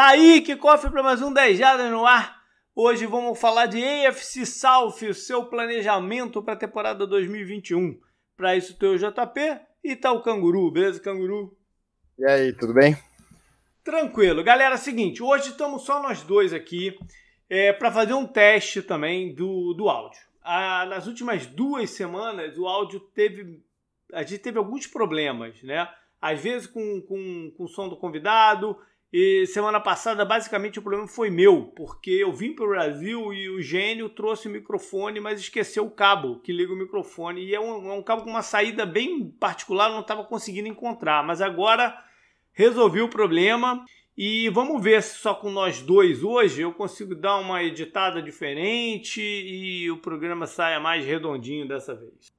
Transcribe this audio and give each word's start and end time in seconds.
Tá 0.00 0.06
aí 0.06 0.40
que 0.40 0.56
cofre 0.56 0.90
para 0.90 1.02
mais 1.02 1.20
um 1.20 1.30
10 1.30 1.58
Jardas 1.58 1.90
no 1.90 2.06
ar. 2.06 2.40
Hoje 2.74 3.04
vamos 3.04 3.38
falar 3.38 3.66
de 3.66 3.84
AFC 3.84 4.46
South, 4.46 4.94
o 5.02 5.12
seu 5.12 5.44
planejamento 5.44 6.42
para 6.42 6.54
a 6.54 6.56
temporada 6.56 7.06
2021. 7.06 8.00
Para 8.34 8.56
isso 8.56 8.78
tem 8.78 8.88
o 8.88 8.96
JP 8.96 9.60
e 9.84 9.94
tá 9.94 10.10
o 10.10 10.22
Canguru, 10.22 10.70
beleza, 10.70 10.98
Canguru? 11.00 11.54
E 12.18 12.24
aí, 12.24 12.50
tudo 12.54 12.72
bem? 12.72 12.96
Tranquilo. 13.84 14.42
Galera, 14.42 14.78
seguinte, 14.78 15.22
hoje 15.22 15.50
estamos 15.50 15.82
só 15.82 16.02
nós 16.02 16.22
dois 16.22 16.54
aqui 16.54 16.98
é, 17.50 17.70
para 17.70 17.92
fazer 17.92 18.14
um 18.14 18.26
teste 18.26 18.80
também 18.80 19.34
do, 19.34 19.74
do 19.74 19.90
áudio. 19.90 20.18
Ah, 20.42 20.86
nas 20.86 21.06
últimas 21.06 21.44
duas 21.44 21.90
semanas, 21.90 22.56
o 22.56 22.66
áudio 22.66 23.00
teve. 23.14 23.62
A 24.14 24.22
gente 24.22 24.38
teve 24.38 24.56
alguns 24.56 24.86
problemas, 24.86 25.62
né? 25.62 25.86
Às 26.22 26.40
vezes 26.40 26.66
com, 26.66 27.02
com, 27.02 27.52
com 27.54 27.64
o 27.64 27.68
som 27.68 27.86
do 27.86 27.98
convidado, 27.98 28.78
e 29.12 29.44
semana 29.46 29.80
passada, 29.80 30.24
basicamente, 30.24 30.78
o 30.78 30.82
problema 30.82 31.08
foi 31.08 31.30
meu, 31.30 31.64
porque 31.74 32.10
eu 32.10 32.32
vim 32.32 32.54
para 32.54 32.64
o 32.64 32.68
Brasil 32.68 33.32
e 33.32 33.50
o 33.50 33.60
gênio 33.60 34.08
trouxe 34.08 34.46
o 34.46 34.50
microfone, 34.50 35.18
mas 35.18 35.40
esqueceu 35.40 35.84
o 35.84 35.90
cabo 35.90 36.38
que 36.40 36.52
liga 36.52 36.72
o 36.72 36.76
microfone. 36.76 37.44
E 37.44 37.52
é 37.52 37.58
um, 37.58 37.90
é 37.90 37.92
um 37.92 38.02
cabo 38.02 38.22
com 38.22 38.30
uma 38.30 38.42
saída 38.42 38.86
bem 38.86 39.28
particular, 39.28 39.90
não 39.90 40.00
estava 40.00 40.22
conseguindo 40.22 40.68
encontrar. 40.68 41.24
Mas 41.24 41.40
agora 41.40 41.98
resolvi 42.52 43.00
o 43.00 43.08
problema 43.08 43.84
e 44.22 44.50
vamos 44.50 44.84
ver 44.84 45.02
se 45.02 45.16
só 45.16 45.32
com 45.32 45.50
nós 45.50 45.80
dois 45.80 46.22
hoje 46.22 46.60
eu 46.60 46.74
consigo 46.74 47.14
dar 47.14 47.38
uma 47.38 47.64
editada 47.64 48.20
diferente 48.20 49.18
e 49.18 49.90
o 49.90 49.96
programa 49.96 50.46
saia 50.46 50.78
mais 50.78 51.06
redondinho 51.06 51.66
dessa 51.66 51.94
vez. 51.94 52.30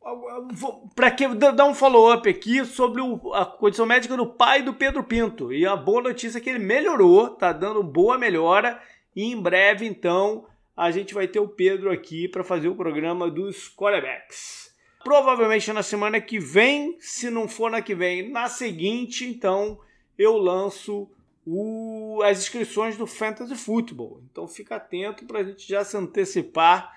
Para 0.94 1.10
que 1.10 1.28
dar 1.30 1.66
um 1.66 1.74
follow-up 1.74 2.30
aqui 2.30 2.64
sobre 2.66 3.02
o, 3.02 3.34
a 3.34 3.48
condição 3.48 3.88
médica 3.88 4.16
do 4.16 4.28
pai 4.28 4.62
do 4.62 4.76
Pedro 4.76 5.04
Pinto. 5.04 5.52
E 5.52 5.66
a 5.66 5.76
boa 5.76 6.04
notícia 6.04 6.38
é 6.38 6.42
que 6.42 6.52
ele 6.52 6.60
melhorou, 6.60 7.32
tá 7.32 7.52
dando 7.52 7.82
boa 7.82 8.16
melhora. 8.16 8.80
E 9.16 9.24
em 9.24 9.42
breve, 9.42 9.84
então, 9.88 10.46
a 10.78 10.92
gente 10.92 11.16
vai 11.16 11.28
ter 11.28 11.40
o 11.40 11.48
Pedro 11.48 11.92
aqui 11.92 12.28
para 12.28 12.44
fazer 12.44 12.68
o 12.68 12.76
programa 12.76 13.28
dos 13.28 13.68
quarterbacks. 13.68 14.72
Provavelmente 15.04 15.74
na 15.74 15.82
semana 15.82 16.22
que 16.22 16.38
vem, 16.38 16.96
se 17.00 17.32
não 17.32 17.48
for 17.48 17.72
na 17.72 17.82
que 17.82 17.96
vem, 17.96 18.30
na 18.30 18.48
seguinte, 18.48 19.26
então 19.26 19.80
eu 20.16 20.38
lanço 20.38 21.10
o, 21.46 22.22
as 22.24 22.40
inscrições 22.40 22.98
do 22.98 23.08
Fantasy 23.08 23.56
Football. 23.56 24.24
Então 24.32 24.48
fica 24.48 24.76
atento 24.76 25.26
para 25.26 25.40
a 25.40 25.44
gente 25.44 25.68
já 25.68 25.84
se 25.84 25.98
antecipar 25.98 26.92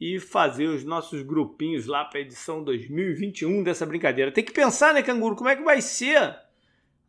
e 0.00 0.20
fazer 0.20 0.66
os 0.66 0.84
nossos 0.84 1.22
grupinhos 1.22 1.86
lá 1.86 2.04
para 2.04 2.18
a 2.18 2.22
edição 2.22 2.62
2021 2.62 3.62
dessa 3.62 3.84
brincadeira. 3.84 4.30
Tem 4.30 4.44
que 4.44 4.52
pensar, 4.52 4.94
né, 4.94 5.02
Canguru, 5.02 5.34
como 5.34 5.48
é 5.48 5.56
que 5.56 5.64
vai 5.64 5.80
ser 5.80 6.36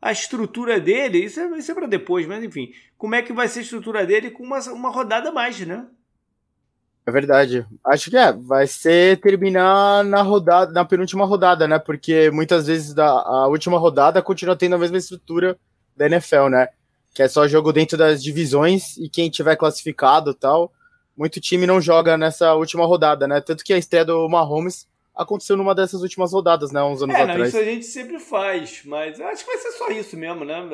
a 0.02 0.12
estrutura 0.12 0.80
dele. 0.80 1.20
Isso 1.20 1.48
vai 1.50 1.62
ser 1.62 1.76
para 1.76 1.88
depois, 1.88 2.26
mas 2.26 2.44
enfim. 2.44 2.72
Como 2.98 3.16
é 3.16 3.22
que 3.22 3.34
vai 3.34 3.48
ser 3.48 3.60
a 3.60 3.64
estrutura 3.64 4.06
dele 4.06 4.32
com 4.32 4.44
uma, 4.44 4.60
uma 4.72 4.90
rodada 4.90 5.32
mais, 5.32 5.60
né? 5.60 5.88
É 7.06 7.12
verdade. 7.12 7.66
Acho 7.86 8.10
que 8.10 8.18
é. 8.18 8.32
Vai 8.32 8.68
ser 8.68 9.20
terminar 9.20 10.04
na 10.04 10.22
rodada, 10.22 10.72
na 10.72 10.86
penúltima 10.86 11.26
rodada, 11.26 11.68
né? 11.68 11.80
Porque 11.80 12.30
muitas 12.32 12.68
vezes 12.68 12.94
da, 12.94 13.08
a 13.08 13.48
última 13.48 13.78
rodada 13.78 14.22
continua 14.22 14.56
tendo 14.56 14.76
a 14.76 14.80
mesma 14.80 14.98
estrutura 14.98 15.58
da 15.96 16.06
NFL, 16.06 16.48
né? 16.50 16.70
Que 17.20 17.24
é 17.24 17.28
só 17.28 17.46
jogo 17.50 17.74
dentro 17.74 17.98
das 17.98 18.24
divisões 18.24 18.96
e 18.96 19.10
quem 19.10 19.30
tiver 19.30 19.58
classificado 19.58 20.34
tal. 20.34 20.72
Muito 21.18 21.42
time 21.42 21.68
não 21.68 21.82
joga 21.82 22.18
nessa 22.18 22.54
última 22.54 22.86
rodada, 22.86 23.28
né? 23.28 23.42
Tanto 23.42 23.62
que 23.62 23.74
a 23.74 23.78
estreia 23.78 24.06
do 24.06 24.30
Mahomes 24.30 24.88
aconteceu 25.14 25.58
numa 25.58 25.76
dessas 25.76 26.02
últimas 26.02 26.32
rodadas, 26.32 26.72
né? 26.72 26.82
Uns 26.82 27.04
anos 27.04 27.14
é, 27.14 27.24
atrás. 27.24 27.38
Não, 27.38 27.46
isso 27.46 27.58
a 27.58 27.64
gente 27.66 27.86
sempre 27.86 28.20
faz, 28.20 28.84
mas 28.86 29.20
acho 29.20 29.44
que 29.44 29.52
vai 29.52 29.58
ser 29.60 29.72
só 29.72 29.90
isso 29.90 30.16
mesmo, 30.16 30.46
né? 30.46 30.66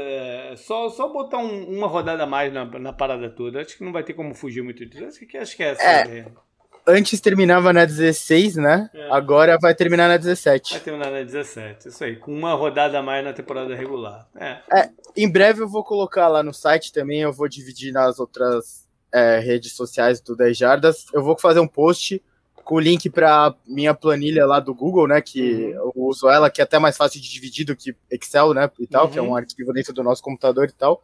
É 0.52 0.56
só, 0.56 0.88
só 0.90 1.12
botar 1.12 1.40
um, 1.40 1.68
uma 1.68 1.88
rodada 1.88 2.22
a 2.22 2.28
mais 2.28 2.54
na, 2.54 2.64
na 2.64 2.94
parada 2.94 3.28
toda. 3.28 3.62
Acho 3.62 3.76
que 3.76 3.84
não 3.84 3.92
vai 3.92 4.04
ter 4.04 4.14
como 4.14 4.36
fugir 4.36 4.62
muito 4.62 4.86
disso. 4.86 5.04
Acho 5.04 5.26
que, 5.26 5.38
acho 5.40 5.58
que 5.58 5.64
é 5.64 5.70
essa 5.70 5.84
é. 5.84 6.32
Antes 6.88 7.20
terminava 7.20 7.74
na 7.74 7.84
16, 7.84 8.58
né? 8.58 8.90
É. 8.94 9.10
Agora 9.12 9.58
vai 9.60 9.74
terminar 9.74 10.08
na 10.08 10.18
17. 10.18 10.74
Vai 10.74 10.82
terminar 10.82 11.12
na 11.12 11.24
17, 11.24 11.88
isso 11.88 12.04
aí. 12.04 12.16
Com 12.16 12.32
uma 12.32 12.54
rodada 12.54 13.00
a 13.00 13.02
mais 13.02 13.26
na 13.26 13.34
temporada 13.34 13.76
regular. 13.76 14.28
É. 14.36 14.58
é 14.72 14.90
em 15.18 15.30
breve 15.30 15.62
eu 15.62 15.68
vou 15.68 15.84
colocar 15.84 16.28
lá 16.28 16.44
no 16.44 16.54
site 16.54 16.94
também, 16.94 17.22
eu 17.22 17.34
vou 17.34 17.48
dividir 17.48 17.92
nas 17.92 18.20
outras 18.20 18.86
é, 19.12 19.40
redes 19.40 19.74
sociais 19.74 20.22
do 20.22 20.36
10 20.36 20.58
Jardas. 20.58 21.06
Eu 21.12 21.24
vou 21.24 21.38
fazer 21.38 21.60
um 21.60 21.68
post 21.68 22.22
com 22.66 22.76
o 22.76 22.80
link 22.80 23.10
para 23.10 23.54
minha 23.66 23.94
planilha 23.94 24.46
lá 24.46 24.60
do 24.60 24.74
Google, 24.74 25.08
né? 25.08 25.22
Que 25.22 25.42
uhum. 25.42 25.70
eu 25.70 25.94
uso 25.96 26.28
ela, 26.28 26.50
que 26.50 26.60
é 26.60 26.64
até 26.64 26.78
mais 26.78 26.98
fácil 26.98 27.22
de 27.22 27.32
dividir 27.32 27.66
do 27.66 27.76
que 27.76 27.96
Excel, 28.12 28.54
né? 28.54 28.70
E 28.80 28.88
tal, 28.88 29.06
uhum. 29.06 29.12
que 29.12 29.20
é 29.20 29.22
um 29.22 29.30
uhum. 29.30 29.36
arquivo 29.36 29.72
dentro 29.72 29.94
do 29.94 30.04
nosso 30.04 30.22
computador 30.22 30.68
e 30.68 30.74
tal. 30.74 31.02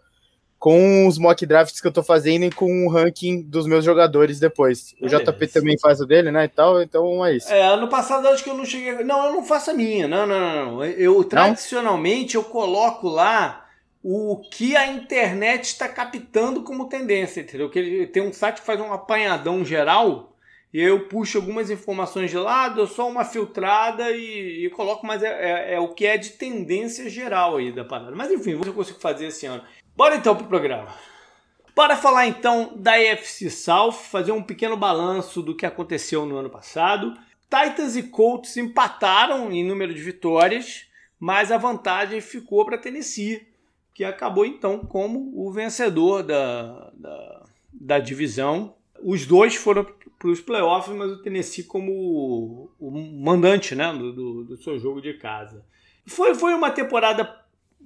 Com 0.61 1.07
os 1.07 1.17
mock 1.17 1.43
drafts 1.43 1.81
que 1.81 1.87
eu 1.87 1.91
tô 1.91 2.03
fazendo 2.03 2.45
e 2.45 2.51
com 2.51 2.85
o 2.85 2.87
ranking 2.87 3.41
dos 3.41 3.65
meus 3.65 3.83
jogadores 3.83 4.39
depois. 4.39 4.93
O 5.01 5.07
JP 5.07 5.47
também 5.47 5.75
faz 5.79 5.99
o 5.99 6.05
dele, 6.05 6.29
né? 6.29 6.45
E 6.45 6.47
tal, 6.47 6.79
então 6.83 7.25
é 7.25 7.35
isso. 7.35 7.51
É, 7.51 7.65
ano 7.65 7.87
passado 7.87 8.27
acho 8.27 8.43
que 8.43 8.49
eu 8.51 8.53
não 8.53 8.63
cheguei. 8.63 9.03
Não, 9.03 9.25
eu 9.25 9.33
não 9.33 9.43
faço 9.43 9.71
a 9.71 9.73
minha. 9.73 10.07
Não, 10.07 10.27
não, 10.27 10.39
não. 10.39 10.75
não. 10.75 10.85
Eu 10.85 11.23
tradicionalmente 11.23 12.35
eu 12.35 12.43
coloco 12.43 13.09
lá 13.09 13.65
o 14.03 14.39
que 14.51 14.77
a 14.77 14.85
internet 14.85 15.63
está 15.63 15.89
captando 15.89 16.61
como 16.61 16.87
tendência, 16.87 17.41
entendeu? 17.41 17.67
Que 17.67 17.79
ele 17.79 18.05
tem 18.05 18.21
um 18.21 18.31
site 18.31 18.59
que 18.59 18.65
faz 18.65 18.79
um 18.79 18.93
apanhadão 18.93 19.65
geral 19.65 20.31
e 20.73 20.81
eu 20.81 21.07
puxo 21.07 21.37
algumas 21.37 21.69
informações 21.69 22.31
de 22.31 22.37
lado, 22.37 22.81
eu 22.81 22.87
só 22.87 23.09
uma 23.09 23.25
filtrada 23.25 24.09
e, 24.11 24.65
e 24.65 24.69
coloco, 24.69 25.05
mas 25.05 25.21
é, 25.21 25.27
é, 25.27 25.73
é, 25.73 25.79
o 25.79 25.89
que 25.89 26.05
é 26.05 26.17
de 26.17 26.29
tendência 26.29 27.09
geral 27.09 27.57
aí 27.57 27.73
da 27.73 27.83
parada. 27.83 28.15
Mas 28.15 28.31
enfim, 28.31 28.53
vou 28.53 28.59
ver 28.59 28.63
se 28.63 28.69
eu 28.69 28.73
consigo 28.73 28.99
fazer 28.99 29.27
esse 29.27 29.45
ano. 29.45 29.63
Bora 29.95 30.15
então 30.15 30.35
pro 30.35 30.45
programa. 30.45 30.87
Bora 31.75 31.95
falar 31.95 32.27
então 32.27 32.73
da 32.75 32.99
EFC 32.99 33.49
South, 33.49 33.93
fazer 33.93 34.31
um 34.31 34.43
pequeno 34.43 34.75
balanço 34.75 35.41
do 35.41 35.55
que 35.55 35.65
aconteceu 35.65 36.25
no 36.25 36.37
ano 36.37 36.49
passado. 36.49 37.13
Titans 37.43 37.95
e 37.95 38.03
Colts 38.03 38.57
empataram 38.57 39.51
em 39.51 39.63
número 39.63 39.93
de 39.93 40.01
vitórias, 40.01 40.85
mas 41.19 41.51
a 41.51 41.57
vantagem 41.57 42.21
ficou 42.21 42.65
para 42.65 42.77
Tennessee 42.77 43.51
que 43.93 44.03
acabou 44.03 44.45
então 44.45 44.79
como 44.79 45.31
o 45.35 45.51
vencedor 45.51 46.23
da, 46.23 46.91
da, 46.93 47.45
da 47.71 47.99
divisão. 47.99 48.75
Os 49.03 49.25
dois 49.25 49.55
foram 49.55 49.85
para 50.17 50.29
os 50.29 50.39
playoffs, 50.39 50.95
mas 50.95 51.11
o 51.11 51.21
Tennessee 51.21 51.63
como 51.63 51.91
o, 51.91 52.71
o 52.79 52.91
mandante 52.91 53.75
né, 53.75 53.91
do, 53.91 54.13
do, 54.13 54.43
do, 54.43 54.57
seu 54.57 54.79
jogo 54.79 55.01
de 55.01 55.13
casa. 55.15 55.65
Foi, 56.05 56.33
foi 56.35 56.53
uma 56.53 56.71
temporada 56.71 57.25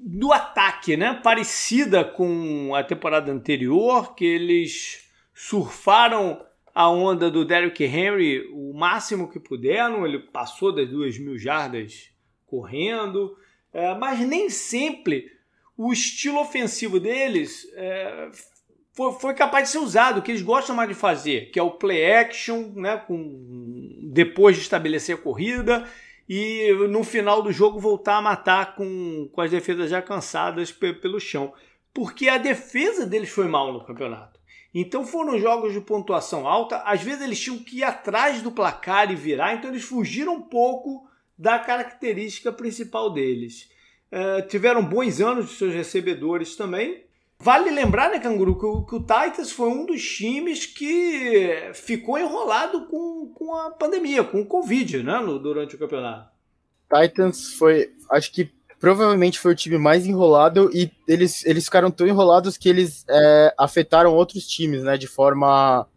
do 0.04 0.32
ataque, 0.32 0.98
né? 0.98 1.20
Parecida 1.24 2.04
com 2.04 2.74
a 2.76 2.84
temporada 2.84 3.32
anterior, 3.32 4.16
que 4.16 4.26
eles 4.26 5.10
surfaram 5.34 6.44
a 6.74 6.90
onda 6.90 7.32
do 7.32 7.46
Derrick 7.46 7.84
Henry 7.84 8.50
o 8.52 8.74
máximo 8.74 9.30
que 9.30 9.40
puderam. 9.40 10.06
Ele 10.06 10.20
passou 10.20 10.74
das 10.74 10.90
duas 10.90 11.18
mil 11.18 11.38
jardas 11.38 12.10
correndo, 12.46 13.38
é, 13.74 13.94
mas 13.96 14.20
nem 14.20 14.50
sempre 14.50 15.32
o 15.78 15.92
estilo 15.92 16.40
ofensivo 16.40 17.00
deles 17.00 17.68
é, 17.74 18.30
foi, 18.94 19.12
foi, 19.14 19.34
capaz 19.34 19.66
de 19.66 19.72
ser 19.74 19.80
usado, 19.80 20.20
o 20.20 20.22
que 20.22 20.32
eles 20.32 20.42
gostam 20.42 20.76
mais 20.76 20.88
de 20.88 20.96
fazer, 20.96 21.52
que 21.52 21.60
é 21.60 21.64
o 21.64 21.72
play 21.72 22.14
action, 22.14 22.72
né, 22.76 22.96
com, 22.96 24.00
depois 24.14 24.56
de 24.56 24.62
estabelecer 24.62 25.16
a 25.16 25.18
corrida 25.18 25.86
e 26.28 26.74
no 26.90 27.04
final 27.04 27.42
do 27.42 27.52
jogo 27.52 27.80
voltar 27.80 28.18
a 28.18 28.22
matar 28.22 28.76
com, 28.76 29.30
com 29.32 29.42
as 29.42 29.52
defesas 29.52 29.90
já 29.90 30.02
cansadas 30.02 30.72
pelo 30.72 31.20
chão. 31.20 31.54
Porque 31.94 32.28
a 32.28 32.38
defesa 32.38 33.06
deles 33.06 33.30
foi 33.30 33.48
mal 33.48 33.72
no 33.72 33.86
campeonato. 33.86 34.40
Então 34.74 35.06
foram 35.06 35.40
jogos 35.40 35.72
de 35.72 35.80
pontuação 35.80 36.46
alta, 36.46 36.80
às 36.80 37.02
vezes 37.02 37.22
eles 37.22 37.40
tinham 37.40 37.60
que 37.60 37.78
ir 37.78 37.84
atrás 37.84 38.42
do 38.42 38.52
placar 38.52 39.10
e 39.10 39.16
virar, 39.16 39.54
então 39.54 39.70
eles 39.70 39.84
fugiram 39.86 40.36
um 40.36 40.42
pouco 40.42 41.08
da 41.38 41.58
característica 41.58 42.52
principal 42.52 43.10
deles. 43.10 43.70
É, 44.12 44.42
tiveram 44.42 44.84
bons 44.84 45.22
anos 45.22 45.48
de 45.48 45.56
seus 45.56 45.74
recebedores 45.74 46.58
também. 46.58 47.05
Vale 47.40 47.70
lembrar, 47.70 48.10
né, 48.10 48.20
Canguru, 48.20 48.58
que 48.58 48.66
o, 48.66 48.84
que 48.84 48.96
o, 48.96 49.00
Titans 49.00 49.52
foi 49.52 49.70
um 49.70 49.86
dos 49.86 50.02
times 50.02 50.66
que 50.66 51.72
ficou 51.74 52.18
enrolado 52.18 52.88
com, 52.88 53.32
com 53.36 53.54
a 53.54 53.72
pandemia, 53.72 54.24
com 54.24 54.42
o 54.42 54.46
Covid, 54.46 55.04
né, 55.04 55.20
no, 55.20 55.38
durante 55.38 55.76
o 55.76 55.78
campeonato. 55.78 56.30
Titans 56.90 57.54
foi, 57.54 57.92
acho 58.10 58.32
que 58.32 58.50
provavelmente 58.80 59.40
foi 59.40 59.52
o 59.52 59.56
time 59.56 59.78
mais 59.78 60.06
enrolado 60.06 60.70
e 60.74 60.92
eles, 61.08 61.46
eles 61.46 61.66
ficaram 61.66 61.92
tão 61.92 62.08
enrolados 62.08 62.58
que 62.58 62.70
eles 62.70 63.06
é, 63.10 63.54
afetaram 63.58 64.14
outros 64.14 64.48
times, 64.48 64.84
né, 64.84 64.98
de 64.98 65.08
forma 65.08 65.88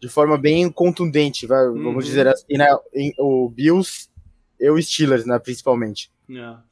de 0.00 0.08
forma 0.08 0.38
bem 0.38 0.70
contundente, 0.72 1.46
vai, 1.46 1.66
uhum. 1.66 1.82
vamos 1.84 2.06
dizer 2.06 2.26
assim, 2.26 2.56
né, 2.56 2.66
o 3.18 3.50
Bills 3.50 4.08
e 4.58 4.70
o 4.70 4.80
Steelers, 4.80 5.26
né, 5.26 5.38
principalmente. 5.38 6.10
Yeah. 6.28 6.64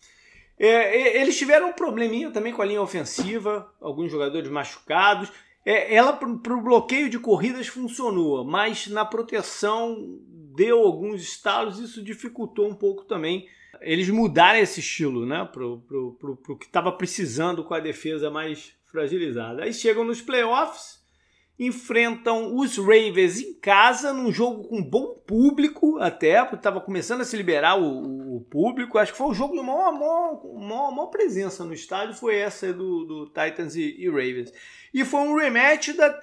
É. 0.58 1.20
Eles 1.20 1.38
tiveram 1.38 1.70
um 1.70 1.72
probleminha 1.72 2.30
também 2.30 2.52
com 2.52 2.62
a 2.62 2.66
linha 2.66 2.82
ofensiva, 2.82 3.72
alguns 3.80 4.10
jogadores 4.10 4.50
machucados. 4.50 5.30
É, 5.64 5.94
ela 5.94 6.12
para 6.12 6.54
o 6.54 6.62
bloqueio 6.62 7.10
de 7.10 7.18
corridas 7.18 7.66
funcionou, 7.66 8.44
mas 8.44 8.86
na 8.86 9.04
proteção 9.04 10.18
deu 10.54 10.80
alguns 10.80 11.22
estalos, 11.22 11.78
isso 11.78 12.02
dificultou 12.02 12.68
um 12.68 12.74
pouco 12.74 13.04
também 13.04 13.46
eles 13.80 14.08
mudarem 14.08 14.62
esse 14.62 14.80
estilo, 14.80 15.26
né? 15.26 15.48
Pro, 15.52 15.80
pro 15.80 16.56
que 16.56 16.66
estava 16.66 16.90
precisando 16.92 17.64
com 17.64 17.74
a 17.74 17.80
defesa 17.80 18.30
mais 18.30 18.72
fragilizada. 18.86 19.64
Aí 19.64 19.72
chegam 19.72 20.04
nos 20.04 20.20
playoffs, 20.20 20.97
enfrentam 21.58 22.54
os 22.54 22.78
Ravens 22.78 23.40
em 23.40 23.52
casa, 23.54 24.12
num 24.12 24.30
jogo 24.30 24.68
com 24.68 24.82
bom 24.82 25.14
público 25.26 25.98
até, 25.98 26.40
porque 26.42 26.56
estava 26.56 26.80
começando 26.80 27.22
a 27.22 27.24
se 27.24 27.36
liberar 27.36 27.76
o, 27.80 28.36
o, 28.36 28.40
público. 28.42 28.96
Acho 28.96 29.12
que 29.12 29.18
foi 29.18 29.26
o 29.26 29.34
jogo 29.34 29.56
de 29.56 29.62
maior, 29.62 29.92
maior, 29.92 30.40
maior, 30.54 30.90
maior 30.92 31.06
presença 31.06 31.64
no 31.64 31.74
estádio, 31.74 32.14
foi 32.14 32.36
essa 32.36 32.72
do, 32.72 33.04
do 33.04 33.26
Titans 33.26 33.74
e, 33.74 33.96
e, 33.98 34.08
Ravens. 34.08 34.52
E 34.94 35.04
foi 35.04 35.20
um 35.20 35.36
rematch 35.36 35.94
da, 35.94 36.20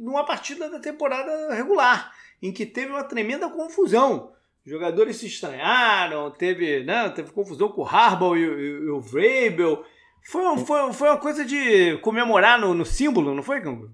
uma 0.00 0.24
partida 0.24 0.68
da 0.68 0.80
temporada 0.80 1.54
regular, 1.54 2.12
em 2.42 2.52
que 2.52 2.66
teve 2.66 2.90
uma 2.90 3.04
tremenda 3.04 3.48
confusão. 3.48 4.32
Os 4.66 4.72
jogadores 4.72 5.16
se 5.16 5.26
estranharam, 5.26 6.32
teve, 6.32 6.82
né, 6.82 7.08
teve 7.10 7.30
confusão 7.30 7.68
com 7.68 7.82
o 7.82 7.86
Harbaugh 7.86 8.36
e, 8.36 8.40
e, 8.40 8.44
e 8.44 8.90
o 8.90 9.00
Vrabel. 9.00 9.84
Foi, 10.26 10.58
foi, 10.58 10.92
foi 10.92 11.08
uma 11.08 11.18
coisa 11.18 11.44
de 11.44 11.96
comemorar 11.98 12.58
no, 12.58 12.74
no 12.74 12.84
símbolo, 12.84 13.34
não 13.34 13.42
foi, 13.42 13.60
Campo? 13.60 13.90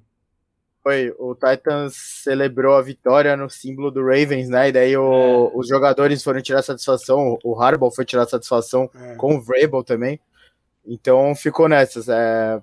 Foi, 0.83 1.15
o 1.19 1.35
Titans 1.35 1.95
celebrou 1.95 2.75
a 2.75 2.81
vitória 2.81 3.37
no 3.37 3.51
símbolo 3.51 3.91
do 3.91 4.03
Ravens, 4.03 4.49
né? 4.49 4.71
E 4.71 4.73
daí 4.73 4.97
o, 4.97 5.51
é. 5.53 5.59
os 5.59 5.69
jogadores 5.69 6.23
foram 6.23 6.41
tirar 6.41 6.63
satisfação, 6.63 7.39
o 7.45 7.61
Harbaugh 7.61 7.91
foi 7.91 8.05
tirar 8.05 8.27
satisfação 8.27 8.91
é. 8.95 9.15
com 9.17 9.37
o 9.37 9.41
Vrabel 9.43 9.85
também. 9.85 10.19
Então 10.87 11.35
ficou 11.35 11.69
nessas. 11.69 12.09
É... 12.09 12.61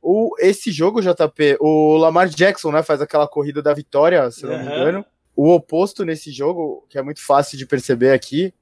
O, 0.00 0.36
esse 0.38 0.70
jogo, 0.70 1.02
JP, 1.02 1.58
o 1.60 1.96
Lamar 1.96 2.28
Jackson, 2.28 2.70
né, 2.70 2.82
faz 2.84 3.00
aquela 3.00 3.26
corrida 3.26 3.60
da 3.60 3.74
vitória, 3.74 4.30
se 4.30 4.44
não 4.44 4.52
uhum. 4.52 4.58
me 4.58 4.66
engano. 4.66 5.04
O 5.34 5.50
oposto 5.50 6.04
nesse 6.04 6.30
jogo, 6.30 6.86
que 6.88 6.96
é 6.96 7.02
muito 7.02 7.24
fácil 7.24 7.58
de 7.58 7.66
perceber 7.66 8.12
aqui, 8.12 8.54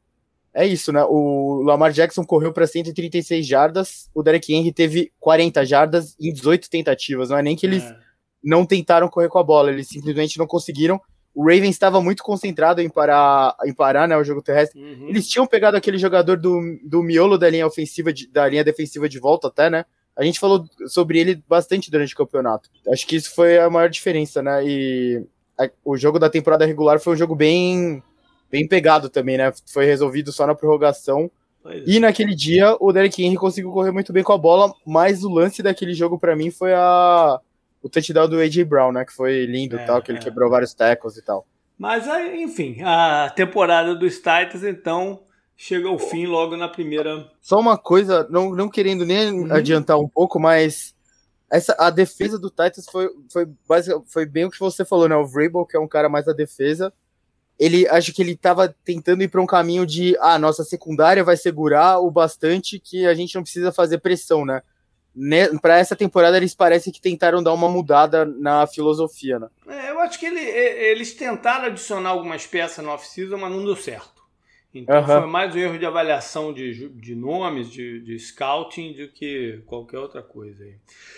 é 0.54 0.66
isso, 0.66 0.90
né? 0.90 1.04
O 1.04 1.62
Lamar 1.62 1.92
Jackson 1.92 2.24
correu 2.24 2.50
para 2.50 2.66
136 2.66 3.46
jardas, 3.46 4.10
o 4.14 4.22
Derek 4.22 4.54
Henry 4.54 4.72
teve 4.72 5.12
40 5.20 5.66
jardas 5.66 6.16
em 6.18 6.32
18 6.32 6.70
tentativas. 6.70 7.28
Não 7.28 7.36
é 7.36 7.42
nem 7.42 7.54
que 7.54 7.66
eles 7.66 7.84
é 7.84 8.05
não 8.46 8.64
tentaram 8.64 9.08
correr 9.08 9.28
com 9.28 9.40
a 9.40 9.42
bola, 9.42 9.72
eles 9.72 9.88
simplesmente 9.88 10.38
não 10.38 10.46
conseguiram. 10.46 11.00
O 11.34 11.42
Ravens 11.42 11.70
estava 11.70 12.00
muito 12.00 12.22
concentrado 12.22 12.80
em 12.80 12.88
parar, 12.88 13.54
em 13.66 13.74
parar 13.74 14.06
né, 14.08 14.16
o 14.16 14.24
jogo 14.24 14.40
terrestre. 14.40 14.80
Uhum. 14.80 15.08
Eles 15.08 15.28
tinham 15.28 15.46
pegado 15.46 15.76
aquele 15.76 15.98
jogador 15.98 16.38
do, 16.38 16.78
do 16.82 17.02
miolo 17.02 17.36
da 17.36 17.50
linha 17.50 17.66
ofensiva, 17.66 18.12
de, 18.12 18.28
da 18.28 18.48
linha 18.48 18.64
defensiva 18.64 19.08
de 19.08 19.18
volta 19.18 19.48
até, 19.48 19.68
né? 19.68 19.84
A 20.16 20.24
gente 20.24 20.40
falou 20.40 20.64
sobre 20.86 21.18
ele 21.18 21.42
bastante 21.46 21.90
durante 21.90 22.14
o 22.14 22.16
campeonato. 22.16 22.70
Acho 22.88 23.06
que 23.06 23.16
isso 23.16 23.34
foi 23.34 23.58
a 23.58 23.68
maior 23.68 23.90
diferença, 23.90 24.40
né? 24.40 24.64
E 24.64 25.26
a, 25.58 25.68
o 25.84 25.96
jogo 25.96 26.18
da 26.18 26.30
temporada 26.30 26.64
regular 26.64 27.00
foi 27.00 27.12
um 27.12 27.18
jogo 27.18 27.34
bem, 27.34 28.02
bem 28.50 28.66
pegado 28.66 29.10
também, 29.10 29.36
né? 29.36 29.52
Foi 29.66 29.84
resolvido 29.84 30.32
só 30.32 30.46
na 30.46 30.54
prorrogação. 30.54 31.30
É. 31.66 31.82
E 31.84 32.00
naquele 32.00 32.34
dia 32.34 32.76
o 32.80 32.92
Derek 32.92 33.22
Henry 33.22 33.36
conseguiu 33.36 33.72
correr 33.72 33.90
muito 33.90 34.12
bem 34.12 34.22
com 34.22 34.32
a 34.32 34.38
bola, 34.38 34.72
mas 34.86 35.22
o 35.22 35.28
lance 35.28 35.62
daquele 35.62 35.92
jogo 35.92 36.18
para 36.18 36.36
mim 36.36 36.50
foi 36.50 36.72
a 36.72 37.40
o 37.86 37.88
touchdown 37.88 38.28
do 38.28 38.38
A.J. 38.38 38.64
Brown, 38.64 38.92
né? 38.92 39.04
Que 39.04 39.12
foi 39.12 39.46
lindo 39.46 39.78
é, 39.78 39.84
tal, 39.84 40.02
que 40.02 40.10
ele 40.10 40.18
é. 40.18 40.22
quebrou 40.22 40.50
vários 40.50 40.74
tackles 40.74 41.16
e 41.16 41.22
tal. 41.22 41.46
Mas, 41.78 42.06
enfim, 42.34 42.82
a 42.82 43.30
temporada 43.34 43.94
dos 43.94 44.16
Titans, 44.16 44.64
então, 44.64 45.22
chega 45.56 45.88
ao 45.88 45.98
fim 45.98 46.26
logo 46.26 46.56
na 46.56 46.68
primeira. 46.68 47.30
Só 47.40 47.58
uma 47.60 47.78
coisa, 47.78 48.26
não, 48.30 48.50
não 48.50 48.68
querendo 48.68 49.04
nem 49.04 49.32
uhum. 49.32 49.52
adiantar 49.52 49.98
um 49.98 50.08
pouco, 50.08 50.40
mas 50.40 50.94
essa, 51.50 51.76
a 51.78 51.90
defesa 51.90 52.38
do 52.38 52.50
Titans 52.50 52.86
foi, 52.90 53.08
foi, 53.30 53.46
foi 54.06 54.26
bem 54.26 54.46
o 54.46 54.50
que 54.50 54.58
você 54.58 54.84
falou, 54.84 55.08
né? 55.08 55.16
O 55.16 55.26
Vrabel, 55.26 55.66
que 55.66 55.76
é 55.76 55.80
um 55.80 55.88
cara 55.88 56.08
mais 56.08 56.24
da 56.24 56.32
defesa, 56.32 56.92
ele 57.58 57.86
acho 57.88 58.12
que 58.12 58.22
ele 58.22 58.32
estava 58.32 58.74
tentando 58.84 59.22
ir 59.22 59.28
para 59.28 59.40
um 59.40 59.46
caminho 59.46 59.86
de 59.86 60.16
ah, 60.20 60.38
nossa 60.38 60.64
secundária 60.64 61.24
vai 61.24 61.36
segurar 61.36 62.00
o 62.00 62.10
bastante 62.10 62.78
que 62.78 63.06
a 63.06 63.14
gente 63.14 63.34
não 63.34 63.42
precisa 63.42 63.72
fazer 63.72 63.98
pressão, 63.98 64.44
né? 64.44 64.62
Para 65.60 65.78
essa 65.78 65.96
temporada 65.96 66.36
eles 66.36 66.54
parecem 66.54 66.92
que 66.92 67.00
tentaram 67.00 67.42
dar 67.42 67.52
uma 67.52 67.68
mudada 67.68 68.24
na 68.24 68.66
filosofia, 68.66 69.38
né? 69.38 69.48
É, 69.68 69.90
eu 69.90 70.00
acho 70.00 70.18
que 70.18 70.26
ele, 70.26 70.40
eles 70.40 71.14
tentaram 71.14 71.66
adicionar 71.66 72.10
algumas 72.10 72.46
peças 72.46 72.84
no 72.84 72.90
off-season, 72.90 73.38
mas 73.38 73.50
não 73.50 73.64
deu 73.64 73.76
certo. 73.76 74.16
Então 74.74 75.00
uhum. 75.00 75.06
foi 75.06 75.26
mais 75.26 75.54
um 75.54 75.58
erro 75.58 75.78
de 75.78 75.86
avaliação 75.86 76.52
de, 76.52 76.88
de 76.90 77.14
nomes, 77.14 77.70
de, 77.70 78.00
de 78.00 78.18
scouting, 78.18 78.92
do 78.92 79.08
que 79.08 79.62
qualquer 79.66 79.98
outra 79.98 80.22
coisa. 80.22 80.64
Aí. 80.64 80.74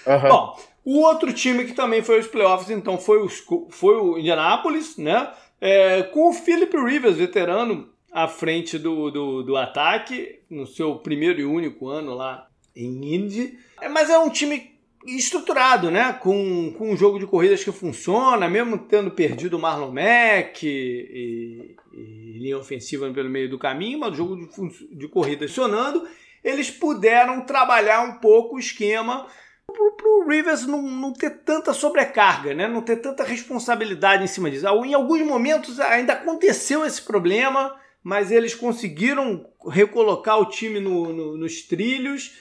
Uhum. 0.06 0.28
Bom, 0.28 0.60
o 0.84 1.00
outro 1.00 1.32
time 1.32 1.64
que 1.64 1.72
também 1.72 2.02
foi 2.02 2.20
os 2.20 2.28
playoffs, 2.28 2.70
então, 2.70 2.96
foi, 2.98 3.20
os, 3.20 3.44
foi 3.70 3.96
o 3.96 4.16
Indianapolis, 4.16 4.96
né? 4.96 5.32
É, 5.60 6.04
com 6.04 6.28
o 6.28 6.32
Philip 6.32 6.74
Rivers, 6.76 7.16
veterano, 7.16 7.88
à 8.12 8.28
frente 8.28 8.78
do, 8.78 9.10
do, 9.10 9.42
do 9.42 9.56
ataque, 9.56 10.40
no 10.48 10.66
seu 10.66 10.94
primeiro 10.96 11.40
e 11.40 11.44
único 11.44 11.88
ano 11.88 12.14
lá 12.14 12.48
em 12.76 13.14
Indy. 13.14 13.58
É, 13.80 13.88
mas 13.88 14.10
é 14.10 14.18
um 14.18 14.30
time 14.30 14.78
estruturado, 15.06 15.90
né? 15.90 16.12
Com, 16.12 16.74
com 16.76 16.90
um 16.90 16.96
jogo 16.96 17.18
de 17.18 17.26
corridas 17.26 17.62
que 17.62 17.72
funciona, 17.72 18.48
mesmo 18.48 18.78
tendo 18.78 19.10
perdido 19.10 19.56
o 19.56 19.60
Marlon 19.60 19.92
Mack 19.92 20.64
e, 20.64 21.76
e 21.92 22.38
linha 22.38 22.58
ofensiva 22.58 23.10
pelo 23.12 23.30
meio 23.30 23.48
do 23.48 23.58
caminho, 23.58 23.98
mas 23.98 24.12
o 24.12 24.16
jogo 24.16 24.36
de, 24.36 24.96
de 24.96 25.08
corrida 25.08 25.46
funcionando, 25.46 26.06
eles 26.42 26.70
puderam 26.70 27.40
trabalhar 27.42 28.02
um 28.02 28.18
pouco 28.18 28.56
o 28.56 28.58
esquema 28.58 29.26
para 29.66 30.08
o 30.08 30.26
Rivers 30.26 30.66
não, 30.66 30.80
não 30.80 31.12
ter 31.12 31.30
tanta 31.42 31.74
sobrecarga, 31.74 32.54
né? 32.54 32.66
não 32.66 32.80
ter 32.80 32.96
tanta 32.96 33.22
responsabilidade 33.22 34.24
em 34.24 34.26
cima 34.26 34.50
disso. 34.50 34.66
Em 34.66 34.94
alguns 34.94 35.20
momentos 35.22 35.78
ainda 35.78 36.14
aconteceu 36.14 36.86
esse 36.86 37.02
problema, 37.02 37.76
mas 38.02 38.30
eles 38.30 38.54
conseguiram 38.54 39.46
recolocar 39.68 40.38
o 40.40 40.46
time 40.46 40.80
no, 40.80 41.12
no, 41.12 41.36
nos 41.36 41.62
trilhos 41.62 42.32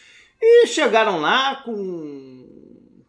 e 0.42 0.68
chegaram 0.68 1.19
lá 1.19 1.62
com, 1.63 2.45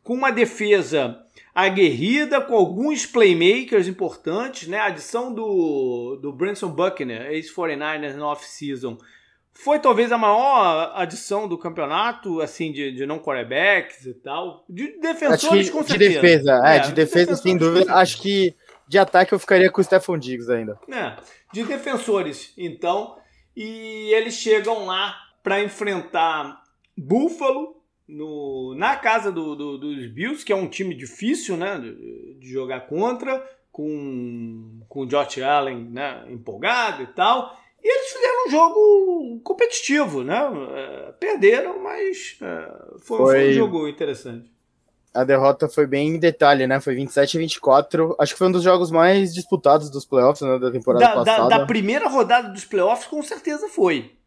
com 0.02 0.14
uma 0.14 0.30
defesa 0.30 1.22
aguerrida, 1.54 2.40
com 2.40 2.54
alguns 2.54 3.04
playmakers 3.04 3.88
importantes, 3.88 4.68
né? 4.68 4.78
A 4.78 4.86
adição 4.86 5.34
do, 5.34 6.16
do 6.22 6.32
Branson 6.32 6.68
Buckner, 6.68 7.32
ex-49ers 7.32 8.14
na 8.14 8.26
off-season, 8.28 8.96
foi 9.52 9.80
talvez 9.80 10.12
a 10.12 10.16
maior 10.16 10.92
adição 10.94 11.48
do 11.48 11.58
campeonato, 11.58 12.40
assim, 12.40 12.70
de, 12.70 12.92
de 12.92 13.04
não 13.04 13.18
quarterbacks 13.18 14.06
e 14.06 14.14
tal. 14.14 14.64
De 14.68 15.00
defensores, 15.00 15.68
com 15.68 15.82
certeza. 15.82 16.10
De 16.10 16.20
defesa, 16.20 16.62
é, 16.64 16.76
é 16.76 16.78
de, 16.78 16.88
de 16.88 16.94
defesa, 16.94 17.34
sem 17.34 17.56
dúvida. 17.56 17.92
Acho 17.92 18.22
que 18.22 18.54
de 18.86 18.98
ataque 18.98 19.34
eu 19.34 19.38
ficaria 19.38 19.68
com 19.68 19.80
o 19.80 19.84
Stephon 19.84 20.16
Diggs 20.16 20.50
ainda. 20.50 20.78
É, 20.88 21.16
de 21.52 21.64
defensores, 21.64 22.54
então. 22.56 23.18
E 23.56 24.12
eles 24.14 24.34
chegam 24.34 24.86
lá 24.86 25.16
para 25.42 25.60
enfrentar 25.60 26.62
Buffalo, 26.98 27.78
no, 28.08 28.74
na 28.74 28.96
casa 28.96 29.30
do, 29.30 29.54
do, 29.54 29.78
dos 29.78 30.06
Bills, 30.06 30.44
que 30.44 30.52
é 30.52 30.56
um 30.56 30.66
time 30.66 30.94
difícil 30.94 31.56
né, 31.56 31.78
de, 31.78 32.34
de, 32.40 32.50
jogar 32.50 32.86
contra, 32.86 33.44
com, 33.70 34.80
com 34.88 35.00
o 35.00 35.06
Josh 35.06 35.38
Allen 35.38 35.84
né, 35.90 36.24
empolgado 36.28 37.02
e 37.02 37.06
tal. 37.08 37.56
E 37.82 37.88
eles 37.88 38.10
fizeram 38.10 38.46
um 38.46 38.50
jogo 38.50 39.40
competitivo, 39.44 40.24
né? 40.24 40.50
É, 40.74 41.12
perderam, 41.12 41.80
mas 41.80 42.36
é, 42.42 42.72
foi, 42.98 43.18
foi, 43.18 43.26
foi, 43.26 43.50
um 43.50 43.52
jogo 43.52 43.86
interessante. 43.86 44.50
A 45.14 45.22
derrota 45.22 45.68
foi 45.68 45.86
bem 45.86 46.08
em 46.08 46.18
detalhe, 46.18 46.66
né? 46.66 46.80
Foi 46.80 46.94
27 46.94 47.36
a 47.36 47.40
24. 47.40 48.16
Acho 48.18 48.32
que 48.32 48.38
foi 48.38 48.48
um 48.48 48.52
dos 48.52 48.64
jogos 48.64 48.90
mais 48.90 49.32
disputados 49.32 49.90
dos 49.90 50.04
playoffs 50.04 50.42
né, 50.42 50.58
da 50.58 50.72
temporada 50.72 51.04
da, 51.04 51.14
passada. 51.14 51.48
Da, 51.48 51.58
da 51.58 51.66
primeira 51.66 52.08
rodada 52.08 52.48
dos 52.48 52.64
playoffs, 52.64 53.06
com 53.06 53.22
certeza 53.22 53.68
foi. 53.68 54.17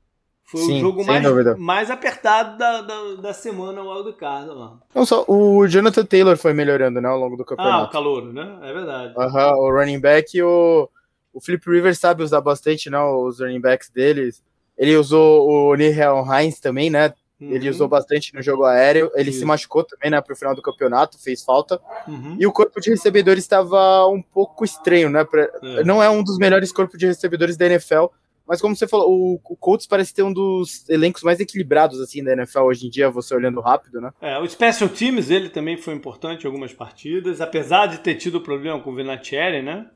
Foi 0.43 0.62
Sim, 0.62 0.77
o 0.77 0.79
jogo 0.81 1.05
mais, 1.05 1.57
mais 1.57 1.89
apertado 1.89 2.57
da, 2.57 2.81
da, 2.81 3.15
da 3.21 3.33
semana 3.33 3.81
Carlos 4.13 4.57
lá. 4.57 4.79
Não 4.93 5.05
só, 5.05 5.24
o 5.25 5.65
Jonathan 5.65 6.03
Taylor 6.03 6.38
foi 6.38 6.53
melhorando, 6.53 7.00
né, 7.00 7.07
ao 7.07 7.17
longo 7.17 7.38
do 7.38 7.45
campeonato. 7.45 7.86
Ah, 7.86 7.88
o 7.88 7.89
calor, 7.89 8.33
né? 8.33 8.60
É 8.62 8.74
verdade. 8.74 9.13
Uhum, 9.15 9.60
o 9.60 9.71
running 9.71 10.00
back 10.00 10.38
e 10.38 10.43
o, 10.43 10.89
o 11.33 11.39
Flip 11.39 11.63
Rivers 11.69 12.00
sabe 12.00 12.21
usar 12.21 12.41
bastante, 12.41 12.89
né, 12.89 13.00
os 13.00 13.39
running 13.39 13.62
backs 13.62 13.89
deles. 13.89 14.43
Ele 14.77 14.95
usou 14.98 15.48
o 15.48 15.75
Nihel 15.75 16.25
Hines 16.25 16.60
também, 16.60 16.89
né? 16.89 17.13
Uhum. 17.41 17.51
Ele 17.51 17.69
usou 17.69 17.88
bastante 17.88 18.33
no 18.36 18.41
jogo 18.41 18.65
aéreo. 18.65 19.12
Ele 19.15 19.31
se 19.31 19.43
machucou 19.43 19.83
também, 19.83 20.12
né, 20.12 20.21
pro 20.21 20.36
final 20.36 20.53
do 20.53 20.62
campeonanato, 20.62 21.17
fez 21.17 21.43
falta. 21.43 21.81
Uhum. 22.07 22.38
E 22.39 22.45
o 22.45 22.51
corpo 22.51 22.79
de 22.79 22.91
recebedores 22.91 23.43
estava 23.43 24.05
um 24.07 24.21
pouco 24.21 24.63
estranho, 24.63 25.10
né? 25.10 25.24
Pra, 25.24 25.50
é. 25.63 25.83
Não 25.83 26.03
é 26.03 26.10
um 26.10 26.24
dos 26.24 26.38
melhores 26.38 26.71
corpos 26.71 27.00
de 27.00 27.07
recebedores 27.07 27.57
da 27.57 27.65
NFL, 27.65 28.05
mas 28.48 28.62
como 28.62 28.75
você 28.75 28.88
falou, 28.88 29.10
o, 29.10 29.41
o 29.43 29.55
Colts 29.55 29.88
parece 29.88 30.13
ter 30.13 30.24
um 30.24 30.33
dos 30.33 30.88
elencos 30.89 31.24
mais 31.24 31.39
equilibrados 31.39 32.00
assim 32.00 32.24
da 32.24 32.33
NFL 32.33 32.62
hoje 32.62 32.88
em 32.88 32.89
dia, 32.89 33.10
você 33.10 33.33
olhando 33.36 33.62
rápido, 33.62 34.01
né? 34.01 34.12
É, 34.21 34.38
o 34.39 34.48
Special 34.48 34.89
Teams 34.89 35.29
ele 35.29 35.50
também 35.50 35.77
foi 35.77 35.93
importante 35.93 36.43
em 36.43 36.48
algumas 36.48 36.74
partidas, 36.74 37.41
apesar 37.41 37.88
de 37.88 38.00
ter 38.00 38.15
tido 38.15 38.41
problema 38.41 38.79
com 38.79 38.91
o 38.91 38.95
Vinatieri, 38.95 39.62
né? 39.62 39.88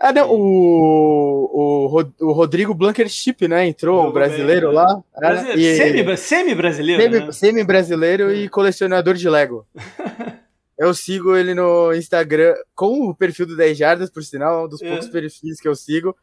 É, 0.00 0.12
né, 0.12 0.22
o, 0.22 0.30
o, 0.30 2.04
o 2.20 2.32
Rodrigo 2.32 2.72
Blankenship, 2.72 3.48
né? 3.48 3.66
Entrou, 3.66 4.06
o 4.06 4.12
brasileiro 4.12 4.68
bem, 4.68 4.76
né? 4.76 4.82
lá. 4.82 5.02
Brasileiro. 5.18 6.16
Semi-brasileiro. 6.16 7.02
Semi, 7.02 7.20
né? 7.20 7.32
Semi-brasileiro 7.32 8.32
e 8.32 8.48
colecionador 8.48 9.14
de 9.14 9.28
Lego. 9.28 9.66
eu 10.78 10.94
sigo 10.94 11.36
ele 11.36 11.52
no 11.52 11.92
Instagram 11.92 12.54
com 12.76 13.08
o 13.08 13.14
perfil 13.14 13.46
do 13.46 13.56
10 13.56 13.76
Jardas, 13.76 14.10
por 14.10 14.22
sinal, 14.22 14.66
um 14.66 14.68
dos 14.68 14.80
é. 14.80 14.88
poucos 14.88 15.08
perfis 15.08 15.60
que 15.60 15.66
eu 15.66 15.74
sigo. 15.74 16.16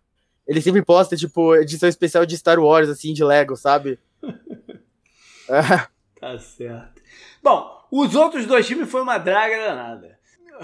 Ele 0.48 0.62
sempre 0.62 0.84
posta, 0.84 1.16
tipo, 1.16 1.56
edição 1.56 1.90
especial 1.90 2.26
de 2.26 2.38
Star 2.38 2.60
Wars, 2.60 2.90
assim, 2.90 3.14
de 3.14 3.24
Lego, 3.24 3.56
sabe? 3.56 4.00
é. 5.50 5.88
Tá 6.20 6.38
certo. 6.38 7.02
Bom, 7.42 7.88
os 7.92 8.16
outros 8.16 8.46
dois 8.46 8.66
times 8.68 8.90
foi 8.90 9.02
uma 9.02 9.18
draga 9.18 9.58
danada. 9.58 10.20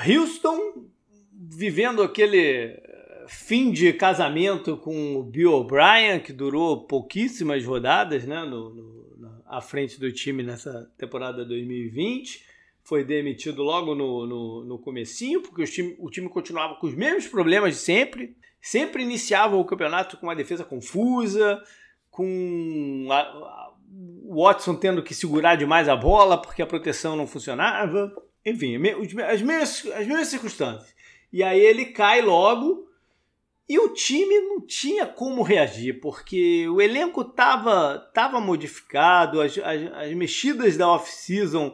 Houston 0.08 0.90
vivendo 1.34 2.04
aquele 2.04 2.40
eh, 2.40 3.26
fim 3.28 3.72
de 3.72 3.92
casamento 3.94 4.78
com 4.78 5.16
o 5.18 5.24
Bill 5.24 5.54
O'Brien, 5.54 6.20
que 6.20 6.32
durou 6.32 6.86
pouquíssimas 6.86 7.66
rodadas 7.66 8.26
né, 8.26 8.44
no, 8.44 8.70
no, 8.74 9.44
à 9.48 9.60
frente 9.60 10.00
do 10.00 10.12
time 10.12 10.44
nessa 10.44 10.90
temporada 10.98 11.44
2020. 11.44 12.46
Foi 12.84 13.04
demitido 13.04 13.64
logo 13.64 13.96
no, 13.96 14.26
no, 14.26 14.64
no 14.66 14.80
comecinho, 14.80 15.42
porque 15.42 15.64
o 15.64 15.66
time, 15.66 15.96
o 16.00 16.10
time 16.10 16.30
continuava 16.30 16.76
com 16.76 16.88
os 16.88 16.96
mesmos 16.96 17.28
problemas 17.28 17.76
de 17.76 17.80
sempre. 17.80 18.36
Sempre 18.62 19.04
iniciava 19.04 19.56
o 19.56 19.66
campeonato 19.66 20.18
com 20.18 20.28
uma 20.28 20.36
defesa 20.36 20.64
confusa, 20.64 21.62
com 22.10 23.08
o 24.24 24.46
Watson 24.46 24.76
tendo 24.76 25.04
que 25.04 25.16
segurar 25.16 25.56
demais 25.56 25.90
a 25.90 25.96
bola 25.96 26.42
porque 26.42 26.62
a 26.62 26.68
proteção 26.68 27.16
não 27.16 27.26
funcionava. 27.26 28.14
Enfim, 28.46 28.76
as 29.28 29.42
mesmas, 29.42 29.86
as 29.94 30.08
mesmas 30.08 30.28
circunstâncias. 30.28 30.94
E 31.32 31.44
aí 31.44 31.60
ele 31.60 31.86
cai 31.86 32.22
logo 32.22 32.88
e 33.68 33.80
o 33.80 33.94
time 33.94 34.38
não 34.42 34.66
tinha 34.66 35.06
como 35.06 35.44
reagir, 35.44 36.02
porque 36.02 36.68
o 36.68 36.82
elenco 36.82 37.22
estava 37.22 38.00
tava 38.14 38.40
modificado, 38.42 39.40
as, 39.40 39.58
as, 39.58 39.94
as 39.94 40.14
mexidas 40.14 40.76
da 40.76 40.90
off-season 40.90 41.74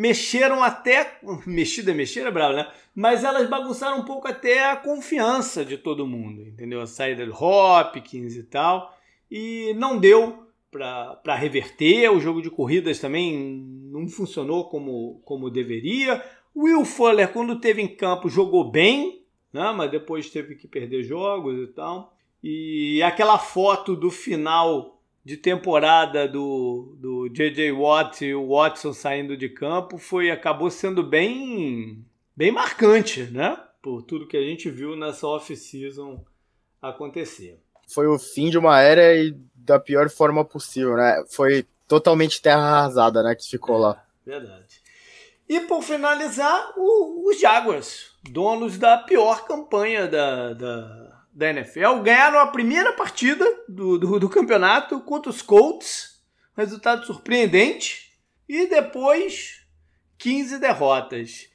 mexeram 0.00 0.62
até. 0.62 1.18
Mexida, 1.46 1.92
mexida, 1.92 2.30
bravo, 2.30 2.54
né? 2.54 2.66
Mas 2.94 3.22
elas 3.22 3.48
bagunçaram 3.48 3.98
um 3.98 4.04
pouco 4.04 4.26
até 4.26 4.70
a 4.70 4.76
confiança 4.76 5.64
de 5.64 5.76
todo 5.76 6.06
mundo, 6.06 6.42
entendeu? 6.42 6.80
A 6.80 6.86
saída 6.86 7.26
do 7.26 7.34
Hopkins 7.34 8.34
e 8.34 8.42
tal. 8.42 8.96
E 9.30 9.74
não 9.74 9.98
deu 9.98 10.46
para 10.70 11.34
reverter. 11.34 12.10
O 12.10 12.18
jogo 12.18 12.40
de 12.40 12.50
corridas 12.50 12.98
também 12.98 13.62
não 13.92 14.08
funcionou 14.08 14.70
como, 14.70 15.20
como 15.24 15.50
deveria. 15.50 16.24
Will 16.56 16.84
Fuller, 16.84 17.30
quando 17.32 17.60
teve 17.60 17.82
em 17.82 17.88
campo, 17.88 18.28
jogou 18.28 18.70
bem, 18.70 19.22
né? 19.52 19.72
mas 19.76 19.90
depois 19.90 20.30
teve 20.30 20.54
que 20.54 20.66
perder 20.66 21.02
jogos 21.04 21.68
e 21.68 21.72
tal. 21.72 22.16
E 22.42 23.02
aquela 23.02 23.38
foto 23.38 23.94
do 23.94 24.10
final 24.10 24.99
de 25.24 25.36
temporada 25.36 26.26
do, 26.26 26.96
do 26.98 27.28
J.J. 27.28 27.72
Watt 27.72 28.24
e 28.24 28.34
o 28.34 28.48
Watson 28.48 28.92
saindo 28.92 29.36
de 29.36 29.48
campo 29.48 29.98
foi 29.98 30.30
acabou 30.30 30.70
sendo 30.70 31.02
bem, 31.02 32.04
bem 32.34 32.50
marcante, 32.50 33.24
né? 33.24 33.58
Por 33.82 34.02
tudo 34.02 34.26
que 34.26 34.36
a 34.36 34.42
gente 34.42 34.70
viu 34.70 34.96
nessa 34.96 35.26
off-season 35.26 36.24
acontecer. 36.80 37.60
Foi 37.88 38.06
o 38.06 38.18
fim 38.18 38.50
de 38.50 38.58
uma 38.58 38.80
era 38.80 39.14
e 39.14 39.36
da 39.54 39.78
pior 39.78 40.08
forma 40.08 40.44
possível, 40.44 40.96
né? 40.96 41.22
Foi 41.28 41.66
totalmente 41.86 42.40
terra 42.40 42.60
arrasada, 42.60 43.22
né? 43.22 43.34
Que 43.34 43.48
ficou 43.48 43.76
é, 43.76 43.80
lá. 43.80 44.04
Verdade. 44.24 44.80
E 45.48 45.60
por 45.62 45.82
finalizar, 45.82 46.72
o, 46.76 47.28
os 47.28 47.40
Jaguars, 47.40 48.12
donos 48.22 48.78
da 48.78 48.96
pior 48.96 49.44
campanha 49.44 50.06
da, 50.06 50.52
da, 50.54 51.09
da 51.40 51.48
NFL, 51.48 52.02
ganharam 52.02 52.38
a 52.38 52.46
primeira 52.48 52.92
partida 52.92 53.44
do, 53.66 53.98
do, 53.98 54.20
do 54.20 54.28
campeonato 54.28 55.00
contra 55.00 55.30
os 55.30 55.40
Colts, 55.40 56.22
resultado 56.54 57.06
surpreendente, 57.06 58.12
e 58.46 58.66
depois 58.66 59.66
15 60.18 60.58
derrotas. 60.58 61.48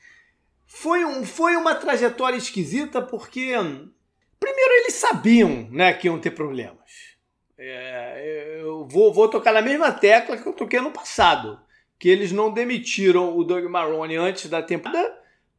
Foi, 0.66 1.06
um, 1.06 1.24
foi 1.24 1.56
uma 1.56 1.76
trajetória 1.76 2.36
esquisita 2.36 3.00
porque, 3.00 3.52
primeiro, 4.40 4.74
eles 4.82 4.96
sabiam 4.96 5.70
né, 5.72 5.94
que 5.94 6.08
iam 6.08 6.20
ter 6.20 6.32
problemas. 6.32 7.16
É, 7.56 8.58
eu 8.60 8.88
vou, 8.88 9.14
vou 9.14 9.30
tocar 9.30 9.54
na 9.54 9.62
mesma 9.62 9.92
tecla 9.92 10.36
que 10.36 10.48
eu 10.48 10.54
toquei 10.54 10.82
no 10.82 10.92
passado 10.92 11.64
que 12.00 12.10
eles 12.10 12.32
não 12.32 12.52
demitiram 12.52 13.38
o 13.38 13.44
Doug 13.44 13.66
Marrone 13.66 14.18
antes 14.18 14.50
da 14.50 14.62
temporada 14.62 15.16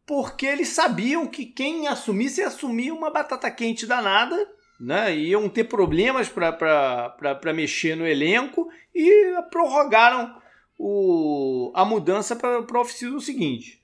porque 0.07 0.47
eles 0.47 0.69
sabiam 0.69 1.27
que 1.27 1.45
quem 1.45 1.89
assumisse 1.89 2.41
ia 2.41 2.47
assumir 2.47 2.93
uma 2.93 3.11
batata 3.11 3.51
quente 3.51 3.87
danada, 3.87 4.49
né? 4.79 5.15
Iam 5.17 5.49
ter 5.49 5.65
problemas 5.65 6.29
para 6.29 7.53
mexer 7.53 7.97
no 7.97 8.07
elenco 8.07 8.69
e 8.95 9.35
prorrogaram 9.51 10.41
o, 10.79 11.73
a 11.75 11.85
mudança 11.85 12.37
para 12.37 12.61
o 12.61 12.79
off-season 12.79 13.19
seguinte. 13.19 13.83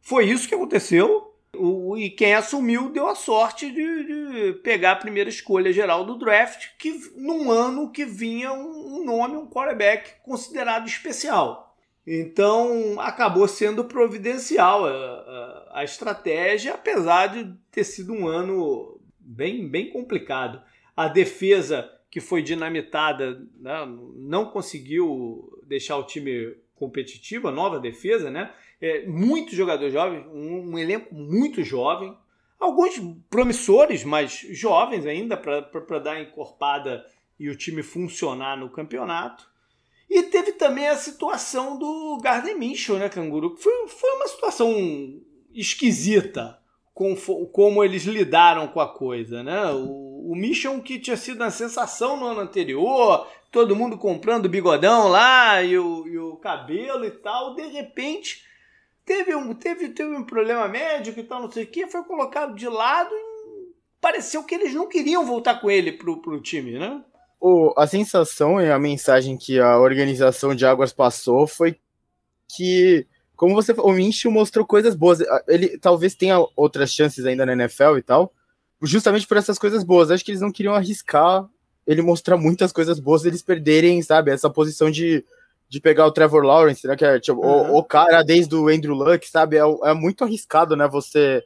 Foi 0.00 0.26
isso 0.26 0.48
que 0.48 0.54
aconteceu. 0.54 1.34
O, 1.58 1.96
e 1.96 2.10
quem 2.10 2.34
assumiu 2.34 2.90
deu 2.90 3.08
a 3.08 3.14
sorte 3.14 3.70
de, 3.70 4.04
de, 4.04 4.52
pegar 4.62 4.92
a 4.92 4.96
primeira 4.96 5.30
escolha 5.30 5.72
geral 5.72 6.04
do 6.04 6.18
draft, 6.18 6.68
que 6.78 6.92
num 7.16 7.50
ano 7.50 7.90
que 7.90 8.04
vinha 8.04 8.52
um, 8.52 8.98
um 8.98 9.04
nome, 9.04 9.36
um 9.36 9.46
quarterback 9.46 10.20
considerado 10.22 10.86
especial. 10.86 11.65
Então 12.06 13.00
acabou 13.00 13.48
sendo 13.48 13.84
providencial 13.84 14.86
a, 14.86 14.90
a, 14.90 15.80
a, 15.80 15.84
estratégia, 15.84 16.74
apesar 16.74 17.26
de 17.26 17.52
ter 17.70 17.82
sido 17.82 18.12
um 18.12 18.28
ano 18.28 19.00
bem, 19.18 19.68
bem 19.68 19.90
complicado. 19.90 20.62
A 20.96 21.08
defesa 21.08 21.90
que 22.08 22.20
foi 22.20 22.42
dinamitada 22.42 23.42
né, 23.58 23.86
não 24.14 24.46
conseguiu 24.46 25.60
deixar 25.66 25.96
o 25.96 26.04
time 26.04 26.56
competitivo, 26.76 27.48
a 27.48 27.52
nova 27.52 27.80
defesa, 27.80 28.30
né? 28.30 28.52
É, 28.80 29.06
muitos 29.06 29.54
jogadores 29.54 29.92
jovens, 29.92 30.24
um, 30.28 30.74
um 30.74 30.78
elenco 30.78 31.14
muito 31.14 31.62
jovem, 31.64 32.16
alguns 32.60 33.00
promissores, 33.28 34.04
mas 34.04 34.46
jovens 34.50 35.06
ainda 35.06 35.36
para 35.36 35.98
dar 35.98 36.20
encorpada 36.20 37.04
e 37.38 37.48
o 37.48 37.56
time 37.56 37.82
funcionar 37.82 38.56
no 38.56 38.70
campeonato. 38.70 39.50
E 40.08 40.22
teve 40.24 40.52
também 40.52 40.88
a 40.88 40.96
situação 40.96 41.78
do 41.78 42.18
Gardner 42.22 42.56
Minshew, 42.56 42.98
né, 42.98 43.08
Canguru? 43.08 43.56
Foi, 43.56 43.88
foi 43.88 44.10
uma 44.12 44.28
situação 44.28 44.72
esquisita 45.52 46.58
com, 46.94 47.14
como 47.52 47.84
eles 47.84 48.04
lidaram 48.04 48.68
com 48.68 48.80
a 48.80 48.88
coisa, 48.88 49.42
né? 49.42 49.70
O, 49.72 50.30
o 50.30 50.34
Minshew 50.34 50.80
que 50.80 50.98
tinha 50.98 51.16
sido 51.16 51.42
uma 51.42 51.50
sensação 51.50 52.16
no 52.16 52.26
ano 52.26 52.40
anterior, 52.40 53.28
todo 53.50 53.76
mundo 53.76 53.98
comprando 53.98 54.48
bigodão 54.48 55.08
lá 55.08 55.62
e 55.62 55.78
o, 55.78 56.06
e 56.06 56.18
o 56.18 56.36
cabelo 56.36 57.04
e 57.04 57.10
tal, 57.10 57.54
de 57.54 57.66
repente 57.66 58.44
teve 59.04 59.34
um, 59.34 59.54
teve, 59.54 59.90
teve 59.90 60.16
um 60.16 60.24
problema 60.24 60.66
médico 60.68 61.20
e 61.20 61.22
tal, 61.22 61.42
não 61.42 61.50
sei 61.50 61.64
o 61.64 61.66
que, 61.66 61.86
foi 61.86 62.02
colocado 62.04 62.54
de 62.54 62.68
lado 62.68 63.10
e 63.14 63.72
pareceu 64.00 64.42
que 64.42 64.54
eles 64.54 64.74
não 64.74 64.88
queriam 64.88 65.24
voltar 65.24 65.60
com 65.60 65.70
ele 65.70 65.92
pro, 65.92 66.20
pro 66.20 66.40
time, 66.40 66.78
né? 66.78 67.04
O, 67.40 67.72
a 67.76 67.86
sensação 67.86 68.60
e 68.60 68.70
a 68.70 68.78
mensagem 68.78 69.36
que 69.36 69.58
a 69.58 69.78
organização 69.78 70.54
de 70.54 70.64
Águas 70.66 70.92
passou 70.92 71.46
foi 71.46 71.76
que, 72.48 73.06
como 73.34 73.54
você 73.54 73.74
falou, 73.74 73.90
o 73.90 73.94
Minshew 73.94 74.30
mostrou 74.30 74.64
coisas 74.66 74.94
boas. 74.94 75.18
Ele 75.48 75.78
talvez 75.78 76.14
tenha 76.14 76.38
outras 76.56 76.90
chances 76.92 77.24
ainda 77.26 77.46
na 77.46 77.52
NFL 77.52 77.98
e 77.98 78.02
tal, 78.02 78.32
justamente 78.82 79.26
por 79.26 79.36
essas 79.36 79.58
coisas 79.58 79.84
boas. 79.84 80.10
Acho 80.10 80.24
que 80.24 80.30
eles 80.30 80.40
não 80.40 80.52
queriam 80.52 80.74
arriscar 80.74 81.48
ele 81.86 82.02
mostrar 82.02 82.36
muitas 82.36 82.72
coisas 82.72 82.98
boas, 82.98 83.24
eles 83.24 83.42
perderem, 83.42 84.02
sabe, 84.02 84.32
essa 84.32 84.50
posição 84.50 84.90
de, 84.90 85.24
de 85.68 85.80
pegar 85.80 86.06
o 86.06 86.10
Trevor 86.10 86.42
Lawrence, 86.42 86.86
né, 86.86 86.96
que 86.96 87.04
é 87.04 87.20
tipo, 87.20 87.40
uhum. 87.40 87.74
o, 87.74 87.78
o, 87.78 87.84
cara 87.84 88.22
desde 88.22 88.54
o 88.56 88.68
Andrew 88.68 88.94
Luck, 88.94 89.26
sabe, 89.28 89.56
é, 89.56 89.62
é 89.84 89.94
muito 89.94 90.24
arriscado, 90.24 90.74
né, 90.74 90.88
você 90.88 91.44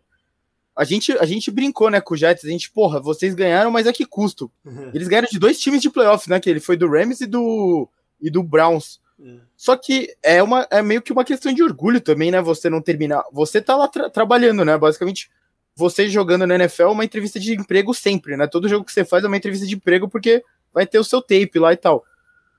a 0.80 0.84
gente, 0.84 1.12
a 1.12 1.26
gente 1.26 1.50
brincou, 1.50 1.90
né, 1.90 2.00
com 2.00 2.14
o 2.14 2.16
Jets, 2.16 2.42
a 2.42 2.48
gente, 2.48 2.70
porra, 2.70 2.98
vocês 2.98 3.34
ganharam, 3.34 3.70
mas 3.70 3.86
a 3.86 3.92
que 3.92 4.06
custo? 4.06 4.50
Uhum. 4.64 4.90
Eles 4.94 5.08
ganharam 5.08 5.28
de 5.30 5.38
dois 5.38 5.60
times 5.60 5.82
de 5.82 5.90
playoff, 5.90 6.26
né, 6.30 6.40
que 6.40 6.48
ele 6.48 6.58
foi 6.58 6.74
do 6.74 6.88
Rams 6.88 7.20
e 7.20 7.26
do, 7.26 7.86
e 8.18 8.30
do 8.30 8.42
Browns. 8.42 8.98
Uhum. 9.18 9.42
Só 9.54 9.76
que 9.76 10.16
é, 10.22 10.42
uma, 10.42 10.66
é 10.70 10.80
meio 10.80 11.02
que 11.02 11.12
uma 11.12 11.22
questão 11.22 11.52
de 11.52 11.62
orgulho 11.62 12.00
também, 12.00 12.30
né, 12.30 12.40
você 12.40 12.70
não 12.70 12.80
terminar. 12.80 13.22
Você 13.30 13.60
tá 13.60 13.76
lá 13.76 13.88
tra 13.88 14.08
trabalhando, 14.08 14.64
né, 14.64 14.78
basicamente, 14.78 15.30
você 15.76 16.08
jogando 16.08 16.46
na 16.46 16.54
NFL 16.54 16.84
é 16.84 16.86
uma 16.86 17.04
entrevista 17.04 17.38
de 17.38 17.52
emprego 17.52 17.92
sempre, 17.92 18.34
né, 18.34 18.46
todo 18.46 18.66
jogo 18.66 18.86
que 18.86 18.92
você 18.92 19.04
faz 19.04 19.22
é 19.22 19.26
uma 19.26 19.36
entrevista 19.36 19.66
de 19.66 19.74
emprego 19.74 20.08
porque 20.08 20.42
vai 20.72 20.86
ter 20.86 20.98
o 20.98 21.04
seu 21.04 21.20
tape 21.20 21.58
lá 21.58 21.74
e 21.74 21.76
tal. 21.76 22.02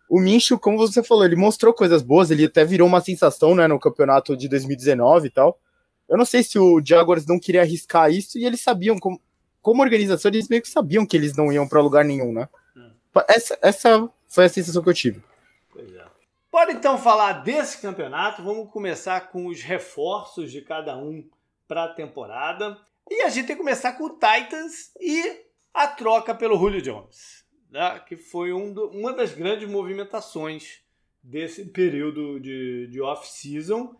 O 0.07 0.19
Mincho, 0.19 0.59
como 0.59 0.77
você 0.77 1.01
falou, 1.01 1.25
ele 1.25 1.35
mostrou 1.35 1.73
coisas 1.73 2.03
boas, 2.03 2.29
ele 2.29 2.45
até 2.45 2.63
virou 2.63 2.87
uma 2.87 3.01
sensação, 3.01 3.55
né, 3.55 3.67
no 3.67 3.79
campeonato 3.79 4.37
de 4.37 4.47
2019 4.47 5.25
e 5.25 5.31
tal. 5.31 5.57
Eu 6.11 6.17
não 6.17 6.25
sei 6.25 6.43
se 6.43 6.59
o 6.59 6.81
Jaguars 6.83 7.25
não 7.25 7.39
queria 7.39 7.61
arriscar 7.61 8.11
isso 8.11 8.37
e 8.37 8.43
eles 8.43 8.59
sabiam, 8.59 8.99
como, 8.99 9.17
como 9.61 9.81
organização, 9.81 10.29
eles 10.29 10.49
meio 10.49 10.61
que 10.61 10.67
sabiam 10.67 11.05
que 11.05 11.15
eles 11.15 11.37
não 11.37 11.49
iam 11.53 11.65
para 11.65 11.79
lugar 11.79 12.03
nenhum, 12.03 12.33
né? 12.33 12.49
Hum. 12.75 12.91
Essa, 13.29 13.57
essa 13.61 14.09
foi 14.27 14.43
a 14.43 14.49
sensação 14.49 14.83
que 14.83 14.89
eu 14.89 14.93
tive. 14.93 15.23
Pois 15.71 15.89
é. 15.95 16.05
Bora 16.51 16.73
então 16.73 16.97
falar 16.97 17.43
desse 17.43 17.81
campeonato. 17.81 18.43
Vamos 18.43 18.69
começar 18.71 19.29
com 19.29 19.47
os 19.47 19.61
reforços 19.61 20.51
de 20.51 20.61
cada 20.61 20.97
um 20.97 21.25
para 21.65 21.85
a 21.85 21.93
temporada. 21.93 22.77
E 23.09 23.21
a 23.21 23.29
gente 23.29 23.47
tem 23.47 23.55
que 23.55 23.61
começar 23.61 23.93
com 23.93 24.03
o 24.03 24.09
Titans 24.09 24.91
e 24.99 25.45
a 25.73 25.87
troca 25.87 26.35
pelo 26.35 26.57
Julio 26.57 26.81
Jones, 26.81 27.45
né? 27.69 28.01
que 28.05 28.17
foi 28.17 28.51
um 28.51 28.73
do, 28.73 28.89
uma 28.89 29.13
das 29.13 29.33
grandes 29.33 29.69
movimentações 29.69 30.81
desse 31.23 31.63
período 31.67 32.37
de, 32.37 32.87
de 32.87 32.99
off-season 32.99 33.95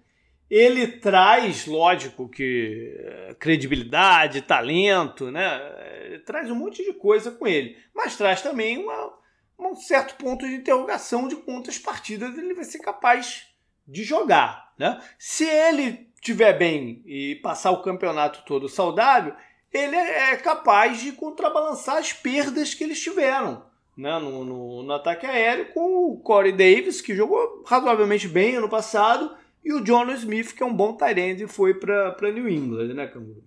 ele 0.52 0.86
traz, 0.86 1.66
lógico, 1.66 2.28
que 2.28 2.94
eh, 3.00 3.36
credibilidade, 3.40 4.42
talento, 4.42 5.32
né? 5.32 6.20
Traz 6.26 6.52
um 6.52 6.56
monte 6.56 6.84
de 6.84 6.92
coisa 6.92 7.32
com 7.32 7.48
ele, 7.48 7.78
mas 7.96 8.18
traz 8.18 8.42
também 8.42 8.78
uma, 8.78 9.14
um 9.58 9.74
certo 9.76 10.16
ponto 10.16 10.46
de 10.46 10.56
interrogação 10.56 11.30
de 11.30 11.38
quantas 11.38 11.80
partidas 11.80 12.38
ele 12.38 12.54
vai 12.54 12.66
ser 12.66 12.80
capaz 12.80 13.48
de 13.88 14.04
jogar. 14.04 14.74
Né? 14.78 15.02
Se 15.18 15.46
ele 15.46 16.12
tiver 16.20 16.58
bem 16.58 17.02
e 17.06 17.36
passar 17.36 17.72
o 17.72 17.82
campeonato 17.82 18.44
todo 18.46 18.68
saudável, 18.68 19.34
ele 19.72 19.96
é 19.96 20.36
capaz 20.36 21.00
de 21.00 21.14
contrabalançar 21.14 21.96
as 21.96 22.12
perdas 22.12 22.74
que 22.74 22.84
eles 22.84 23.02
tiveram 23.02 23.72
né, 23.98 24.20
no, 24.20 24.44
no, 24.44 24.84
no 24.84 24.94
ataque 24.94 25.26
aéreo 25.26 25.72
com 25.74 26.12
o 26.12 26.18
Corey 26.18 26.52
Davis, 26.52 27.00
que 27.00 27.16
jogou 27.16 27.64
razoavelmente 27.66 28.28
bem 28.28 28.56
ano 28.56 28.68
passado, 28.68 29.34
e 29.64 29.74
o 29.74 29.84
John 29.84 30.12
Smith, 30.12 30.54
que 30.54 30.64
é 30.64 30.66
um 30.66 30.74
bom 30.74 30.96
tight 30.96 31.48
foi 31.48 31.74
para 31.74 32.32
New 32.32 32.50
England, 32.50 32.94
né, 32.94 33.08
Canguru? 33.08 33.44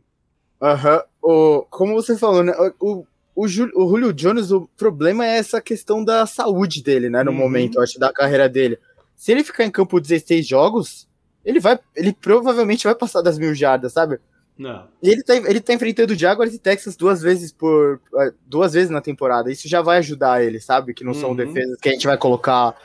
Aham. 0.61 1.03
Uhum. 1.23 1.65
Como 1.71 1.95
você 1.95 2.17
falou, 2.17 2.43
né? 2.43 2.53
O, 2.81 3.01
o, 3.01 3.07
o 3.35 3.49
Julio 3.49 4.13
Jones, 4.13 4.51
o 4.53 4.69
problema 4.77 5.27
é 5.27 5.37
essa 5.37 5.61
questão 5.61 6.05
da 6.05 6.25
saúde 6.25 6.83
dele, 6.83 7.11
né? 7.11 7.23
No 7.25 7.33
uhum. 7.33 7.37
momento, 7.37 7.81
acho, 7.81 7.99
da 7.99 8.13
carreira 8.13 8.49
dele. 8.49 8.79
Se 9.17 9.33
ele 9.33 9.45
ficar 9.45 9.65
em 9.65 9.71
campo 9.71 10.01
16 10.01 10.47
jogos, 10.47 11.09
ele 11.45 11.61
vai. 11.61 11.79
Ele 11.95 12.13
provavelmente 12.13 12.85
vai 12.85 12.95
passar 12.95 13.23
das 13.23 13.39
mil 13.39 13.55
jardas, 13.55 13.93
sabe? 13.93 14.19
Não. 14.57 14.87
E 15.03 15.11
ele 15.11 15.23
tá, 15.23 15.37
ele 15.37 15.61
tá 15.61 15.75
enfrentando 15.75 16.15
Jaguars 16.15 16.55
e 16.55 16.59
Texas 16.59 16.97
duas 16.97 17.21
vezes 17.21 17.53
por. 17.53 18.01
É, 18.21 18.33
duas 18.47 18.73
vezes 18.73 18.91
na 18.91 19.01
temporada. 19.01 19.51
Isso 19.51 19.69
já 19.69 19.83
vai 19.83 19.99
ajudar 19.99 20.43
ele, 20.45 20.61
sabe? 20.61 20.95
Que 20.95 21.05
não 21.05 21.13
são 21.13 21.31
uhum. 21.31 21.37
defesas 21.37 21.79
que 21.81 21.89
a 21.89 21.93
gente 21.93 22.07
vai 22.07 22.17
colocar 22.17 22.77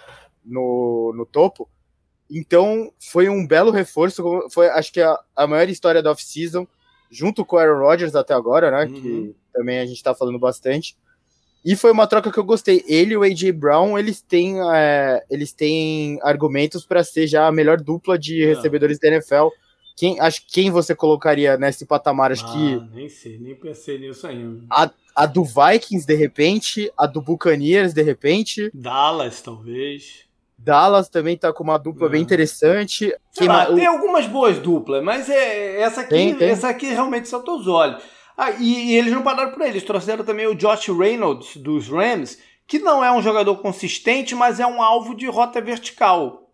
no, 0.44 1.14
no 1.16 1.26
topo. 1.26 1.70
Então, 2.30 2.92
foi 3.00 3.28
um 3.28 3.46
belo 3.46 3.72
reforço. 3.72 4.24
Foi, 4.52 4.68
acho 4.70 4.94
que 4.94 5.02
a, 5.02 5.20
a 5.36 5.48
maior 5.48 5.68
história 5.68 6.04
da 6.04 6.12
off-season, 6.12 6.68
junto 7.10 7.44
com 7.44 7.56
o 7.56 7.60
Aaron 7.60 7.80
Rodgers 7.80 8.16
até 8.16 8.34
agora, 8.34 8.70
né? 8.70 8.86
Uhum. 8.86 9.02
Que 9.02 9.36
também 9.54 9.80
a 9.80 9.86
gente 9.86 10.04
tá 10.04 10.14
falando 10.14 10.38
bastante. 10.38 10.96
E 11.66 11.76
foi 11.76 11.92
uma 11.92 12.08
troca 12.08 12.32
que 12.32 12.38
eu 12.38 12.44
gostei. 12.44 12.84
Ele 12.88 13.14
e 13.14 13.18
o 13.18 13.24
AJ 13.24 13.52
Brown, 13.52 13.98
eles 13.98 14.22
têm, 14.22 14.58
é, 14.74 15.24
eles 15.30 15.52
têm 15.52 16.20
argumentos 16.22 16.86
para 16.86 17.04
ser 17.04 17.28
já 17.28 17.48
a 17.48 17.52
melhor 17.52 17.82
dupla 17.82 18.18
de 18.18 18.44
ah. 18.44 18.48
recebedores 18.56 19.00
da 19.00 19.10
NFL. 19.10 19.48
Quem, 19.98 20.18
acho 20.22 20.44
quem 20.48 20.72
você 20.72 20.96
colocaria 20.96 21.58
nesse 21.58 21.86
patamar? 21.86 22.32
Acho 22.32 22.46
ah, 22.46 22.54
que. 22.54 22.96
Nem 22.96 23.10
sei, 23.10 23.38
nem 23.38 23.54
pensei 23.54 23.98
nisso 23.98 24.26
ainda. 24.26 24.66
A, 24.70 24.90
a 25.14 25.26
do 25.26 25.44
Vikings, 25.44 26.08
de 26.08 26.16
repente, 26.16 26.90
a 26.98 27.06
do 27.06 27.22
Buccaneers, 27.22 27.94
de 27.94 28.02
repente. 28.02 28.72
Dallas, 28.74 29.42
talvez. 29.42 30.29
Dallas 30.62 31.08
também 31.08 31.38
tá 31.38 31.54
com 31.54 31.64
uma 31.64 31.78
dupla 31.78 32.08
é. 32.08 32.10
bem 32.10 32.22
interessante. 32.22 33.14
Lá, 33.42 33.66
tem 33.68 33.86
algumas 33.86 34.28
boas 34.28 34.60
duplas, 34.60 35.02
mas 35.02 35.30
é, 35.30 35.82
essa, 35.82 36.02
aqui, 36.02 36.10
tem, 36.10 36.36
tem. 36.36 36.50
essa 36.50 36.68
aqui 36.68 36.88
realmente 36.88 37.30
saltou 37.30 37.58
os 37.58 37.68
olhos. 37.68 38.04
Ah, 38.38 38.52
e, 38.52 38.92
e, 38.92 38.96
eles 38.98 39.14
não 39.14 39.22
pararam 39.22 39.52
por 39.52 39.62
eles, 39.62 39.84
trouxeram 39.84 40.24
também 40.24 40.48
o 40.48 40.56
Josh 40.56 40.88
Reynolds 40.88 41.58
dos 41.58 41.88
Rams, 41.88 42.40
que 42.68 42.80
não 42.80 43.04
é 43.04 43.12
um 43.12 43.22
jogador 43.22 43.56
consistente, 43.58 44.36
mas 44.36 44.60
é 44.60 44.68
um 44.68 44.82
alvo 44.82 45.16
de 45.16 45.28
rota 45.28 45.62
vertical, 45.62 46.50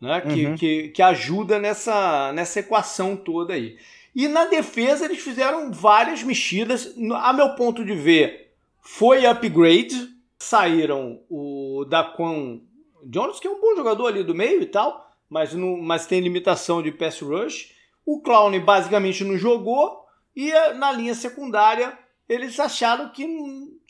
né? 0.00 0.20
Que, 0.20 0.46
uhum. 0.46 0.54
que, 0.54 0.88
que 0.88 1.02
ajuda 1.02 1.58
nessa, 1.58 2.32
nessa 2.32 2.60
equação 2.60 3.16
toda 3.16 3.54
aí. 3.54 3.76
E 4.14 4.28
na 4.28 4.46
defesa 4.46 5.04
eles 5.04 5.18
fizeram 5.18 5.70
várias 5.72 6.22
mexidas. 6.22 6.94
A 7.16 7.32
meu 7.32 7.50
ponto 7.54 7.84
de 7.84 7.94
ver, 7.94 8.52
foi 8.80 9.26
upgrade. 9.26 10.14
Saíram 10.38 11.20
o 11.30 11.84
Daquan 11.88 12.60
Jones, 13.08 13.40
que 13.40 13.46
é 13.46 13.50
um 13.50 13.60
bom 13.60 13.74
jogador 13.76 14.08
ali 14.08 14.22
do 14.22 14.34
meio 14.34 14.62
e 14.62 14.66
tal, 14.66 15.10
mas, 15.28 15.54
não, 15.54 15.76
mas 15.76 16.06
tem 16.06 16.20
limitação 16.20 16.82
de 16.82 16.92
pass 16.92 17.20
rush. 17.20 17.72
O 18.04 18.20
Clown 18.20 18.58
basicamente 18.60 19.24
não 19.24 19.36
jogou. 19.36 20.04
E 20.34 20.50
eh, 20.52 20.74
na 20.74 20.92
linha 20.92 21.14
secundária, 21.14 21.98
eles 22.28 22.58
acharam 22.60 23.08
que 23.10 23.26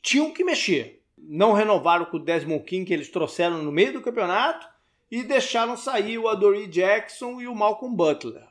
tinham 0.03 0.33
que 0.33 0.45
mexer. 0.45 1.03
Não 1.19 1.53
renovaram 1.53 2.05
com 2.05 2.19
o 2.19 2.25
Desmond 2.25 2.65
King 2.65 2.85
que 2.85 2.95
eles 2.95 3.11
trouxeram 3.11 3.63
no 3.63 3.73
meio 3.73 3.95
do 3.95 4.03
campeonato 4.03 4.67
e 5.11 5.23
deixaram 5.23 5.77
sair 5.77 6.19
o 6.19 6.29
Adoree 6.29 6.67
Jackson 6.67 7.41
e 7.41 7.49
o 7.49 7.55
Malcolm 7.55 7.95
Butler. 7.97 8.47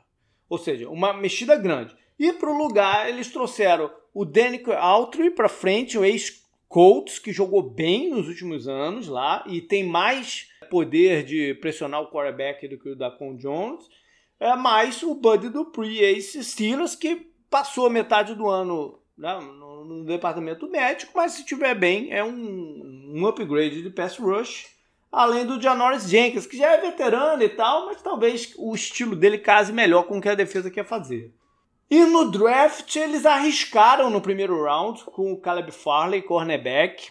Ou 0.48 0.58
seja, 0.58 0.88
uma 0.88 1.12
mexida 1.12 1.56
grande. 1.56 1.94
E 2.18 2.32
para 2.32 2.50
o 2.50 2.56
lugar, 2.56 3.08
eles 3.08 3.30
trouxeram 3.30 3.90
o 4.12 4.24
Danica 4.24 4.78
Autry 4.78 5.30
para 5.30 5.48
frente, 5.48 5.98
o 5.98 6.04
ex-Colts, 6.04 7.18
que 7.18 7.32
jogou 7.32 7.62
bem 7.62 8.10
nos 8.10 8.28
últimos 8.28 8.66
anos 8.66 9.08
lá 9.08 9.44
e 9.46 9.60
tem 9.60 9.84
mais 9.84 10.48
poder 10.68 11.24
de 11.24 11.54
pressionar 11.54 12.00
o 12.02 12.10
quarterback 12.10 12.66
do 12.68 12.78
que 12.78 12.90
o 12.90 12.96
Dacon 12.96 13.36
Jones. 13.36 13.88
É 14.38 14.54
mais 14.54 15.02
o 15.02 15.14
Buddy 15.14 15.48
Dupree, 15.48 16.00
ex-Steelers, 16.00 16.94
que 16.94 17.30
passou 17.50 17.88
metade 17.88 18.34
do 18.34 18.48
ano 18.48 18.98
né, 19.16 19.38
no, 19.40 19.84
no, 19.84 20.04
departamento 20.04 20.68
médico, 20.68 21.12
mas 21.14 21.32
se 21.32 21.44
tiver 21.44 21.74
bem, 21.74 22.12
é 22.12 22.22
um, 22.22 23.12
um 23.14 23.26
upgrade 23.26 23.82
de 23.82 23.90
pass 23.90 24.18
rush. 24.18 24.66
Além 25.10 25.46
do 25.46 25.60
Janoris 25.60 26.08
Jenkins, 26.08 26.46
que 26.46 26.58
já 26.58 26.72
é 26.72 26.80
veterano 26.80 27.42
e 27.42 27.48
tal, 27.48 27.86
mas 27.86 28.02
talvez 28.02 28.52
o 28.58 28.74
estilo 28.74 29.16
dele 29.16 29.38
case 29.38 29.72
melhor 29.72 30.02
com 30.02 30.18
o 30.18 30.20
que 30.20 30.28
a 30.28 30.34
defesa 30.34 30.70
quer 30.70 30.84
fazer. 30.84 31.32
E 31.88 32.04
no 32.04 32.30
draft, 32.30 32.94
eles 32.96 33.24
arriscaram 33.24 34.10
no 34.10 34.20
primeiro 34.20 34.62
round 34.64 35.04
com 35.04 35.32
o 35.32 35.40
Caleb 35.40 35.70
Farley, 35.70 36.20
cornerback, 36.20 37.10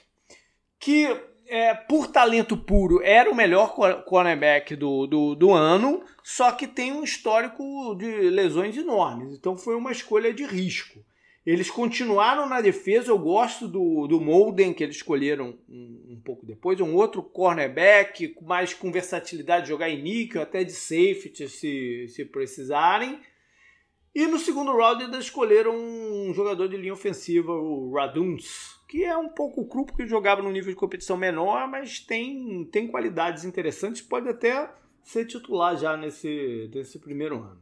que 0.78 1.18
é, 1.48 1.74
por 1.74 2.08
talento 2.08 2.58
puro, 2.58 3.02
era 3.04 3.30
o 3.30 3.36
melhor 3.36 3.76
cornerback 4.06 4.76
do, 4.76 5.06
do, 5.06 5.36
do, 5.36 5.52
ano, 5.52 6.04
só 6.24 6.52
que 6.52 6.68
tem 6.68 6.92
um 6.92 7.04
histórico 7.04 7.96
de 7.96 8.30
lesões 8.30 8.76
enormes. 8.78 9.34
Então 9.34 9.58
foi 9.58 9.76
uma 9.76 9.92
escolha 9.92 10.34
de 10.34 10.44
risco. 10.44 11.00
Eles 11.46 11.70
continuaram 11.70 12.50
na 12.50 12.60
defesa. 12.60 13.12
Eu 13.12 13.20
gosto 13.20 13.68
do, 13.68 14.08
do 14.08 14.20
Molden, 14.20 14.74
que 14.74 14.84
eles 14.84 14.96
escolheram 14.96 15.56
um, 15.70 16.14
um 16.14 16.22
pouco 16.26 16.44
depois. 16.44 16.82
Um 16.82 16.96
outro 16.96 17.22
cornerback, 17.22 18.36
mais 18.42 18.74
com 18.74 18.92
versatilidade 18.92 19.64
de 19.64 19.70
jogar 19.70 19.90
em 19.90 20.02
níquel, 20.02 20.42
até 20.42 20.64
de 20.64 20.72
safety, 20.72 21.48
se, 21.48 22.08
se 22.08 22.26
precisarem. 22.26 23.20
E 24.16 24.26
no 24.26 24.40
segundo 24.40 24.76
round 24.76 25.04
eles 25.04 25.26
escolheram 25.26 25.76
um 25.76 26.34
jogador 26.34 26.68
de 26.68 26.78
linha 26.78 26.94
ofensiva, 26.94 27.52
o 27.52 27.94
Raduns, 27.94 28.75
que 28.88 29.04
é 29.04 29.18
um 29.18 29.30
pouco 29.30 29.66
cru 29.66 29.86
porque 29.86 30.06
jogava 30.08 30.42
num 30.42 30.52
nível 30.52 30.72
de 30.72 30.80
competição 30.80 31.18
menor, 31.18 31.68
mas 31.68 32.00
tem, 32.00 32.66
tem 32.72 32.88
qualidades 32.88 33.44
interessantes, 33.44 34.02
pode 34.02 34.30
até 34.30 34.70
ser 35.04 35.26
titular 35.26 35.78
já 35.78 35.96
nesse, 35.98 36.70
nesse 36.74 37.00
primeiro 37.00 37.38
ano. 37.38 37.62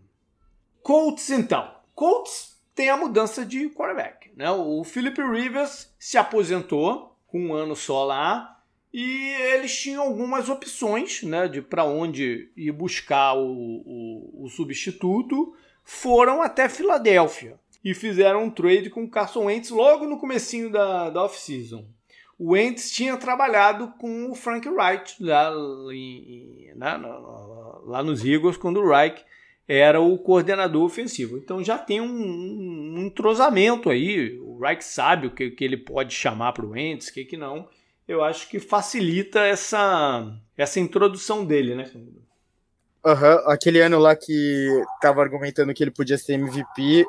Colts, 0.81 1.29
então. 1.29 1.75
Colts 1.95 2.61
tem 2.75 2.89
a 2.89 2.97
mudança 2.97 3.45
de 3.45 3.69
quarterback. 3.69 4.31
Né? 4.35 4.49
O 4.51 4.83
Philip 4.83 5.21
Rivers 5.21 5.93
se 5.97 6.17
aposentou 6.17 7.17
com 7.27 7.39
um 7.39 7.53
ano 7.53 7.75
só 7.75 8.03
lá 8.03 8.61
e 8.93 9.31
eles 9.53 9.75
tinham 9.75 10.03
algumas 10.03 10.49
opções 10.49 11.23
né, 11.23 11.47
de 11.47 11.61
para 11.61 11.83
onde 11.83 12.51
ir 12.55 12.71
buscar 12.71 13.33
o, 13.33 13.47
o, 13.47 14.45
o 14.45 14.49
substituto. 14.49 15.55
Foram 15.83 16.41
até 16.41 16.69
Filadélfia 16.69 17.59
e 17.83 17.93
fizeram 17.93 18.43
um 18.43 18.49
trade 18.49 18.89
com 18.89 19.03
o 19.03 19.09
Carson 19.09 19.45
Wentz 19.45 19.69
logo 19.69 20.05
no 20.05 20.17
comecinho 20.17 20.71
da, 20.71 21.09
da 21.09 21.23
off-season. 21.23 21.85
O 22.37 22.53
Wentz 22.53 22.91
tinha 22.91 23.15
trabalhado 23.17 23.93
com 23.99 24.31
o 24.31 24.35
Frank 24.35 24.67
Wright 24.67 25.15
lá, 25.21 25.49
lá 27.85 28.03
nos 28.03 28.25
Eagles, 28.25 28.57
quando 28.57 28.79
o 28.79 28.89
Reich 28.89 29.23
era 29.67 30.01
o 30.01 30.17
coordenador 30.17 30.83
ofensivo. 30.83 31.37
Então 31.37 31.63
já 31.63 31.77
tem 31.77 32.01
um, 32.01 32.07
um 32.07 33.05
entrosamento 33.05 33.89
aí. 33.89 34.37
O 34.39 34.59
Reich 34.59 34.83
sabe 34.83 35.27
o 35.27 35.31
que, 35.31 35.51
que 35.51 35.63
ele 35.63 35.77
pode 35.77 36.13
chamar 36.13 36.53
para 36.53 36.65
o 36.65 36.71
Wentz, 36.71 37.07
o 37.07 37.13
que, 37.13 37.23
que 37.23 37.37
não. 37.37 37.67
Eu 38.07 38.23
acho 38.23 38.49
que 38.49 38.59
facilita 38.59 39.39
essa, 39.41 40.35
essa 40.57 40.79
introdução 40.79 41.45
dele, 41.45 41.75
né? 41.75 41.89
Uhum. 41.95 42.23
Aquele 43.47 43.79
ano 43.79 43.99
lá 43.99 44.15
que 44.15 44.67
tava 45.01 45.21
argumentando 45.21 45.73
que 45.73 45.83
ele 45.83 45.91
podia 45.91 46.17
ser 46.17 46.33
MVP, 46.33 47.05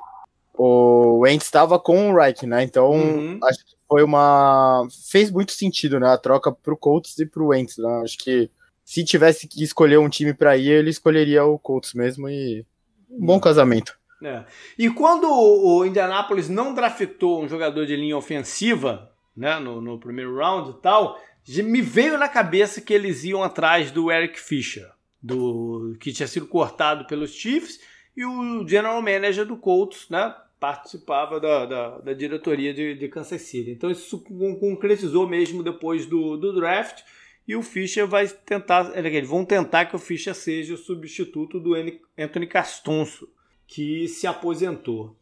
o 0.56 1.18
Wentz 1.20 1.44
estava 1.44 1.78
com 1.78 2.10
o 2.10 2.16
Reich, 2.16 2.46
né? 2.46 2.62
Então, 2.62 2.92
uhum. 2.92 3.38
acho 3.42 3.64
que 3.64 3.74
foi 3.88 4.02
uma. 4.02 4.86
fez 5.10 5.30
muito 5.30 5.52
sentido, 5.52 5.98
né? 5.98 6.08
A 6.08 6.18
troca 6.18 6.52
pro 6.52 6.76
Colts 6.76 7.18
e 7.18 7.26
pro 7.26 7.48
Wentz, 7.48 7.78
né? 7.78 8.02
Acho 8.04 8.18
que 8.18 8.50
se 8.84 9.04
tivesse 9.04 9.48
que 9.48 9.62
escolher 9.62 9.98
um 9.98 10.08
time 10.08 10.32
para 10.32 10.56
ir, 10.56 10.70
ele 10.70 10.90
escolheria 10.90 11.44
o 11.44 11.58
Colts 11.58 11.94
mesmo 11.94 12.28
e. 12.28 12.64
Um 13.10 13.26
bom 13.26 13.38
casamento. 13.38 13.96
É. 14.22 14.44
E 14.78 14.88
quando 14.90 15.28
o 15.30 15.84
Indianapolis 15.84 16.48
não 16.48 16.74
draftou 16.74 17.44
um 17.44 17.48
jogador 17.48 17.84
de 17.86 17.94
linha 17.94 18.16
ofensiva, 18.16 19.12
né, 19.36 19.58
no, 19.58 19.80
no 19.80 19.98
primeiro 19.98 20.36
round 20.36 20.70
e 20.70 20.80
tal, 20.80 21.20
me 21.46 21.82
veio 21.82 22.16
na 22.16 22.28
cabeça 22.28 22.80
que 22.80 22.92
eles 22.94 23.22
iam 23.24 23.42
atrás 23.42 23.90
do 23.90 24.10
Eric 24.10 24.40
Fisher, 24.40 24.90
do 25.22 25.96
que 26.00 26.12
tinha 26.12 26.26
sido 26.26 26.46
cortado 26.46 27.06
pelos 27.06 27.30
Chiefs, 27.30 27.78
e 28.16 28.24
o 28.24 28.66
general 28.66 29.02
manager 29.02 29.44
do 29.44 29.56
Colts, 29.56 30.08
né, 30.08 30.34
participava 30.64 31.38
da, 31.38 31.66
da, 31.66 31.98
da 31.98 32.12
diretoria 32.14 32.72
de, 32.72 32.94
de, 32.94 33.08
Kansas 33.08 33.42
City. 33.42 33.72
Então 33.72 33.90
isso 33.90 34.24
concretizou 34.58 35.28
mesmo 35.28 35.62
depois 35.62 36.06
do, 36.06 36.38
do 36.38 36.54
draft 36.54 37.02
e 37.46 37.54
o 37.54 37.62
Fischer 37.62 38.06
vai 38.06 38.26
tentar, 38.26 38.96
eles 38.96 39.28
vão 39.28 39.44
tentar 39.44 39.84
que 39.84 39.94
o 39.94 39.98
Fischer 39.98 40.34
seja 40.34 40.72
o 40.72 40.78
substituto 40.78 41.60
do 41.60 41.74
Anthony 42.16 42.46
Castonso, 42.46 43.28
que 43.66 44.08
se 44.08 44.26
aposentou. 44.26 45.14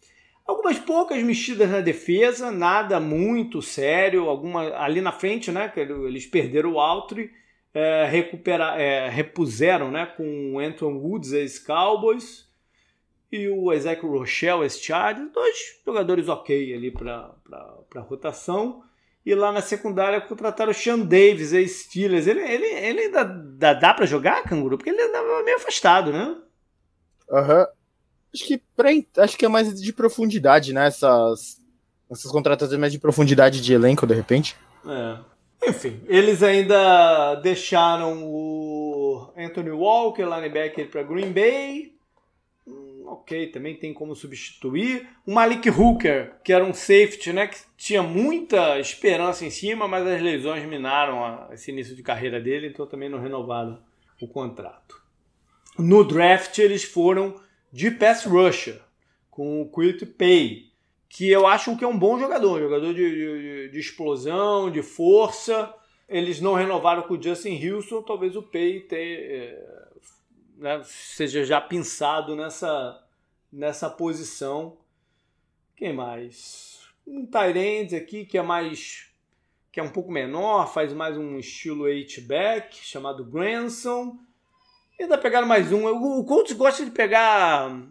Algumas 0.46 0.78
poucas 0.78 1.20
mexidas 1.24 1.68
na 1.68 1.80
defesa, 1.80 2.52
nada 2.52 3.00
muito 3.00 3.60
sério. 3.60 4.28
Alguma 4.28 4.76
ali 4.76 5.00
na 5.00 5.10
frente, 5.10 5.50
né? 5.50 5.68
Que 5.68 5.80
eles 5.80 6.24
perderam 6.24 6.74
o 6.74 6.80
Altry, 6.80 7.32
é, 7.74 8.04
recuperar, 8.04 8.78
é, 8.78 9.08
repuseram, 9.08 9.90
né? 9.90 10.06
Com 10.06 10.54
o 10.54 10.60
Anton 10.60 10.98
Woods, 10.98 11.32
ex-Cowboys, 11.32 12.48
e 13.32 13.48
o 13.48 13.72
Ezekiel 13.72 14.12
Rochelle, 14.12 14.62
ex-Chargers, 14.62 15.32
dois 15.32 15.56
jogadores 15.86 16.28
ok 16.28 16.74
ali 16.74 16.90
para 16.90 17.34
rotação. 18.02 18.82
E 19.24 19.34
lá 19.34 19.50
na 19.50 19.62
secundária 19.62 20.20
contrataram 20.20 20.72
o 20.72 20.74
Sean 20.74 20.98
Davis, 20.98 21.52
ex-Steelers. 21.52 22.26
Ele, 22.26 22.40
ele, 22.40 22.66
ele 22.66 23.08
dá, 23.08 23.22
dá, 23.22 23.72
dá 23.72 23.94
para 23.94 24.04
jogar, 24.04 24.42
Canguru? 24.42 24.76
Porque 24.76 24.90
ele 24.90 25.00
andava 25.00 25.42
meio 25.44 25.56
afastado, 25.56 26.12
né? 26.12 26.36
Aham. 27.30 27.60
Uhum. 27.60 27.66
Acho 28.34 28.46
que, 28.46 28.62
acho 29.18 29.38
que 29.38 29.44
é 29.44 29.48
mais 29.48 29.80
de 29.80 29.92
profundidade, 29.92 30.72
né? 30.72 30.86
Essas, 30.86 31.60
essas 32.10 32.30
contratações 32.32 32.80
mais 32.80 32.92
de 32.92 32.98
profundidade 32.98 33.60
de 33.60 33.72
elenco, 33.72 34.06
de 34.06 34.14
repente. 34.14 34.56
É. 34.86 35.68
Enfim, 35.68 36.00
eles 36.06 36.42
ainda 36.42 37.36
deixaram 37.36 38.24
o 38.24 39.32
Anthony 39.36 39.70
Walker, 39.70 40.24
linebacker, 40.24 40.90
para 40.90 41.02
Green 41.02 41.32
Bay. 41.32 41.91
Ok, 43.12 43.48
também 43.48 43.76
tem 43.76 43.92
como 43.92 44.16
substituir. 44.16 45.06
O 45.26 45.34
Malik 45.34 45.68
Hooker, 45.68 46.36
que 46.42 46.50
era 46.50 46.64
um 46.64 46.72
safety, 46.72 47.30
né? 47.30 47.46
Que 47.46 47.58
tinha 47.76 48.02
muita 48.02 48.80
esperança 48.80 49.44
em 49.44 49.50
cima, 49.50 49.86
mas 49.86 50.06
as 50.06 50.22
lesões 50.22 50.66
minaram 50.66 51.22
a, 51.22 51.50
esse 51.52 51.70
início 51.70 51.94
de 51.94 52.02
carreira 52.02 52.40
dele, 52.40 52.68
então 52.68 52.86
também 52.86 53.10
não 53.10 53.20
renovaram 53.20 53.78
o 54.18 54.26
contrato. 54.26 54.98
No 55.78 56.02
draft, 56.02 56.58
eles 56.58 56.84
foram 56.84 57.38
de 57.70 57.90
pass 57.90 58.24
rusher, 58.24 58.80
com 59.30 59.60
o 59.60 59.70
Quilt 59.70 60.06
Pay, 60.16 60.70
que 61.06 61.28
eu 61.28 61.46
acho 61.46 61.76
que 61.76 61.84
é 61.84 61.88
um 61.88 61.98
bom 61.98 62.18
jogador, 62.18 62.60
jogador 62.60 62.94
de, 62.94 63.10
de, 63.10 63.68
de, 63.72 63.78
explosão, 63.78 64.70
de 64.70 64.80
força. 64.80 65.70
Eles 66.08 66.40
não 66.40 66.54
renovaram 66.54 67.02
com 67.02 67.12
o 67.12 67.22
Justin 67.22 67.60
Wilson, 67.62 68.00
talvez 68.00 68.36
o 68.36 68.42
Pay 68.42 68.80
tenha, 68.80 69.18
é, 69.18 69.82
né, 70.56 70.80
seja 70.84 71.44
já 71.44 71.60
pensado 71.60 72.34
nessa, 72.36 73.01
nessa 73.52 73.90
posição. 73.90 74.78
Quem 75.76 75.92
mais? 75.92 76.80
Um 77.06 77.26
Tyrande 77.26 77.96
aqui 77.96 78.24
que 78.24 78.38
é 78.38 78.42
mais 78.42 79.10
que 79.70 79.80
é 79.80 79.82
um 79.82 79.88
pouco 79.88 80.12
menor, 80.12 80.72
faz 80.72 80.92
mais 80.92 81.16
um 81.16 81.38
estilo 81.38 81.86
H-back, 81.86 82.76
chamado 82.76 83.24
Granson. 83.24 84.18
Ainda 85.00 85.16
pegaram 85.16 85.46
mais 85.46 85.72
um. 85.72 85.86
O 85.86 86.24
Colts 86.24 86.52
gosta 86.52 86.84
de 86.84 86.90
pegar 86.90 87.82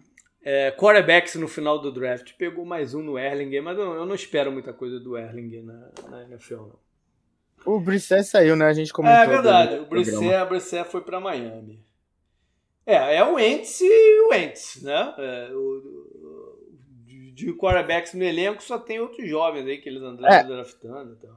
é, 0.43 0.71
quarterbacks 0.71 1.36
no 1.36 1.47
final 1.47 1.80
do 1.80 1.91
draft. 1.91 2.34
Pegou 2.38 2.65
mais 2.65 2.93
um 2.93 3.02
no 3.02 3.17
Erlinger, 3.17 3.63
mas 3.63 3.80
eu, 3.80 3.95
eu 3.95 4.06
não 4.06 4.13
espero 4.13 4.52
muita 4.52 4.71
coisa 4.71 5.00
do 5.00 5.17
Erlinger 5.17 5.63
na, 5.63 5.89
na 6.10 6.24
NFL, 6.26 6.56
não. 6.56 6.80
O 7.65 7.80
Brissé 7.80 8.24
saiu, 8.24 8.56
né? 8.56 8.65
A 8.65 8.74
gente 8.74 8.93
comentou. 8.93 9.19
É 9.19 9.28
verdade. 9.28 9.80
O 9.80 9.86
Brissé, 9.86 10.45
Brissé 10.45 10.84
foi 10.84 11.02
para 11.02 11.19
Miami. 11.19 11.84
É, 12.91 13.15
é 13.15 13.23
o 13.23 13.39
Ents 13.39 13.80
e 13.82 14.21
o 14.27 14.34
Ents, 14.34 14.82
né? 14.82 15.13
É, 15.17 15.49
o, 15.54 15.82
de, 17.06 17.32
de 17.32 17.54
quarterbacks 17.54 18.13
no 18.13 18.23
elenco 18.23 18.62
só 18.62 18.77
tem 18.77 18.99
outros 18.99 19.30
jovens 19.30 19.65
aí 19.65 19.77
que 19.77 19.88
eles 19.88 20.01
andaram 20.01 20.36
é. 20.36 20.43
draftando 20.43 21.13
e 21.13 21.15
tal. 21.15 21.36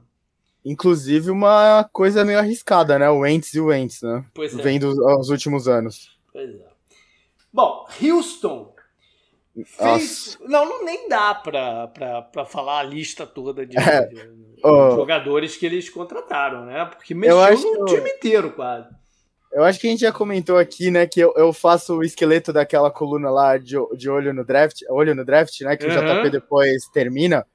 Inclusive 0.65 1.31
uma 1.31 1.87
coisa 1.93 2.25
meio 2.25 2.39
arriscada, 2.39 2.99
né? 2.99 3.09
O 3.09 3.19
Wentz 3.19 3.53
e 3.53 3.59
o 3.61 3.67
Wentz, 3.67 4.01
né? 4.01 4.25
Pois 4.33 4.57
é. 4.57 4.61
Vendo 4.61 4.89
os 5.19 5.29
últimos 5.29 5.67
anos. 5.67 6.17
Pois 6.33 6.49
é. 6.49 6.67
Bom, 7.53 7.87
Houston 8.01 8.75
fez... 9.63 10.37
Não, 10.41 10.65
não, 10.67 10.83
nem 10.83 11.07
dá 11.07 11.35
pra, 11.35 11.87
pra, 11.87 12.21
pra 12.23 12.45
falar 12.45 12.79
a 12.79 12.83
lista 12.83 13.25
toda 13.25 13.65
de, 13.65 13.77
é. 13.77 14.07
de, 14.07 14.15
de 14.15 14.61
oh. 14.61 14.95
jogadores 14.95 15.55
que 15.55 15.65
eles 15.65 15.87
contrataram, 15.89 16.65
né? 16.65 16.83
Porque 16.83 17.13
mexeu 17.13 17.79
no 17.79 17.85
time 17.85 18.09
inteiro 18.09 18.51
quase. 18.51 18.89
Eu 19.55 19.63
acho 19.63 19.79
que 19.79 19.87
a 19.87 19.89
gente 19.89 20.01
já 20.01 20.11
comentou 20.11 20.57
aqui, 20.57 20.91
né, 20.91 21.07
que 21.07 21.19
eu, 21.19 21.33
eu 21.35 21.51
faço 21.51 21.95
o 21.95 22.03
esqueleto 22.03 22.53
daquela 22.53 22.91
coluna 22.91 23.31
lá 23.31 23.57
de, 23.57 23.75
de 23.97 24.09
olho 24.09 24.33
no 24.33 24.45
draft, 24.45 24.81
olho 24.89 25.15
no 25.15 25.25
draft, 25.25 25.61
né, 25.61 25.75
que 25.75 25.87
uhum. 25.87 25.91
o 25.91 26.23
JP 26.23 26.29
depois 26.29 26.85
termina 26.93 27.45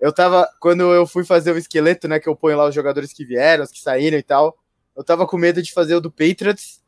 eu 0.00 0.12
tava, 0.12 0.48
quando 0.58 0.82
eu 0.94 1.06
fui 1.06 1.24
fazer 1.24 1.52
o 1.52 1.58
esqueleto, 1.58 2.08
né, 2.08 2.18
que 2.18 2.28
eu 2.28 2.34
ponho 2.34 2.56
lá 2.56 2.66
os 2.66 2.74
jogadores 2.74 3.12
que 3.12 3.24
vieram, 3.24 3.62
os 3.62 3.70
que 3.70 3.80
saíram 3.80 4.16
e 4.16 4.22
tal, 4.22 4.56
eu 4.96 5.04
tava 5.04 5.26
com 5.26 5.36
medo 5.36 5.62
de 5.62 5.72
fazer 5.72 5.94
o 5.94 6.00
do 6.00 6.10
Patriots. 6.10 6.80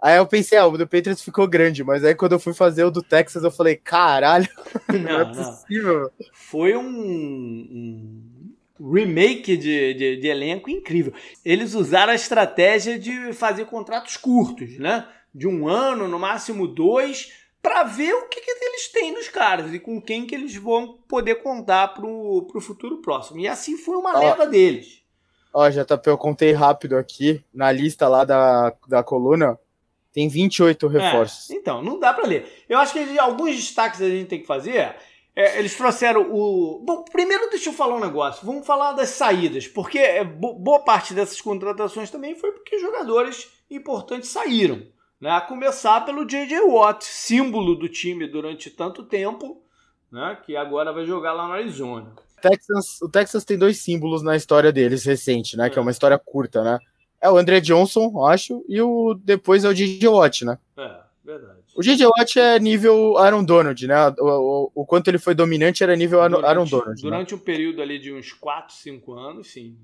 Aí 0.00 0.18
eu 0.18 0.26
pensei, 0.26 0.58
ah, 0.58 0.66
o 0.66 0.76
do 0.76 0.86
Patriots 0.86 1.22
ficou 1.22 1.48
grande, 1.48 1.82
mas 1.82 2.04
aí 2.04 2.14
quando 2.14 2.32
eu 2.32 2.38
fui 2.38 2.52
fazer 2.52 2.84
o 2.84 2.90
do 2.90 3.02
Texas, 3.02 3.42
eu 3.42 3.50
falei, 3.50 3.74
caralho, 3.74 4.48
não, 4.88 4.98
não 4.98 5.20
é 5.20 5.24
possível. 5.24 6.00
Não. 6.02 6.10
Foi 6.32 6.76
um, 6.76 6.86
um 6.86 8.07
remake 8.80 9.56
de, 9.56 9.94
de, 9.94 10.16
de, 10.16 10.28
elenco 10.28 10.70
incrível. 10.70 11.12
Eles 11.44 11.74
usaram 11.74 12.12
a 12.12 12.16
estratégia 12.16 12.98
de 12.98 13.32
fazer 13.32 13.66
contratos 13.66 14.16
curtos, 14.16 14.78
né? 14.78 15.06
De 15.34 15.46
um 15.46 15.68
ano, 15.68 16.08
no 16.08 16.18
máximo 16.18 16.66
dois, 16.66 17.32
para 17.62 17.84
ver 17.84 18.14
o 18.14 18.28
que, 18.28 18.40
que, 18.40 18.50
eles 18.50 18.88
têm 18.92 19.12
nos 19.12 19.28
caras 19.28 19.72
e 19.74 19.78
com 19.78 20.00
quem 20.00 20.26
que 20.26 20.34
eles 20.34 20.54
vão 20.56 20.98
poder 21.08 21.36
contar 21.36 21.88
pro, 21.88 22.46
pro 22.50 22.60
futuro 22.60 22.98
próximo. 22.98 23.40
E 23.40 23.48
assim 23.48 23.76
foi 23.76 23.96
uma 23.96 24.16
ó, 24.16 24.20
leva 24.20 24.46
deles. 24.46 25.02
Ó, 25.52 25.68
JP, 25.68 26.08
eu 26.08 26.18
contei 26.18 26.52
rápido 26.52 26.96
aqui, 26.96 27.42
na 27.52 27.72
lista 27.72 28.08
lá 28.08 28.24
da, 28.24 28.72
da 28.86 29.02
coluna, 29.02 29.58
tem 30.12 30.28
28 30.28 30.86
é, 30.86 30.88
reforços. 30.88 31.50
É, 31.50 31.54
então, 31.54 31.82
não 31.82 31.98
dá 31.98 32.12
para 32.12 32.26
ler. 32.26 32.64
Eu 32.68 32.78
acho 32.78 32.92
que 32.92 33.18
alguns 33.18 33.56
destaques 33.56 34.00
a 34.00 34.08
gente 34.08 34.28
tem 34.28 34.40
que 34.40 34.46
fazer. 34.46 34.96
É, 35.38 35.56
eles 35.56 35.76
trouxeram 35.76 36.28
o. 36.32 36.82
Bom, 36.84 37.04
primeiro 37.04 37.48
deixa 37.48 37.68
eu 37.70 37.72
falar 37.72 37.94
um 37.94 38.00
negócio. 38.00 38.44
Vamos 38.44 38.66
falar 38.66 38.94
das 38.94 39.10
saídas, 39.10 39.68
porque 39.68 39.96
é, 39.96 40.24
boa 40.24 40.80
parte 40.80 41.14
dessas 41.14 41.40
contratações 41.40 42.10
também 42.10 42.34
foi 42.34 42.50
porque 42.50 42.80
jogadores 42.80 43.48
importantes 43.70 44.30
saíram. 44.30 44.82
Né? 45.20 45.30
A 45.30 45.40
começar 45.40 46.04
pelo 46.04 46.26
J.J. 46.26 46.60
Watt, 46.62 47.04
símbolo 47.04 47.76
do 47.76 47.88
time 47.88 48.26
durante 48.26 48.68
tanto 48.68 49.04
tempo, 49.04 49.62
né? 50.10 50.36
que 50.44 50.56
agora 50.56 50.92
vai 50.92 51.06
jogar 51.06 51.34
lá 51.34 51.46
no 51.46 51.54
Arizona. 51.54 52.16
Texas, 52.42 53.00
o 53.00 53.08
Texas 53.08 53.44
tem 53.44 53.56
dois 53.56 53.78
símbolos 53.78 54.24
na 54.24 54.34
história 54.34 54.72
deles 54.72 55.04
recente, 55.04 55.56
né? 55.56 55.68
É. 55.68 55.70
Que 55.70 55.78
é 55.78 55.82
uma 55.82 55.92
história 55.92 56.18
curta, 56.18 56.64
né? 56.64 56.80
É 57.20 57.30
o 57.30 57.36
André 57.36 57.60
Johnson, 57.60 58.26
acho, 58.26 58.64
e 58.68 58.82
o 58.82 59.14
depois 59.14 59.64
é 59.64 59.68
o 59.68 59.74
J.J. 59.74 60.08
Watt, 60.08 60.44
né? 60.44 60.58
É, 60.76 60.96
verdade. 61.28 61.60
O 61.76 61.82
J.J. 61.82 62.06
Watt 62.06 62.38
é 62.38 62.58
nível 62.58 63.18
Aaron 63.18 63.44
Donald, 63.44 63.86
né? 63.86 63.94
O, 64.18 64.70
o, 64.74 64.82
o, 64.82 64.86
quanto 64.86 65.08
ele 65.08 65.18
foi 65.18 65.34
dominante 65.34 65.82
era 65.82 65.94
nível 65.94 66.20
durante, 66.20 66.44
Aaron 66.46 66.64
Donald. 66.64 67.02
Né? 67.02 67.10
Durante 67.10 67.34
né? 67.34 67.40
um 67.40 67.44
período 67.44 67.82
ali 67.82 67.98
de 67.98 68.12
uns 68.12 68.32
4, 68.32 68.74
5 68.74 69.12
anos, 69.12 69.50
sim. 69.50 69.76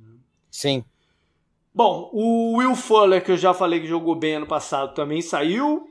Sim. 0.51 0.85
Bom, 1.75 2.09
o 2.13 2.57
Will 2.59 2.75
Fuller, 2.75 3.23
que 3.23 3.33
eu 3.33 3.37
já 3.37 3.53
falei 3.53 3.81
que 3.81 3.87
jogou 3.87 4.15
bem 4.15 4.37
ano 4.37 4.47
passado, 4.47 4.95
também 4.95 5.21
saiu. 5.21 5.87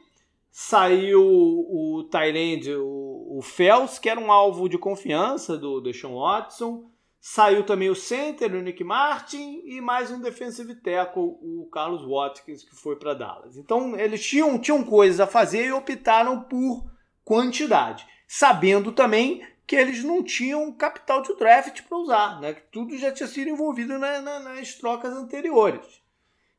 Saiu 0.50 1.22
o 1.22 2.08
Tyrande, 2.10 2.74
o, 2.76 3.38
o 3.38 3.42
Fels, 3.42 4.00
que 4.00 4.08
era 4.08 4.20
um 4.20 4.32
alvo 4.32 4.70
de 4.70 4.78
confiança 4.78 5.58
do 5.58 5.82
Deshaun 5.82 6.16
Watson. 6.16 6.90
Saiu 7.26 7.66
também 7.66 7.90
o 7.90 7.96
center, 7.96 8.54
o 8.54 8.62
Nick 8.62 8.84
Martin, 8.84 9.62
e 9.64 9.80
mais 9.80 10.12
um 10.12 10.20
defensive 10.20 10.76
tackle, 10.76 11.38
o 11.42 11.70
Carlos 11.72 12.06
Watkins, 12.06 12.66
que 12.66 12.76
foi 12.76 12.98
para 12.98 13.14
Dallas. 13.14 13.56
Então, 13.56 13.98
eles 13.98 14.22
tinham, 14.28 14.60
tinham 14.60 14.84
coisas 14.84 15.22
a 15.22 15.26
fazer 15.26 15.68
e 15.68 15.72
optaram 15.72 16.42
por 16.42 16.84
quantidade, 17.24 18.06
sabendo 18.28 18.92
também 18.92 19.42
que 19.66 19.74
eles 19.74 20.04
não 20.04 20.22
tinham 20.22 20.70
capital 20.74 21.22
de 21.22 21.34
draft 21.38 21.84
para 21.84 21.98
usar, 21.98 22.42
né? 22.42 22.56
Que 22.56 22.62
tudo 22.70 22.98
já 22.98 23.10
tinha 23.10 23.28
sido 23.30 23.50
envolvido 23.50 23.98
na, 23.98 24.20
na, 24.20 24.40
nas 24.42 24.74
trocas 24.74 25.14
anteriores. 25.14 26.02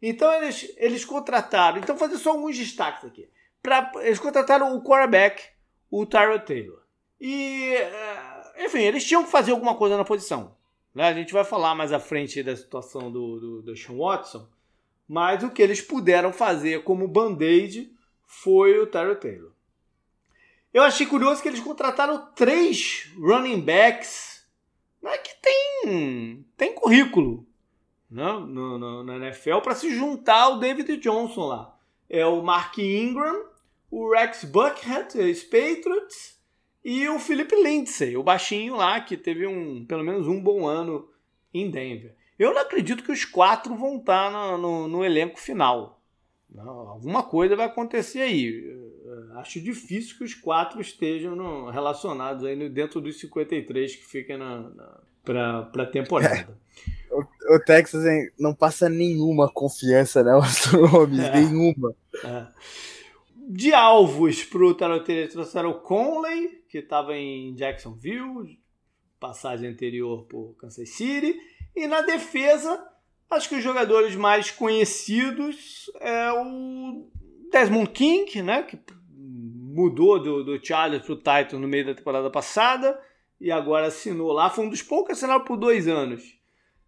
Então 0.01 0.33
eles, 0.33 0.73
eles 0.79 1.05
contrataram. 1.05 1.77
Então, 1.77 1.95
fazer 1.99 2.17
só 2.17 2.31
alguns 2.31 2.57
destaques 2.57 3.05
aqui. 3.05 3.29
Pra, 3.63 3.93
eles 3.97 4.19
contrataram 4.19 4.75
o 4.75 4.83
quarterback, 4.83 5.43
o 5.91 6.07
Tyrell 6.07 6.43
Taylor. 6.43 6.83
E, 7.21 7.75
eh, 7.75 8.34
enfim, 8.59 8.81
eles 8.81 9.05
tinham 9.05 9.25
que 9.25 9.31
fazer 9.31 9.53
alguma 9.53 9.75
coisa 9.75 9.97
na 9.97 10.05
posição. 10.05 10.57
Né? 10.95 11.09
A 11.09 11.13
gente 11.13 11.33
vai 11.33 11.45
falar 11.45 11.75
mais 11.75 11.93
à 11.93 11.99
frente 11.99 12.43
da 12.43 12.57
situação 12.57 13.11
do, 13.11 13.41
do, 13.41 13.63
do 13.63 13.77
Sean 13.77 13.97
Watson. 13.97 14.49
Mas 15.07 15.43
o 15.43 15.51
que 15.51 15.63
eles 15.63 15.83
puderam 15.83 16.33
fazer 16.33 16.83
como 16.83 17.09
band-aid 17.09 17.93
foi 18.27 18.79
o 18.79 18.87
Tyrell 18.87 19.21
Taylor. 19.21 19.53
Eu 20.73 20.83
achei 20.83 21.07
curioso 21.07 21.43
que 21.43 21.49
eles 21.49 21.61
contrataram 21.61 22.33
três 22.35 23.13
running 23.17 23.61
backs 23.61 24.45
né, 25.03 25.19
que 25.19 25.35
tem, 25.41 26.45
tem 26.57 26.75
currículo 26.75 27.47
né, 28.11 28.25
no, 28.25 28.79
no, 28.79 29.05
na 29.05 29.17
NFL 29.17 29.59
para 29.59 29.75
se 29.75 29.95
juntar 29.95 30.41
ao 30.43 30.59
David 30.59 30.97
Johnson 30.97 31.47
lá. 31.47 31.79
É 32.09 32.25
o 32.25 32.43
Mark 32.43 32.79
Ingram, 32.79 33.47
o 33.91 34.11
Rex 34.11 34.45
Buckhead, 34.45 35.19
ex-Patriots, 35.19 36.34
e 36.85 37.09
o 37.09 37.19
Philip 37.19 37.55
Lindsay, 37.55 38.17
o 38.17 38.23
baixinho 38.23 38.77
lá 38.77 39.01
que 39.01 39.17
teve 39.17 39.47
um, 39.47 39.85
pelo 39.87 40.05
menos 40.05 40.29
um 40.29 40.41
bom 40.41 40.67
ano 40.67 41.09
em 41.53 41.71
Denver. 41.71 42.15
Eu 42.39 42.53
não 42.53 42.61
acredito 42.61 43.03
que 43.03 43.13
os 43.13 43.25
quatro 43.25 43.75
vão 43.77 43.97
estar 43.97 44.31
no, 44.31 44.59
no, 44.59 44.89
no 44.89 45.05
elenco 45.05 45.39
final. 45.39 46.01
Não, 46.55 46.69
alguma 46.69 47.23
coisa 47.23 47.57
vai 47.57 47.67
acontecer 47.67 48.21
aí. 48.21 48.77
É, 49.05 49.39
acho 49.39 49.61
difícil 49.61 50.17
que 50.17 50.25
os 50.25 50.35
quatro 50.35 50.81
estejam 50.81 51.35
no, 51.35 51.71
relacionados 51.71 52.45
aí 52.45 52.69
dentro 52.69 53.01
dos 53.01 53.19
53 53.19 53.97
que 53.97 54.05
fica 54.05 54.37
na, 54.37 54.61
na, 54.71 55.01
para 55.25 55.83
a 55.83 55.87
temporada. 55.87 56.59
É. 56.61 56.65
O, 57.15 57.55
o, 57.55 57.61
Texas 57.61 58.05
hein, 58.05 58.29
não 58.37 58.53
passa 58.53 58.89
nenhuma 58.89 59.49
confiança, 59.49 60.25
né? 60.25 60.35
Os 60.35 60.73
nomes, 60.73 61.21
é. 61.21 61.31
nenhuma. 61.31 61.95
É. 62.25 62.47
De 63.37 63.73
alvos 63.73 64.43
para 64.43 64.65
o 64.65 64.75
Taroteiro, 64.75 65.31
trouxeram 65.31 65.71
o 65.71 65.75
Conley, 65.75 66.64
que 66.75 66.79
estava 66.79 67.17
em 67.17 67.55
Jacksonville, 67.55 68.59
passagem 69.21 69.69
anterior 69.69 70.25
por 70.25 70.57
Kansas 70.57 70.89
City. 70.89 71.39
E 71.77 71.87
na 71.87 72.01
defesa, 72.01 72.85
acho 73.31 73.49
que 73.49 73.55
os 73.55 73.63
jogadores 73.63 74.17
mais 74.17 74.51
conhecidos 74.51 75.89
é 76.01 76.33
o 76.33 77.09
Desmond 77.53 77.91
King, 77.91 78.43
né? 78.43 78.65
Que 78.65 78.77
mudou 79.09 80.21
do, 80.21 80.43
do 80.43 80.67
Chargers 80.67 81.05
para 81.05 81.13
o 81.13 81.17
Titan 81.17 81.61
no 81.61 81.69
meio 81.69 81.87
da 81.87 81.95
temporada 81.95 82.29
passada 82.29 83.01
e 83.41 83.53
agora 83.53 83.87
assinou 83.87 84.33
lá. 84.33 84.51
Foi 84.51 84.67
um 84.67 84.71
dos 84.71 84.83
poucos 84.83 85.17
assinados 85.17 85.47
por 85.47 85.57
dois 85.57 85.87
anos. 85.87 86.25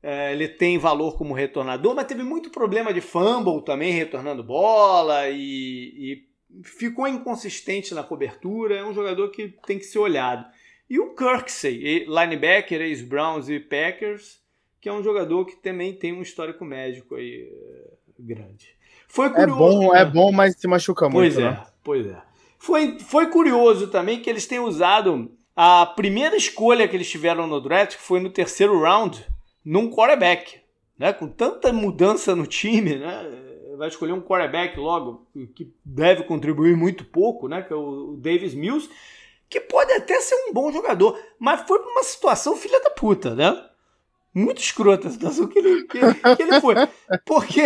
É, 0.02 0.32
ele 0.32 0.48
tem 0.48 0.78
valor 0.78 1.16
como 1.16 1.32
retornador, 1.32 1.94
mas 1.94 2.06
teve 2.06 2.24
muito 2.24 2.50
problema 2.50 2.92
de 2.92 3.00
fumble 3.00 3.64
também, 3.64 3.92
retornando 3.92 4.42
bola 4.42 5.28
e, 5.28 5.36
e 5.36 6.28
ficou 6.62 7.06
inconsistente 7.06 7.94
na 7.94 8.02
cobertura. 8.02 8.76
É 8.76 8.84
um 8.84 8.94
jogador 8.94 9.30
que 9.30 9.54
tem 9.66 9.78
que 9.78 9.84
ser 9.84 9.98
olhado. 9.98 10.46
E 10.88 10.98
o 11.00 11.14
Kirksey, 11.14 12.06
linebacker, 12.06 12.80
ex-Browns 12.80 13.48
e 13.48 13.58
Packers, 13.58 14.40
que 14.80 14.88
é 14.88 14.92
um 14.92 15.02
jogador 15.02 15.44
que 15.44 15.56
também 15.56 15.92
tem 15.92 16.12
um 16.12 16.22
histórico 16.22 16.64
médico 16.64 17.16
aí 17.16 17.48
é, 17.50 17.92
grande. 18.18 18.76
Foi 19.08 19.26
é 19.26 19.30
curioso, 19.30 19.52
é 19.52 19.58
bom, 19.58 19.92
né? 19.92 20.00
é 20.00 20.04
bom, 20.04 20.32
mas 20.32 20.54
se 20.56 20.68
machuca 20.68 21.10
pois 21.10 21.34
muito. 21.34 21.34
Pois 21.34 21.44
é, 21.44 21.50
né? 21.50 21.66
pois 21.82 22.06
é. 22.06 22.22
Foi, 22.58 22.98
foi 23.00 23.30
curioso 23.30 23.88
também 23.88 24.20
que 24.20 24.30
eles 24.30 24.46
têm 24.46 24.60
usado 24.60 25.30
a 25.54 25.86
primeira 25.86 26.36
escolha 26.36 26.86
que 26.86 26.96
eles 26.96 27.10
tiveram 27.10 27.46
no 27.46 27.60
draft, 27.60 27.96
que 27.96 28.02
foi 28.02 28.20
no 28.20 28.30
terceiro 28.30 28.80
round, 28.80 29.26
num 29.64 29.90
quarterback. 29.90 30.60
Né? 30.98 31.12
Com 31.12 31.28
tanta 31.28 31.72
mudança 31.72 32.34
no 32.34 32.46
time, 32.46 32.96
né? 32.96 33.45
Vai 33.76 33.88
escolher 33.88 34.12
um 34.12 34.20
quarterback 34.20 34.78
logo, 34.78 35.26
que 35.54 35.72
deve 35.84 36.24
contribuir 36.24 36.76
muito 36.76 37.04
pouco, 37.04 37.48
né? 37.48 37.62
que 37.62 37.72
é 37.72 37.76
o 37.76 38.16
Davis 38.18 38.54
Mills, 38.54 38.88
que 39.48 39.60
pode 39.60 39.92
até 39.92 40.20
ser 40.20 40.34
um 40.48 40.52
bom 40.52 40.72
jogador, 40.72 41.18
mas 41.38 41.62
foi 41.66 41.78
uma 41.78 42.02
situação 42.02 42.56
filha 42.56 42.80
da 42.80 42.90
puta, 42.90 43.34
né? 43.34 43.64
Muito 44.34 44.60
escrota 44.60 45.08
a 45.08 45.10
situação 45.10 45.46
que 45.46 45.58
ele, 45.58 45.84
que, 45.84 45.98
que 46.36 46.42
ele 46.42 46.60
foi. 46.60 46.74
Porque 47.24 47.62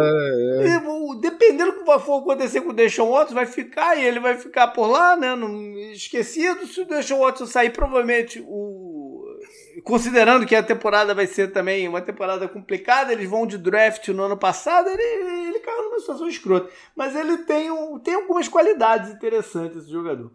é, 0.00 0.66
é. 0.68 1.20
Dependendo 1.20 1.72
do 1.72 1.78
que 1.78 1.98
for 2.00 2.20
acontecer 2.20 2.60
com 2.60 2.70
o 2.70 2.72
Deshaun 2.72 3.10
Watson, 3.10 3.34
vai 3.34 3.46
ficar 3.46 3.96
e 3.96 4.04
ele 4.04 4.20
vai 4.20 4.36
ficar 4.36 4.68
por 4.68 4.86
lá, 4.86 5.16
né? 5.16 5.34
esquecido. 5.92 6.66
Se 6.66 6.82
o 6.82 6.84
Deshaun 6.84 7.20
Watson 7.20 7.46
sair, 7.46 7.70
provavelmente 7.70 8.42
o. 8.46 9.11
Considerando 9.84 10.46
que 10.46 10.54
a 10.54 10.62
temporada 10.62 11.14
vai 11.14 11.26
ser 11.26 11.52
também 11.52 11.88
uma 11.88 12.00
temporada 12.00 12.46
complicada, 12.48 13.12
eles 13.12 13.28
vão 13.28 13.46
de 13.46 13.56
draft 13.56 14.06
no 14.08 14.24
ano 14.24 14.36
passado, 14.36 14.88
ele, 14.88 15.02
ele 15.48 15.60
caiu 15.60 15.84
numa 15.84 15.98
situação 15.98 16.28
escrota. 16.28 16.70
Mas 16.94 17.16
ele 17.16 17.38
tem, 17.38 17.70
um, 17.70 17.98
tem 17.98 18.14
algumas 18.14 18.48
qualidades 18.48 19.10
interessantes, 19.10 19.78
esse 19.78 19.90
jogador. 19.90 20.30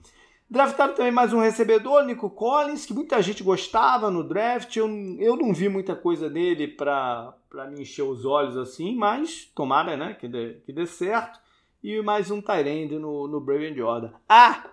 Draftaram 0.50 0.94
também 0.96 1.12
mais 1.12 1.34
um 1.34 1.40
recebedor, 1.40 2.06
Nico 2.06 2.30
Collins, 2.30 2.86
que 2.86 2.94
muita 2.94 3.22
gente 3.22 3.44
gostava 3.44 4.10
no 4.10 4.24
draft. 4.24 4.76
Eu, 4.78 4.88
eu 5.20 5.36
não 5.36 5.54
vi 5.54 5.68
muita 5.68 5.94
coisa 5.94 6.30
dele 6.30 6.70
para 6.70 7.36
me 7.70 7.82
encher 7.82 8.04
os 8.04 8.24
olhos 8.24 8.56
assim, 8.56 8.96
mas 8.96 9.52
tomara 9.54 9.98
né, 9.98 10.16
que, 10.18 10.28
dê, 10.28 10.62
que 10.66 10.72
dê 10.72 10.86
certo. 10.86 11.38
E 11.84 12.02
mais 12.02 12.32
um 12.32 12.42
Tyrande 12.42 12.98
no, 12.98 13.28
no 13.28 13.42
Brave 13.42 13.76
Jordan. 13.76 14.12
Ah! 14.28 14.64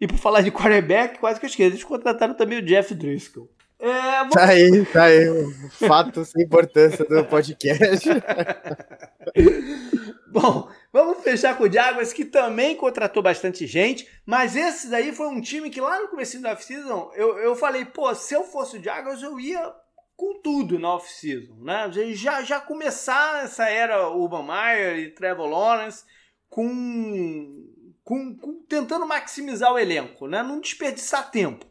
E 0.00 0.06
por 0.06 0.18
falar 0.18 0.42
de 0.42 0.50
quarterback, 0.50 1.18
quase 1.18 1.38
que 1.38 1.46
eu 1.46 1.48
esqueci, 1.48 1.70
eles 1.70 1.84
contrataram 1.84 2.34
também 2.34 2.58
o 2.58 2.64
Jeff 2.64 2.92
Driscoll. 2.94 3.48
É, 3.78 4.24
vou... 4.24 4.30
Tá 4.30 4.46
aí, 4.46 4.86
tá 4.86 5.04
aí. 5.04 5.26
Fato 5.70 6.24
sem 6.24 6.44
importância 6.44 7.04
do 7.04 7.24
podcast. 7.24 8.08
Bom, 10.30 10.68
vamos 10.92 11.22
fechar 11.22 11.56
com 11.56 11.64
o 11.64 11.72
Jaguars, 11.72 12.12
que 12.12 12.24
também 12.24 12.76
contratou 12.76 13.22
bastante 13.22 13.66
gente, 13.66 14.08
mas 14.26 14.56
esse 14.56 14.90
daí 14.90 15.12
foi 15.12 15.28
um 15.28 15.40
time 15.40 15.70
que 15.70 15.80
lá 15.80 16.00
no 16.00 16.08
começo 16.08 16.40
da 16.40 16.52
off-season, 16.52 17.10
eu, 17.14 17.38
eu 17.38 17.56
falei, 17.56 17.84
pô, 17.84 18.14
se 18.14 18.34
eu 18.34 18.44
fosse 18.44 18.78
o 18.78 18.82
Jaguars, 18.82 19.22
eu 19.22 19.40
ia 19.40 19.72
com 20.16 20.40
tudo 20.42 20.78
na 20.78 20.94
off-season, 20.94 21.54
né? 21.60 21.90
Já, 22.14 22.42
já 22.42 22.60
começar 22.60 23.44
essa 23.44 23.68
era 23.68 24.10
Urban 24.10 24.42
Meyer 24.42 24.98
e 24.98 25.10
Trevor 25.10 25.46
Lawrence 25.46 26.04
com, 26.50 27.66
com, 28.02 28.36
com, 28.36 28.62
tentando 28.68 29.06
maximizar 29.06 29.72
o 29.72 29.78
elenco, 29.78 30.26
né? 30.26 30.42
Não 30.42 30.60
desperdiçar 30.60 31.30
tempo, 31.30 31.64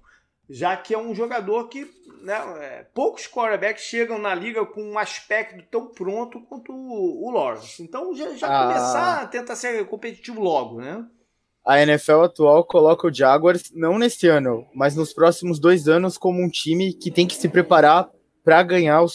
já 0.49 0.77
que 0.77 0.93
é 0.93 0.97
um 0.97 1.13
jogador 1.13 1.67
que 1.67 1.85
né, 2.21 2.35
é, 2.59 2.85
poucos 2.93 3.27
quarterbacks 3.27 3.83
chegam 3.83 4.17
na 4.17 4.33
liga 4.33 4.65
com 4.65 4.81
um 4.81 4.97
aspecto 4.97 5.63
tão 5.69 5.87
pronto 5.87 6.41
quanto 6.41 6.71
o, 6.71 7.27
o 7.27 7.31
Lawrence. 7.31 7.81
Então 7.81 8.13
já, 8.15 8.33
já 8.35 8.47
ah. 8.47 8.67
começar 8.67 9.21
a 9.21 9.27
tentar 9.27 9.55
ser 9.55 9.85
competitivo 9.87 10.41
logo, 10.41 10.81
né? 10.81 11.05
A 11.65 11.81
NFL 11.81 12.21
atual 12.21 12.63
coloca 12.63 13.07
o 13.07 13.13
Jaguars 13.13 13.71
não 13.73 13.99
neste 13.99 14.27
ano, 14.27 14.65
mas 14.73 14.95
nos 14.95 15.11
próximos 15.11 15.59
dois 15.59 15.87
anos 15.87 16.17
como 16.17 16.41
um 16.41 16.49
time 16.49 16.93
que 16.93 17.11
tem 17.11 17.27
que 17.27 17.35
se 17.35 17.49
preparar 17.49 18.09
para 18.43 18.63
ganhar 18.63 19.01
o 19.01 19.09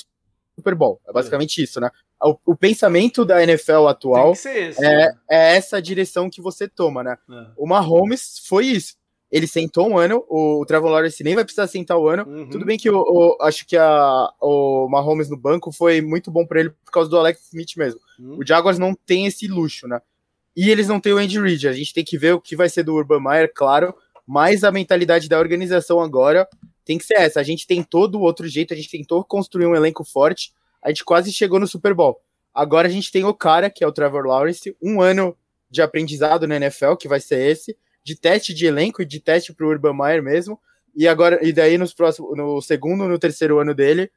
Super 0.55 0.75
Bowl. 0.75 1.01
É 1.09 1.12
basicamente 1.12 1.62
isso, 1.62 1.81
né? 1.81 1.91
O, 2.23 2.37
o, 2.53 2.57
pensamento 2.57 3.25
da 3.25 3.43
NFL 3.43 3.88
atual 3.88 4.33
esse, 4.33 4.49
é, 4.49 4.81
né? 4.81 5.15
é, 5.29 5.57
essa 5.57 5.81
direção 5.83 6.31
que 6.31 6.43
você 6.43 6.69
toma, 6.69 7.03
né? 7.03 7.17
É. 7.29 7.47
O 7.57 7.67
Mahomes 7.67 8.43
foi 8.47 8.67
isso 8.67 9.02
ele 9.33 9.47
sentou 9.47 9.88
um 9.88 9.97
ano, 9.97 10.23
o 10.29 10.62
Trevor 10.66 10.90
Lawrence 10.90 11.25
nem 11.25 11.35
vai 11.35 11.42
precisar 11.42 11.66
sentar 11.66 11.97
o 11.97 12.07
ano. 12.07 12.25
Uhum. 12.29 12.51
Tudo 12.51 12.66
bem 12.66 12.77
que 12.77 12.87
eu, 12.87 13.35
acho 13.40 13.66
que 13.66 13.79
a, 13.79 14.31
o 14.38 14.87
Mahomes 14.90 15.31
no 15.31 15.38
banco 15.38 15.73
foi 15.73 16.03
muito 16.03 16.31
bom 16.31 16.47
para 16.47 16.61
ele 16.61 16.71
por 16.85 16.92
causa 16.92 17.09
do 17.09 17.18
Alex 17.18 17.47
Smith 17.47 17.75
mesmo. 17.75 17.99
Uhum. 18.21 18.37
O 18.38 18.47
Jaguars 18.47 18.79
não 18.79 18.95
tem 18.95 19.25
esse 19.25 19.49
luxo, 19.49 19.88
né? 19.88 20.03
E 20.55 20.71
eles 20.71 20.87
não 20.87 21.01
têm 21.01 21.14
o 21.14 21.16
Andy 21.16 21.40
Reid. 21.40 21.66
A 21.66 21.73
gente 21.73 21.95
tem 21.95 22.05
que 22.05 22.18
ver 22.18 22.35
o 22.35 22.40
que 22.42 22.55
vai 22.55 22.68
ser 22.68 22.83
do 22.83 22.95
Urban 22.95 23.23
Meyer, 23.23 23.51
claro, 23.55 23.95
mas 24.27 24.64
a 24.64 24.71
mentalidade 24.71 25.31
da 25.31 25.38
organização 25.38 25.99
agora 25.99 26.47
tem 26.85 26.99
que 26.99 27.05
ser 27.05 27.14
essa. 27.14 27.40
A 27.40 27.42
gente 27.42 27.66
tentou 27.66 28.07
do 28.07 28.21
outro 28.21 28.47
jeito, 28.47 28.75
a 28.75 28.77
gente 28.77 28.90
tentou 28.90 29.25
construir 29.25 29.64
um 29.64 29.75
elenco 29.75 30.05
forte, 30.05 30.53
a 30.83 30.90
gente 30.90 31.07
quase 31.07 31.33
chegou 31.33 31.59
no 31.59 31.66
Super 31.66 31.95
Bowl. 31.95 32.21
Agora 32.53 32.87
a 32.87 32.90
gente 32.90 33.11
tem 33.11 33.25
o 33.25 33.33
cara, 33.33 33.71
que 33.71 33.83
é 33.83 33.87
o 33.87 33.92
Trevor 33.92 34.27
Lawrence, 34.27 34.77
um 34.83 35.01
ano 35.01 35.35
de 35.71 35.81
aprendizado 35.81 36.47
na 36.47 36.57
NFL, 36.57 36.97
que 36.97 37.09
vai 37.09 37.18
ser 37.18 37.51
esse, 37.51 37.75
de 38.05 38.17
teste 38.17 38.53
de 38.53 38.67
elenco 38.67 39.03
e 39.03 39.07
de 39.07 39.21
teste 39.21 39.53
para 39.53 39.67
o 39.67 39.71
Urban 39.71 39.95
Meyer 39.95 40.23
mesmo. 40.23 40.61
E 40.95 41.09
agora, 41.09 41.38
e 41.43 41.53
daí 41.53 41.79
nos 41.79 41.95
próximos, 41.95 42.37
no 42.37 42.61
segundo, 42.61 43.09
no 43.09 43.19
terceiro 43.19 43.59
ano 43.59 43.75
dele, 43.75 44.11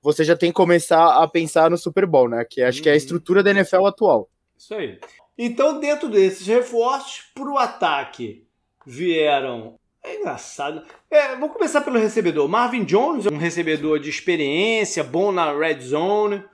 você 0.00 0.24
já 0.24 0.36
tem 0.36 0.50
que 0.50 0.56
começar 0.56 1.22
a 1.22 1.28
pensar 1.28 1.70
no 1.70 1.76
Super 1.76 2.06
Bowl, 2.06 2.28
né? 2.28 2.44
Que 2.48 2.62
acho 2.62 2.78
uhum. 2.78 2.82
que 2.84 2.88
é 2.88 2.92
a 2.92 2.94
uhum. 2.94 2.98
estrutura 2.98 3.42
da 3.42 3.50
NFL 3.50 3.86
atual. 3.86 4.30
Isso 4.56 4.74
aí. 4.74 4.98
Então, 5.36 5.78
dentro 5.78 6.08
desses 6.08 6.46
reforços, 6.46 7.24
para 7.34 7.50
o 7.50 7.58
ataque 7.58 8.46
vieram. 8.86 9.78
É 10.02 10.20
engraçado. 10.20 10.84
É, 11.10 11.34
vou 11.34 11.48
começar 11.48 11.80
pelo 11.80 11.98
recebedor. 11.98 12.48
Marvin 12.48 12.84
Jones, 12.84 13.26
um 13.26 13.36
recebedor 13.36 13.98
de 13.98 14.08
experiência, 14.08 15.02
bom 15.02 15.32
na 15.32 15.52
red 15.52 15.80
zone. 15.80 16.44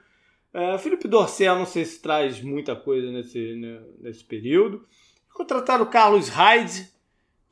É, 0.55 0.79
Felipe 0.79 1.07
Dorcel, 1.07 1.57
não 1.57 1.67
sei 1.67 1.85
se 1.85 2.01
traz 2.01 2.41
muita 2.41 2.75
coisa 2.75 3.11
nesse, 3.13 3.55
né, 3.57 3.81
nesse 4.01 4.25
período. 4.25 4.87
Contrataram 5.35 5.85
o 5.85 5.91
Carlos 5.91 6.29
Hyde, 6.29 6.89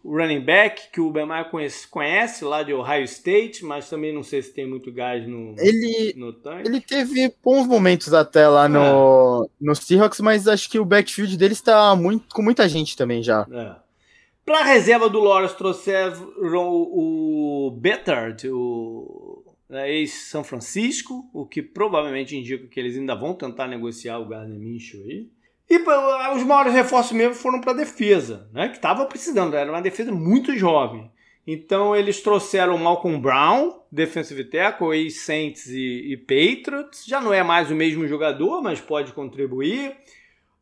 o 0.02 0.16
running 0.16 0.40
back, 0.40 0.90
que 0.92 1.00
o 1.00 1.10
Bemar 1.10 1.50
conhece, 1.50 1.86
conhece, 1.86 2.44
lá 2.44 2.62
de 2.62 2.72
Ohio 2.72 3.04
State, 3.04 3.64
mas 3.64 3.88
também 3.88 4.14
não 4.14 4.22
sei 4.22 4.42
se 4.42 4.52
tem 4.52 4.66
muito 4.66 4.90
gás 4.92 5.26
no, 5.26 5.54
ele, 5.58 6.14
no 6.16 6.32
tanque. 6.32 6.68
Ele 6.68 6.80
teve 6.80 7.34
bons 7.42 7.66
momentos 7.66 8.14
até 8.14 8.48
lá 8.48 8.68
no, 8.68 9.44
é. 9.44 9.48
no 9.60 9.74
Seahawks, 9.74 10.20
mas 10.20 10.48
acho 10.48 10.70
que 10.70 10.78
o 10.78 10.84
backfield 10.84 11.36
dele 11.36 11.52
está 11.52 11.94
muito, 11.94 12.34
com 12.34 12.42
muita 12.42 12.68
gente 12.68 12.96
também 12.96 13.22
já. 13.22 13.46
É. 13.52 13.90
Para 14.44 14.60
a 14.60 14.64
reserva 14.64 15.08
do 15.08 15.20
Lawrence 15.20 15.56
trouxeram 15.56 16.12
o 16.68 17.70
Betard, 17.78 18.48
o 18.50 19.44
né, 19.68 19.92
ex-São 19.92 20.42
Francisco, 20.42 21.30
o 21.32 21.46
que 21.46 21.62
provavelmente 21.62 22.36
indica 22.36 22.66
que 22.66 22.80
eles 22.80 22.96
ainda 22.96 23.14
vão 23.14 23.34
tentar 23.34 23.68
negociar 23.68 24.18
o 24.18 24.26
Gardner 24.26 24.58
Minshew 24.58 25.04
aí. 25.04 25.28
E 25.70 25.78
os 26.34 26.42
maiores 26.42 26.72
reforços 26.72 27.12
mesmo 27.12 27.34
foram 27.34 27.60
para 27.60 27.70
a 27.70 27.76
defesa, 27.76 28.50
né? 28.52 28.68
que 28.68 28.76
estava 28.76 29.06
precisando, 29.06 29.54
era 29.54 29.70
uma 29.70 29.80
defesa 29.80 30.10
muito 30.10 30.56
jovem. 30.56 31.08
Então 31.46 31.94
eles 31.94 32.20
trouxeram 32.20 32.74
o 32.74 32.78
Malcolm 32.78 33.18
Brown, 33.18 33.80
defensive 33.90 34.44
tackle, 34.44 34.96
ex-Saints 34.96 35.68
e, 35.68 36.12
e, 36.12 36.16
Patriots. 36.16 37.04
Já 37.06 37.20
não 37.20 37.32
é 37.32 37.42
mais 37.42 37.70
o 37.70 37.74
mesmo 37.74 38.06
jogador, 38.06 38.60
mas 38.60 38.80
pode 38.80 39.12
contribuir. 39.12 39.96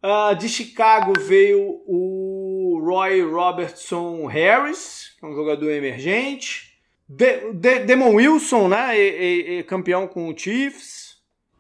Uh, 0.03 0.35
de 0.37 0.49
Chicago 0.49 1.12
veio 1.18 1.83
o 1.87 2.81
Roy 2.85 3.23
Robertson 3.23 4.27
Harris, 4.27 5.16
que 5.18 5.27
é 5.27 5.29
um 5.29 5.35
jogador 5.35 5.71
emergente. 5.71 6.79
De, 7.09 7.53
de, 7.55 7.81
Demon 7.81 8.14
Wilson, 8.14 8.68
né? 8.68 8.99
E, 8.99 9.59
e, 9.59 9.62
campeão 9.64 10.07
com 10.07 10.29
o 10.29 10.38
Chiefs. 10.38 11.08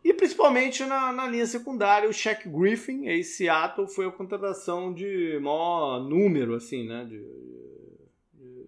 E 0.08 0.14
principalmente 0.14 0.86
na, 0.86 1.12
na 1.12 1.26
linha 1.26 1.44
secundária, 1.44 2.08
o 2.08 2.12
Shaq 2.14 2.48
Griffin, 2.48 3.08
ex 3.08 3.36
Seattle, 3.36 3.86
foi 3.86 4.06
a 4.06 4.10
contratação 4.10 4.90
de 4.90 5.38
maior 5.38 6.00
número, 6.00 6.54
assim, 6.54 6.88
né? 6.88 7.04
De, 7.04 7.22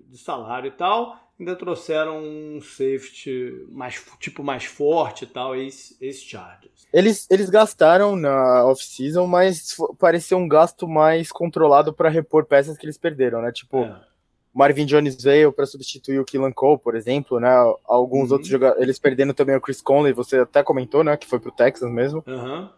de 0.07 0.19
salário 0.19 0.69
e 0.69 0.71
tal. 0.71 1.19
Ainda 1.39 1.57
trouxeram 1.57 2.23
um 2.23 2.61
safety 2.61 3.67
mais, 3.71 4.05
tipo 4.19 4.45
mais 4.45 4.67
forte 4.67 5.25
e 5.25 5.29
tal, 5.29 5.57
esse 5.57 5.97
Chargers. 6.13 6.87
Eles, 6.93 7.27
eles 7.31 7.49
gastaram 7.49 8.15
na 8.17 8.67
off-season, 8.67 9.27
mas 9.27 9.79
pareceu 9.99 10.37
um 10.37 10.47
gasto 10.47 10.87
mais 10.87 11.33
controlado 11.33 11.95
para 11.95 12.11
repor 12.11 12.45
peças 12.45 12.77
que 12.77 12.85
eles 12.85 12.99
perderam, 12.99 13.41
né? 13.41 13.51
Tipo, 13.51 13.79
é. 13.79 14.10
Marvin 14.53 14.85
Jones 14.85 15.23
veio 15.23 15.53
para 15.53 15.67
substituir 15.67 16.19
o 16.19 16.25
Killan 16.25 16.53
Cole, 16.53 16.79
por 16.79 16.97
exemplo, 16.97 17.39
né? 17.39 17.51
Alguns 17.85 18.29
uhum. 18.29 18.35
outros 18.35 18.49
jogadores, 18.49 18.83
eles 18.83 18.99
perderam 18.99 19.33
também 19.33 19.57
o 19.57 19.61
Chris 19.61 19.81
Conley, 19.81 20.13
você 20.13 20.39
até 20.39 20.63
comentou, 20.63 21.05
né? 21.05 21.17
Que 21.17 21.27
foi 21.27 21.39
pro 21.39 21.53
Texas 21.53 21.91
mesmo. 21.91 22.25
Uhum. 22.27 22.69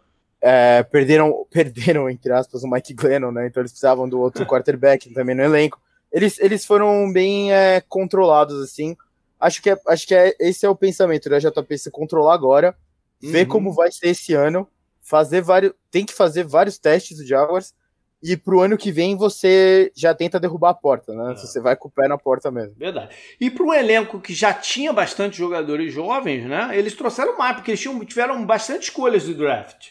É, 0.40 0.82
perderam, 0.82 1.46
perderam, 1.50 2.10
entre 2.10 2.32
aspas, 2.32 2.62
o 2.62 2.70
Mike 2.70 2.94
Glennon, 2.94 3.30
né? 3.30 3.46
Então 3.46 3.60
eles 3.60 3.72
precisavam 3.72 4.08
do 4.08 4.20
outro 4.20 4.44
quarterback 4.46 5.12
também 5.12 5.34
no 5.34 5.42
elenco 5.42 5.80
eles, 6.12 6.38
eles 6.38 6.66
foram 6.66 7.10
bem 7.10 7.52
é, 7.52 7.80
controlados, 7.80 8.62
assim. 8.62 8.94
Acho 9.40 9.62
que, 9.62 9.70
é, 9.70 9.80
acho 9.88 10.06
que 10.06 10.14
é, 10.14 10.36
esse 10.38 10.66
é 10.66 10.68
o 10.68 10.76
pensamento 10.76 11.28
da 11.28 11.38
JP 11.38 11.78
se 11.78 11.90
controlar 11.90 12.34
agora, 12.34 12.76
uhum. 13.22 13.32
ver 13.32 13.46
como 13.46 13.72
vai 13.72 13.90
ser 13.90 14.08
esse 14.08 14.34
ano, 14.34 14.68
fazer 15.00 15.40
vários. 15.40 15.72
Tem 15.90 16.04
que 16.04 16.12
fazer 16.12 16.44
vários 16.44 16.78
testes 16.78 17.16
do 17.16 17.26
Jaguars. 17.26 17.74
E 18.22 18.36
pro 18.36 18.60
ano 18.60 18.78
que 18.78 18.92
vem 18.92 19.16
você 19.16 19.90
já 19.96 20.14
tenta 20.14 20.38
derrubar 20.38 20.70
a 20.70 20.74
porta, 20.74 21.12
né? 21.12 21.32
É. 21.32 21.36
Você 21.36 21.60
vai 21.60 21.74
com 21.74 21.88
o 21.88 21.90
pé 21.90 22.06
na 22.06 22.16
porta 22.16 22.50
mesmo. 22.50 22.74
Verdade. 22.78 23.14
E 23.40 23.50
para 23.50 23.64
um 23.64 23.74
elenco 23.74 24.20
que 24.20 24.32
já 24.32 24.52
tinha 24.52 24.92
bastante 24.92 25.36
jogadores 25.36 25.92
jovens, 25.92 26.46
né? 26.46 26.70
Eles 26.72 26.94
trouxeram 26.94 27.36
mais, 27.36 27.56
porque 27.56 27.72
eles 27.72 27.80
tinham, 27.80 27.98
tiveram 28.04 28.44
bastante 28.46 28.84
escolhas 28.84 29.24
do 29.24 29.34
draft. 29.34 29.88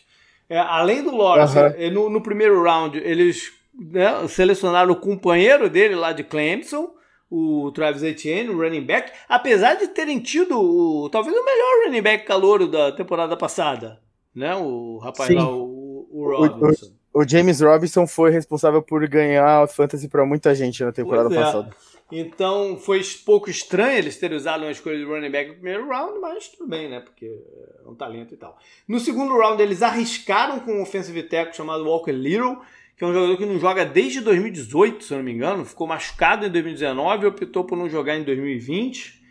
É, 0.50 0.58
além 0.58 1.04
do 1.04 1.16
Lawrence, 1.16 1.58
uhum. 1.58 1.92
no, 1.92 2.10
no, 2.10 2.22
primeiro 2.22 2.64
round, 2.64 2.98
eles 2.98 3.52
né, 3.74 4.28
selecionaram 4.28 4.92
o 4.92 5.00
companheiro 5.00 5.70
dele 5.70 5.96
lá 5.96 6.14
de 6.14 6.24
Clemson, 6.24 6.92
o 7.30 7.72
Travis 7.72 8.04
Etienne, 8.04 8.50
o 8.50 8.58
running 8.58 8.86
back, 8.86 9.12
apesar 9.28 9.76
de 9.76 9.88
terem 9.88 10.20
tido 10.20 10.60
o, 10.60 11.10
talvez 11.10 11.36
o 11.36 11.46
melhor 11.46 11.86
running 11.86 12.02
back 12.02 12.26
calouro 12.26 12.68
da 12.68 12.92
temporada 12.92 13.38
passada, 13.38 14.02
né? 14.36 14.54
O 14.56 14.98
rapaz 14.98 15.30
Sim. 15.30 15.36
lá, 15.36 15.50
o, 15.50 16.08
o 16.12 16.30
Robinson. 16.30 16.88
O, 16.88 16.90
o, 16.90 17.01
James 17.28 17.60
Robinson 17.62 18.08
foi 18.08 18.32
responsável 18.32 18.82
por 18.82 19.06
ganhar 19.08 19.68
fantasy 19.68 20.08
para 20.08 20.26
muita 20.26 20.56
gente 20.56 20.84
na 20.84 20.92
temporada 20.92 21.34
é. 21.34 21.38
passada. 21.38 21.76
Então 22.12 22.78
foi 22.78 23.02
pouco 23.26 23.50
estranho 23.50 23.98
eles 23.98 24.18
terem 24.18 24.36
usado 24.36 24.64
uma 24.64 24.72
escolha 24.72 24.98
de 24.98 25.06
running 25.06 25.32
back 25.32 25.50
no 25.50 25.56
primeiro 25.56 25.88
round, 25.88 26.20
mas 26.20 26.50
tudo 26.50 26.70
bem, 26.70 26.90
né? 26.90 27.00
Porque 27.00 27.26
é 27.26 27.90
um 27.90 27.96
talento 27.96 28.34
e 28.34 28.38
tal. 28.38 28.58
No 28.86 29.00
segundo 29.00 29.38
round 29.38 29.62
eles 29.62 29.82
arriscaram 29.82 30.60
com 30.60 30.74
um 30.74 30.82
offensive 30.82 31.24
tackle 31.24 31.56
chamado 31.56 31.86
Walker 31.86 32.12
Little, 32.12 32.58
que 32.98 33.04
é 33.06 33.08
um 33.08 33.14
jogador 33.14 33.38
que 33.38 33.46
não 33.46 33.58
joga 33.58 33.86
desde 33.86 34.20
2018, 34.20 35.06
se 35.06 35.14
eu 35.14 35.18
não 35.18 35.24
me 35.24 35.32
engano, 35.32 35.66
ficou 35.66 35.88
machucado 35.88 36.46
em 36.46 36.50
2019 36.50 37.24
e 37.24 37.28
optou 37.28 37.64
por 37.64 37.78
não 37.78 37.90
jogar 37.90 38.18
em 38.18 38.24
2020. 38.24 39.22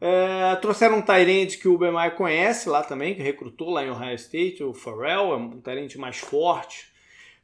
É, 0.00 0.54
trouxeram 0.56 0.98
um 0.98 1.02
Tyrant 1.02 1.58
que 1.58 1.66
o 1.66 1.76
Bemai 1.76 2.14
conhece 2.14 2.68
lá 2.68 2.84
também, 2.84 3.16
que 3.16 3.22
recrutou 3.22 3.70
lá 3.70 3.84
em 3.84 3.90
Ohio 3.90 4.14
State, 4.14 4.62
o 4.62 4.72
Farrell, 4.72 5.32
é 5.32 5.36
um 5.36 5.60
Tyrant 5.60 5.96
mais 5.96 6.18
forte. 6.18 6.86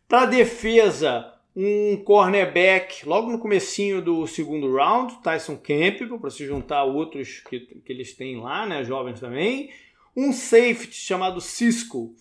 Para 0.08 0.26
defesa, 0.26 1.32
um 1.56 1.96
cornerback 2.04 3.06
logo 3.06 3.30
no 3.30 3.38
comecinho 3.38 4.02
do 4.02 4.26
segundo 4.26 4.74
round, 4.74 5.22
Tyson 5.22 5.56
Campbell, 5.56 6.18
para 6.18 6.30
se 6.30 6.44
juntar 6.46 6.78
a 6.78 6.84
outros 6.84 7.40
que, 7.48 7.60
que 7.60 7.92
eles 7.92 8.14
têm 8.14 8.40
lá, 8.40 8.66
né, 8.66 8.84
jovens 8.84 9.20
também. 9.20 9.70
Um 10.16 10.32
safety 10.32 10.94
chamado 10.94 11.40
Cisco, 11.40 12.14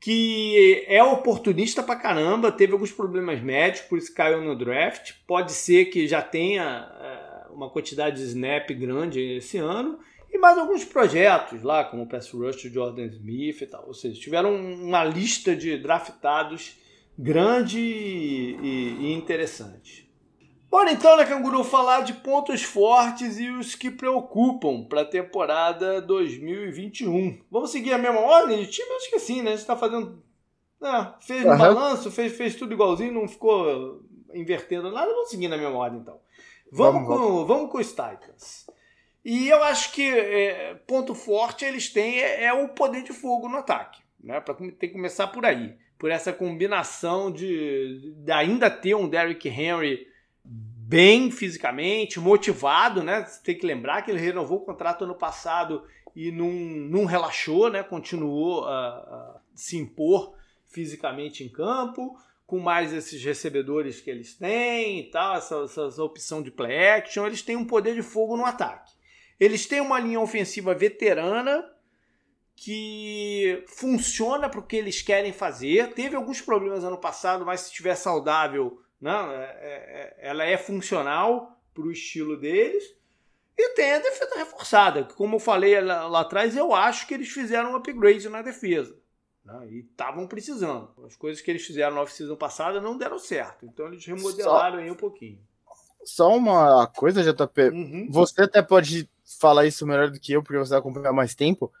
que 0.00 0.84
é 0.88 1.02
oportunista 1.02 1.82
pra 1.82 1.94
caramba, 1.94 2.50
teve 2.50 2.72
alguns 2.72 2.90
problemas 2.90 3.40
médicos, 3.40 3.88
por 3.88 3.98
isso 3.98 4.14
caiu 4.14 4.42
no 4.42 4.56
draft. 4.56 5.12
Pode 5.26 5.52
ser 5.52 5.86
que 5.86 6.08
já 6.08 6.20
tenha 6.20 6.88
é, 7.00 7.52
uma 7.52 7.70
quantidade 7.70 8.16
de 8.16 8.24
snap 8.24 8.68
grande 8.70 9.20
esse 9.36 9.58
ano. 9.58 9.98
E 10.32 10.38
mais 10.38 10.58
alguns 10.58 10.84
projetos 10.84 11.62
lá, 11.62 11.84
como 11.84 12.02
o 12.02 12.08
Pass 12.08 12.30
Rush, 12.30 12.62
Jordan 12.62 13.06
Smith 13.06 13.60
e 13.60 13.66
tal. 13.66 13.86
Ou 13.86 13.94
seja, 13.94 14.18
tiveram 14.18 14.56
uma 14.56 15.04
lista 15.04 15.54
de 15.54 15.76
draftados 15.76 16.81
grande 17.18 17.78
e, 17.78 18.96
e, 19.00 19.12
interessante. 19.12 20.10
Bora 20.70 20.90
então, 20.90 21.16
né, 21.16 21.26
Canguru, 21.26 21.62
falar 21.62 22.00
de 22.00 22.14
pontos 22.14 22.62
fortes 22.62 23.38
e 23.38 23.50
os 23.50 23.74
que 23.74 23.90
preocupam 23.90 24.84
para 24.84 25.02
a 25.02 25.06
temporada 25.06 26.00
2021. 26.00 27.40
Vamos 27.50 27.70
seguir 27.70 27.92
a 27.92 27.98
mesma 27.98 28.20
ordem 28.20 28.62
de 28.62 28.70
time? 28.70 28.90
Acho 28.96 29.10
que 29.10 29.18
sim, 29.18 29.42
né? 29.42 29.48
A 29.48 29.50
gente 29.52 29.60
está 29.60 29.76
fazendo. 29.76 30.22
É, 30.82 31.12
fez 31.20 31.44
uhum. 31.44 31.52
um 31.52 31.58
balanço, 31.58 32.10
fez, 32.10 32.32
fez 32.32 32.54
tudo 32.54 32.72
igualzinho, 32.72 33.12
não 33.12 33.28
ficou 33.28 34.02
invertendo 34.32 34.90
nada. 34.90 35.12
Vamos 35.12 35.28
seguir 35.28 35.48
na 35.48 35.58
mesma 35.58 35.76
ordem 35.76 36.00
então. 36.00 36.18
Vamos, 36.72 37.02
vamos 37.02 37.08
com, 37.08 37.32
vamos. 37.34 37.48
vamos 37.48 37.70
com 37.70 37.78
os 37.78 37.88
Titans. 37.88 38.66
E 39.24 39.48
eu 39.48 39.62
acho 39.62 39.92
que 39.92 40.02
é, 40.02 40.74
ponto 40.86 41.14
forte 41.14 41.64
eles 41.64 41.92
têm 41.92 42.18
é, 42.18 42.44
é, 42.44 42.52
o 42.52 42.68
poder 42.68 43.02
de 43.02 43.12
fogo 43.12 43.48
no 43.48 43.58
ataque. 43.58 44.02
Né? 44.18 44.40
Pra, 44.40 44.54
tem 44.54 44.72
que 44.72 44.88
começar 44.88 45.28
por 45.28 45.44
aí. 45.46 45.76
Por 46.02 46.10
essa 46.10 46.32
combinação 46.32 47.30
de, 47.30 48.12
de 48.16 48.32
ainda 48.32 48.68
ter 48.68 48.96
um 48.96 49.08
Derrick 49.08 49.48
Henry 49.48 50.04
bem 50.44 51.30
fisicamente, 51.30 52.18
motivado, 52.18 53.04
né? 53.04 53.24
Tem 53.44 53.56
que 53.56 53.64
lembrar 53.64 54.02
que 54.02 54.10
ele 54.10 54.18
renovou 54.18 54.58
o 54.58 54.64
contrato 54.64 55.04
ano 55.04 55.14
passado 55.14 55.84
e 56.16 56.32
não, 56.32 56.50
não 56.50 57.04
relaxou, 57.04 57.70
né? 57.70 57.84
Continuou 57.84 58.64
a, 58.64 58.88
a 58.88 59.40
se 59.54 59.76
impor 59.76 60.34
fisicamente 60.66 61.44
em 61.44 61.48
campo, 61.48 62.18
com 62.44 62.58
mais 62.58 62.92
esses 62.92 63.22
recebedores 63.22 64.00
que 64.00 64.10
eles 64.10 64.34
têm 64.34 64.98
e 64.98 65.04
tal, 65.04 65.36
essa, 65.36 65.54
essa 65.62 66.02
opção 66.02 66.42
de 66.42 66.50
play 66.50 66.88
action, 66.88 67.28
eles 67.28 67.42
têm 67.42 67.54
um 67.54 67.64
poder 67.64 67.94
de 67.94 68.02
fogo 68.02 68.36
no 68.36 68.44
ataque. 68.44 68.90
Eles 69.38 69.66
têm 69.66 69.80
uma 69.80 70.00
linha 70.00 70.18
ofensiva 70.18 70.74
veterana 70.74 71.64
que 72.54 73.64
funciona 73.66 74.48
para 74.48 74.60
o 74.60 74.62
que 74.62 74.76
eles 74.76 75.02
querem 75.02 75.32
fazer. 75.32 75.92
Teve 75.94 76.16
alguns 76.16 76.40
problemas 76.40 76.84
ano 76.84 76.98
passado, 76.98 77.44
mas 77.44 77.60
se 77.60 77.68
estiver 77.68 77.94
saudável, 77.94 78.80
não, 79.00 79.32
é, 79.32 79.44
é, 79.44 80.16
ela 80.20 80.44
é 80.44 80.56
funcional 80.56 81.60
para 81.74 81.84
o 81.84 81.90
estilo 81.90 82.36
deles. 82.36 82.84
E 83.58 83.74
tem 83.74 83.94
a 83.94 83.98
defesa 83.98 84.38
reforçada, 84.38 85.04
que 85.04 85.14
como 85.14 85.36
eu 85.36 85.40
falei 85.40 85.80
lá, 85.80 86.06
lá, 86.06 86.20
atrás, 86.20 86.56
eu 86.56 86.74
acho 86.74 87.06
que 87.06 87.14
eles 87.14 87.28
fizeram 87.28 87.72
um 87.72 87.76
upgrade 87.76 88.28
na 88.28 88.42
defesa. 88.42 88.96
Né? 89.44 89.68
E 89.70 89.78
estavam 89.80 90.26
precisando. 90.26 90.90
As 91.04 91.16
coisas 91.16 91.42
que 91.42 91.50
eles 91.50 91.66
fizeram 91.66 91.96
na 91.96 92.02
off-season 92.02 92.36
passada 92.36 92.80
não 92.80 92.96
deram 92.96 93.18
certo. 93.18 93.66
Então 93.66 93.86
eles 93.88 94.04
remodelaram 94.04 94.78
só, 94.78 94.82
aí 94.82 94.90
um 94.90 94.96
pouquinho. 94.96 95.40
Só 96.04 96.34
uma 96.34 96.86
coisa, 96.86 97.22
JP. 97.22 97.62
Uhum. 97.68 98.08
Você 98.10 98.42
até 98.42 98.62
pode 98.62 99.08
falar 99.38 99.66
isso 99.66 99.86
melhor 99.86 100.10
do 100.10 100.18
que 100.18 100.32
eu, 100.32 100.42
porque 100.42 100.58
você 100.58 100.70
vai 100.70 100.78
acompanhar 100.78 101.12
mais 101.12 101.34
tempo. 101.34 101.72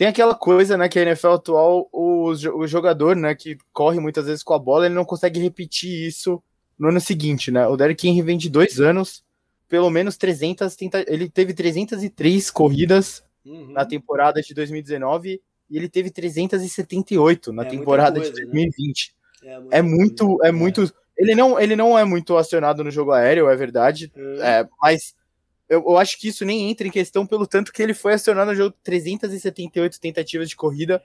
Tem 0.00 0.08
aquela 0.08 0.34
coisa, 0.34 0.78
né, 0.78 0.88
que 0.88 0.98
a 0.98 1.02
NFL 1.02 1.32
atual, 1.32 1.86
o, 1.92 2.30
o 2.30 2.66
jogador, 2.66 3.14
né, 3.14 3.34
que 3.34 3.58
corre 3.70 4.00
muitas 4.00 4.24
vezes 4.24 4.42
com 4.42 4.54
a 4.54 4.58
bola, 4.58 4.86
ele 4.86 4.94
não 4.94 5.04
consegue 5.04 5.38
repetir 5.38 6.08
isso 6.08 6.42
no 6.78 6.88
ano 6.88 6.98
seguinte, 6.98 7.50
né? 7.50 7.66
O 7.66 7.76
Derrick 7.76 8.08
Henry 8.08 8.22
vem 8.22 8.38
de 8.38 8.48
dois 8.48 8.80
anos, 8.80 9.22
pelo 9.68 9.90
menos 9.90 10.16
300, 10.16 10.74
tenta... 10.74 11.04
ele 11.06 11.28
teve 11.28 11.52
303 11.52 12.50
corridas 12.50 13.22
uhum. 13.44 13.72
na 13.72 13.84
temporada 13.84 14.40
de 14.40 14.54
2019 14.54 15.38
e 15.68 15.76
ele 15.76 15.86
teve 15.86 16.08
378 16.08 17.52
na 17.52 17.64
é 17.64 17.66
temporada 17.66 18.18
coisa, 18.18 18.32
de 18.32 18.40
2020. 18.46 19.14
Né? 19.42 19.52
É, 19.70 19.80
é 19.80 19.82
muito, 19.82 20.42
é 20.42 20.50
muito. 20.50 20.90
Ele 21.14 21.34
não, 21.34 21.60
ele 21.60 21.76
não 21.76 21.98
é 21.98 22.06
muito 22.06 22.38
acionado 22.38 22.82
no 22.82 22.90
jogo 22.90 23.12
aéreo, 23.12 23.50
é 23.50 23.54
verdade, 23.54 24.10
uhum. 24.16 24.42
é, 24.42 24.66
mas 24.80 25.14
eu, 25.70 25.84
eu, 25.86 25.96
acho 25.96 26.18
que 26.18 26.28
isso 26.28 26.44
nem 26.44 26.68
entra 26.68 26.86
em 26.86 26.90
questão 26.90 27.24
pelo 27.24 27.46
tanto 27.46 27.72
que 27.72 27.80
ele 27.80 27.94
foi 27.94 28.14
acionado 28.14 28.50
no 28.50 28.56
jogo 28.56 28.74
378 28.82 30.00
tentativas 30.00 30.48
de 30.48 30.56
corrida 30.56 31.00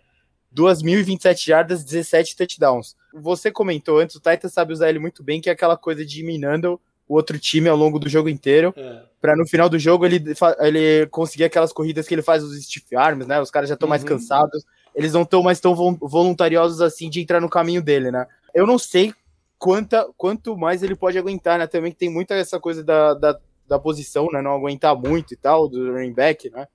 2.027 0.56 1.45
jardas, 1.45 1.84
17 1.84 2.36
touchdowns. 2.36 2.95
Você 3.13 3.51
comentou 3.51 3.99
antes, 3.99 4.15
o 4.15 4.19
Titans 4.19 4.54
sabe 4.54 4.73
usar 4.73 4.89
ele 4.89 4.99
muito 4.99 5.21
bem, 5.21 5.39
que 5.39 5.49
é 5.49 5.54
aquela 5.54 5.78
coisa 5.78 6.04
de 6.06 6.23
minando 6.23 6.80
o 7.08 7.13
outro 7.13 7.38
time 7.38 7.69
ao 7.69 7.78
longo 7.78 7.99
do 7.99 8.10
jogo 8.10 8.28
inteiro, 8.28 8.73
é. 8.75 9.04
para 9.21 9.36
no 9.36 9.45
final 9.47 9.69
do 9.69 9.78
jogo 9.78 10.06
ele, 10.06 10.23
ele 10.60 11.06
conseguir 11.12 11.43
aquelas 11.43 11.71
corridas 11.71 12.08
que 12.08 12.15
ele 12.15 12.23
faz 12.23 12.43
os 12.43 12.60
stiff 12.63 12.95
arms, 12.95 13.28
né? 13.28 13.39
Os 13.39 13.51
caras 13.51 13.69
já 13.69 13.75
estão 13.75 13.86
uhum. 13.86 13.91
mais 13.91 14.04
cansados, 14.04 14.65
eles 14.95 15.13
não 15.13 15.21
estão 15.21 15.43
mais 15.43 15.60
tão 15.60 15.75
voluntariosos 15.75 16.81
assim 16.81 17.08
de 17.08 17.21
entrar 17.21 17.39
no 17.39 17.50
caminho 17.50 17.83
dele, 17.83 18.10
né? 18.10 18.25
Eu 18.54 18.65
não 18.65 18.79
sei 18.79 19.13
quanta, 19.60 20.08
quanto 20.17 20.58
mais 20.58 20.81
ele 20.81 20.96
pode 20.96 21.17
aguentar, 21.17 21.60
né? 21.60 21.67
Também 21.67 21.92
tem 21.92 22.10
muita 22.10 22.33
essa 22.33 22.60
coisa 22.60 22.83
da, 22.83 23.13
da, 23.13 23.39
da 23.67 23.79
posição, 23.79 24.27
né? 24.31 24.41
Não 24.41 24.51
aguentar 24.51 24.95
muito 24.95 25.33
e 25.33 25.37
tal, 25.37 25.67
do 25.67 25.91
running 25.93 26.13
back, 26.13 26.49
né? 26.49 26.67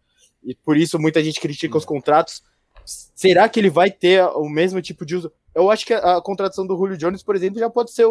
E 0.43 0.55
por 0.55 0.76
isso 0.76 0.99
muita 0.99 1.22
gente 1.22 1.41
critica 1.41 1.76
os 1.76 1.84
contratos 1.84 2.43
será 2.84 3.49
que 3.49 3.61
ele 3.61 3.70
vai 3.70 3.91
ter 3.91 4.24
o 4.24 4.49
mesmo 4.49 4.80
tipo 4.80 5.05
de 5.05 5.16
uso? 5.16 5.32
Eu 5.55 5.70
acho 5.70 5.86
que 5.86 5.95
a, 5.95 6.16
a 6.16 6.22
contratação 6.22 6.66
do 6.66 6.76
Julio 6.76 6.97
Jones, 6.97 7.22
por 7.22 7.36
exemplo, 7.36 7.59
já 7.59 7.68
pode 7.68 7.93
ser 7.93 8.07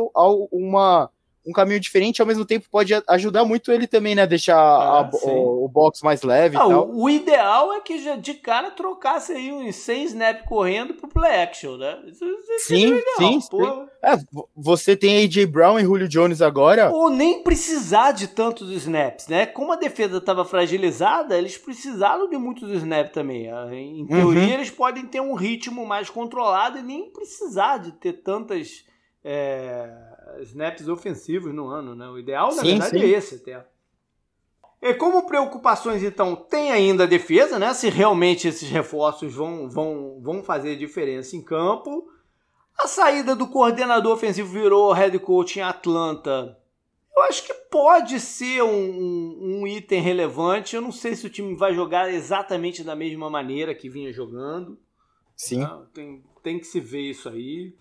uma, 0.52 1.10
um 1.46 1.52
caminho 1.52 1.80
diferente, 1.80 2.22
ao 2.22 2.28
mesmo 2.28 2.46
tempo 2.46 2.68
pode 2.70 2.94
ajudar 3.08 3.46
muito 3.46 3.72
ele 3.72 3.88
também, 3.88 4.14
né? 4.14 4.28
Deixar 4.28 4.58
ah, 4.58 5.00
a, 5.00 5.10
o, 5.28 5.66
o, 5.66 5.68
box 5.68 6.02
mais 6.04 6.22
leve 6.22 6.58
ah, 6.58 6.68
o, 6.68 7.04
o, 7.04 7.10
ideal 7.10 7.74
é 7.74 7.80
que 7.80 7.98
já 8.02 8.16
de 8.16 8.34
cara 8.34 8.72
trocasse 8.72 9.32
aí 9.32 9.52
uns 9.52 9.76
100 9.76 10.04
snap 10.06 10.46
correndo 10.46 10.94
pro 10.94 11.08
play 11.08 11.42
action, 11.42 11.78
né? 11.78 11.98
Isso, 12.08 12.26
isso 12.26 12.68
sim, 12.68 12.86
legal, 12.88 13.04
sim, 13.18 13.42
sim. 13.42 13.88
É, 14.04 14.18
você 14.56 14.96
tem 14.96 15.24
AJ 15.24 15.46
Brown 15.46 15.80
e 15.80 15.84
Julio 15.84 16.08
Jones 16.08 16.42
agora. 16.42 16.92
Ou 16.92 17.10
nem 17.10 17.42
precisar 17.42 18.12
de 18.12 18.28
tantos 18.28 18.70
snaps, 18.72 19.28
né? 19.28 19.46
Como 19.46 19.72
a 19.72 19.78
defesa 19.78 20.18
estava 20.18 20.46
fragilizada, 20.46 21.38
eles 21.38 21.58
precisaram 21.58 22.30
de 22.30 22.38
muitos 22.38 22.70
snaps 22.70 23.14
também. 23.14 23.52
Ah, 23.52 23.70
em 23.74 24.06
teoria, 24.06 24.44
uhum. 24.44 24.54
eles 24.54 24.70
podem 24.70 25.06
ter 25.06 25.22
um 25.22 25.34
ritmo 25.34 25.86
mais 25.86 26.10
controlado 26.10 26.78
e 26.78 26.84
nem 26.84 27.10
precisar 27.10 27.78
de 27.78 27.92
ter 27.94 28.14
tantas 28.14 28.86
é, 29.24 29.90
snaps 30.42 30.88
ofensivos 30.88 31.54
no 31.54 31.68
ano, 31.68 31.96
né? 31.96 32.08
O 32.08 32.18
ideal, 32.18 32.48
na 32.56 32.62
sim, 32.62 32.72
verdade, 32.72 33.00
sim. 33.00 33.06
é 33.06 33.08
esse 33.08 33.36
até. 33.36 33.66
E 34.82 34.94
como 34.94 35.26
preocupações, 35.26 36.02
então, 36.02 36.36
tem 36.36 36.72
ainda 36.72 37.04
a 37.04 37.08
defesa, 37.08 37.60
né? 37.60 37.74
Se 37.74 37.90
realmente 37.90 38.48
esses 38.48 38.70
reforços 38.70 39.34
vão, 39.34 39.70
vão, 39.70 40.20
vão 40.22 40.42
fazer 40.42 40.78
diferença 40.78 41.36
em 41.36 41.42
campo. 41.42 42.10
A 42.78 42.88
saída 42.88 43.36
do 43.36 43.48
coordenador 43.48 44.14
ofensivo 44.14 44.48
virou 44.50 44.94
head 44.94 45.20
coach 45.20 45.60
em 45.60 45.62
Atlanta. 45.62 46.58
Eu 47.14 47.24
acho 47.24 47.46
que 47.46 47.54
pode 47.70 48.18
ser 48.22 48.64
um, 48.64 48.70
um, 48.70 49.60
um, 49.60 49.68
item 49.68 50.02
relevante. 50.02 50.78
Eu 50.78 50.82
não 50.82 50.94
sei 50.94 51.14
se 51.14 51.28
o 51.28 51.30
time 51.30 51.54
vai 51.56 51.74
jogar 51.74 52.14
exatamente 52.14 52.82
da 52.82 52.96
mesma 52.96 53.30
maneira 53.30 53.76
que 53.76 53.90
vinha 53.90 54.14
jogando. 54.14 54.80
Sim. 55.36 55.68
Tem, 55.94 56.24
tem 56.42 56.58
que 56.58 56.66
se 56.66 56.80
ver 56.80 57.02
isso 57.02 57.28
aí. 57.28 57.76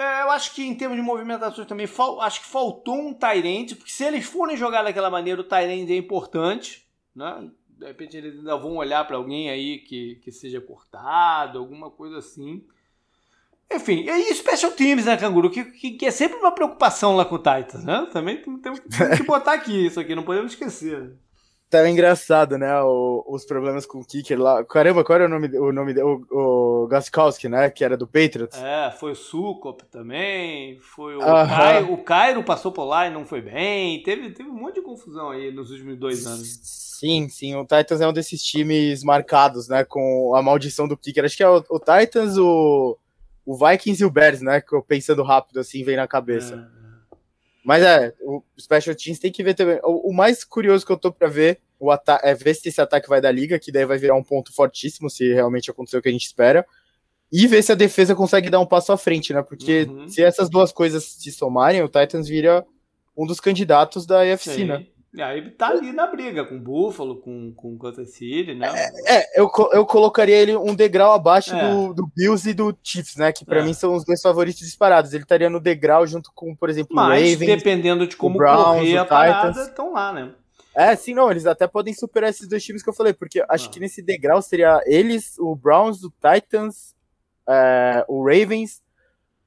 É, 0.00 0.22
eu 0.22 0.30
acho 0.30 0.54
que 0.54 0.62
em 0.62 0.74
termos 0.74 0.96
de 0.96 1.02
movimentações 1.02 1.68
também, 1.68 1.86
fal, 1.86 2.22
acho 2.22 2.40
que 2.40 2.46
faltou 2.46 2.98
um 2.98 3.12
Tyrande, 3.12 3.76
porque 3.76 3.92
se 3.92 4.02
eles 4.02 4.24
forem 4.24 4.56
jogar 4.56 4.82
daquela 4.82 5.10
maneira, 5.10 5.42
o 5.42 5.44
Tyrande 5.44 5.92
é 5.92 5.96
importante, 5.96 6.88
né? 7.14 7.50
De 7.68 7.84
repente 7.84 8.16
eles 8.16 8.38
ainda 8.38 8.56
vão 8.56 8.76
olhar 8.76 9.06
para 9.06 9.18
alguém 9.18 9.50
aí 9.50 9.78
que, 9.80 10.14
que 10.24 10.32
seja 10.32 10.58
cortado, 10.58 11.58
alguma 11.58 11.90
coisa 11.90 12.16
assim. 12.16 12.64
Enfim, 13.70 14.06
e 14.08 14.34
Special 14.34 14.72
Teams, 14.72 15.04
né, 15.04 15.18
Canguru? 15.18 15.50
Que, 15.50 15.66
que, 15.66 15.90
que, 15.90 16.06
é 16.06 16.10
sempre 16.10 16.38
uma 16.38 16.50
preocupação 16.50 17.14
lá 17.14 17.26
com 17.26 17.34
o 17.34 17.38
Titans, 17.38 17.84
né? 17.84 18.08
Também 18.10 18.40
temos, 18.40 18.60
temos 18.60 18.80
que 19.18 19.22
botar 19.22 19.52
aqui 19.52 19.84
isso 19.84 20.00
aqui, 20.00 20.14
não 20.14 20.22
podemos 20.22 20.52
esquecer. 20.52 21.12
Tava 21.70 21.88
engraçado, 21.88 22.58
né? 22.58 22.82
O, 22.82 23.24
os 23.28 23.44
problemas 23.44 23.86
com 23.86 24.00
o 24.00 24.04
kicker 24.04 24.36
lá. 24.36 24.64
Caramba, 24.64 25.04
qual 25.04 25.14
era 25.14 25.26
o 25.26 25.28
nome, 25.28 25.56
o 25.56 25.70
nome 25.70 25.94
o, 26.02 26.82
o 26.82 26.88
Gaskowski, 26.88 27.48
né? 27.48 27.70
Que 27.70 27.84
era 27.84 27.96
do 27.96 28.08
Patriots. 28.08 28.60
É, 28.60 28.90
foi 28.90 29.12
o 29.12 29.14
Sukop 29.14 29.84
também. 29.84 30.80
Foi 30.80 31.14
o, 31.14 31.20
Cairo, 31.20 31.92
o 31.92 31.98
Cairo 31.98 32.42
passou 32.42 32.72
por 32.72 32.82
lá 32.82 33.06
e 33.06 33.12
não 33.12 33.24
foi 33.24 33.40
bem. 33.40 34.02
Teve, 34.02 34.30
teve 34.30 34.50
um 34.50 34.54
monte 34.54 34.74
de 34.74 34.82
confusão 34.82 35.30
aí 35.30 35.52
nos 35.52 35.70
últimos 35.70 35.96
dois 35.96 36.26
anos. 36.26 36.58
Sim, 36.60 37.28
sim. 37.28 37.54
O 37.54 37.62
Titans 37.62 38.00
é 38.00 38.08
um 38.08 38.12
desses 38.12 38.42
times 38.42 39.04
marcados, 39.04 39.68
né? 39.68 39.84
Com 39.84 40.34
a 40.34 40.42
maldição 40.42 40.88
do 40.88 40.96
kicker. 40.96 41.24
Acho 41.24 41.36
que 41.36 41.44
é 41.44 41.48
o, 41.48 41.64
o 41.70 41.78
Titans, 41.78 42.36
o, 42.36 42.98
o 43.46 43.56
Vikings 43.56 44.02
e 44.02 44.06
o 44.06 44.10
Bears, 44.10 44.42
né? 44.42 44.60
Que 44.60 44.74
eu 44.74 44.82
pensando 44.82 45.22
rápido 45.22 45.60
assim, 45.60 45.84
vem 45.84 45.94
na 45.94 46.08
cabeça. 46.08 46.68
É. 46.76 46.79
Mas 47.64 47.82
é, 47.82 48.14
o 48.22 48.42
Special 48.58 48.94
Teams 48.94 49.18
tem 49.18 49.30
que 49.30 49.42
ver 49.42 49.54
também. 49.54 49.78
O, 49.82 50.10
o 50.10 50.12
mais 50.14 50.44
curioso 50.44 50.84
que 50.84 50.92
eu 50.92 50.96
tô 50.96 51.12
pra 51.12 51.28
ver 51.28 51.60
o 51.78 51.90
é 52.22 52.34
ver 52.34 52.54
se 52.54 52.68
esse 52.68 52.80
ataque 52.80 53.08
vai 53.08 53.20
da 53.20 53.30
liga, 53.30 53.58
que 53.58 53.72
daí 53.72 53.86
vai 53.86 53.96
virar 53.96 54.14
um 54.14 54.22
ponto 54.22 54.52
fortíssimo 54.52 55.08
se 55.08 55.32
realmente 55.32 55.70
acontecer 55.70 55.96
o 55.96 56.02
que 56.02 56.08
a 56.08 56.12
gente 56.12 56.26
espera. 56.26 56.66
E 57.32 57.46
ver 57.46 57.62
se 57.62 57.72
a 57.72 57.76
defesa 57.76 58.14
consegue 58.14 58.50
dar 58.50 58.60
um 58.60 58.66
passo 58.66 58.92
à 58.92 58.98
frente, 58.98 59.32
né? 59.32 59.42
Porque 59.42 59.86
uhum. 59.88 60.08
se 60.08 60.22
essas 60.22 60.50
duas 60.50 60.72
coisas 60.72 61.04
se 61.04 61.30
somarem, 61.30 61.82
o 61.82 61.88
Titans 61.88 62.28
vira 62.28 62.66
um 63.16 63.26
dos 63.26 63.40
candidatos 63.40 64.04
da 64.04 64.22
AFC, 64.22 64.54
Sim. 64.54 64.64
né? 64.64 64.86
E 65.12 65.20
aí 65.20 65.50
tá 65.50 65.68
ali 65.68 65.92
na 65.92 66.06
briga 66.06 66.44
com 66.44 66.56
o 66.56 66.60
Buffalo, 66.60 67.20
com, 67.20 67.52
com 67.52 67.74
o 67.74 67.78
Kansas 67.78 68.12
City, 68.12 68.54
né? 68.54 68.70
É, 68.72 69.16
é, 69.16 69.40
eu, 69.40 69.50
eu 69.72 69.84
colocaria 69.84 70.36
ele 70.36 70.56
um 70.56 70.72
degrau 70.72 71.12
abaixo 71.12 71.52
é. 71.52 71.68
do, 71.68 71.92
do 71.92 72.06
Bills 72.14 72.48
e 72.48 72.54
do 72.54 72.76
Chiefs, 72.80 73.16
né? 73.16 73.32
Que 73.32 73.44
para 73.44 73.58
é. 73.58 73.64
mim 73.64 73.74
são 73.74 73.94
os 73.94 74.04
dois 74.04 74.22
favoritos 74.22 74.60
disparados. 74.60 75.12
Ele 75.12 75.24
estaria 75.24 75.50
no 75.50 75.58
degrau 75.58 76.06
junto 76.06 76.30
com, 76.32 76.54
por 76.54 76.70
exemplo, 76.70 76.94
Mas, 76.94 77.22
o 77.22 77.32
Ravens. 77.32 77.56
dependendo 77.56 78.06
de 78.06 78.16
como 78.16 78.38
Browns, 78.38 78.78
correr 78.78 78.98
a 78.98 79.04
parada, 79.04 79.60
estão 79.62 79.92
lá, 79.92 80.12
né? 80.12 80.32
É, 80.76 80.94
sim, 80.94 81.12
não, 81.12 81.28
eles 81.28 81.44
até 81.44 81.66
podem 81.66 81.92
superar 81.92 82.30
esses 82.30 82.46
dois 82.46 82.62
times 82.62 82.80
que 82.80 82.88
eu 82.88 82.94
falei, 82.94 83.12
porque 83.12 83.44
acho 83.48 83.66
ah. 83.66 83.70
que 83.70 83.80
nesse 83.80 84.00
degrau 84.00 84.40
seria 84.40 84.80
eles, 84.86 85.36
o 85.40 85.56
Browns, 85.56 86.04
o 86.04 86.12
Titans, 86.12 86.94
é, 87.48 88.04
o 88.06 88.24
Ravens, 88.24 88.80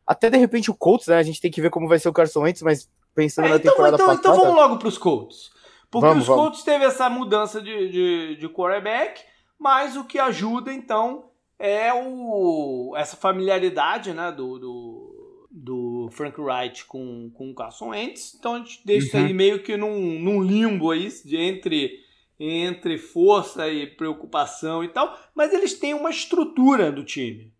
até 0.05 0.29
de 0.29 0.37
repente 0.37 0.69
o 0.69 0.75
Colts, 0.75 1.07
né? 1.07 1.17
A 1.17 1.23
gente 1.23 1.39
tem 1.39 1.49
que 1.49 1.61
ver 1.61 1.69
como 1.69 1.87
vai 1.87 1.99
ser 1.99 2.09
o 2.09 2.13
Carson 2.13 2.41
Wentz, 2.41 2.61
mas 2.61 2.89
pensando 3.15 3.45
é, 3.45 3.49
na 3.51 3.55
então, 3.55 3.71
temporada 3.71 3.95
então, 3.95 4.07
passada... 4.07 4.27
Então 4.27 4.43
vamos 4.43 4.55
logo 4.55 4.77
para 4.77 4.87
os 4.89 4.97
Colts. 4.97 5.52
Porque 5.93 6.07
vamos, 6.07 6.27
os 6.27 6.35
Colts 6.35 6.63
teve 6.63 6.85
essa 6.85 7.07
mudança 7.07 7.61
de, 7.61 7.87
de, 7.89 8.35
de 8.37 8.49
quarterback, 8.49 9.21
mas 9.59 9.95
o 9.95 10.03
que 10.03 10.17
ajuda, 10.17 10.73
então, 10.73 11.29
é 11.59 11.93
o, 11.93 12.95
essa 12.97 13.15
familiaridade 13.15 14.11
né, 14.11 14.31
do, 14.31 14.57
do, 14.57 15.47
do 15.51 16.09
Frank 16.11 16.41
Wright 16.41 16.85
com, 16.85 17.29
com 17.35 17.51
o 17.51 17.53
Carson 17.53 17.89
Wentz. 17.89 18.33
Então 18.33 18.55
a 18.55 18.57
gente 18.57 18.81
deixa 18.83 19.19
uhum. 19.19 19.25
aí 19.25 19.33
meio 19.35 19.61
que 19.61 19.77
num, 19.77 20.19
num 20.19 20.41
limbo 20.41 20.89
aí 20.89 21.07
de 21.23 21.37
entre, 21.37 21.99
entre 22.39 22.97
força 22.97 23.69
e 23.69 23.85
preocupação 23.85 24.83
e 24.83 24.87
tal. 24.87 25.15
Mas 25.35 25.53
eles 25.53 25.77
têm 25.77 25.93
uma 25.93 26.09
estrutura 26.09 26.91
do 26.91 27.03
time 27.03 27.52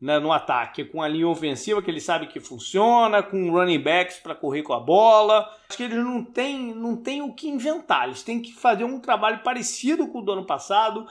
né, 0.00 0.18
no 0.18 0.32
ataque, 0.32 0.84
com 0.84 1.02
a 1.02 1.08
linha 1.08 1.26
ofensiva 1.26 1.82
que 1.82 1.90
ele 1.90 2.00
sabe 2.00 2.28
que 2.28 2.38
funciona, 2.38 3.22
com 3.22 3.50
running 3.50 3.80
backs 3.80 4.18
para 4.18 4.34
correr 4.34 4.62
com 4.62 4.72
a 4.72 4.80
bola. 4.80 5.48
Acho 5.68 5.76
que 5.76 5.82
eles 5.82 5.96
não 5.96 6.24
têm, 6.24 6.72
não 6.74 6.96
têm 6.96 7.20
o 7.20 7.32
que 7.32 7.48
inventar, 7.48 8.06
eles 8.06 8.22
têm 8.22 8.40
que 8.40 8.52
fazer 8.52 8.84
um 8.84 9.00
trabalho 9.00 9.42
parecido 9.42 10.06
com 10.08 10.20
o 10.20 10.22
do 10.22 10.32
ano 10.32 10.46
passado 10.46 11.06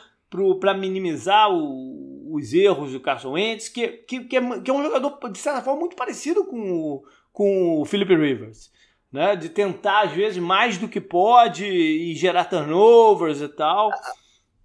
para 0.60 0.74
minimizar 0.74 1.52
o, 1.52 2.34
os 2.34 2.54
erros 2.54 2.92
do 2.92 3.00
Carson 3.00 3.32
Wentz, 3.32 3.70
que, 3.70 3.88
que, 3.88 4.22
que, 4.26 4.38
é, 4.38 4.60
que 4.62 4.72
é 4.72 4.74
um 4.74 4.84
jogador, 4.84 5.32
de 5.32 5.38
certa 5.38 5.62
forma, 5.62 5.80
muito 5.80 5.96
parecido 5.96 6.46
com 6.46 6.72
o, 6.72 7.04
com 7.32 7.82
o 7.82 7.86
Philip 7.86 8.16
Rivers. 8.16 8.76
Né, 9.10 9.38
de 9.38 9.48
tentar, 9.48 10.02
às 10.02 10.12
vezes, 10.12 10.38
mais 10.38 10.78
do 10.78 10.90
que 10.90 11.00
pode 11.00 11.66
e 11.66 12.14
gerar 12.14 12.44
turnovers 12.44 13.40
e 13.40 13.48
tal 13.48 13.90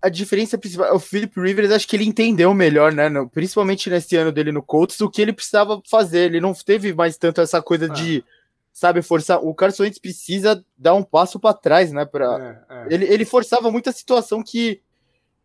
a 0.03 0.09
diferença 0.09 0.59
principal, 0.59 0.95
o 0.95 0.99
Philip 0.99 1.41
Rivers, 1.41 1.71
acho 1.71 1.87
que 1.87 1.95
ele 1.95 2.05
entendeu 2.05 2.53
melhor, 2.53 2.93
né? 2.93 3.09
Principalmente 3.33 3.89
nesse 3.89 4.17
ano 4.17 4.33
dele 4.33 4.51
no 4.51 4.61
Colts, 4.61 5.01
o 5.01 5.09
que 5.09 5.23
ele 5.23 5.33
precisava 5.33 5.81
fazer. 5.89 6.25
Ele 6.25 6.41
não 6.41 6.53
teve 6.53 6.93
mais 6.93 7.17
tanto 7.17 7.41
essa 7.41 7.63
coisa 7.63 7.89
de, 7.89 8.19
é. 8.19 8.23
sabe, 8.73 9.01
forçar. 9.01 9.39
O 9.39 9.55
Carson 9.55 9.85
Wentz 9.85 10.01
precisa 10.01 10.65
dar 10.77 10.95
um 10.95 11.05
passo 11.05 11.39
para 11.39 11.55
trás, 11.55 11.93
né? 11.93 12.05
Pra... 12.05 12.65
É, 12.69 12.75
é. 12.75 12.95
Ele, 12.95 13.05
ele 13.05 13.25
forçava 13.25 13.71
muita 13.71 13.93
situação 13.93 14.43
que 14.43 14.81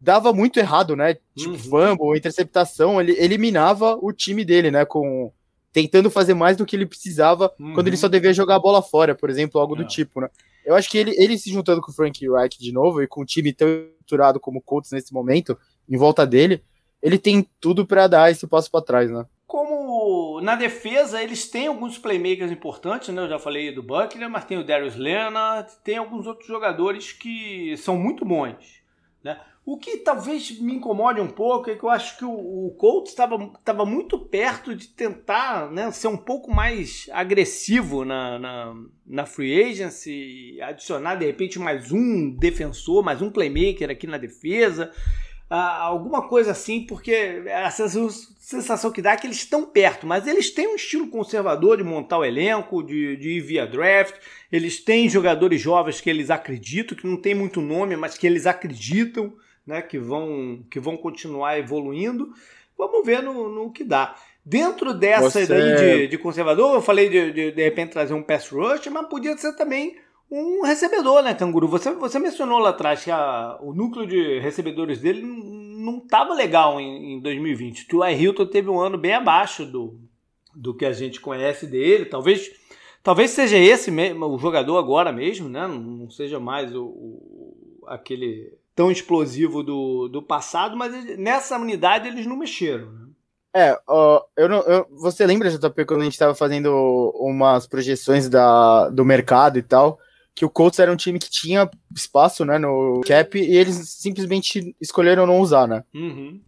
dava 0.01 0.33
muito 0.33 0.59
errado, 0.59 0.95
né? 0.95 1.17
Tipo, 1.35 1.51
uhum. 1.51 1.57
fumble, 1.59 2.17
interceptação, 2.17 2.99
ele 2.99 3.15
eliminava 3.19 3.95
o 4.01 4.11
time 4.11 4.43
dele, 4.43 4.71
né? 4.71 4.85
Com 4.85 5.31
tentando 5.71 6.09
fazer 6.09 6.33
mais 6.33 6.57
do 6.57 6.65
que 6.65 6.75
ele 6.75 6.87
precisava 6.87 7.53
uhum. 7.59 7.75
quando 7.75 7.87
ele 7.87 7.95
uhum. 7.95 8.01
só 8.01 8.07
devia 8.07 8.33
jogar 8.33 8.55
a 8.55 8.59
bola 8.59 8.81
fora, 8.81 9.13
por 9.13 9.29
exemplo, 9.29 9.61
algo 9.61 9.75
do 9.75 9.83
é. 9.83 9.87
tipo, 9.87 10.19
né? 10.19 10.29
Eu 10.67 10.75
acho 10.75 10.89
que 10.89 10.97
ele, 10.97 11.15
ele 11.17 11.37
se 11.37 11.49
juntando 11.49 11.79
com 11.81 11.89
o 11.89 11.93
Frank 11.93 12.19
Reich 12.27 12.59
de 12.59 12.73
novo 12.73 13.01
e 13.01 13.07
com 13.07 13.21
o 13.21 13.25
time 13.25 13.53
tão 13.53 13.69
estruturado 13.69 14.37
como 14.37 14.59
o 14.59 14.61
Colts 14.61 14.91
nesse 14.91 15.13
momento, 15.13 15.57
em 15.87 15.95
volta 15.95 16.27
dele, 16.27 16.61
ele 17.01 17.17
tem 17.17 17.47
tudo 17.61 17.87
para 17.87 18.05
dar 18.05 18.29
esse 18.29 18.45
passo 18.45 18.69
para 18.69 18.83
trás, 18.83 19.09
né? 19.09 19.25
Como 19.47 20.41
na 20.41 20.57
defesa 20.57 21.23
eles 21.23 21.49
têm 21.49 21.67
alguns 21.67 21.97
playmakers 21.97 22.51
importantes, 22.51 23.15
né? 23.15 23.21
Eu 23.21 23.29
já 23.29 23.39
falei 23.39 23.73
do 23.73 23.81
Buckner, 23.81 24.29
mas 24.29 24.43
tem 24.43 24.57
o 24.57 24.63
Darius 24.65 24.97
Leonard, 24.97 25.71
tem 25.85 25.95
alguns 25.95 26.27
outros 26.27 26.49
jogadores 26.49 27.13
que 27.13 27.77
são 27.77 27.97
muito 27.97 28.25
bons, 28.25 28.81
né? 29.23 29.39
O 29.67 29.77
que 29.77 29.97
talvez 29.97 30.57
me 30.61 30.75
incomode 30.75 31.19
um 31.19 31.27
pouco 31.27 31.69
é 31.69 31.75
que 31.75 31.83
eu 31.83 31.89
acho 31.89 32.17
que 32.17 32.23
o, 32.23 32.67
o 32.67 32.71
Colts 32.77 33.11
estava 33.11 33.85
muito 33.85 34.17
perto 34.17 34.73
de 34.73 34.87
tentar 34.87 35.69
né, 35.69 35.91
ser 35.91 36.07
um 36.07 36.15
pouco 36.15 36.49
mais 36.49 37.09
agressivo 37.11 38.05
na, 38.05 38.39
na, 38.39 38.75
na 39.05 39.25
free 39.25 39.61
agency, 39.61 40.57
adicionar 40.61 41.15
de 41.15 41.25
repente 41.25 41.59
mais 41.59 41.91
um 41.91 42.29
defensor, 42.29 43.03
mais 43.03 43.21
um 43.21 43.29
playmaker 43.29 43.89
aqui 43.89 44.07
na 44.07 44.17
defesa, 44.17 44.89
ah, 45.49 45.81
alguma 45.81 46.29
coisa 46.29 46.51
assim, 46.51 46.85
porque 46.85 47.43
a 47.53 47.69
sensação 47.69 48.89
que 48.89 49.01
dá 49.01 49.11
é 49.11 49.17
que 49.17 49.27
eles 49.27 49.39
estão 49.39 49.65
perto, 49.65 50.07
mas 50.07 50.27
eles 50.27 50.49
têm 50.49 50.69
um 50.69 50.75
estilo 50.75 51.09
conservador 51.09 51.75
de 51.75 51.83
montar 51.83 52.19
o 52.19 52.23
elenco, 52.23 52.81
de, 52.81 53.17
de 53.17 53.31
ir 53.31 53.41
via 53.41 53.67
draft, 53.67 54.15
eles 54.49 54.79
têm 54.79 55.09
jogadores 55.09 55.59
jovens 55.59 55.99
que 55.99 56.09
eles 56.09 56.29
acreditam, 56.29 56.97
que 56.97 57.05
não 57.05 57.17
tem 57.17 57.35
muito 57.35 57.59
nome, 57.59 57.97
mas 57.97 58.17
que 58.17 58.25
eles 58.25 58.47
acreditam 58.47 59.35
né, 59.67 59.81
que, 59.81 59.99
vão, 59.99 60.63
que 60.71 60.79
vão 60.79 60.95
continuar 60.95 61.59
evoluindo. 61.59 62.31
Vamos 62.77 63.05
ver 63.05 63.21
no, 63.21 63.49
no 63.49 63.71
que 63.71 63.83
dá. 63.83 64.15
Dentro 64.45 64.93
dessa 64.93 65.29
Você... 65.29 65.45
daí 65.45 65.75
de, 65.75 66.07
de, 66.07 66.17
conservador, 66.17 66.73
eu 66.73 66.81
falei 66.81 67.09
de, 67.09 67.31
de, 67.33 67.51
de 67.51 67.63
repente 67.63 67.91
trazer 67.91 68.13
um 68.13 68.23
pass 68.23 68.49
rush, 68.49 68.87
mas 68.87 69.07
podia 69.07 69.37
ser 69.37 69.53
também 69.57 69.97
um 70.31 70.63
recebedor, 70.63 71.21
né, 71.21 71.33
Canguru? 71.33 71.67
Você, 71.67 71.91
você 71.91 72.17
mencionou 72.17 72.59
lá 72.59 72.69
atrás 72.69 73.03
que 73.03 73.11
a, 73.11 73.57
o 73.61 73.73
núcleo 73.73 74.07
de 74.07 74.39
recebedores 74.39 75.01
dele 75.01 75.21
não 75.21 75.97
estava 75.97 76.33
legal 76.33 76.79
em, 76.79 77.15
em 77.15 77.19
2020. 77.19 77.83
O 77.83 77.87
T.Y. 77.87 78.21
Hilton 78.21 78.45
teve 78.45 78.69
um 78.69 78.79
ano 78.79 78.97
bem 78.97 79.13
abaixo 79.13 79.65
do, 79.65 79.99
do 80.55 80.73
que 80.73 80.85
a 80.85 80.93
gente 80.93 81.19
conhece 81.19 81.67
dele. 81.67 82.05
Talvez 82.05 82.49
Talvez 83.07 83.31
seja 83.31 83.57
esse 83.57 83.89
mesmo, 83.89 84.25
o 84.25 84.37
jogador 84.37 84.77
agora 84.77 85.13
mesmo, 85.13 85.47
né? 85.47 85.65
Não 85.65 86.09
seja 86.09 86.41
mais 86.41 86.75
o, 86.75 86.83
o 86.83 87.83
aquele 87.87 88.53
tão 88.77 88.91
explosivo 88.91 89.63
do, 89.63 90.07
do 90.07 90.21
passado, 90.21 90.77
mas 90.77 91.17
nessa 91.17 91.57
unidade 91.57 92.07
eles 92.07 92.27
não 92.27 92.37
mexeram. 92.37 92.91
Né? 92.91 93.07
É, 93.55 93.73
uh, 93.73 94.21
eu 94.37 94.47
não, 94.47 94.59
eu, 94.61 94.87
você 94.91 95.25
lembra, 95.25 95.49
JP, 95.49 95.83
quando 95.85 96.01
a 96.01 96.03
gente 96.03 96.13
estava 96.13 96.35
fazendo 96.35 96.71
umas 97.15 97.65
projeções 97.65 98.29
da, 98.29 98.87
do 98.89 99.03
mercado 99.03 99.57
e 99.57 99.63
tal, 99.63 99.97
que 100.35 100.45
o 100.45 100.49
Colts 100.49 100.77
era 100.77 100.93
um 100.93 100.95
time 100.95 101.17
que 101.17 101.27
tinha 101.27 101.67
espaço 101.95 102.45
né, 102.45 102.59
no 102.59 103.01
cap 103.03 103.35
e 103.35 103.57
eles 103.57 103.77
simplesmente 103.89 104.75
escolheram 104.79 105.25
não 105.25 105.39
usar, 105.39 105.67
né? 105.67 105.83
Uhum. 105.95 106.39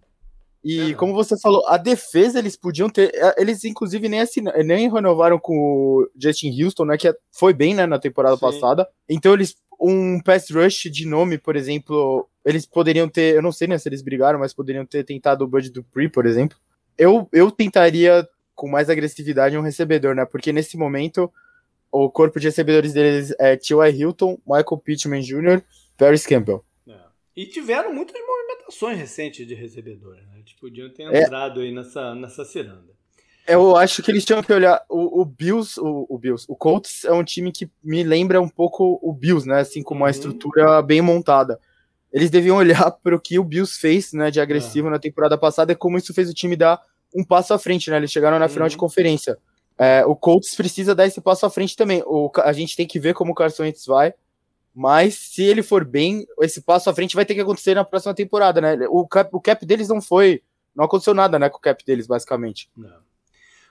E 0.64 0.92
é. 0.92 0.94
como 0.94 1.14
você 1.14 1.40
falou, 1.40 1.66
a 1.68 1.78
defesa 1.78 2.38
eles 2.38 2.56
podiam 2.56 2.90
ter. 2.90 3.12
É, 3.16 3.42
eles, 3.42 3.64
inclusive, 3.64 4.08
nem, 4.08 4.20
assinaram, 4.20 4.64
nem 4.64 4.92
renovaram 4.92 5.40
com 5.40 5.58
o 5.58 6.10
Justin 6.16 6.52
Houston, 6.62 6.86
né? 6.86 6.98
Que 6.98 7.12
foi 7.32 7.54
bem 7.54 7.74
né, 7.74 7.88
na 7.88 7.98
temporada 7.98 8.36
Sim. 8.36 8.42
passada. 8.42 8.88
Então, 9.10 9.34
eles. 9.34 9.56
Um 9.80 10.20
pass 10.22 10.50
rush 10.50 10.90
de 10.92 11.06
nome, 11.06 11.38
por 11.38 11.56
exemplo, 11.56 12.28
eles 12.44 12.66
poderiam 12.66 13.08
ter. 13.08 13.36
Eu 13.36 13.42
não 13.42 13.52
sei 13.52 13.68
né, 13.68 13.78
se 13.78 13.88
eles 13.88 14.02
brigaram, 14.02 14.40
mas 14.40 14.54
poderiam 14.54 14.86
ter 14.86 15.04
tentado 15.04 15.44
o 15.44 15.48
Bud 15.48 15.70
Dupree, 15.70 16.10
por 16.10 16.26
exemplo. 16.26 16.58
Eu, 16.98 17.30
eu 17.32 17.50
tentaria 17.50 18.28
com 18.56 18.68
mais 18.68 18.90
agressividade 18.90 19.58
um 19.58 19.62
recebedor, 19.62 20.14
né? 20.14 20.26
Porque 20.26 20.52
nesse 20.52 20.78
momento 20.78 21.32
o 21.92 22.10
corpo 22.10 22.40
de 22.40 22.48
recebedores 22.48 22.94
deles 22.94 23.34
é 23.40 23.56
T.Y. 23.56 23.90
Hilton, 23.98 24.38
Michael 24.46 24.78
Pittman 24.84 25.22
Jr., 25.22 25.64
Paris 25.98 26.26
Campbell. 26.26 26.64
É. 26.88 26.98
E 27.36 27.46
tiveram 27.46 27.94
muitas 27.94 28.16
movimentações 28.22 28.98
recentes 28.98 29.48
de 29.48 29.56
recebedores, 29.56 30.26
né? 30.28 30.40
Eles 30.40 30.54
podiam 30.54 30.90
ter 30.90 31.04
entrado 31.04 31.62
é. 31.62 31.64
aí 31.64 31.74
nessa, 31.74 32.14
nessa 32.16 32.44
ciranda. 32.44 32.99
Eu 33.50 33.76
acho 33.76 34.04
que 34.04 34.12
eles 34.12 34.24
tinham 34.24 34.44
que 34.44 34.54
olhar. 34.54 34.82
O, 34.88 35.22
o 35.22 35.26
Bills, 35.26 35.80
o, 35.80 36.06
o, 36.08 36.18
Bills, 36.18 36.46
o 36.48 36.56
Colts 36.56 37.04
é 37.06 37.12
um 37.12 37.24
time 37.24 37.52
que 37.52 37.70
me 37.84 38.04
lembra 38.04 38.40
um 38.40 38.48
pouco 38.48 39.00
o 39.02 39.12
Bills, 39.12 39.48
né? 39.48 39.62
Assim, 39.62 39.82
com 39.82 39.96
uma 39.96 40.06
uhum. 40.06 40.12
estrutura 40.12 40.82
bem 40.82 41.02
montada. 41.02 41.60
Eles 42.14 42.30
deviam 42.30 42.58
olhar 42.58 42.92
para 43.04 43.16
o 43.16 43.20
que 43.20 43.40
o 43.40 43.44
Bills 43.44 43.80
fez, 43.80 44.14
né, 44.14 44.32
de 44.32 44.40
agressivo 44.40 44.88
é. 44.88 44.92
na 44.92 45.00
temporada 45.00 45.38
passada 45.38 45.72
e 45.72 45.76
como 45.76 45.98
isso 45.98 46.14
fez 46.14 46.30
o 46.30 46.34
time 46.34 46.56
dar 46.56 46.82
um 47.16 47.24
passo 47.24 47.54
à 47.54 47.60
frente, 47.60 47.90
né? 47.90 47.98
Eles 47.98 48.12
chegaram 48.12 48.38
na 48.38 48.46
uhum. 48.46 48.52
final 48.52 48.68
de 48.68 48.76
uhum. 48.76 48.80
conferência. 48.80 49.38
É, 49.78 50.06
o 50.06 50.16
Colts 50.16 50.56
precisa 50.56 50.94
dar 50.94 51.08
esse 51.08 51.20
passo 51.20 51.46
à 51.46 51.50
frente 51.50 51.76
também. 51.76 52.04
O, 52.06 52.32
a 52.44 52.54
gente 52.54 52.76
tem 52.76 52.86
que 52.86 53.00
ver 53.00 53.14
como 53.14 53.32
o 53.32 53.36
Carson 53.36 53.64
Wentz 53.64 53.86
vai. 53.86 54.14
Mas 54.76 55.16
se 55.16 55.44
ele 55.44 55.64
for 55.64 55.84
bem, 55.84 56.28
esse 56.42 56.62
passo 56.62 56.90
à 56.90 56.94
frente 56.94 57.16
vai 57.16 57.26
ter 57.26 57.34
que 57.34 57.42
acontecer 57.42 57.74
na 57.74 57.84
próxima 57.84 58.14
temporada, 58.14 58.62
né? 58.62 58.78
O 58.90 59.08
cap, 59.08 59.30
o 59.34 59.42
cap 59.42 59.66
deles 59.66 59.88
não 59.88 60.02
foi. 60.02 60.44
Não 60.76 60.86
aconteceu 60.86 61.14
nada, 61.14 61.40
né, 61.40 61.50
com 61.50 61.58
o 61.58 61.62
cap 61.62 61.84
deles, 61.84 62.08
basicamente. 62.08 62.70
Não. 62.78 63.09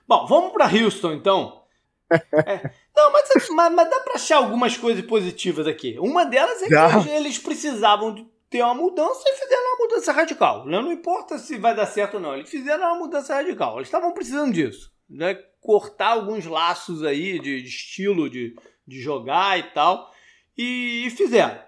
Bom, 0.08 0.26
vamos 0.26 0.52
para 0.52 0.64
Houston, 0.64 1.12
então. 1.12 1.62
é, 2.10 2.70
não, 2.96 3.12
mas, 3.12 3.28
mas, 3.50 3.74
mas 3.74 3.90
dá 3.90 4.00
para 4.00 4.14
achar 4.14 4.38
algumas 4.38 4.74
coisas 4.74 5.04
positivas 5.04 5.66
aqui. 5.66 5.98
Uma 6.00 6.24
delas 6.24 6.62
é 6.62 6.68
que 6.68 7.10
eles 7.10 7.38
precisavam 7.38 8.14
de 8.14 8.26
ter 8.48 8.62
uma 8.62 8.72
mudança 8.72 9.22
e 9.26 9.34
fizeram 9.34 9.62
uma 9.62 9.84
mudança 9.84 10.10
radical. 10.10 10.64
Não, 10.64 10.80
não 10.80 10.92
importa 10.92 11.36
se 11.38 11.58
vai 11.58 11.76
dar 11.76 11.84
certo 11.84 12.14
ou 12.14 12.20
não, 12.20 12.34
eles 12.34 12.48
fizeram 12.48 12.86
uma 12.86 12.98
mudança 12.98 13.34
radical. 13.34 13.76
Eles 13.76 13.88
estavam 13.88 14.12
precisando 14.12 14.54
disso. 14.54 14.90
Né? 15.10 15.34
Cortar 15.60 16.12
alguns 16.12 16.46
laços 16.46 17.04
aí 17.04 17.38
de, 17.38 17.60
de 17.60 17.68
estilo 17.68 18.30
de, 18.30 18.56
de 18.86 19.00
jogar 19.02 19.58
e 19.58 19.64
tal. 19.64 20.10
E, 20.56 21.04
e 21.06 21.10
fizeram. 21.10 21.60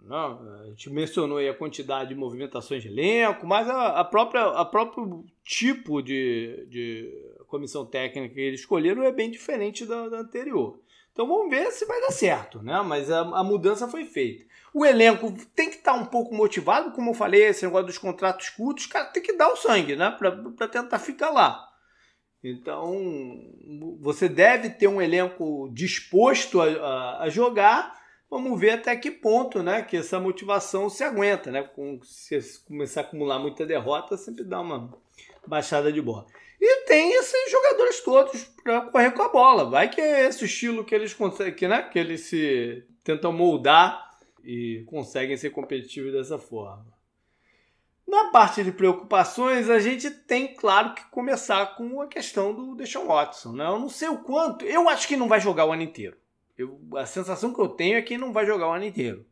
Não, 0.00 0.60
a 0.62 0.66
gente 0.66 0.90
mencionou 0.90 1.38
aí 1.38 1.48
a 1.48 1.54
quantidade 1.54 2.10
de 2.10 2.14
movimentações 2.14 2.82
de 2.82 2.88
elenco, 2.88 3.44
mas 3.44 3.68
a, 3.68 4.00
a 4.00 4.04
própria 4.04 4.44
a 4.44 4.64
próprio 4.64 5.24
tipo 5.44 6.00
de, 6.00 6.64
de 6.68 7.12
comissão 7.56 7.84
técnica 7.84 8.34
que 8.34 8.40
eles 8.40 8.60
escolheram 8.60 9.02
é 9.02 9.12
bem 9.12 9.30
diferente 9.30 9.84
da, 9.84 10.08
da 10.08 10.18
anterior. 10.18 10.80
Então 11.12 11.26
vamos 11.26 11.48
ver 11.48 11.70
se 11.72 11.86
vai 11.86 11.98
dar 12.02 12.10
certo, 12.10 12.62
né? 12.62 12.82
Mas 12.82 13.10
a, 13.10 13.20
a 13.20 13.42
mudança 13.42 13.88
foi 13.88 14.04
feita. 14.04 14.44
O 14.74 14.84
elenco 14.84 15.32
tem 15.54 15.70
que 15.70 15.76
estar 15.76 15.94
tá 15.94 15.98
um 15.98 16.04
pouco 16.04 16.34
motivado, 16.34 16.92
como 16.92 17.10
eu 17.10 17.14
falei, 17.14 17.44
esse 17.44 17.64
negócio 17.64 17.86
dos 17.86 17.96
contratos 17.96 18.50
curtos, 18.50 18.84
cara 18.84 19.06
tem 19.06 19.22
que 19.22 19.32
dar 19.32 19.48
o 19.48 19.56
sangue, 19.56 19.96
né? 19.96 20.10
Para 20.10 20.68
tentar 20.68 20.98
ficar 20.98 21.30
lá. 21.30 21.66
Então, 22.44 22.94
você 23.98 24.28
deve 24.28 24.68
ter 24.68 24.86
um 24.86 25.00
elenco 25.00 25.70
disposto 25.72 26.60
a, 26.60 26.66
a, 26.66 27.22
a, 27.22 27.28
jogar. 27.30 27.98
Vamos 28.30 28.60
ver 28.60 28.72
até 28.72 28.94
que 28.94 29.10
ponto, 29.10 29.62
né? 29.62 29.80
Que 29.80 29.96
essa 29.96 30.20
motivação 30.20 30.90
se 30.90 31.02
aguenta, 31.02 31.50
né? 31.50 31.62
Com, 31.62 31.98
se 32.02 32.38
começar 32.66 33.00
a 33.00 33.04
acumular 33.04 33.38
muita 33.38 33.64
derrota, 33.64 34.18
sempre 34.18 34.44
dá 34.44 34.60
uma 34.60 34.92
baixada 35.46 35.90
de 35.90 36.02
bola. 36.02 36.26
E 36.60 36.84
tem 36.86 37.12
esses 37.12 37.50
jogadores 37.50 38.00
todos 38.00 38.44
para 38.62 38.82
correr 38.82 39.10
com 39.12 39.22
a 39.22 39.28
bola. 39.28 39.64
Vai 39.68 39.88
que 39.88 40.00
é 40.00 40.26
esse 40.26 40.44
estilo 40.44 40.84
que 40.84 40.94
eles 40.94 41.12
conseguem, 41.12 41.68
né? 41.68 41.82
Que 41.82 41.98
eles 41.98 42.22
se 42.22 42.84
tentam 43.04 43.32
moldar 43.32 44.10
e 44.42 44.84
conseguem 44.86 45.36
ser 45.36 45.50
competitivos 45.50 46.12
dessa 46.12 46.38
forma. 46.38 46.86
Na 48.06 48.30
parte 48.30 48.62
de 48.62 48.70
preocupações, 48.70 49.68
a 49.68 49.80
gente 49.80 50.08
tem, 50.10 50.54
claro, 50.54 50.94
que 50.94 51.04
começar 51.10 51.74
com 51.74 52.00
a 52.00 52.06
questão 52.06 52.54
do 52.54 52.76
Deshaun 52.76 53.06
Watson. 53.06 53.52
Né? 53.52 53.66
Eu 53.66 53.80
não 53.80 53.88
sei 53.88 54.08
o 54.08 54.18
quanto. 54.18 54.64
Eu 54.64 54.88
acho 54.88 55.08
que 55.08 55.16
não 55.16 55.26
vai 55.26 55.40
jogar 55.40 55.66
o 55.66 55.72
ano 55.72 55.82
inteiro. 55.82 56.16
Eu, 56.56 56.78
a 56.94 57.04
sensação 57.04 57.52
que 57.52 57.60
eu 57.60 57.68
tenho 57.68 57.98
é 57.98 58.02
que 58.02 58.16
não 58.16 58.32
vai 58.32 58.46
jogar 58.46 58.68
o 58.68 58.72
ano 58.72 58.84
inteiro. 58.84 59.26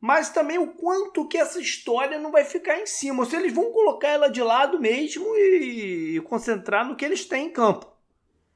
Mas 0.00 0.30
também 0.30 0.58
o 0.58 0.68
quanto 0.68 1.28
que 1.28 1.36
essa 1.36 1.60
história 1.60 2.18
não 2.18 2.32
vai 2.32 2.42
ficar 2.42 2.78
em 2.78 2.86
cima. 2.86 3.20
Ou 3.20 3.26
se 3.26 3.36
eles 3.36 3.52
vão 3.52 3.70
colocar 3.70 4.08
ela 4.08 4.28
de 4.28 4.42
lado 4.42 4.80
mesmo 4.80 5.26
e, 5.36 6.20
concentrar 6.26 6.86
no 6.86 6.96
que 6.96 7.04
eles 7.04 7.26
têm 7.26 7.46
em 7.46 7.52
campo. 7.52 7.86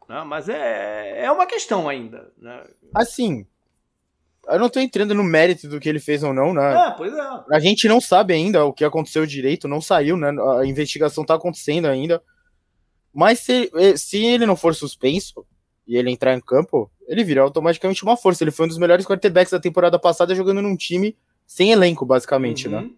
Né? 0.08 0.24
Mas 0.24 0.48
é, 0.48 1.24
é 1.24 1.30
uma 1.30 1.46
questão 1.46 1.86
ainda. 1.86 2.32
Né? 2.38 2.64
Assim, 2.94 3.46
eu 4.48 4.58
não 4.58 4.70
tô 4.70 4.80
entrando 4.80 5.14
no 5.14 5.22
mérito 5.22 5.68
do 5.68 5.78
que 5.78 5.88
ele 5.88 6.00
fez 6.00 6.22
ou 6.22 6.32
não, 6.32 6.54
né? 6.54 6.88
É, 6.88 6.90
pois 6.92 7.12
é. 7.12 7.44
A 7.50 7.60
gente 7.60 7.86
não 7.88 8.00
sabe 8.00 8.32
ainda 8.32 8.64
o 8.64 8.72
que 8.72 8.84
aconteceu 8.84 9.26
direito, 9.26 9.68
não 9.68 9.82
saiu, 9.82 10.16
né? 10.16 10.30
A 10.58 10.64
investigação 10.64 11.26
tá 11.26 11.34
acontecendo 11.34 11.86
ainda. 11.86 12.22
Mas 13.12 13.40
se, 13.40 13.70
se 13.96 14.24
ele 14.24 14.46
não 14.46 14.56
for 14.56 14.74
suspenso 14.74 15.44
e 15.86 15.96
ele 15.96 16.10
entrar 16.10 16.34
em 16.34 16.40
campo, 16.40 16.90
ele 17.06 17.22
vira 17.22 17.42
automaticamente 17.42 18.02
uma 18.02 18.16
força. 18.16 18.42
Ele 18.42 18.50
foi 18.50 18.64
um 18.64 18.68
dos 18.68 18.78
melhores 18.78 19.04
quarterbacks 19.06 19.52
da 19.52 19.60
temporada 19.60 19.98
passada 19.98 20.34
jogando 20.34 20.62
num 20.62 20.76
time 20.76 21.14
sem 21.54 21.70
elenco, 21.70 22.04
basicamente, 22.04 22.68
né? 22.68 22.78
uhum. 22.78 22.82
né? 22.82 22.90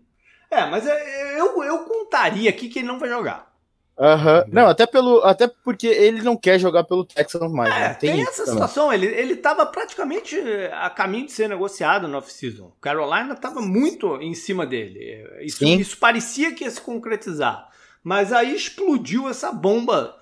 É, 0.51 0.65
mas 0.71 0.87
é, 0.87 1.39
eu, 1.39 1.63
eu 1.63 1.81
contaria 1.81 2.49
aqui 2.49 2.71
que 2.71 2.79
ele 2.79 2.89
não 2.89 2.99
vai 2.99 3.07
jogar. 3.07 3.53
Uhum. 3.99 4.51
Não, 4.51 4.67
até 4.67 4.87
pelo. 4.87 5.23
Até 5.25 5.47
porque 5.47 5.87
ele 5.87 6.23
não 6.23 6.39
quer 6.39 6.59
jogar 6.59 6.85
pelo 6.85 7.05
Texans 7.05 7.53
mais. 7.53 7.75
É, 7.75 7.79
né? 7.81 7.95
Tem, 7.95 8.13
tem 8.13 8.23
essa 8.23 8.45
também. 8.45 8.53
situação. 8.53 8.91
Ele, 8.91 9.07
ele 9.09 9.37
tava 9.37 9.67
praticamente 9.67 10.39
eh, 10.39 10.71
a 10.73 10.89
caminho 10.89 11.27
de 11.27 11.33
ser 11.33 11.51
negociado 11.51 12.09
no 12.09 12.17
off-season. 12.17 12.73
Carolina 12.81 13.35
tava 13.35 13.61
muito 13.61 14.17
em 14.23 14.33
cima 14.33 14.65
dele. 14.65 15.27
Isso, 15.43 15.63
isso 15.63 15.99
parecia 15.99 16.55
que 16.55 16.65
ia 16.65 16.71
se 16.71 16.81
concretizar. 16.81 17.69
Mas 18.03 18.33
aí 18.33 18.55
explodiu 18.55 19.29
essa 19.29 19.53
bomba 19.53 20.17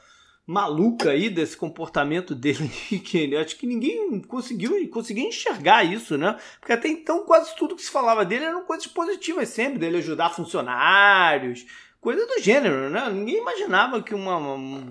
maluca 0.47 1.11
aí 1.11 1.31
desse 1.31 1.57
comportamento 1.57 2.35
dele 2.35 2.69
que 3.05 3.35
acho 3.37 3.57
que 3.57 3.67
ninguém 3.67 4.21
conseguiu 4.21 4.89
conseguiu 4.91 5.27
enxergar 5.27 5.85
isso, 5.85 6.19
né? 6.19 6.37
Porque 6.61 6.73
até 6.73 6.89
então 6.89 7.25
quase 7.25 7.55
tudo 7.57 7.77
que 7.77 7.83
se 7.83 7.91
falava 7.91 8.25
dele 8.25 8.45
eram 8.45 8.65
coisas 8.65 8.87
positivas 8.87 9.49
sempre, 9.49 9.79
dele 9.79 9.99
ajudar 9.99 10.31
funcionários, 10.31 11.65
coisa 12.01 12.27
do 12.27 12.43
gênero, 12.43 12.91
né? 12.91 13.09
Ninguém 13.11 13.39
imaginava 13.39 14.03
que 14.03 14.15
uma, 14.15 14.37
uma, 14.37 14.85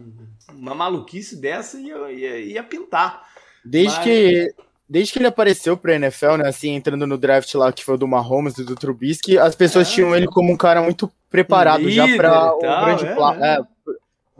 uma 0.52 0.76
maluquice 0.76 1.40
dessa 1.40 1.80
ia, 1.80 2.12
ia, 2.12 2.40
ia 2.40 2.64
pintar. 2.64 3.24
Desde 3.64 3.96
Mas... 3.98 4.04
que 4.04 4.56
desde 4.90 5.14
que 5.14 5.20
ele 5.20 5.28
apareceu 5.28 5.76
pra 5.78 5.96
NFL, 5.96 6.38
né, 6.38 6.50
assim, 6.50 6.72
entrando 6.76 7.08
no 7.08 7.18
draft 7.18 7.52
lá, 7.56 7.72
que 7.72 7.84
foi 7.84 7.98
do 7.98 8.08
Mahomes 8.08 8.58
e 8.58 8.64
do 8.64 8.76
Trubisky, 8.76 9.40
as 9.40 9.56
pessoas 9.56 9.90
é, 9.90 9.92
tinham 9.92 10.16
ele 10.16 10.28
como 10.28 10.52
um 10.52 10.58
cara 10.58 10.84
muito 10.84 11.12
preparado 11.32 11.90
já 11.90 12.06
para 12.16 12.54
o 12.54 12.60
grande 12.60 13.06
é, 13.06 13.16
palco. 13.16 13.44
É. 13.44 13.73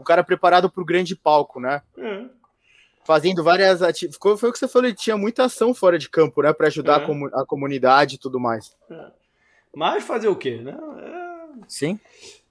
um 0.04 0.06
cara 0.06 0.22
preparado 0.22 0.70
para 0.70 0.82
o 0.82 0.84
grande 0.84 1.16
palco, 1.16 1.58
né? 1.58 1.80
É. 1.96 2.24
Fazendo 3.04 3.42
várias 3.42 3.82
atividades. 3.82 4.18
Foi 4.38 4.50
o 4.50 4.52
que 4.52 4.58
você 4.58 4.68
falou, 4.68 4.86
ele 4.86 4.96
tinha 4.96 5.16
muita 5.16 5.44
ação 5.44 5.74
fora 5.74 5.98
de 5.98 6.10
campo, 6.10 6.42
né? 6.42 6.52
para 6.52 6.66
ajudar 6.66 7.00
a, 7.00 7.02
é. 7.02 7.06
comu 7.06 7.26
a, 7.32 7.46
comunidade 7.46 8.16
e 8.16 8.18
tudo 8.18 8.38
mais. 8.38 8.76
É. 8.90 9.06
Mas 9.74 10.04
fazer 10.04 10.28
o 10.28 10.36
quê, 10.36 10.58
né? 10.58 10.78
Sim. 11.66 11.98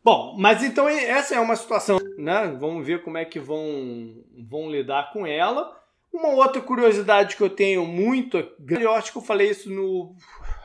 Bom, 0.03 0.35
mas 0.37 0.63
então 0.63 0.89
essa 0.89 1.35
é 1.35 1.39
uma 1.39 1.55
situação, 1.55 1.97
né? 2.17 2.57
Vamos 2.59 2.85
ver 2.85 3.03
como 3.03 3.17
é 3.17 3.23
que 3.23 3.39
vão, 3.39 4.23
vão 4.49 4.69
lidar 4.69 5.13
com 5.13 5.25
ela. 5.25 5.79
Uma 6.11 6.29
outra 6.29 6.61
curiosidade 6.61 7.35
que 7.35 7.41
eu 7.41 7.49
tenho 7.49 7.85
muito, 7.85 8.37
eu 8.69 8.91
acho 8.91 9.11
que 9.11 9.17
eu 9.17 9.21
falei 9.21 9.49
isso 9.49 9.69
no, 9.69 10.15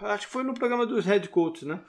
acho 0.02 0.26
que 0.26 0.32
foi 0.32 0.42
no 0.42 0.54
programa 0.54 0.84
dos 0.84 1.04
Red 1.04 1.28
Coats, 1.28 1.62
né? 1.62 1.80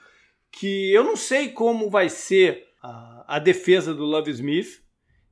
Que 0.50 0.92
eu 0.92 1.04
não 1.04 1.16
sei 1.16 1.48
como 1.48 1.90
vai 1.90 2.08
ser 2.08 2.68
a, 2.82 3.36
a 3.36 3.38
defesa 3.38 3.92
do 3.92 4.04
Love 4.04 4.30
Smith 4.30 4.82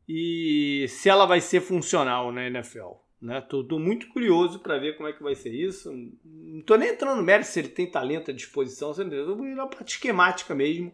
e 0.09 0.87
se 0.89 1.09
ela 1.09 1.27
vai 1.27 1.41
ser 1.41 1.61
funcional 1.61 2.33
na 2.33 2.47
NFL. 2.47 2.93
Né? 3.21 3.41
Tô, 3.43 3.63
tô 3.63 3.79
muito 3.79 4.09
curioso 4.09 4.61
para 4.61 4.79
ver 4.79 4.97
como 4.97 5.09
é 5.09 5.13
que 5.13 5.23
vai 5.23 5.35
ser 5.35 5.53
isso. 5.53 5.93
Não 6.25 6.63
tô 6.63 6.77
nem 6.77 6.91
entrando 6.91 7.19
no 7.19 7.23
mérito 7.23 7.51
se 7.51 7.59
ele 7.59 7.69
tem 7.69 7.91
talento 7.91 8.31
à 8.31 8.35
disposição, 8.35 8.95
vou 8.95 9.47
ir 9.47 9.55
na 9.55 9.67
parte 9.67 9.95
esquemática 9.97 10.55
mesmo 10.55 10.93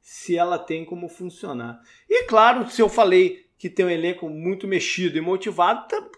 se 0.00 0.36
ela 0.36 0.58
tem 0.58 0.84
como 0.84 1.08
funcionar. 1.08 1.80
E 2.08 2.24
claro, 2.24 2.68
se 2.68 2.82
eu 2.82 2.88
falei 2.88 3.46
que 3.56 3.70
tem 3.70 3.86
um 3.86 3.90
elenco 3.90 4.28
muito 4.28 4.66
mexido 4.66 5.16
e 5.16 5.20
motivado, 5.20 5.86
tá, 5.86 6.10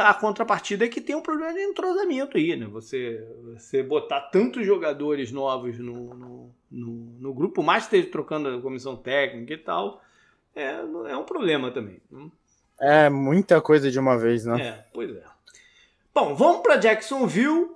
a 0.00 0.12
contrapartida 0.14 0.84
é 0.84 0.88
que 0.88 1.00
tem 1.00 1.14
um 1.14 1.22
problema 1.22 1.52
de 1.52 1.60
entrosamento 1.60 2.36
aí, 2.36 2.56
né? 2.56 2.66
Você, 2.66 3.24
você 3.54 3.84
botar 3.84 4.22
tantos 4.22 4.66
jogadores 4.66 5.30
novos 5.30 5.78
no, 5.78 6.12
no, 6.12 6.54
no, 6.68 6.90
no 7.20 7.34
grupo, 7.34 7.62
mais 7.62 7.84
esteja 7.84 8.10
trocando 8.10 8.48
a 8.48 8.60
comissão 8.60 8.96
técnica 8.96 9.54
e 9.54 9.58
tal, 9.58 10.02
é, 10.62 11.10
é 11.10 11.16
um 11.16 11.24
problema 11.24 11.70
também. 11.70 12.00
É 12.80 13.08
muita 13.08 13.60
coisa 13.60 13.90
de 13.90 13.98
uma 13.98 14.16
vez, 14.18 14.44
né? 14.44 14.60
É, 14.60 14.84
pois 14.92 15.14
é. 15.14 15.22
Bom, 16.14 16.34
vamos 16.34 16.62
para 16.62 16.76
Jacksonville, 16.76 17.70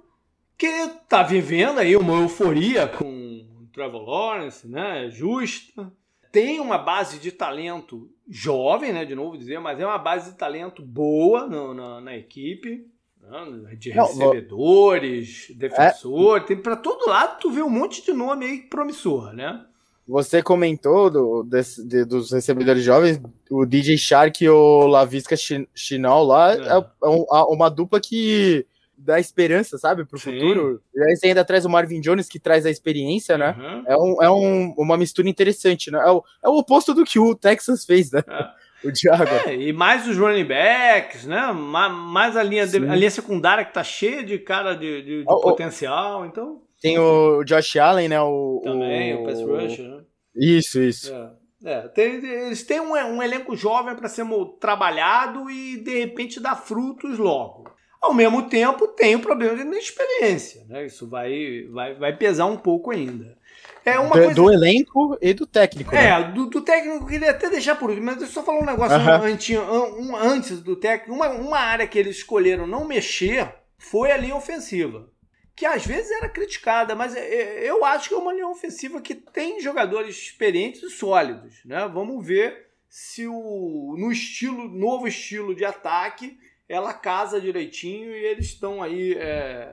que 0.59 0.67
está 0.67 1.23
vivendo 1.23 1.79
aí 1.79 1.97
uma 1.97 2.21
euforia 2.21 2.87
com 2.87 3.05
o 3.05 3.67
Trevor 3.73 4.03
Lawrence, 4.03 4.67
né? 4.67 5.09
Justa 5.11 5.93
tem 6.33 6.59
uma 6.59 6.79
base 6.79 7.19
de 7.19 7.31
talento 7.31 8.11
jovem, 8.29 8.93
né? 8.93 9.05
De 9.05 9.15
novo 9.15 9.37
dizer, 9.37 9.61
mas 9.61 9.79
é 9.79 9.87
uma 9.87 9.99
base 9.99 10.33
de 10.33 10.39
talento 10.39 10.83
boa 10.83 11.47
no, 11.47 11.75
na, 11.75 12.01
na 12.01 12.17
equipe. 12.17 12.91
Né, 13.21 13.77
de 13.77 13.91
recebedores, 13.91 15.47
Não, 15.51 15.57
defensor, 15.57 16.39
é... 16.39 16.41
tem 16.41 16.57
para 16.57 16.75
todo 16.75 17.09
lado 17.09 17.39
tu 17.39 17.53
vê 17.53 17.63
um 17.63 17.71
monte 17.71 18.05
de 18.05 18.13
nome 18.13 18.45
aí 18.45 18.63
promissor, 18.63 19.33
né? 19.33 19.65
Você 20.07 20.43
comentou 20.43 21.09
do, 21.09 21.43
desse, 21.45 21.87
de, 21.87 22.05
dos 22.05 22.33
recebedores 22.33 22.83
jovens, 22.83 23.21
o 23.51 23.65
DJ 23.65 23.97
Shark 23.97 24.45
e 24.45 24.49
o 24.49 24.87
Lavisca 24.87 25.37
Chinal 25.75 26.25
lá, 26.25 26.55
é, 26.55 26.57
é, 26.57 26.85
é 27.05 27.43
uma 27.49 27.69
dupla 27.69 28.01
que 28.01 28.67
dá 29.03 29.19
esperança, 29.19 29.79
sabe, 29.79 30.05
pro 30.05 30.19
Sim. 30.19 30.33
futuro. 30.33 30.81
E 30.95 31.03
aí 31.03 31.17
você 31.17 31.29
ainda 31.29 31.45
traz 31.45 31.65
o 31.65 31.71
Marvin 31.71 32.01
Jones, 32.01 32.29
que 32.29 32.39
traz 32.39 32.65
a 32.65 32.71
experiência, 32.71 33.37
né? 33.37 33.57
Uhum. 33.59 33.85
É, 33.87 33.97
um, 33.97 34.23
é 34.23 34.31
um, 34.31 34.75
uma 34.79 34.97
mistura 34.97 35.29
interessante, 35.29 35.91
né? 35.91 35.99
É 35.99 36.11
o, 36.11 36.25
é 36.45 36.49
o 36.49 36.57
oposto 36.59 36.95
do 36.95 37.05
que 37.05 37.19
o 37.19 37.35
Texas 37.35 37.85
fez, 37.85 38.11
né? 38.11 38.23
É. 38.27 38.63
O 38.85 38.91
Diago. 38.91 39.31
É, 39.47 39.55
e 39.55 39.73
mais 39.73 40.09
os 40.09 40.19
running 40.19 40.45
backs, 40.45 41.25
né? 41.25 41.53
Mais 41.53 42.37
a 42.37 42.43
linha, 42.43 42.67
de, 42.67 42.79
a 42.79 42.97
linha 42.97 43.13
secundária 43.13 43.65
que 43.65 43.73
tá 43.73 43.85
cheia 43.85 44.25
de 44.25 44.41
cara 44.41 44.75
de, 44.75 45.03
de, 45.03 45.19
de 45.21 45.25
potencial, 45.25 46.27
então... 46.27 46.63
Tem 46.83 46.99
o 46.99 47.45
Josh 47.45 47.77
Allen, 47.77 48.09
né? 48.09 48.21
O, 48.21 48.61
Também, 48.63 49.15
o, 49.15 49.23
o 49.23 49.25
pass 49.25 49.41
rusher, 49.41 49.89
né? 49.89 50.03
Isso, 50.35 50.83
isso. 50.83 51.15
É. 51.15 51.43
É, 51.65 51.83
tem, 51.89 52.15
eles 52.25 52.65
têm 52.65 52.81
um, 52.81 52.93
um 52.93 53.23
elenco 53.23 53.57
jovem 53.57 53.95
para 53.95 54.09
ser 54.09 54.27
trabalhado 54.59 55.49
e 55.49 55.77
de 55.77 56.01
repente 56.01 56.41
dar 56.41 56.57
frutos 56.57 57.19
logo. 57.19 57.71
Ao 58.01 58.13
mesmo 58.13 58.49
tempo, 58.49 58.89
tem 58.89 59.15
o 59.15 59.21
problema 59.21 59.55
de 59.55 59.63
inexperiência, 59.63 60.65
né? 60.69 60.85
Isso 60.85 61.09
vai, 61.09 61.69
vai, 61.71 61.95
vai 61.95 62.17
pesar 62.17 62.47
um 62.47 62.57
pouco 62.57 62.91
ainda. 62.91 63.39
É 63.85 63.97
uma 63.97 64.17
do, 64.17 64.23
coisa... 64.23 64.35
do 64.35 64.53
elenco 64.53 65.17
e 65.21 65.33
do 65.33 65.47
técnico. 65.47 65.95
É, 65.95 66.21
né? 66.21 66.33
do, 66.33 66.47
do, 66.47 66.63
técnico 66.63 67.07
queria 67.07 67.31
até 67.31 67.49
deixar 67.49 67.77
por 67.77 67.91
último, 67.91 68.07
mas 68.07 68.21
eu 68.21 68.27
só 68.27 68.43
falar 68.43 68.59
um 68.59 68.67
negócio 68.67 68.97
uh 68.97 69.01
-huh. 69.01 69.23
antes, 69.23 69.57
um, 69.57 70.17
antes 70.17 70.61
do 70.61 70.75
técnico. 70.75 71.15
Uma, 71.15 71.29
uma 71.29 71.59
área 71.59 71.87
que 71.87 71.97
eles 71.97 72.17
escolheram 72.17 72.67
não 72.67 72.85
mexer 72.85 73.55
foi 73.79 74.11
a 74.11 74.17
linha 74.17 74.35
ofensiva. 74.35 75.12
Que 75.55 75.67
às 75.67 75.85
vezes 75.85 76.11
era 76.11 76.29
criticada, 76.29 76.95
mas 76.95 77.15
é, 77.15 77.21
é, 77.21 77.71
eu 77.71 77.85
acho 77.85 78.09
que 78.09 78.15
é 78.15 78.19
uma 78.19 78.33
linha 78.33 78.49
ofensiva 78.49 79.01
que 79.01 79.15
tem 79.15 79.61
jogadores 79.61 80.17
experientes 80.17 80.83
e 80.83 80.91
sólidos. 80.91 81.61
Né? 81.65 81.89
Vamos 81.93 82.27
ver 82.27 82.69
se 82.89 83.27
o, 83.27 83.97
no 83.99 84.11
estilo, 84.11 84.69
novo 84.69 85.07
estilo 85.07 85.55
de 85.55 85.65
ataque 85.65 86.39
ela 86.69 86.95
casa 86.95 87.41
direitinho 87.41 88.11
e 88.11 88.25
eles 88.25 88.47
estão 88.47 88.83
aí 88.83 89.15
é, 89.15 89.69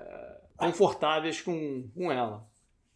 confortáveis 0.57 1.41
com, 1.41 1.87
com 1.95 2.11
ela. 2.11 2.45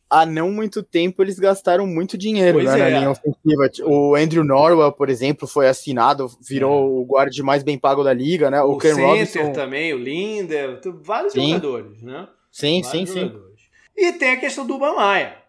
Há 0.10 0.26
não 0.26 0.52
muito 0.52 0.84
tempo 0.84 1.24
eles 1.24 1.40
gastaram 1.40 1.88
muito 1.88 2.18
dinheiro 2.18 2.62
né, 2.62 2.76
é. 2.76 2.78
na 2.78 3.00
linha 3.00 3.10
ofensiva. 3.10 3.70
O 3.86 4.16
Andrew 4.16 4.44
Norwell, 4.44 4.92
por 4.92 5.10
exemplo, 5.10 5.48
foi 5.48 5.68
assinado, 5.68 6.28
virou 6.40 6.72
é. 6.72 7.02
o 7.02 7.06
guarde 7.06 7.42
mais 7.42 7.64
bem 7.64 7.80
pago 7.80 8.04
da 8.04 8.14
liga, 8.14 8.52
né? 8.52 8.62
O, 8.62 8.74
o 8.74 8.78
Ken 8.78 8.94
Robinson 8.94 9.52
também, 9.52 9.92
o 9.92 9.98
Linder, 9.98 10.80
vários 11.02 11.34
sim. 11.34 11.48
jogadores, 11.48 12.02
né? 12.04 12.28
Sim, 12.54 12.82
vários 12.82 13.10
sim, 13.10 13.20
jogadores. 13.20 13.60
sim. 13.60 13.70
E 13.98 14.14
tem 14.14 14.32
a 14.32 14.40
questão 14.40 14.66
do 14.66 14.78
Bamaia 14.78 15.44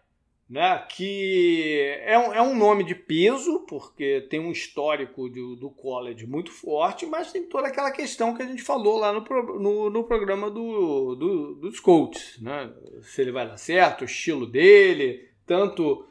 né, 0.49 0.85
que 0.89 1.97
é 2.03 2.17
um, 2.17 2.33
é 2.33 2.41
um 2.41 2.55
nome 2.55 2.83
de 2.83 2.93
peso, 2.93 3.65
porque 3.67 4.21
tem 4.29 4.39
um 4.39 4.51
histórico 4.51 5.27
do, 5.27 5.55
do 5.55 5.69
college 5.71 6.27
muito 6.27 6.51
forte, 6.51 7.05
mas 7.05 7.31
tem 7.31 7.43
toda 7.43 7.67
aquela 7.67 7.91
questão 7.91 8.35
que 8.35 8.43
a 8.43 8.45
gente 8.45 8.61
falou 8.61 8.99
lá 8.99 9.11
no, 9.11 9.23
no, 9.59 9.89
no 9.89 10.03
programa 10.03 10.49
do, 10.51 11.15
do, 11.15 11.55
dos 11.55 11.79
coaches. 11.79 12.39
Né? 12.39 12.71
Se 13.01 13.21
ele 13.21 13.31
vai 13.31 13.47
dar 13.47 13.57
certo, 13.57 14.01
o 14.01 14.05
estilo 14.05 14.45
dele, 14.45 15.27
tanto 15.47 16.05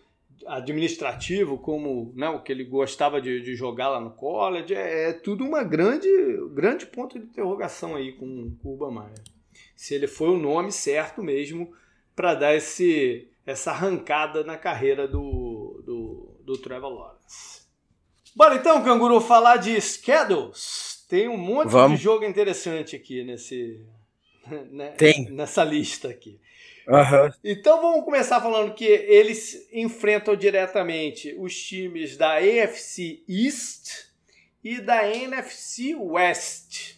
administrativo 0.47 1.57
como 1.57 2.12
né, 2.16 2.28
o 2.28 2.42
que 2.42 2.51
ele 2.51 2.64
gostava 2.64 3.20
de, 3.20 3.40
de 3.40 3.55
jogar 3.55 3.88
lá 3.88 4.01
no 4.01 4.11
college, 4.11 4.74
é, 4.74 5.11
é, 5.11 5.12
tudo 5.12 5.45
uma 5.45 5.62
grande, 5.62 6.09
grande 6.53 6.86
ponto 6.86 7.18
de 7.18 7.24
interrogação 7.24 7.95
aí 7.95 8.12
com, 8.12 8.51
com 8.61 8.68
o 8.68 8.74
Obama. 8.74 9.11
Se 9.75 9.95
ele 9.95 10.07
foi 10.07 10.29
o 10.29 10.39
nome 10.39 10.72
certo 10.72 11.22
mesmo 11.22 11.72
para 12.14 12.35
dar 12.35 12.55
esse 12.55 13.29
essa 13.47 13.72
arrancada 13.72 14.43
na 14.43 14.57
carreira 14.57 15.07
do, 15.07 15.83
do, 15.85 16.41
do 16.43 16.59
Trevor 16.59 16.91
Lawrence. 16.91 17.62
Bora 18.35 18.57
então, 18.57 18.83
Canguru, 18.83 19.20
falar 19.20 19.59
de 19.59 19.79
schedules. 19.81 21.05
Tem 21.09 21.29
um 21.29 21.37
monte 21.37 21.70
Vamos. 21.70 21.99
de 21.99 22.05
jogo 22.05 22.25
interessante 22.25 22.97
aqui 22.97 23.22
nesse, 23.22 23.85
né, 24.72 24.91
Tem. 24.93 25.31
nessa 25.31 25.62
lista 25.62 26.09
aqui. 26.09 26.41
Uhum. 26.87 27.31
Então 27.43 27.81
vamos 27.81 28.05
começar 28.05 28.41
falando 28.41 28.75
que 28.75 28.85
eles 28.85 29.68
enfrentam 29.72 30.37
diretamente 30.37 31.35
os 31.39 31.57
times 31.57 32.16
da 32.16 32.37
AFC 32.37 33.22
East 33.29 34.09
e 34.62 34.81
da 34.81 35.09
NFC 35.09 35.95
West. 35.95 36.93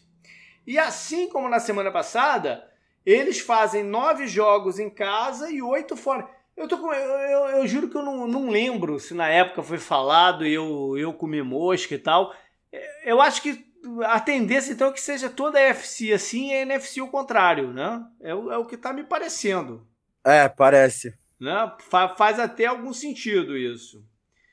E 0.66 0.78
assim 0.78 1.28
como 1.28 1.48
na 1.48 1.60
semana 1.60 1.92
passada, 1.92 2.68
eles 3.04 3.38
fazem 3.38 3.84
nove 3.84 4.26
jogos 4.26 4.78
em 4.78 4.90
casa 4.90 5.50
e 5.50 5.62
oito 5.62 5.96
fora. 5.96 6.28
Eu, 6.56 6.66
tô 6.66 6.78
com, 6.78 6.92
eu, 6.92 7.18
eu, 7.18 7.46
eu, 7.58 7.66
juro 7.66 7.88
que 7.88 7.96
eu 7.96 8.02
não, 8.02 8.26
não 8.26 8.48
lembro 8.48 8.98
se 8.98 9.14
na 9.14 9.28
época 9.28 9.62
foi 9.62 9.78
falado 9.78 10.46
e 10.46 10.54
eu, 10.54 10.96
eu 10.98 11.12
comi 11.12 11.42
mosca 11.42 11.94
e 11.94 11.98
tal. 11.98 12.34
É, 12.72 13.12
eu 13.12 13.20
acho 13.20 13.42
que 13.42 13.64
a 14.04 14.18
tendência 14.18 14.72
então 14.72 14.88
é 14.88 14.92
que 14.92 15.00
seja 15.00 15.28
toda 15.30 15.58
a 15.58 15.62
FC 15.62 16.12
assim 16.12 16.50
e 16.50 16.54
a 16.54 16.62
NFC 16.62 17.00
o 17.00 17.08
contrário, 17.08 17.72
né? 17.72 18.04
É, 18.20 18.34
o, 18.34 18.50
é 18.50 18.58
o 18.58 18.64
que 18.64 18.74
está 18.74 18.92
me 18.92 19.04
parecendo. 19.04 19.86
É, 20.24 20.48
parece. 20.48 21.14
Né? 21.38 21.72
Fa, 21.78 22.08
faz 22.08 22.40
até 22.40 22.66
algum 22.66 22.92
sentido 22.92 23.56
isso. 23.56 24.02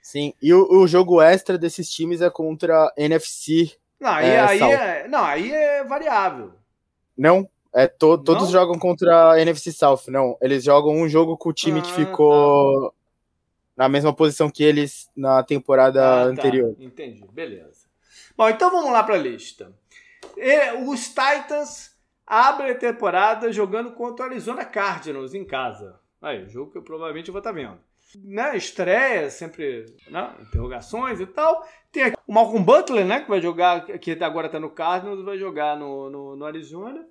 Sim, 0.01 0.33
e 0.41 0.53
o, 0.53 0.81
o 0.81 0.85
jogo 0.85 1.21
extra 1.21 1.57
desses 1.57 1.89
times 1.89 2.21
é 2.21 2.29
contra 2.29 2.93
NFC. 2.97 3.77
Não, 4.03 4.09
aí 4.09 4.29
é, 4.29 4.39
aí 4.41 4.61
é, 4.61 5.07
não, 5.07 5.23
aí 5.23 5.49
é 5.49 5.81
variável. 5.85 6.51
Não? 7.17 7.49
É, 7.73 7.87
to, 7.87 8.17
todos 8.17 8.43
não? 8.43 8.51
jogam 8.51 8.77
contra 8.77 9.31
a 9.31 9.41
NFC 9.41 9.71
South, 9.71 10.01
não. 10.09 10.37
Eles 10.41 10.61
jogam 10.61 10.93
um 10.93 11.07
jogo 11.07 11.37
com 11.37 11.49
o 11.49 11.53
time 11.53 11.79
ah, 11.79 11.81
que 11.81 11.93
ficou 11.93 12.89
tá. 12.89 12.95
na 13.77 13.87
mesma 13.87 14.13
posição 14.13 14.49
que 14.49 14.61
eles 14.61 15.09
na 15.15 15.41
temporada 15.41 16.01
ah, 16.03 16.25
tá. 16.25 16.29
anterior. 16.29 16.75
Tá. 16.75 16.83
Entendi, 16.83 17.25
beleza. 17.31 17.87
Bom, 18.35 18.49
então 18.49 18.69
vamos 18.69 18.91
lá 18.91 19.01
para 19.03 19.15
a 19.15 19.17
lista. 19.17 19.71
E, 20.35 20.73
os 20.85 21.07
Titans 21.07 21.95
abrem 22.27 22.71
a 22.71 22.77
temporada 22.77 23.53
jogando 23.53 23.93
contra 23.93 24.25
o 24.25 24.29
Arizona 24.29 24.65
Cardinals 24.65 25.33
em 25.33 25.45
casa. 25.45 25.97
Aí, 26.21 26.49
jogo 26.49 26.71
que 26.71 26.77
eu 26.77 26.83
provavelmente 26.83 27.31
vou 27.31 27.39
estar 27.39 27.51
tá 27.51 27.55
vendo. 27.55 27.79
Né, 28.21 28.57
estreia, 28.57 29.29
sempre 29.29 29.85
né, 30.09 30.35
interrogações 30.41 31.21
e 31.21 31.25
tal. 31.25 31.65
Tem 31.93 32.03
aqui 32.03 32.17
o 32.27 32.33
Malcolm 32.33 32.65
Butler, 32.65 33.05
né, 33.05 33.21
que 33.21 33.29
vai 33.29 33.39
jogar, 33.39 33.85
que 33.99 34.11
agora 34.23 34.47
está 34.47 34.59
no 34.59 34.71
Cardinals, 34.71 35.23
vai 35.23 35.37
jogar 35.37 35.77
no, 35.77 36.09
no, 36.09 36.35
no 36.35 36.45
Arizona. 36.45 37.05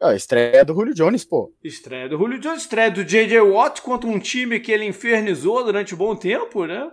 Ah, 0.00 0.14
estreia 0.14 0.64
do 0.64 0.72
Julio 0.72 0.94
Jones, 0.94 1.24
pô. 1.24 1.52
Estreia 1.62 2.08
do 2.08 2.16
Julio 2.16 2.38
Jones, 2.38 2.62
estreia 2.62 2.92
do 2.92 3.04
J.J. 3.04 3.40
Watt 3.40 3.82
contra 3.82 4.08
um 4.08 4.20
time 4.20 4.60
que 4.60 4.70
ele 4.70 4.84
infernizou 4.84 5.64
durante 5.64 5.94
um 5.94 5.98
bom 5.98 6.14
tempo, 6.14 6.64
né? 6.64 6.92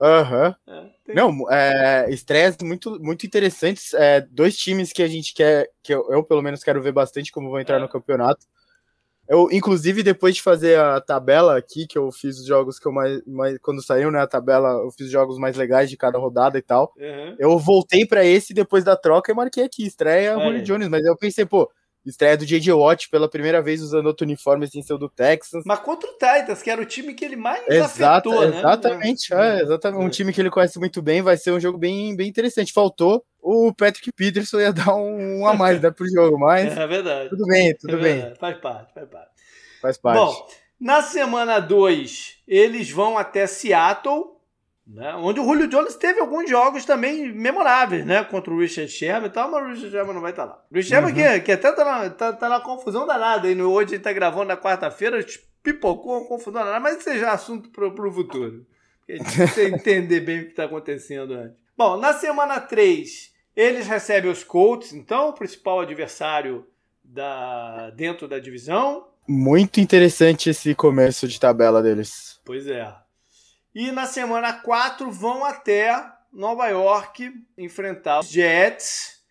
Aham. 0.00 0.56
Uhum. 0.66 0.74
É, 0.74 0.90
tem... 1.04 1.14
Não, 1.14 1.50
é, 1.52 2.10
estreias 2.10 2.56
muito, 2.62 2.98
muito 3.00 3.24
interessantes. 3.24 3.94
É, 3.94 4.20
dois 4.20 4.56
times 4.56 4.92
que 4.92 5.04
a 5.04 5.08
gente 5.08 5.32
quer, 5.32 5.70
que 5.84 5.94
eu, 5.94 6.10
eu, 6.10 6.24
pelo 6.24 6.42
menos 6.42 6.64
quero 6.64 6.82
ver 6.82 6.92
bastante 6.92 7.30
como 7.30 7.50
vão 7.50 7.60
entrar 7.60 7.76
é. 7.76 7.80
no 7.80 7.88
campeonato. 7.88 8.44
Eu, 9.30 9.48
inclusive, 9.52 10.02
depois 10.02 10.34
de 10.34 10.42
fazer 10.42 10.76
a 10.76 11.00
tabela 11.00 11.56
aqui, 11.56 11.86
que 11.86 11.96
eu 11.96 12.10
fiz 12.10 12.40
os 12.40 12.46
jogos 12.46 12.80
que 12.80 12.88
eu 12.88 12.90
mais. 12.90 13.22
mais 13.24 13.56
quando 13.62 13.80
saiu, 13.80 14.10
né, 14.10 14.20
a 14.20 14.26
tabela, 14.26 14.70
eu 14.82 14.90
fiz 14.90 15.06
os 15.06 15.12
jogos 15.12 15.38
mais 15.38 15.56
legais 15.56 15.88
de 15.88 15.96
cada 15.96 16.18
rodada 16.18 16.58
e 16.58 16.62
tal. 16.62 16.92
Uhum. 16.96 17.36
Eu 17.38 17.56
voltei 17.56 18.04
para 18.04 18.24
esse 18.24 18.52
depois 18.52 18.82
da 18.82 18.96
troca 18.96 19.30
e 19.30 19.34
marquei 19.34 19.62
aqui, 19.62 19.86
estreia 19.86 20.30
é. 20.30 20.44
Julio 20.44 20.62
Jones. 20.64 20.88
Mas 20.88 21.04
eu 21.04 21.16
pensei, 21.16 21.46
pô, 21.46 21.70
Estreia 22.04 22.36
do 22.36 22.46
J.J. 22.46 22.72
Watt 22.72 23.10
pela 23.10 23.28
primeira 23.28 23.60
vez 23.60 23.82
usando 23.82 24.06
outro 24.06 24.24
uniforme 24.24 24.66
sem 24.66 24.82
ser 24.82 24.94
o 24.94 24.98
do 24.98 25.08
Texas. 25.08 25.62
Mas 25.66 25.80
contra 25.80 26.08
o 26.08 26.12
Titans, 26.14 26.62
que 26.62 26.70
era 26.70 26.80
o 26.80 26.86
time 26.86 27.12
que 27.12 27.24
ele 27.24 27.36
mais 27.36 27.62
Exato, 27.68 28.30
afetou, 28.30 28.50
né? 28.50 28.58
Exatamente, 28.58 29.34
é, 29.34 29.60
exatamente. 29.60 30.02
Um 30.02 30.06
é. 30.06 30.10
time 30.10 30.32
que 30.32 30.40
ele 30.40 30.50
conhece 30.50 30.78
muito 30.78 31.02
bem, 31.02 31.20
vai 31.20 31.36
ser 31.36 31.52
um 31.52 31.60
jogo 31.60 31.76
bem, 31.76 32.16
bem 32.16 32.28
interessante. 32.28 32.72
Faltou 32.72 33.22
o 33.42 33.72
Patrick 33.72 34.12
Peterson 34.12 34.60
ia 34.60 34.72
dar 34.72 34.94
um, 34.94 35.40
um 35.40 35.46
a 35.46 35.54
mais 35.54 35.80
né, 35.80 35.90
pro 35.90 36.08
jogo, 36.08 36.38
mas. 36.38 36.76
É 36.76 36.86
verdade. 36.86 37.30
Tudo 37.30 37.46
bem, 37.46 37.74
tudo 37.76 37.96
é 37.96 38.00
bem. 38.00 38.34
Faz 38.36 38.58
parte, 38.58 38.94
faz 38.94 39.08
parte. 39.08 39.30
Faz 39.80 39.98
parte. 39.98 40.18
Bom, 40.18 40.48
na 40.80 41.02
semana 41.02 41.60
2, 41.60 42.42
eles 42.46 42.90
vão 42.90 43.18
até 43.18 43.46
Seattle, 43.46 44.24
Né? 44.86 45.14
Onde 45.16 45.38
o 45.38 45.44
Julio 45.44 45.68
Jones 45.68 45.94
teve 45.94 46.20
alguns 46.20 46.48
jogos 46.50 46.84
também 46.84 47.32
memoráveis, 47.32 48.04
né? 48.04 48.24
Contra 48.24 48.52
o 48.52 48.58
Richard 48.58 48.90
Sherman 48.90 49.28
e 49.28 49.32
tal, 49.32 49.50
mas 49.50 49.62
o 49.62 49.68
Richard 49.68 49.90
Sherman 49.90 50.14
não 50.14 50.20
vai 50.20 50.32
estar 50.32 50.44
lá. 50.44 50.64
O 50.70 50.74
Richard 50.74 50.88
Sherman 50.88 51.12
uhum. 51.12 51.34
que, 51.34 51.40
que 51.44 51.52
até 51.52 51.72
tá 51.72 51.84
na, 51.84 52.10
tá, 52.10 52.32
tá 52.32 52.48
na 52.48 52.60
confusão 52.60 53.06
danada. 53.06 53.48
E 53.48 53.62
hoje 53.62 53.94
ele 53.94 54.02
tá 54.02 54.12
gravando 54.12 54.46
na 54.46 54.56
quarta-feira, 54.56 55.24
pipocou 55.62 56.18
uma 56.18 56.26
confusão 56.26 56.52
danada, 56.64 56.80
mas 56.80 56.98
isso 56.98 57.10
é 57.10 57.18
já 57.18 57.32
assunto 57.32 57.70
pro, 57.70 57.94
pro 57.94 58.12
futuro. 58.12 58.66
Você 59.08 59.68
entender 59.68 60.20
bem 60.20 60.40
o 60.40 60.44
que 60.44 60.50
está 60.50 60.64
acontecendo 60.64 61.34
antes. 61.34 61.60
Bom, 61.80 61.96
na 61.96 62.12
semana 62.12 62.60
3, 62.60 63.32
eles 63.56 63.86
recebem 63.86 64.30
os 64.30 64.44
Colts, 64.44 64.92
então, 64.92 65.30
o 65.30 65.32
principal 65.32 65.80
adversário 65.80 66.66
da, 67.02 67.88
dentro 67.92 68.28
da 68.28 68.38
divisão. 68.38 69.08
Muito 69.26 69.80
interessante 69.80 70.50
esse 70.50 70.74
começo 70.74 71.26
de 71.26 71.40
tabela 71.40 71.82
deles. 71.82 72.38
Pois 72.44 72.66
é. 72.66 72.94
E 73.74 73.90
na 73.92 74.04
semana 74.04 74.52
4 74.52 75.10
vão 75.10 75.42
até 75.42 75.90
Nova 76.30 76.68
York 76.68 77.32
enfrentar 77.56 78.20
os 78.20 78.28
Jets 78.28 79.24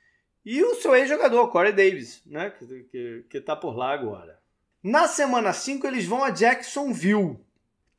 e 0.43 0.63
o 0.63 0.73
seu 0.73 0.95
ex-jogador, 0.95 1.49
Corey 1.49 1.71
Davis, 1.71 2.19
né? 2.25 2.49
Que, 2.49 2.83
que, 2.85 3.25
que 3.29 3.41
tá 3.41 3.55
por 3.55 3.77
lá 3.77 3.93
agora. 3.93 4.39
Na 4.81 5.07
semana 5.07 5.53
5 5.53 5.85
eles 5.85 6.07
vão 6.07 6.23
a 6.23 6.31
Jacksonville 6.31 7.37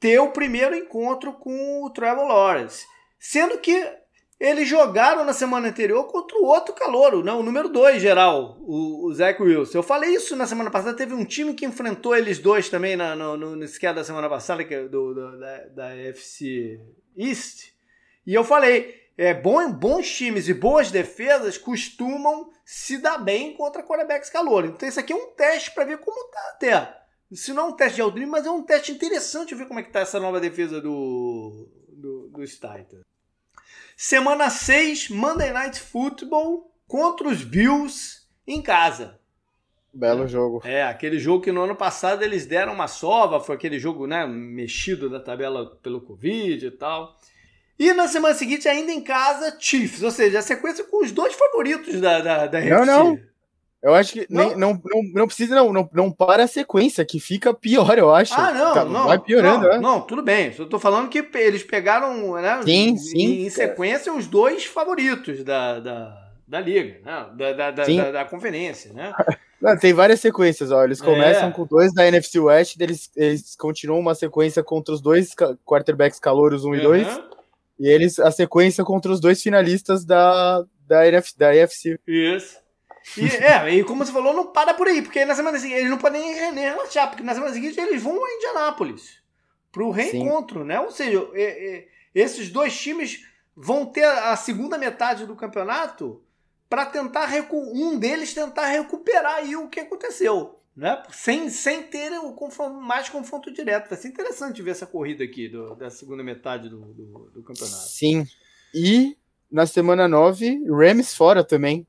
ter 0.01 0.19
o 0.19 0.33
primeiro 0.33 0.75
encontro 0.75 1.35
com 1.35 1.85
o 1.85 1.91
Trevor 1.91 2.27
Lawrence. 2.27 2.85
Sendo 3.17 3.59
que 3.59 4.00
eles 4.41 4.66
jogaram 4.66 5.22
na 5.22 5.34
semana 5.34 5.68
anterior 5.68 6.05
contra 6.05 6.38
o 6.38 6.47
outro 6.47 6.74
calouro, 6.74 7.22
né? 7.22 7.30
o 7.30 7.43
número 7.43 7.68
2 7.68 8.01
geral, 8.01 8.57
o, 8.62 9.07
o 9.07 9.12
Zach 9.12 9.41
Wilson. 9.41 9.76
Eu 9.76 9.82
falei 9.82 10.14
isso 10.14 10.34
na 10.34 10.47
semana 10.47 10.70
passada, 10.70 10.97
teve 10.97 11.12
um 11.12 11.26
time 11.26 11.53
que 11.53 11.66
enfrentou 11.66 12.16
eles 12.16 12.38
dois 12.38 12.70
também 12.70 12.97
na, 12.97 13.14
no, 13.14 13.36
no, 13.36 13.55
no 13.55 13.64
esquema 13.64 13.95
da 13.95 14.05
semana 14.05 14.30
passada, 14.30 14.64
que 14.64 14.74
é 14.74 14.88
do, 14.88 15.12
do, 15.12 15.38
da, 15.38 15.59
da 15.66 15.97
FC 15.97 16.80
East. 17.14 17.74
E 18.26 18.32
eu 18.32 18.43
falei, 18.43 19.11
é, 19.18 19.34
bom, 19.34 19.70
bons 19.70 20.11
times 20.11 20.49
e 20.49 20.55
boas 20.55 20.91
defesas 20.91 21.59
costumam 21.59 22.51
se 22.64 22.97
dar 22.97 23.18
bem 23.18 23.53
contra 23.53 23.82
quarterbacks 23.82 24.30
calor. 24.30 24.64
Então 24.64 24.88
isso 24.88 24.99
aqui 24.99 25.12
é 25.12 25.16
um 25.16 25.34
teste 25.34 25.72
para 25.72 25.84
ver 25.84 25.99
como 25.99 26.30
tá 26.30 26.41
até. 26.55 27.01
Se 27.30 27.53
não 27.53 27.64
é 27.64 27.66
um 27.66 27.76
teste 27.76 27.97
de 27.97 28.01
Aldrin, 28.01 28.24
mas 28.24 28.47
é 28.47 28.51
um 28.51 28.62
teste 28.62 28.91
interessante 28.91 29.55
ver 29.55 29.68
como 29.68 29.80
é 29.80 29.82
que 29.82 29.93
tá 29.93 30.01
essa 30.01 30.18
nova 30.18 30.41
defesa 30.41 30.80
do, 30.80 31.68
do, 31.91 32.28
dos 32.28 32.53
Titans. 32.53 33.10
Semana 34.03 34.49
6, 34.49 35.11
Monday 35.11 35.53
Night 35.53 35.79
Football 35.79 36.73
contra 36.89 37.29
os 37.29 37.45
Bills 37.45 38.23
em 38.47 38.63
casa. 38.63 39.21
Belo 39.93 40.27
jogo. 40.27 40.63
É, 40.65 40.83
aquele 40.83 41.19
jogo 41.19 41.45
que 41.45 41.53
no 41.53 41.65
ano 41.65 41.77
passado 41.77 42.23
eles 42.23 42.47
deram 42.47 42.73
uma 42.73 42.89
sova, 42.89 43.41
foi 43.41 43.57
aquele 43.57 43.79
jogo 43.79 44.07
né, 44.07 44.27
mexido 44.27 45.11
da 45.11 45.21
tabela 45.21 45.77
pelo 45.83 46.01
Covid 46.01 46.65
e 46.65 46.71
tal. 46.71 47.15
E 47.79 47.93
na 47.93 48.09
semana 48.09 48.35
seguinte, 48.35 48.67
ainda 48.67 48.91
em 48.91 49.03
casa, 49.03 49.55
Chiefs, 49.61 50.03
ou 50.03 50.11
seja, 50.11 50.39
a 50.39 50.43
sequência 50.43 50.83
com 50.85 51.05
os 51.05 51.13
dois 51.13 51.35
favoritos 51.35 52.01
da, 52.01 52.21
da, 52.21 52.47
da 52.47 52.59
Não, 52.59 52.87
não. 52.87 53.21
Eu 53.83 53.95
acho 53.95 54.12
que 54.12 54.26
não, 54.28 54.49
nem, 54.49 54.57
não, 54.57 54.72
não, 54.85 55.03
não 55.14 55.26
precisa, 55.26 55.55
não, 55.55 55.72
não, 55.72 55.89
não 55.93 56.12
para 56.12 56.45
a 56.45 56.49
sequência, 56.49 57.05
que 57.05 57.18
fica 57.18 57.55
pior, 57.55 57.97
eu 57.97 58.14
acho. 58.14 58.35
Ah, 58.35 58.53
não, 58.53 58.74
tá, 58.74 58.85
não. 58.85 59.07
Vai 59.07 59.18
piorando, 59.18 59.64
não, 59.64 59.70
né? 59.70 59.78
Não, 59.78 60.01
tudo 60.03 60.22
bem. 60.22 60.53
Eu 60.59 60.68
tô 60.68 60.78
falando 60.78 61.09
que 61.09 61.26
eles 61.35 61.62
pegaram, 61.62 62.35
né? 62.35 62.61
Sim, 62.62 62.97
sim. 62.99 63.47
Em 63.47 63.51
sequência, 63.51 64.12
os 64.12 64.26
dois 64.26 64.66
favoritos 64.66 65.43
da, 65.43 65.81
da, 65.81 66.31
da 66.47 66.61
liga, 66.61 67.01
né? 67.05 67.26
Da, 67.35 67.53
da, 67.53 67.70
da, 67.70 67.85
da, 67.87 68.11
da 68.11 68.24
conferência, 68.26 68.93
né? 68.93 69.14
Não, 69.61 69.76
tem 69.78 69.93
várias 69.93 70.20
sequências, 70.20 70.72
ó. 70.72 70.83
Eles 70.83 71.03
começam 71.03 71.49
é. 71.49 71.53
com 71.53 71.66
dois 71.66 71.93
da 71.93 72.07
NFC 72.07 72.39
West, 72.39 72.81
eles, 72.81 73.11
eles 73.14 73.55
continuam 73.57 74.01
uma 74.01 74.14
sequência 74.14 74.62
contra 74.62 74.95
os 74.95 75.03
dois 75.03 75.35
quarterbacks 75.66 76.18
calouros 76.18 76.64
1 76.64 76.68
um 76.68 76.70
uhum. 76.70 76.76
e 76.76 76.83
2. 76.83 77.20
E 77.81 77.89
eles 77.89 78.18
a 78.18 78.31
sequência 78.31 78.85
contra 78.85 79.12
os 79.12 79.20
dois 79.20 79.43
finalistas 79.43 80.05
da, 80.05 80.64
da, 80.87 81.07
NF, 81.07 81.37
da 81.37 81.55
NFC. 81.55 81.99
Isso. 82.07 82.60
E, 83.17 83.27
é, 83.37 83.75
e 83.75 83.85
como 83.85 84.05
você 84.05 84.13
falou, 84.13 84.33
não 84.33 84.47
para 84.53 84.75
por 84.75 84.87
aí, 84.87 85.03
porque 85.03 85.25
na 85.25 85.35
semana 85.35 85.59
seguinte 85.59 85.79
eles 85.79 85.91
não 85.91 85.99
podem 85.99 86.53
nem 86.53 86.65
relaxar, 86.65 87.09
porque 87.09 87.23
na 87.23 87.35
semana 87.35 87.53
seguinte 87.53 87.81
eles 87.81 88.03
vão 88.03 88.25
a 88.25 88.33
Indianápolis 88.33 89.21
pro 89.73 89.91
reencontro, 89.91 90.61
Sim. 90.61 90.67
né? 90.67 90.81
Ou 90.81 90.91
seja, 90.91 91.29
é, 91.35 91.43
é, 91.43 91.89
esses 92.15 92.51
dois 92.51 92.79
times 92.79 93.27
vão 93.57 93.87
ter 93.87 94.05
a 94.05 94.37
segunda 94.37 94.79
metade 94.79 95.27
do 95.27 95.37
campeonato 95.37 96.23
para 96.69 96.87
tentar 96.87 97.29
um 97.53 97.99
deles 97.99 98.33
tentar 98.33 98.67
recuperar 98.67 99.37
aí 99.37 99.57
o 99.57 99.69
que 99.69 99.81
aconteceu, 99.81 100.61
né? 100.77 101.03
Sem, 101.11 101.51
sem 101.51 101.83
ter 101.83 102.13
o 102.13 102.33
confronto, 102.33 102.81
mais 102.81 103.09
confronto 103.09 103.53
direto. 103.53 103.89
Vai 103.89 103.99
ser 103.99 104.09
interessante 104.09 104.63
ver 104.63 104.71
essa 104.71 104.87
corrida 104.87 105.25
aqui 105.25 105.49
do, 105.49 105.75
da 105.75 105.91
segunda 105.91 106.23
metade 106.23 106.69
do, 106.69 106.79
do, 106.79 107.31
do 107.35 107.43
campeonato. 107.43 107.89
Sim. 107.89 108.25
E 108.73 109.17
na 109.51 109.67
semana 109.67 110.07
9, 110.07 110.65
Rams 110.69 111.15
fora 111.15 111.43
também. 111.43 111.87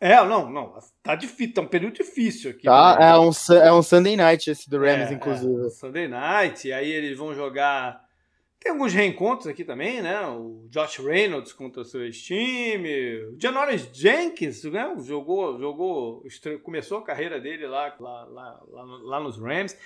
É, 0.00 0.16
não, 0.24 0.50
não. 0.50 0.78
Tá 1.02 1.14
difícil, 1.14 1.52
tá 1.52 1.60
um 1.60 1.66
período 1.66 1.94
difícil 1.94 2.52
aqui. 2.52 2.62
Tá, 2.62 2.98
né? 2.98 3.10
é 3.10 3.18
um, 3.18 3.30
é 3.58 3.72
um 3.72 3.82
Sunday 3.82 4.16
night 4.16 4.50
esse 4.50 4.68
do 4.70 4.78
Rams, 4.78 5.10
é, 5.10 5.14
inclusive. 5.14 5.66
É, 5.66 5.68
Sunday 5.68 6.08
night, 6.08 6.66
e 6.66 6.72
aí 6.72 6.90
eles 6.90 7.18
vão 7.18 7.34
jogar. 7.34 8.02
Tem 8.58 8.72
alguns 8.72 8.94
reencontros 8.94 9.46
aqui 9.46 9.62
também, 9.62 10.00
né? 10.00 10.26
O 10.26 10.66
Josh 10.70 10.98
Reynolds 10.98 11.52
contra 11.52 11.82
o 11.82 11.84
seu 11.84 12.02
ex-time. 12.02 13.24
O 13.24 13.36
Janoris 13.38 13.88
Jenkins, 13.92 14.64
né? 14.64 14.90
Jogou, 15.00 15.58
jogou, 15.58 16.24
começou 16.62 16.98
a 16.98 17.04
carreira 17.04 17.38
dele 17.38 17.66
lá, 17.66 17.94
lá, 18.00 18.24
lá, 18.24 18.60
lá, 19.02 19.20
nos 19.20 19.38
Rams. 19.38 19.76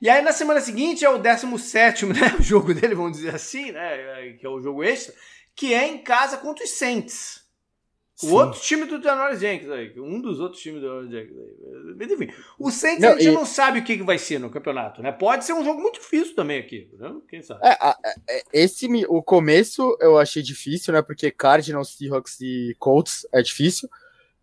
E 0.00 0.08
aí 0.08 0.22
na 0.22 0.32
semana 0.32 0.60
seguinte 0.60 1.04
é 1.04 1.10
o 1.10 1.18
17 1.18 2.06
né? 2.06 2.34
O 2.38 2.42
jogo 2.42 2.74
dele, 2.74 2.94
vamos 2.94 3.12
dizer 3.18 3.34
assim, 3.34 3.72
né? 3.72 4.36
Que 4.38 4.46
é 4.46 4.48
o 4.48 4.60
jogo 4.60 4.84
extra, 4.84 5.14
que 5.54 5.74
é 5.74 5.86
em 5.86 5.98
casa 5.98 6.36
contra 6.36 6.64
os 6.64 6.70
Saints. 6.70 7.43
O 8.24 8.28
Sim. 8.28 8.32
outro 8.34 8.60
time 8.60 8.84
do 8.86 9.02
Janoris 9.02 9.40
Jenkins 9.40 9.70
aí, 9.70 9.92
um 9.98 10.20
dos 10.20 10.40
outros 10.40 10.60
times 10.60 10.80
do 10.80 10.86
Janoris 10.86 11.10
Jenkins 11.10 11.36
aí. 11.36 11.94
Mas 11.96 12.10
enfim, 12.10 12.30
o 12.58 12.70
Saints 12.70 13.00
não, 13.00 13.10
a 13.10 13.12
gente 13.12 13.28
e... 13.28 13.32
não 13.32 13.46
sabe 13.46 13.78
o 13.78 13.84
que, 13.84 14.02
vai 14.02 14.18
ser 14.18 14.38
no 14.38 14.50
campeonato, 14.50 15.02
né? 15.02 15.12
Pode 15.12 15.44
ser 15.44 15.52
um 15.52 15.64
jogo 15.64 15.80
muito 15.80 16.00
difícil 16.00 16.34
também 16.34 16.58
aqui, 16.58 16.88
né? 16.98 17.14
Quem 17.28 17.42
sabe? 17.42 17.60
É, 17.64 17.76
é, 18.28 18.42
esse, 18.52 18.86
o 19.08 19.22
começo 19.22 19.96
eu 20.00 20.18
achei 20.18 20.42
difícil, 20.42 20.92
né? 20.92 21.02
Porque 21.02 21.30
Cardinals, 21.30 21.96
Seahawks 21.96 22.40
e 22.40 22.74
Colts 22.78 23.26
é 23.32 23.42
difícil. 23.42 23.88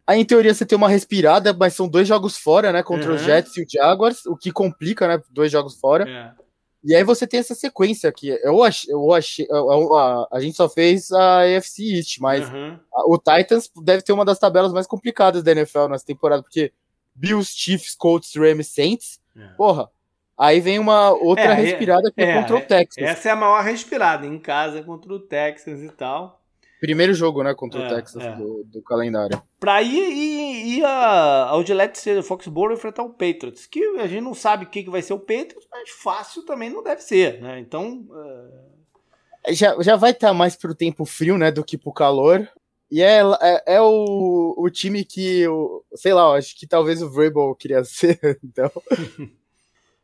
Aí, 0.06 0.20
em 0.20 0.26
teoria, 0.26 0.54
você 0.54 0.66
tem 0.66 0.78
uma 0.78 0.90
respirada, 0.90 1.54
mas 1.54 1.74
são 1.74 1.88
dois 1.88 2.08
jogos 2.08 2.38
fora, 2.38 2.74
né? 2.74 2.84
Contra 2.84 3.10
uhum. 3.10 3.16
os 3.16 3.22
Jets 3.22 3.56
e 3.56 3.62
o 3.62 3.66
Jaguars, 3.70 4.26
o 4.26 4.36
que 4.36 4.52
complica, 4.52 5.08
né? 5.08 5.22
Dois 5.30 5.52
jogos 5.52 5.80
fora. 5.80 6.10
É. 6.10 6.41
E 6.84 6.96
aí 6.96 7.04
você 7.04 7.28
tem 7.28 7.40
essa 7.40 7.54
sequência 7.54 8.10
aqui. 8.10 8.30
Eu 8.44 8.64
achei, 8.64 8.94
eu 8.94 9.14
achei 9.14 9.48
a, 9.52 10.28
a, 10.32 10.40
gente 10.40 10.58
só 10.58 10.68
fez 10.68 11.12
a 11.12 11.42
AFC 11.42 11.96
East, 11.96 12.20
mas 12.20 12.50
uhum. 12.50 12.80
a, 12.94 13.04
o 13.08 13.18
Titans 13.18 13.70
deve 13.84 14.02
ter 14.02 14.14
uma 14.14 14.26
das 14.26 14.40
tabelas 14.40 14.74
mais 14.74 14.88
complicadas 14.88 15.44
da 15.44 15.52
NFL 15.52 15.88
nessa 15.88 16.06
temporada, 16.06 16.42
porque 16.42 16.74
Bills, 17.14 17.54
Chiefs, 17.56 17.96
Colts, 17.96 18.36
Rams, 18.36 18.68
Saints, 18.68 19.20
é. 19.38 19.48
porra. 19.50 19.90
Aí 20.38 20.60
vem 20.60 20.80
uma 20.80 21.12
outra 21.12 21.44
é, 21.44 21.54
respirada 21.54 22.12
que 22.12 22.20
é, 22.20 22.32
é, 22.32 22.42
contra 22.42 22.56
o 22.56 22.62
Texas. 22.62 23.04
Essa 23.04 23.30
é 23.30 23.32
a 23.32 23.36
maior 23.36 23.64
respirada 23.64 24.26
em 24.26 24.40
casa 24.40 24.82
contra 24.82 25.14
o 25.14 25.20
Texas 25.20 25.82
e 25.82 25.90
tal. 25.90 26.41
Primeiro 26.82 27.14
jogo, 27.14 27.44
né, 27.44 27.54
contra 27.54 27.80
é, 27.80 27.86
o 27.86 27.96
Texas 27.96 28.24
é. 28.24 28.36
do, 28.36 28.64
do, 28.64 28.82
calendário. 28.82 29.40
Pra 29.60 29.84
ir, 29.84 30.02
ir, 30.02 30.78
ir 30.80 30.84
a, 30.84 31.50
ao 31.50 31.64
Gillette 31.64 32.24
Foxborough 32.24 32.74
enfrentar 32.74 33.04
o 33.04 33.12
Patriots, 33.12 33.68
que 33.68 33.84
a 34.00 34.08
gente 34.08 34.24
não 34.24 34.34
sabe 34.34 34.66
o 34.66 34.68
que, 34.68 34.84
que 34.84 34.90
vai 34.90 35.04
ser 35.04 35.14
o 35.14 35.20
Patriots, 35.20 35.68
mas 35.70 35.92
fácil 35.92 36.44
também 36.44 36.72
não 36.72 36.82
deve 36.82 37.04
ser, 37.04 37.40
né? 37.40 37.60
Então. 37.60 38.04
É... 39.46 39.54
Já, 39.54 39.80
já 39.80 39.96
vai 39.96 40.10
estar 40.10 40.30
tá 40.30 40.34
mais 40.34 40.56
pro 40.56 40.74
tempo 40.74 41.06
frio, 41.06 41.38
né, 41.38 41.52
do 41.52 41.64
que 41.64 41.78
pro 41.78 41.94
calor. 41.94 42.50
E 42.90 43.04
é, 43.04 43.22
é, 43.40 43.76
é 43.76 43.82
o, 43.82 44.56
o 44.58 44.68
time 44.72 45.06
que, 45.06 45.48
o, 45.48 45.86
sei 45.94 46.16
lá, 46.16 46.36
acho 46.36 46.58
que 46.58 46.66
talvez 46.66 47.04
o 47.04 47.12
Vrabel 47.12 47.54
queria 47.54 47.84
ser, 47.86 48.40
então. 48.44 48.72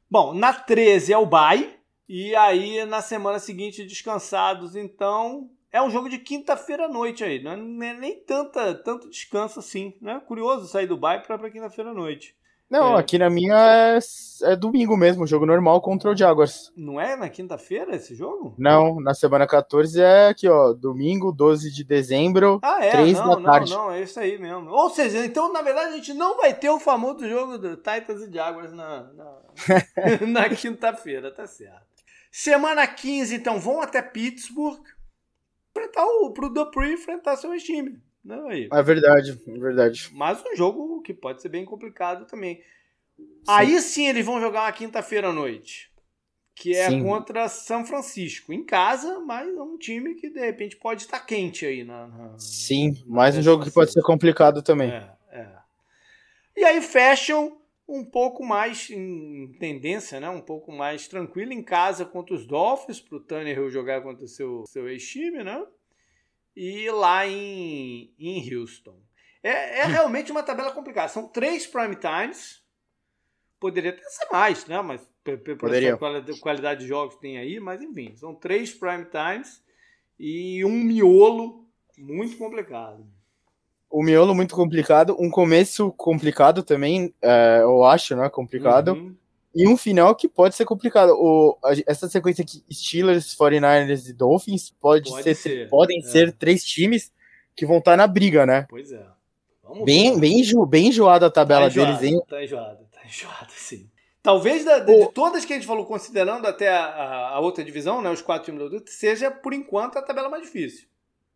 Bom, 0.07 0.31
na 0.31 0.53
13 0.53 1.11
é 1.11 1.17
o 1.17 1.25
bye, 1.25 1.75
e 2.07 2.35
aí 2.35 2.85
na 2.85 3.01
semana 3.01 3.39
seguinte 3.39 3.83
descansados, 3.83 4.75
então 4.75 5.49
é 5.77 5.81
um 5.81 5.89
jogo 5.89 6.09
de 6.09 6.17
quinta-feira 6.17 6.85
à 6.85 6.89
noite 6.89 7.23
aí, 7.23 7.41
não 7.41 7.51
é 7.51 7.93
nem 7.93 8.19
tanta, 8.19 8.73
tanto 8.73 9.09
descanso 9.09 9.59
assim, 9.59 9.93
né? 10.01 10.19
Curioso 10.27 10.67
sair 10.67 10.87
do 10.87 10.97
bairro 10.97 11.23
para 11.25 11.49
quinta-feira 11.49 11.91
à 11.91 11.93
noite. 11.93 12.35
Não, 12.69 12.97
é. 12.97 12.99
aqui 12.99 13.17
na 13.17 13.29
minha 13.29 13.55
é, 13.55 13.99
é, 14.51 14.55
domingo 14.55 14.97
mesmo, 14.97 15.25
jogo 15.25 15.45
normal 15.45 15.79
contra 15.79 16.11
o 16.11 16.17
Jaguars. 16.17 16.71
Não 16.75 16.99
é 16.99 17.15
na 17.15 17.29
quinta-feira 17.29 17.95
esse 17.95 18.13
jogo? 18.13 18.55
Não, 18.57 18.99
na 18.99 19.13
semana 19.13 19.47
14 19.47 20.01
é 20.01 20.27
aqui, 20.27 20.49
ó, 20.49 20.73
domingo, 20.73 21.31
12 21.31 21.71
de 21.71 21.83
dezembro, 21.85 22.59
ah, 22.61 22.83
é? 22.83 22.91
3 22.91 23.13
não, 23.13 23.29
da 23.29 23.51
tarde. 23.51 23.71
Não, 23.71 23.85
não, 23.85 23.91
é 23.91 24.01
isso 24.01 24.19
aí 24.19 24.37
mesmo. 24.37 24.69
Ou 24.69 24.89
seja, 24.89 25.25
então, 25.25 25.53
na 25.53 25.61
verdade, 25.61 25.93
a 25.93 25.95
gente 25.95 26.13
não 26.13 26.35
vai 26.35 26.53
ter 26.53 26.69
o 26.69 26.79
famoso 26.79 27.27
jogo 27.27 27.57
do 27.57 27.77
Titans 27.77 28.21
e 28.23 28.33
Jaguars 28.33 28.73
na, 28.73 29.03
na, 29.13 29.37
na 30.27 30.49
quinta-feira, 30.49 31.31
tá 31.31 31.47
certo. 31.47 31.87
Semana 32.29 32.85
15, 32.85 33.33
então, 33.33 33.59
vão 33.59 33.81
até 33.81 34.01
Pittsburgh 34.01 34.79
enfrentar 35.77 36.05
o 36.05 36.31
pro 36.31 36.49
Dupree 36.49 36.93
enfrentar 36.93 37.35
seu 37.37 37.55
time. 37.57 37.99
Né, 38.23 38.43
aí. 38.49 38.69
É 38.71 38.83
verdade, 38.83 39.39
é 39.47 39.57
verdade. 39.57 40.09
Mas 40.11 40.43
um 40.45 40.55
jogo 40.55 41.01
que 41.01 41.13
pode 41.13 41.41
ser 41.41 41.49
bem 41.49 41.63
complicado 41.63 42.25
também. 42.25 42.61
Sim. 43.17 43.25
Aí 43.47 43.79
sim 43.81 44.07
eles 44.07 44.25
vão 44.25 44.41
jogar 44.41 44.63
uma 44.63 44.71
quinta-feira 44.71 45.29
à 45.29 45.33
noite. 45.33 45.89
que 46.55 46.75
é 46.75 46.89
Sim. 46.89 47.03
contra 47.03 47.47
São 47.47 47.85
Francisco. 47.85 48.51
Em 48.51 48.63
casa, 48.63 49.19
mas 49.19 49.47
é 49.47 49.61
um 49.61 49.77
time 49.77 50.15
que 50.15 50.29
de 50.29 50.39
repente 50.39 50.75
pode 50.75 51.03
estar 51.03 51.19
quente 51.19 51.65
aí. 51.65 51.83
Na, 51.83 52.07
na 52.07 52.39
Sim, 52.39 53.03
mais 53.05 53.37
um 53.37 53.41
jogo 53.41 53.63
que 53.63 53.71
pode 53.71 53.91
ser 53.91 54.01
complicado 54.01 54.61
também. 54.63 54.89
É, 54.91 55.09
é. 55.31 55.47
E 56.55 56.63
aí 56.65 56.81
fecham 56.81 57.61
um 57.87 58.03
pouco 58.03 58.43
mais 58.43 58.89
em 58.89 59.53
tendência, 59.59 60.19
né? 60.19 60.29
um 60.29 60.41
pouco 60.41 60.71
mais 60.71 61.07
tranquilo 61.07 61.53
em 61.53 61.63
casa 61.63 62.05
contra 62.05 62.35
os 62.35 62.45
Dolphins, 62.45 62.99
para 62.99 63.17
o 63.17 63.21
Tannehill 63.21 63.69
jogar 63.69 64.01
contra 64.01 64.25
o 64.25 64.27
seu, 64.27 64.65
seu 64.67 64.89
ex-time, 64.89 65.43
né? 65.43 65.65
E 66.55 66.89
lá 66.91 67.25
em, 67.25 68.13
em 68.19 68.53
Houston. 68.53 68.99
É, 69.41 69.79
é 69.79 69.85
realmente 69.87 70.31
uma 70.31 70.43
tabela 70.43 70.71
complicada. 70.71 71.07
São 71.07 71.27
três 71.27 71.65
prime 71.65 71.95
times. 71.95 72.61
Poderia 73.59 73.91
até 73.91 74.03
ser 74.03 74.27
mais, 74.31 74.65
né? 74.65 74.81
Mas 74.81 75.01
pela 75.23 76.39
qualidade 76.39 76.81
de 76.81 76.87
jogos 76.87 77.15
que 77.15 77.21
tem 77.21 77.37
aí, 77.37 77.59
mas 77.59 77.81
enfim, 77.81 78.15
são 78.15 78.33
três 78.33 78.73
prime 78.73 79.05
times 79.05 79.63
e 80.19 80.63
um 80.63 80.83
miolo 80.83 81.67
muito 81.97 82.37
complicado. 82.37 83.05
O 83.89 84.03
miolo 84.03 84.35
muito 84.35 84.55
complicado, 84.55 85.15
um 85.19 85.29
começo 85.29 85.91
complicado 85.93 86.61
também, 86.61 87.13
é, 87.21 87.59
eu 87.61 87.83
acho, 87.83 88.15
né? 88.15 88.29
Complicado. 88.29 88.93
Uhum. 88.93 89.15
E 89.55 89.67
um 89.67 89.77
final 89.77 90.13
que 90.15 90.27
pode 90.27 90.55
ser 90.55 90.65
complicado. 90.65 91.13
O, 91.13 91.57
essa 91.87 92.07
sequência 92.07 92.43
aqui, 92.43 92.63
Steelers, 92.71 93.35
49ers 93.35 94.09
e 94.09 94.13
Dolphins, 94.13 94.69
pode, 94.69 95.09
pode 95.09 95.23
ser, 95.23 95.35
ser, 95.35 95.69
podem 95.69 95.99
é. 95.99 96.01
ser 96.01 96.31
três 96.33 96.63
times 96.63 97.11
que 97.55 97.65
vão 97.65 97.79
estar 97.79 97.97
na 97.97 98.05
briga, 98.05 98.45
né? 98.45 98.67
Pois 98.69 98.91
é. 98.91 99.03
Vamos 99.63 99.83
bem, 99.83 100.17
bem, 100.19 100.43
bem 100.67 100.87
enjoada 100.87 101.25
a 101.25 101.31
tabela 101.31 101.61
tá 101.61 101.67
enjoado, 101.67 101.99
deles, 101.99 102.13
hein? 102.13 102.21
Tá 102.27 102.43
enjoada, 102.43 102.87
tá 102.91 103.05
enjoada, 103.05 103.47
sim. 103.49 103.89
Talvez 104.21 104.63
da, 104.63 104.79
de, 104.79 104.93
de, 104.93 105.11
todas 105.11 105.45
que 105.45 105.53
a 105.53 105.55
gente 105.55 105.67
falou, 105.67 105.85
considerando 105.85 106.45
até 106.45 106.69
a, 106.69 107.29
a 107.29 107.39
outra 107.39 107.63
divisão, 107.63 108.01
né, 108.01 108.09
os 108.09 108.21
quatro 108.21 108.45
times 108.45 108.69
do 108.69 108.83
seja, 108.89 109.31
por 109.31 109.53
enquanto, 109.53 109.97
a 109.97 110.01
tabela 110.01 110.29
mais 110.29 110.43
difícil. 110.43 110.87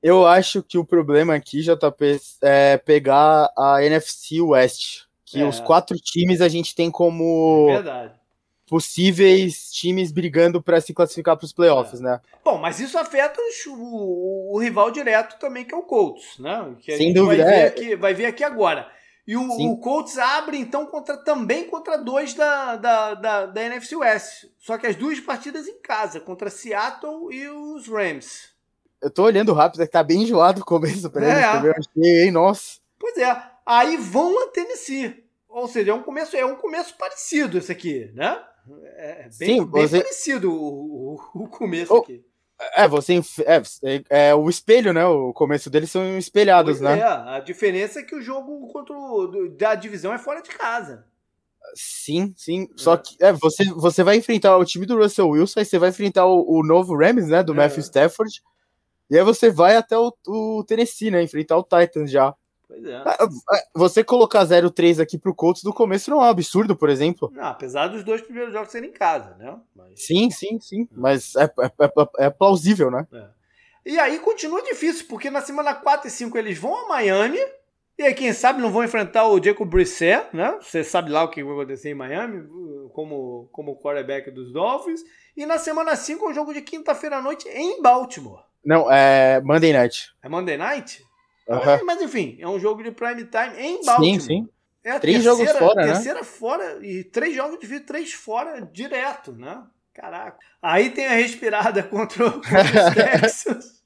Eu 0.01 0.25
acho 0.25 0.63
que 0.63 0.77
o 0.77 0.85
problema 0.85 1.35
aqui, 1.35 1.61
JP, 1.61 2.19
é 2.41 2.77
pegar 2.77 3.51
a 3.57 3.83
NFC 3.83 4.41
West. 4.41 5.03
Que 5.25 5.41
é. 5.41 5.45
os 5.45 5.59
quatro 5.59 5.97
times 5.97 6.41
a 6.41 6.49
gente 6.49 6.75
tem 6.75 6.91
como 6.91 7.69
é 7.69 8.11
possíveis 8.71 9.69
times 9.69 10.13
brigando 10.13 10.61
para 10.61 10.79
se 10.79 10.93
classificar 10.93 11.35
para 11.35 11.43
os 11.43 11.51
playoffs, 11.51 11.99
é. 11.99 12.03
né? 12.03 12.21
Bom, 12.41 12.57
mas 12.57 12.79
isso 12.79 12.97
afeta 12.97 13.37
o, 13.67 13.73
o, 13.73 14.55
o, 14.55 14.59
rival 14.59 14.89
direto 14.91 15.37
também, 15.37 15.65
que 15.65 15.75
é 15.75 15.77
o 15.77 15.83
Colts, 15.83 16.39
né? 16.39 16.73
Que 16.79 16.95
Sem 16.95 17.13
dúvida. 17.13 17.43
Vai 17.43 17.53
ver, 17.53 17.59
é. 17.59 17.67
aqui, 17.67 17.95
vai 17.97 18.13
ver 18.13 18.25
aqui 18.27 18.45
agora. 18.45 18.89
E 19.27 19.35
o, 19.35 19.43
o, 19.43 19.77
Colts 19.77 20.17
abre, 20.17 20.57
então, 20.57 20.85
contra, 20.85 21.17
também 21.17 21.65
contra 21.65 21.97
dois 21.97 22.33
da, 22.33 22.77
da, 22.77 23.13
da, 23.13 23.45
da 23.45 23.61
NFC 23.61 23.93
West. 23.93 24.45
Só 24.57 24.77
que 24.77 24.87
as 24.87 24.95
duas 24.95 25.19
partidas 25.19 25.67
em 25.67 25.81
casa, 25.81 26.21
contra 26.21 26.49
Seattle 26.49 27.29
e 27.29 27.49
os 27.49 27.89
Rams. 27.89 28.51
Eu 29.01 29.09
tô 29.09 29.23
olhando 29.23 29.53
rápido, 29.53 29.81
é 29.81 29.85
que 29.85 29.91
tá 29.91 30.03
bem 30.03 30.23
enjoado 30.23 30.61
o 30.61 30.65
começo 30.65 31.09
pra 31.09 31.25
é. 31.25 31.55
eles 31.55 31.65
Eu 31.65 31.71
achei, 31.71 32.23
hein? 32.23 32.31
Nossa. 32.31 32.79
Pois 32.99 33.17
é. 33.17 33.43
Aí 33.65 33.97
vão 33.97 34.43
a 34.43 34.47
Tennessee. 34.49 35.23
Ou 35.49 35.67
seja, 35.67 35.91
é 35.91 35.93
um 35.93 36.03
começo, 36.03 36.35
é 36.35 36.45
um 36.45 36.55
começo 36.55 36.95
parecido 36.97 37.57
esse 37.57 37.71
aqui, 37.71 38.11
né? 38.13 38.41
É 38.95 39.29
bem, 39.37 39.59
Sim, 39.59 39.65
bem 39.65 39.87
você... 39.87 40.01
parecido 40.01 40.51
o, 40.53 41.15
o, 41.15 41.43
o 41.43 41.47
começo 41.47 41.93
oh, 41.93 41.97
aqui. 41.97 42.23
É, 42.75 42.87
você 42.87 43.19
é, 43.45 43.61
é, 43.83 44.29
é, 44.29 44.35
o 44.35 44.49
espelho, 44.49 44.93
né? 44.93 45.05
O 45.05 45.33
começo 45.33 45.69
deles 45.69 45.89
são 45.89 46.17
espelhados, 46.17 46.79
pois 46.79 46.81
né? 46.81 46.99
É, 46.99 47.03
a 47.03 47.39
diferença 47.39 47.99
é 47.99 48.03
que 48.03 48.15
o 48.15 48.21
jogo 48.21 48.67
contra 48.67 48.95
o, 48.95 49.49
da 49.49 49.73
divisão 49.73 50.13
é 50.13 50.19
fora 50.19 50.41
de 50.41 50.49
casa. 50.49 51.05
Sim, 51.73 52.33
sim. 52.37 52.63
É. 52.63 52.67
Só 52.75 52.97
que 52.97 53.15
é, 53.19 53.33
você, 53.33 53.65
você 53.65 54.03
vai 54.03 54.17
enfrentar 54.17 54.57
o 54.57 54.65
time 54.65 54.85
do 54.85 54.97
Russell 54.97 55.29
Wilson, 55.29 55.59
aí 55.59 55.65
você 55.65 55.79
vai 55.79 55.89
enfrentar 55.89 56.25
o, 56.25 56.59
o 56.59 56.63
novo 56.63 56.95
Rams, 56.95 57.27
né? 57.27 57.41
Do 57.41 57.53
é. 57.53 57.55
Matthew 57.55 57.81
Stafford. 57.81 58.41
E 59.11 59.17
aí 59.17 59.25
você 59.25 59.49
vai 59.49 59.75
até 59.75 59.97
o, 59.97 60.13
o 60.25 60.63
Tennessee, 60.65 61.11
né? 61.11 61.21
Enfrentar 61.21 61.57
o 61.57 61.63
Titans 61.63 62.09
já. 62.09 62.33
Pois 62.65 62.85
é. 62.85 62.95
Ah, 63.05 63.17
é. 63.53 63.63
Você 63.75 64.05
colocar 64.05 64.45
0-3 64.45 65.01
aqui 65.01 65.17
pro 65.17 65.35
Colts 65.35 65.63
do 65.63 65.73
começo 65.73 66.09
não 66.09 66.23
é 66.23 66.27
um 66.27 66.29
absurdo, 66.29 66.77
por 66.77 66.89
exemplo. 66.89 67.29
Não, 67.35 67.43
apesar 67.43 67.89
dos 67.89 68.05
dois 68.05 68.21
primeiros 68.21 68.53
jogos 68.53 68.71
serem 68.71 68.89
em 68.89 68.93
casa, 68.93 69.35
né? 69.35 69.59
Mas... 69.75 70.05
Sim, 70.05 70.31
sim, 70.31 70.57
sim. 70.61 70.87
Mas 70.93 71.35
é, 71.35 71.43
é, 71.43 71.65
é, 71.67 72.25
é 72.25 72.29
plausível, 72.29 72.89
né? 72.89 73.05
É. 73.13 73.27
E 73.85 73.99
aí 73.99 74.17
continua 74.19 74.61
difícil, 74.61 75.05
porque 75.09 75.29
na 75.29 75.41
semana 75.41 75.75
4 75.75 76.07
e 76.07 76.11
5 76.11 76.37
eles 76.37 76.57
vão 76.57 76.85
a 76.85 76.87
Miami. 76.87 77.39
E 77.99 78.03
aí, 78.03 78.13
quem 78.13 78.31
sabe, 78.31 78.61
não 78.61 78.71
vão 78.71 78.83
enfrentar 78.83 79.27
o 79.27 79.43
Jacob 79.43 79.69
Brissett, 79.69 80.33
né? 80.33 80.57
Você 80.61 80.85
sabe 80.85 81.11
lá 81.11 81.25
o 81.25 81.29
que 81.29 81.43
vai 81.43 81.53
acontecer 81.53 81.89
em 81.89 81.95
Miami, 81.95 82.47
como, 82.93 83.49
como 83.51 83.75
quarterback 83.75 84.31
dos 84.31 84.53
Dolphins. 84.53 85.01
E 85.35 85.45
na 85.45 85.57
semana 85.57 85.97
5 85.97 86.25
é 86.25 86.29
um 86.29 86.33
jogo 86.33 86.53
de 86.53 86.61
quinta-feira 86.61 87.17
à 87.17 87.21
noite 87.21 87.49
em 87.49 87.81
Baltimore. 87.81 88.50
Não, 88.63 88.91
é 88.91 89.41
Monday 89.41 89.73
Night. 89.73 90.13
É 90.21 90.29
Monday 90.29 90.57
Night? 90.57 91.03
Uhum. 91.47 91.85
Mas 91.85 92.01
enfim, 92.01 92.37
é 92.39 92.47
um 92.47 92.59
jogo 92.59 92.83
de 92.83 92.91
prime 92.91 93.25
time 93.25 93.57
em 93.57 93.83
Baltimore. 93.83 94.19
Sim, 94.19 94.19
sim. 94.19 94.49
É 94.83 94.97
três 94.97 95.23
terceira, 95.23 95.51
jogos 95.51 95.59
fora, 95.59 95.85
né? 95.85 95.93
Terceira 95.93 96.23
fora 96.23 96.79
e 96.85 97.03
três 97.03 97.35
jogos 97.35 97.59
de 97.59 97.67
vida, 97.67 97.85
três 97.85 98.13
fora 98.13 98.61
direto, 98.61 99.31
né? 99.31 99.63
Caraca. 99.93 100.37
Aí 100.61 100.89
tem 100.89 101.07
a 101.07 101.11
respirada 101.11 101.83
contra, 101.83 102.31
contra 102.31 102.61
os 102.61 102.95
Texans. 102.95 103.81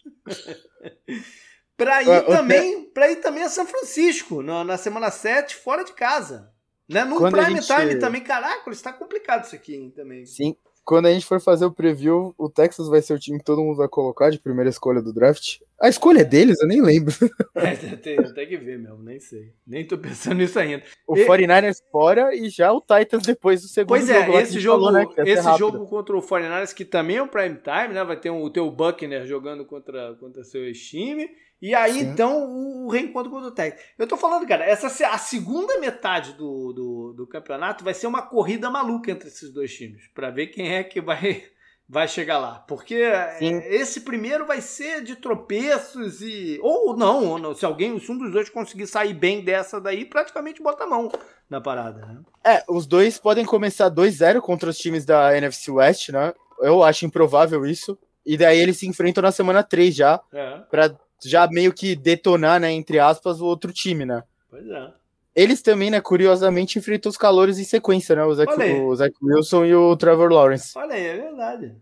pra 1.76 2.04
ir 2.04 2.26
também, 2.26 2.86
para 2.92 3.12
ir 3.12 3.18
também 3.18 3.44
a 3.44 3.50
São 3.50 3.66
Francisco 3.66 4.42
na, 4.42 4.64
na 4.64 4.78
semana 4.78 5.12
7, 5.12 5.56
fora 5.56 5.84
de 5.84 5.94
casa. 5.94 6.54
Né? 6.88 7.04
No 7.04 7.18
Quando 7.18 7.34
prime 7.34 7.62
gente... 7.62 7.68
time 7.68 7.96
também, 7.96 8.22
caraca, 8.22 8.70
está 8.70 8.94
complicado 8.94 9.46
isso 9.46 9.56
aqui 9.56 9.76
hein, 9.76 9.92
também. 9.94 10.26
Sim, 10.26 10.56
quando 10.86 11.08
a 11.08 11.12
gente 11.12 11.26
for 11.26 11.42
fazer 11.42 11.66
o 11.66 11.72
preview, 11.72 12.34
o 12.38 12.48
Texas 12.48 12.88
vai 12.88 13.02
ser 13.02 13.14
o 13.16 13.20
time 13.20 13.40
que 13.40 13.44
todo 13.44 13.62
mundo 13.62 13.76
vai 13.76 13.88
colocar 13.88 14.30
de 14.30 14.40
primeira 14.40 14.70
escolha 14.70 15.02
do 15.02 15.12
draft. 15.12 15.58
A 15.82 15.90
escolha 15.90 16.22
é 16.22 16.24
deles? 16.24 16.62
Eu 16.62 16.68
nem 16.68 16.82
lembro. 16.82 17.14
É, 17.56 17.74
tem, 17.96 18.18
tem 18.18 18.48
que 18.48 18.58
ver 18.58 18.78
mesmo, 18.78 19.02
nem 19.02 19.20
sei. 19.20 19.54
Nem 19.66 19.88
tô 19.88 19.98
pensando 19.98 20.36
nisso 20.36 20.60
ainda. 20.60 20.84
O 21.08 21.18
e... 21.18 21.26
49ers 21.26 21.82
fora 21.90 22.36
e 22.36 22.50
já 22.50 22.72
o 22.72 22.82
Titans 22.82 23.24
depois 23.24 23.62
do 23.62 23.68
segundo 23.70 23.88
pois 23.88 24.08
jogo. 24.08 24.26
Pois 24.26 24.36
é, 24.36 24.42
esse 24.42 24.60
jogo, 24.60 24.86
falou, 24.86 25.00
né, 25.00 25.24
esse 25.26 25.58
jogo 25.58 25.88
contra 25.88 26.16
o 26.16 26.22
49ers, 26.22 26.74
que 26.74 26.86
também 26.86 27.16
é 27.16 27.24
um 27.24 27.28
prime 27.28 27.56
time, 27.56 27.94
né? 27.94 28.04
Vai 28.04 28.20
ter 28.20 28.30
um, 28.30 28.44
o 28.44 28.50
teu 28.50 28.70
Buckner 28.70 29.26
jogando 29.26 29.66
contra, 29.66 30.14
contra 30.16 30.44
seu 30.44 30.66
ex-time. 30.66 31.28
E 31.62 31.74
aí, 31.74 31.94
Sim. 31.94 32.08
então, 32.08 32.46
o, 32.86 32.90
reencontro 32.90 33.32
contra 33.32 33.48
o 33.48 33.52
Texas. 33.52 33.82
Eu 33.98 34.08
tô 34.08 34.18
falando, 34.18 34.48
cara, 34.48 34.66
essa 34.66 34.88
a 35.08 35.18
segunda 35.18 35.80
metade 35.80 36.34
do, 36.34 36.74
do, 36.74 37.14
do 37.14 37.28
campeonato 37.28 37.84
vai 37.84 37.94
ser 37.94 38.08
uma 38.08 38.22
corrida 38.22 38.70
maluca 38.70 39.12
entre 39.12 39.28
esses 39.30 39.52
dois 39.52 39.74
times, 39.74 40.08
para 40.14 40.30
ver 40.30 40.48
quem 40.48 40.76
é 40.76 40.84
que 40.84 41.02
vai, 41.02 41.44
vai 41.88 42.08
chegar 42.08 42.38
lá. 42.38 42.60
Porque 42.68 43.04
Sim. 43.40 43.58
esse 43.66 44.02
primeiro 44.02 44.46
vai 44.46 44.62
ser 44.62 45.02
de 45.02 45.16
tropeços 45.16 46.22
e. 46.22 46.60
Ou 46.62 46.96
não, 46.96 47.26
ou 47.30 47.40
não, 47.40 47.56
se 47.56 47.66
alguém, 47.66 47.98
se 48.00 48.12
um 48.12 48.18
dos 48.18 48.32
dois 48.32 48.50
conseguir 48.50 48.88
sair 48.88 49.14
bem 49.14 49.44
dessa 49.44 49.80
daí, 49.80 50.06
praticamente 50.06 50.62
bota 50.62 50.84
a 50.84 50.88
mão 50.88 51.12
na 51.50 51.62
parada, 51.62 52.06
né? 52.06 52.20
É, 52.44 52.64
os 52.68 52.86
dois 52.86 53.18
podem 53.18 53.46
começar 53.46 53.90
2-0 53.90 54.42
contra 54.42 54.70
os 54.70 54.78
times 54.78 55.06
da 55.06 55.36
NFC 55.38 55.72
West, 55.72 56.10
né? 56.10 56.34
Eu 56.60 56.84
acho 56.84 57.06
improvável 57.06 57.66
isso. 57.66 57.98
E 58.26 58.38
daí 58.38 58.60
eles 58.60 58.78
se 58.78 58.88
enfrentam 58.88 59.22
na 59.22 59.32
semana 59.32 59.64
3 59.64 59.96
já. 59.96 60.20
É. 60.34 60.58
Pra 60.70 60.96
já 61.24 61.48
meio 61.48 61.74
que 61.74 61.96
detonar, 61.96 62.60
né, 62.60 62.72
entre 62.72 63.00
aspas, 63.00 63.42
o 63.42 63.46
outro 63.46 63.72
time, 63.72 64.06
né? 64.06 64.24
Pois 64.50 64.68
é. 64.68 64.94
Eles 65.36 65.62
também, 65.62 65.92
né, 65.92 66.00
curiosamente, 66.00 66.80
enfrentam 66.80 67.10
os 67.10 67.18
calores 67.18 67.60
em 67.60 67.66
sequência, 67.66 68.16
né? 68.16 68.24
O 68.24 68.34
Zach, 68.34 68.54
o 68.54 68.96
Zach 68.96 69.14
Wilson 69.22 69.66
e 69.66 69.76
o 69.76 69.96
Trevor 69.98 70.32
Lawrence. 70.32 70.78
Olha 70.78 70.96
aí, 70.96 71.06
é 71.06 71.18
verdade. 71.18 71.76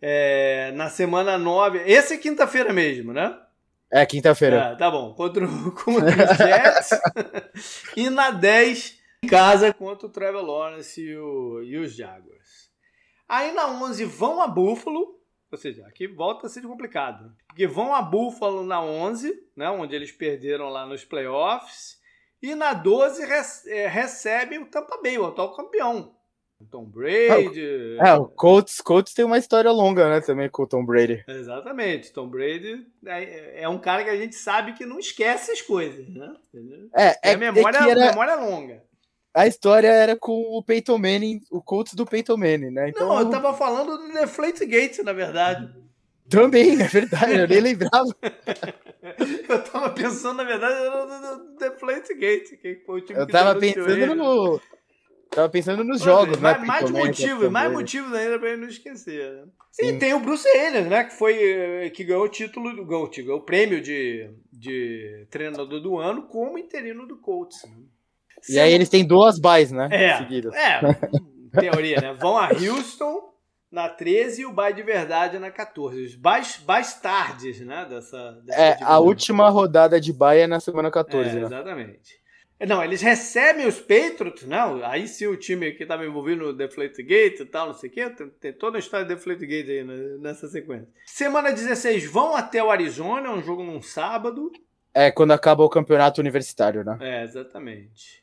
É, 0.00 0.72
na 0.74 0.90
semana 0.90 1.38
9. 1.38 1.78
Esse 1.86 2.14
é 2.14 2.18
quinta-feira 2.18 2.72
mesmo, 2.72 3.12
né? 3.12 3.38
É, 3.90 4.04
quinta-feira. 4.04 4.56
É, 4.56 4.74
tá 4.74 4.90
bom. 4.90 5.14
Contra, 5.14 5.46
contra 5.84 6.32
os 6.32 6.36
Jets. 6.36 6.90
e 7.96 8.10
na 8.10 8.30
10, 8.30 8.98
em 9.22 9.28
casa, 9.28 9.72
contra 9.72 10.06
o 10.06 10.10
Trevor 10.10 10.42
Lawrence 10.42 11.00
e, 11.00 11.16
o, 11.16 11.62
e 11.62 11.78
os 11.78 11.94
Jaguars. 11.94 12.70
Aí 13.28 13.52
na 13.52 13.68
11 13.68 14.04
vão 14.04 14.42
a 14.42 14.48
Buffalo. 14.48 15.18
Ou 15.52 15.58
seja, 15.58 15.86
aqui 15.86 16.06
volta 16.06 16.46
a 16.46 16.50
ser 16.50 16.62
complicado. 16.62 17.30
Porque 17.46 17.66
vão 17.66 17.94
a 17.94 18.00
Buffalo 18.00 18.64
na 18.64 18.82
11, 18.82 19.30
né, 19.54 19.68
onde 19.68 19.94
eles 19.94 20.10
perderam 20.10 20.70
lá 20.70 20.86
nos 20.86 21.04
playoffs. 21.04 22.00
E 22.42 22.54
na 22.54 22.72
12 22.72 23.22
é, 23.66 23.86
recebe 23.86 24.58
o 24.58 24.66
Tampa 24.66 24.98
Bay, 25.02 25.18
o 25.18 25.26
atual 25.26 25.54
campeão. 25.54 26.16
O 26.58 26.64
Tom 26.64 26.86
Brady. 26.86 27.98
É, 28.00 28.14
o 28.14 28.26
Colts, 28.26 28.80
Colts 28.80 29.12
tem 29.12 29.26
uma 29.26 29.36
história 29.36 29.70
longa, 29.70 30.08
né, 30.08 30.20
também 30.22 30.48
com 30.48 30.62
o 30.62 30.66
Tom 30.66 30.86
Brady. 30.86 31.22
Exatamente. 31.28 32.12
Tom 32.14 32.28
Brady 32.28 32.86
é, 33.04 33.62
é 33.64 33.68
um 33.68 33.78
cara 33.78 34.04
que 34.04 34.10
a 34.10 34.16
gente 34.16 34.34
sabe 34.34 34.72
que 34.72 34.86
não 34.86 34.98
esquece 34.98 35.52
as 35.52 35.60
coisas, 35.60 36.08
né? 36.08 36.34
É, 36.96 37.08
é, 37.08 37.32
é 37.32 37.36
memória, 37.36 37.76
é 37.76 37.90
era... 37.90 38.06
memória 38.06 38.36
longa 38.36 38.82
a 39.34 39.46
história 39.46 39.88
era 39.88 40.16
com 40.16 40.56
o 40.56 40.62
Peyton 40.62 40.98
Manning, 40.98 41.40
o 41.50 41.62
Colts 41.62 41.94
do 41.94 42.04
Peyton 42.04 42.36
Manning, 42.36 42.70
né? 42.70 42.88
Então, 42.88 43.08
não, 43.08 43.20
eu 43.20 43.30
tava 43.30 43.54
falando 43.54 43.98
do 43.98 44.12
Deflate 44.12 44.66
Gate, 44.66 44.98
na 44.98 45.12
verdade. 45.12 45.72
Também, 46.28 46.80
é 46.80 46.86
verdade, 46.86 47.36
eu 47.36 47.48
nem 47.48 47.60
lembrava. 47.62 48.16
eu 49.48 49.64
tava 49.64 49.90
pensando, 49.90 50.38
na 50.38 50.44
verdade, 50.44 50.74
no 50.84 51.58
Deflate 51.58 52.14
Gate, 52.14 52.56
que 52.60 52.82
foi 52.86 53.00
o 53.00 53.04
time 53.04 53.18
Eu 53.18 53.26
tava 53.26 53.58
pensando 53.58 54.14
no, 54.14 54.60
Tava 55.32 55.48
pensando 55.48 55.82
nos 55.82 56.02
jogos, 56.02 56.38
mais, 56.38 56.60
né? 56.60 56.66
Mais 56.66 56.90
motivos, 56.90 57.50
mais 57.50 57.72
motivos 57.72 58.12
ainda 58.12 58.38
pra 58.38 58.50
ele 58.50 58.60
não 58.60 58.68
esquecer. 58.68 59.32
Né? 59.32 59.44
E 59.80 59.94
tem 59.94 60.12
o 60.12 60.20
Bruce 60.20 60.46
Arians, 60.46 60.86
né? 60.86 61.04
Que 61.04 61.14
foi 61.14 61.42
eh, 61.42 61.90
que 61.90 62.04
ganhou 62.04 62.24
o 62.24 62.28
título, 62.28 62.84
ganhou, 62.84 63.08
ganhou 63.08 63.38
o 63.38 63.42
prêmio 63.42 63.80
de, 63.80 64.28
de 64.52 65.26
treinador 65.30 65.80
do 65.80 65.98
ano 65.98 66.24
como 66.24 66.58
interino 66.58 67.06
do 67.06 67.16
Colts. 67.16 67.62
Né? 67.64 67.82
E 68.48 68.58
aí 68.58 68.72
eles 68.72 68.88
têm 68.88 69.06
duas 69.06 69.38
buys, 69.38 69.70
né? 69.70 69.88
É, 69.90 70.18
seguidas. 70.18 70.54
é, 70.54 70.80
teoria, 71.60 72.00
né? 72.00 72.12
Vão 72.14 72.36
a 72.36 72.48
Houston 72.48 73.32
na 73.70 73.88
13 73.88 74.42
e 74.42 74.46
o 74.46 74.52
bye 74.52 74.72
de 74.72 74.82
verdade 74.82 75.38
na 75.38 75.50
14. 75.50 76.04
Os 76.04 76.14
buys, 76.14 76.58
buys 76.58 76.94
tardes, 76.94 77.60
né? 77.60 77.86
Dessa, 77.88 78.32
dessa 78.44 78.60
é, 78.60 78.78
a 78.82 78.98
última 78.98 79.48
rodada 79.48 80.00
de 80.00 80.12
bye 80.12 80.40
é 80.40 80.46
na 80.46 80.60
semana 80.60 80.90
14, 80.90 81.30
é, 81.30 81.32
né? 81.34 81.46
Exatamente. 81.46 82.22
Não, 82.66 82.84
eles 82.84 83.02
recebem 83.02 83.66
os 83.66 83.80
Patriots, 83.80 84.44
não. 84.44 84.76
Né? 84.76 84.86
Aí 84.86 85.08
sim 85.08 85.26
o 85.26 85.36
time 85.36 85.72
que 85.72 85.82
estava 85.82 86.04
envolvido 86.04 86.46
no 86.46 86.52
Deflate 86.52 87.02
Gate 87.02 87.40
e 87.40 87.44
tal, 87.44 87.68
não 87.68 87.74
sei 87.74 87.90
o 87.90 87.92
quê. 87.92 88.10
Tem, 88.10 88.28
tem, 88.28 88.52
toda 88.52 88.78
a 88.78 88.80
história 88.80 89.04
do 89.04 89.08
Deflate 89.08 89.46
Gate 89.46 89.68
aí 89.68 89.84
nessa 90.20 90.46
sequência. 90.46 90.88
Semana 91.06 91.50
16 91.50 92.04
vão 92.06 92.36
até 92.36 92.62
o 92.62 92.70
Arizona, 92.70 93.28
é 93.28 93.30
um 93.30 93.42
jogo 93.42 93.64
num 93.64 93.82
sábado. 93.82 94.52
É, 94.94 95.10
quando 95.10 95.32
acaba 95.32 95.64
o 95.64 95.68
campeonato 95.68 96.20
universitário, 96.20 96.84
né? 96.84 96.98
É, 97.00 97.24
exatamente. 97.24 98.21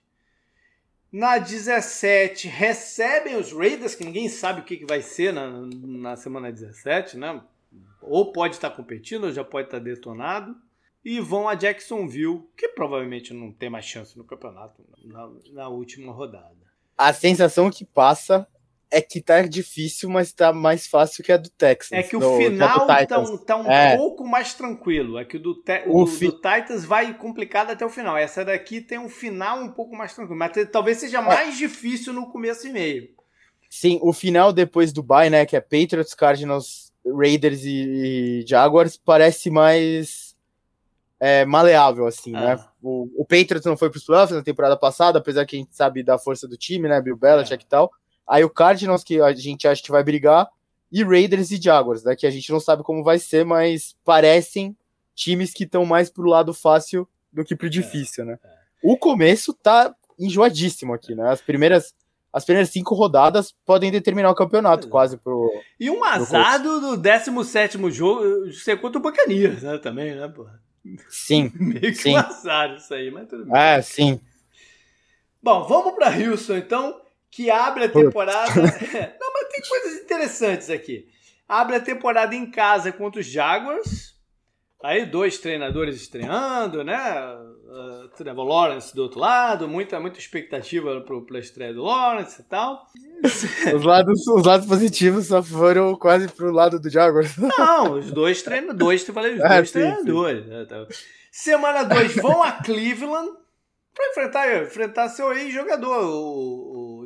Na 1.12 1.38
17 1.40 2.48
recebem 2.48 3.36
os 3.36 3.52
Raiders, 3.52 3.96
que 3.96 4.04
ninguém 4.04 4.30
sabe 4.30 4.62
o 4.62 4.64
que, 4.64 4.86
vai 4.86 5.02
ser 5.02 5.34
na, 5.34 5.50
na 5.50 6.16
semana 6.16 6.52
17, 6.52 7.18
né? 7.18 7.42
Ou 8.02 8.32
pode 8.32 8.56
estar 8.56 8.70
competindo, 8.70 9.26
ou 9.26 9.32
já 9.32 9.44
pode 9.44 9.68
estar 9.68 9.80
detonado 9.80 10.56
e 11.04 11.20
vão 11.20 11.48
a 11.48 11.56
Jacksonville, 11.56 12.44
que 12.56 12.70
provavelmente 12.70 13.34
não 13.34 13.52
tem 13.52 13.70
mais 13.70 13.86
chance 13.86 14.18
no 14.18 14.24
campeonato 14.24 14.84
na, 15.04 15.32
na 15.52 15.70
última 15.70 16.12
rodada. 16.12 16.56
A 16.98 17.14
sensação 17.14 17.72
que 17.72 17.86
passa 17.86 18.48
é 18.92 19.02
que 19.02 19.22
tá 19.22 19.42
difícil, 19.44 20.10
mas 20.10 20.34
tá 20.34 20.52
mais 20.52 20.88
fácil 20.88 21.24
que 21.24 21.32
a 21.32 21.38
do 21.38 21.50
Texas. 21.50 21.92
É 21.92 22.02
que 22.02 22.16
o 22.16 22.38
final 22.38 22.88
tá, 22.88 23.20
um, 23.20 23.38
tá 23.38 23.58
um 23.58 23.72
é. 23.72 23.96
pouco 23.96 24.26
mais 24.26 24.54
tranquilo. 24.54 25.18
É 25.20 25.26
que 25.26 25.38
o, 25.38 25.40
do, 25.40 25.56
te, 25.56 25.84
o, 25.86 26.02
o 26.02 26.06
do, 26.06 26.12
fi... 26.12 26.26
do, 26.28 26.34
Titans 26.34 26.84
vai 26.84 27.14
complicado 27.14 27.70
até 27.70 27.86
o 27.86 27.90
final. 27.90 28.18
Essa 28.18 28.44
daqui 28.44 28.82
tem 28.82 28.98
um 28.98 29.10
final 29.10 29.62
um 29.62 29.70
pouco 29.70 29.96
mais 29.96 30.14
tranquilo. 30.14 30.40
Mas 30.40 30.52
talvez 30.72 30.98
seja 30.98 31.20
é. 31.20 31.22
mais 31.22 31.56
é. 31.56 31.58
difícil 31.58 32.14
no 32.14 32.32
começo 32.32 32.68
e 32.68 32.72
meio. 32.72 33.10
Sim, 33.70 34.00
o 34.02 34.12
final 34.12 34.52
depois 34.52 34.92
do 34.92 35.04
bye, 35.04 35.30
né? 35.30 35.46
Que 35.46 35.56
é 35.56 35.62
Patriots, 35.62 36.16
Cardinals, 36.16 36.92
Raiders 37.06 37.64
e, 37.64 38.42
e 38.42 38.46
Jaguars, 38.48 38.98
parece 38.98 39.52
mais 39.52 40.36
é, 41.20 41.46
maleável, 41.46 42.08
assim, 42.08 42.32
né? 42.32 42.54
ah. 42.54 42.56
né? 42.56 42.66
O, 42.82 43.08
o 43.18 43.26
Patriots 43.26 43.66
não 43.66 43.78
foi 43.78 43.92
para 43.92 43.98
os 43.98 44.06
playoffs 44.06 44.36
na 44.36 44.44
temporada 44.44 44.76
passada, 44.76 45.20
apesar 45.20 45.46
que 45.46 45.56
a 45.56 45.60
gente 45.60 45.76
sabe 45.76 46.02
da 46.02 46.18
força 46.18 46.48
do 46.48 46.58
time, 46.58 46.88
né? 46.88 47.00
Bill 47.00 47.18
Belichick 47.18 47.64
é. 47.64 47.66
e 47.66 47.70
tal. 47.70 47.92
Aí 48.30 48.44
o 48.44 48.50
Cardinals, 48.50 49.04
que 49.04 49.20
a 49.20 49.34
gente 49.34 49.68
acha 49.68 49.82
que 49.82 49.92
vai 49.92 50.04
brigar, 50.04 50.48
e 50.92 51.04
Raiders 51.04 51.52
e 51.52 51.62
Jaguars, 51.62 52.04
né? 52.04 52.16
Que 52.16 52.28
a 52.28 52.32
gente 52.32 52.52
não 52.52 52.60
sabe 52.60 52.84
como 52.84 53.04
vai 53.04 53.20
ser, 53.20 53.46
mas 53.46 53.96
parecem 54.04 54.76
times 55.16 55.52
que 55.54 55.64
estão 55.64 55.86
mais 55.86 56.10
pro 56.10 56.30
lado 56.30 56.54
fácil 56.54 57.08
do 57.32 57.44
que 57.44 57.56
pro 57.56 57.68
é, 57.68 57.70
difícil, 57.70 58.26
né? 58.26 58.40
É. 58.44 58.50
O 58.84 58.98
começo 58.98 59.54
tá 59.54 59.94
enjoadíssimo 60.18 60.94
aqui, 60.94 61.16
né? 61.16 61.30
As 61.30 61.42
primeiras 61.42 61.94
as 62.32 62.46
primeiras 62.46 62.70
cinco 62.70 62.94
rodadas 62.94 63.56
podem 63.66 63.92
determinar 63.92 64.30
o 64.30 64.36
campeonato, 64.36 64.88
é. 64.88 64.90
quase 64.90 65.18
pro. 65.18 65.52
E 65.80 65.90
um 65.90 66.04
azar 66.04 66.62
do 66.62 66.96
17 66.96 67.78
jogo 67.92 68.52
ser 68.54 68.80
contra 68.80 69.00
o 69.00 69.02
Buccaneers, 69.02 69.64
né? 69.64 69.78
Também, 69.80 70.16
né, 70.16 70.28
porra? 70.28 70.62
Sim. 71.10 71.52
Meio 71.60 71.82
que 71.82 71.96
sim. 71.96 72.14
um 72.14 72.18
azar 72.18 72.76
isso 72.76 72.94
aí, 72.94 73.10
mas 73.10 73.28
tudo 73.28 73.46
bem. 73.46 73.54
Ah, 73.56 73.82
sim. 73.82 74.20
Bom, 75.42 75.64
vamos 75.64 75.96
para 75.96 76.16
Houston 76.16 76.58
então, 76.58 77.02
que 77.32 77.50
abre 77.50 77.86
a 77.86 77.90
temporada. 77.90 78.54
Não, 78.62 79.34
mas 79.34 79.50
tem 79.50 79.62
coisas 79.68 80.02
interessantes 80.02 80.70
aqui. 80.70 81.08
Abre 81.48 81.76
a 81.76 81.80
temporada 81.80 82.36
em 82.36 82.50
casa 82.50 82.92
contra 82.92 83.22
os 83.22 83.28
Jaguars. 83.28 84.10
Aí 84.82 85.06
dois 85.06 85.38
treinadores 85.38 85.98
estreando, 85.98 86.86
né? 86.86 86.98
Uh, 87.66 88.08
Trevor 88.16 88.46
Lawrence 88.46 88.96
do 88.96 89.04
outro 89.04 89.20
lado, 89.20 89.68
muita, 89.68 90.00
muita 90.00 90.18
expectativa 90.18 91.02
para 91.02 91.38
a 91.38 91.42
estreia 91.42 91.74
do 91.74 91.84
Lawrence 91.84 92.42
e 92.42 92.46
tal. 92.46 92.88
os, 93.76 93.84
lados, 93.84 94.26
os 94.26 94.46
lados 94.46 94.66
positivos 94.66 95.28
só 95.28 95.44
foram 95.44 95.96
quase 95.96 96.30
pro 96.30 96.52
lado 96.52 96.80
do 96.80 96.90
Jaguars. 96.90 97.36
Não, 97.38 97.94
os 97.94 98.10
dois 98.12 98.42
treinadores, 98.42 99.04
tu 99.04 99.12
falei, 99.12 99.36
os 99.36 99.42
ah, 99.44 99.56
dois 99.56 99.70
sim, 99.70 99.74
treinadores. 99.80 100.46
Sim. 100.46 100.50
Né, 100.50 100.66
tá. 100.66 100.88
Semana 101.32 101.84
2 101.84 102.16
vão 102.16 102.42
a 102.42 102.54
Cleveland 102.54 103.32
para 103.94 104.10
enfrentar, 104.12 104.64
enfrentar 104.64 105.10
seu 105.10 105.32
ex-jogador, 105.34 106.06
o, 106.06 106.59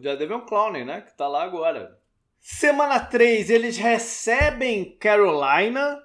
o 0.03 0.11
Jadavion 0.11 0.41
Clowney, 0.41 0.83
né? 0.83 1.01
Que 1.01 1.15
tá 1.15 1.27
lá 1.27 1.43
agora. 1.43 1.97
Semana 2.39 2.99
3 2.99 3.49
eles 3.49 3.77
recebem 3.77 4.97
Carolina 4.99 6.01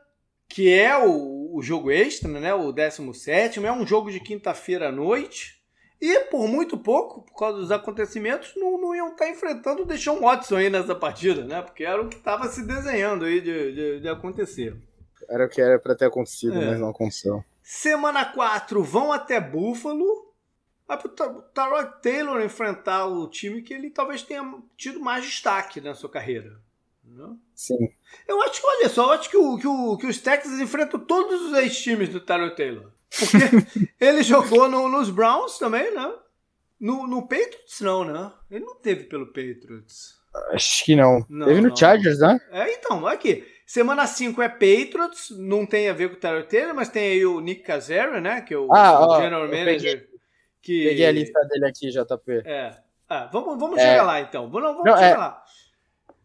que 0.48 0.72
é 0.72 0.96
o, 0.96 1.54
o 1.54 1.62
jogo 1.62 1.90
extra, 1.90 2.28
né? 2.28 2.54
O 2.54 2.72
17 2.72 3.64
é 3.64 3.72
um 3.72 3.86
jogo 3.86 4.10
de 4.10 4.18
quinta-feira 4.18 4.88
à 4.88 4.92
noite. 4.92 5.58
E 6.00 6.20
por 6.26 6.46
muito 6.46 6.78
pouco, 6.78 7.22
por 7.22 7.36
causa 7.36 7.58
dos 7.58 7.72
acontecimentos, 7.72 8.52
não, 8.56 8.80
não 8.80 8.94
iam 8.94 9.08
estar 9.08 9.28
enfrentando 9.28 9.82
o 9.82 9.84
Deshaun 9.84 10.20
Watson 10.20 10.56
aí 10.56 10.70
nessa 10.70 10.94
partida, 10.94 11.44
né? 11.44 11.60
Porque 11.60 11.84
era 11.84 12.00
o 12.00 12.08
que 12.08 12.16
estava 12.16 12.48
se 12.48 12.64
desenhando 12.64 13.24
aí 13.24 13.40
de, 13.40 13.72
de, 13.72 14.00
de, 14.00 14.08
acontecer. 14.08 14.76
Era 15.28 15.44
o 15.44 15.48
que 15.48 15.60
era 15.60 15.78
para 15.78 15.96
ter 15.96 16.06
acontecido, 16.06 16.56
é. 16.56 16.66
mas 16.66 16.80
não 16.80 16.90
aconteceu. 16.90 17.44
Semana 17.62 18.24
4 18.24 18.82
vão 18.82 19.12
até 19.12 19.40
Buffalo. 19.40 20.27
Vai 20.88 20.96
pro 20.96 21.10
Tarot 21.10 22.00
Taylor 22.02 22.40
enfrentar 22.40 23.04
o 23.04 23.28
time 23.28 23.60
que 23.60 23.74
ele 23.74 23.90
talvez 23.90 24.22
tenha 24.22 24.42
tido 24.74 24.98
mais 24.98 25.22
destaque 25.24 25.82
na 25.82 25.94
sua 25.94 26.08
carreira. 26.08 26.58
Sim. 27.54 27.90
Eu 28.26 28.40
acho 28.42 28.60
que, 28.60 28.66
olha 28.66 28.88
só, 28.88 29.04
eu 29.06 29.12
acho 29.18 29.30
que, 29.30 29.36
o, 29.36 29.58
que, 29.58 29.66
o, 29.66 29.96
que 29.98 30.06
os 30.06 30.18
Texans 30.18 30.60
enfrentam 30.60 31.00
todos 31.00 31.42
os 31.42 31.58
ex-times 31.58 32.08
do 32.08 32.20
Tyler 32.20 32.54
Taylor. 32.54 32.90
Porque 33.10 33.88
ele 34.00 34.22
jogou 34.22 34.68
no, 34.68 34.88
nos 34.88 35.10
Browns 35.10 35.58
também, 35.58 35.92
né? 35.92 36.14
No, 36.80 37.06
no 37.06 37.22
Patriots, 37.22 37.80
não, 37.80 38.04
né? 38.04 38.32
Ele 38.50 38.64
não 38.64 38.76
teve 38.76 39.04
pelo 39.04 39.26
Patriots. 39.26 40.16
Acho 40.52 40.84
que 40.84 40.94
não. 40.94 41.26
não 41.28 41.46
teve 41.46 41.60
no 41.60 41.68
não. 41.68 41.76
Chargers, 41.76 42.20
né? 42.20 42.40
É, 42.50 42.74
então, 42.74 43.06
aqui. 43.06 43.44
Semana 43.66 44.06
5 44.06 44.40
é 44.40 44.48
Patriots, 44.48 45.30
não 45.30 45.66
tem 45.66 45.90
a 45.90 45.92
ver 45.92 46.08
com 46.08 46.16
o 46.16 46.18
Tyler 46.18 46.46
Taylor, 46.46 46.74
mas 46.74 46.88
tem 46.88 47.12
aí 47.12 47.26
o 47.26 47.38
Nick 47.38 47.62
Casario, 47.62 48.18
né? 48.18 48.40
Que 48.40 48.54
é 48.54 48.58
o, 48.58 48.72
ah, 48.72 49.00
o 49.00 49.10
ó, 49.10 49.20
General 49.20 49.46
Manager. 49.46 50.07
Que... 50.68 50.84
peguei 50.84 51.06
a 51.06 51.12
lista 51.12 51.40
dele 51.46 51.64
aqui, 51.64 51.88
JP. 51.88 52.42
É. 52.44 52.76
Ah, 53.08 53.26
vamos 53.32 53.58
vamos 53.58 53.78
é... 53.78 53.88
chegar 53.88 54.02
lá 54.02 54.20
então. 54.20 54.50
Vamos, 54.50 54.68
vamos 54.68 54.84
não, 54.84 54.96
chegar 54.96 55.14
é... 55.14 55.16
lá. 55.16 55.42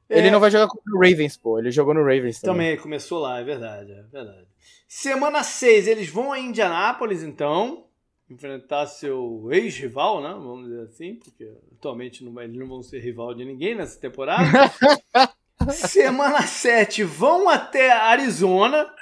Ele 0.10 0.28
é... 0.28 0.32
não 0.32 0.42
vai 0.42 0.52
jogar 0.52 0.68
contra 0.68 0.94
o 0.94 1.00
Ravens, 1.00 1.38
pô. 1.38 1.58
Ele 1.58 1.72
jogou 1.72 1.94
no 1.94 2.02
Ravens 2.02 2.42
também. 2.42 2.72
Também 2.72 2.78
começou 2.78 3.22
lá, 3.22 3.40
é 3.40 3.44
verdade, 3.44 3.94
é 3.94 4.04
verdade. 4.04 4.46
Semana 4.86 5.44
6, 5.44 5.88
eles 5.88 6.10
vão 6.10 6.34
a 6.34 6.40
Indianápolis, 6.40 7.24
então. 7.24 7.86
Enfrentar 8.30 8.86
seu 8.88 9.48
ex-rival, 9.50 10.22
né? 10.22 10.30
Vamos 10.30 10.68
dizer 10.68 10.82
assim, 10.82 11.16
porque 11.16 11.50
atualmente 11.72 12.24
não, 12.24 12.42
eles 12.42 12.58
não 12.58 12.68
vão 12.68 12.84
ser 12.84 13.00
rival 13.00 13.34
de 13.34 13.46
ninguém 13.46 13.76
nessa 13.76 13.98
temporada. 13.98 14.44
Semana 15.72 16.42
7, 16.42 17.04
vão 17.04 17.48
até 17.48 17.92
Arizona. 17.92 18.94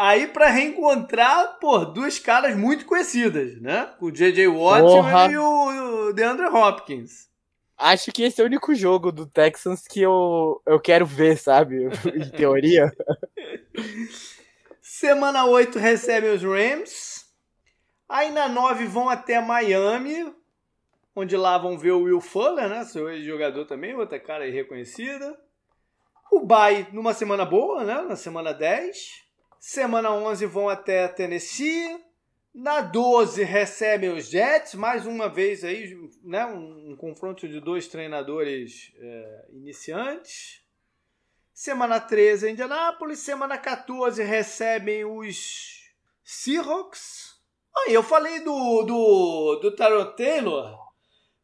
Aí 0.00 0.28
para 0.28 0.48
reencontrar, 0.48 1.58
pô, 1.58 1.84
duas 1.84 2.20
caras 2.20 2.56
muito 2.56 2.86
conhecidas, 2.86 3.60
né? 3.60 3.92
O 4.00 4.12
J.J. 4.12 4.46
Watt 4.46 5.32
e 5.32 5.36
o, 5.36 6.06
o 6.06 6.12
DeAndre 6.12 6.46
Hopkins. 6.46 7.28
Acho 7.76 8.12
que 8.12 8.22
esse 8.22 8.40
é 8.40 8.44
o 8.44 8.46
único 8.46 8.72
jogo 8.76 9.10
do 9.10 9.26
Texans 9.26 9.88
que 9.88 10.00
eu, 10.00 10.62
eu 10.64 10.78
quero 10.78 11.04
ver, 11.04 11.36
sabe? 11.36 11.88
em 12.14 12.30
teoria. 12.30 12.92
Semana 14.80 15.44
8 15.46 15.80
recebem 15.80 16.30
os 16.30 16.44
Rams. 16.44 17.26
Aí 18.08 18.30
na 18.30 18.48
9 18.48 18.86
vão 18.86 19.08
até 19.08 19.40
Miami, 19.40 20.32
onde 21.14 21.36
lá 21.36 21.58
vão 21.58 21.76
ver 21.76 21.90
o 21.90 22.02
Will 22.02 22.20
Fuller, 22.20 22.68
né? 22.68 22.84
Seu 22.84 23.10
ex-jogador 23.10 23.64
também, 23.64 23.96
outra 23.96 24.20
cara 24.20 24.44
aí 24.44 24.52
reconhecida. 24.52 25.36
O 26.30 26.46
Bay 26.46 26.86
numa 26.92 27.12
semana 27.12 27.44
boa, 27.44 27.82
né? 27.82 28.00
Na 28.02 28.14
semana 28.14 28.54
10. 28.54 29.27
Semana 29.60 30.12
11 30.12 30.46
vão 30.46 30.68
até 30.68 31.08
Tennessee. 31.08 32.04
Na 32.54 32.80
12 32.80 33.42
recebem 33.44 34.10
os 34.10 34.28
Jets, 34.28 34.74
mais 34.74 35.06
uma 35.06 35.28
vez 35.28 35.62
aí, 35.62 35.96
né, 36.24 36.44
um, 36.46 36.92
um 36.92 36.96
confronto 36.96 37.46
de 37.46 37.60
dois 37.60 37.86
treinadores 37.86 38.92
é, 38.98 39.46
iniciantes. 39.52 40.62
Semana 41.52 42.00
13 42.00 42.50
Indianápolis, 42.50 43.18
semana 43.18 43.58
14 43.58 44.22
recebem 44.22 45.04
os 45.04 45.92
Seahawks. 46.24 47.36
Aí 47.76 47.94
eu 47.94 48.02
falei 48.02 48.40
do 48.40 48.82
do, 48.82 49.58
do 49.62 49.76
Tarot 49.76 50.16
Taylor, 50.16 50.78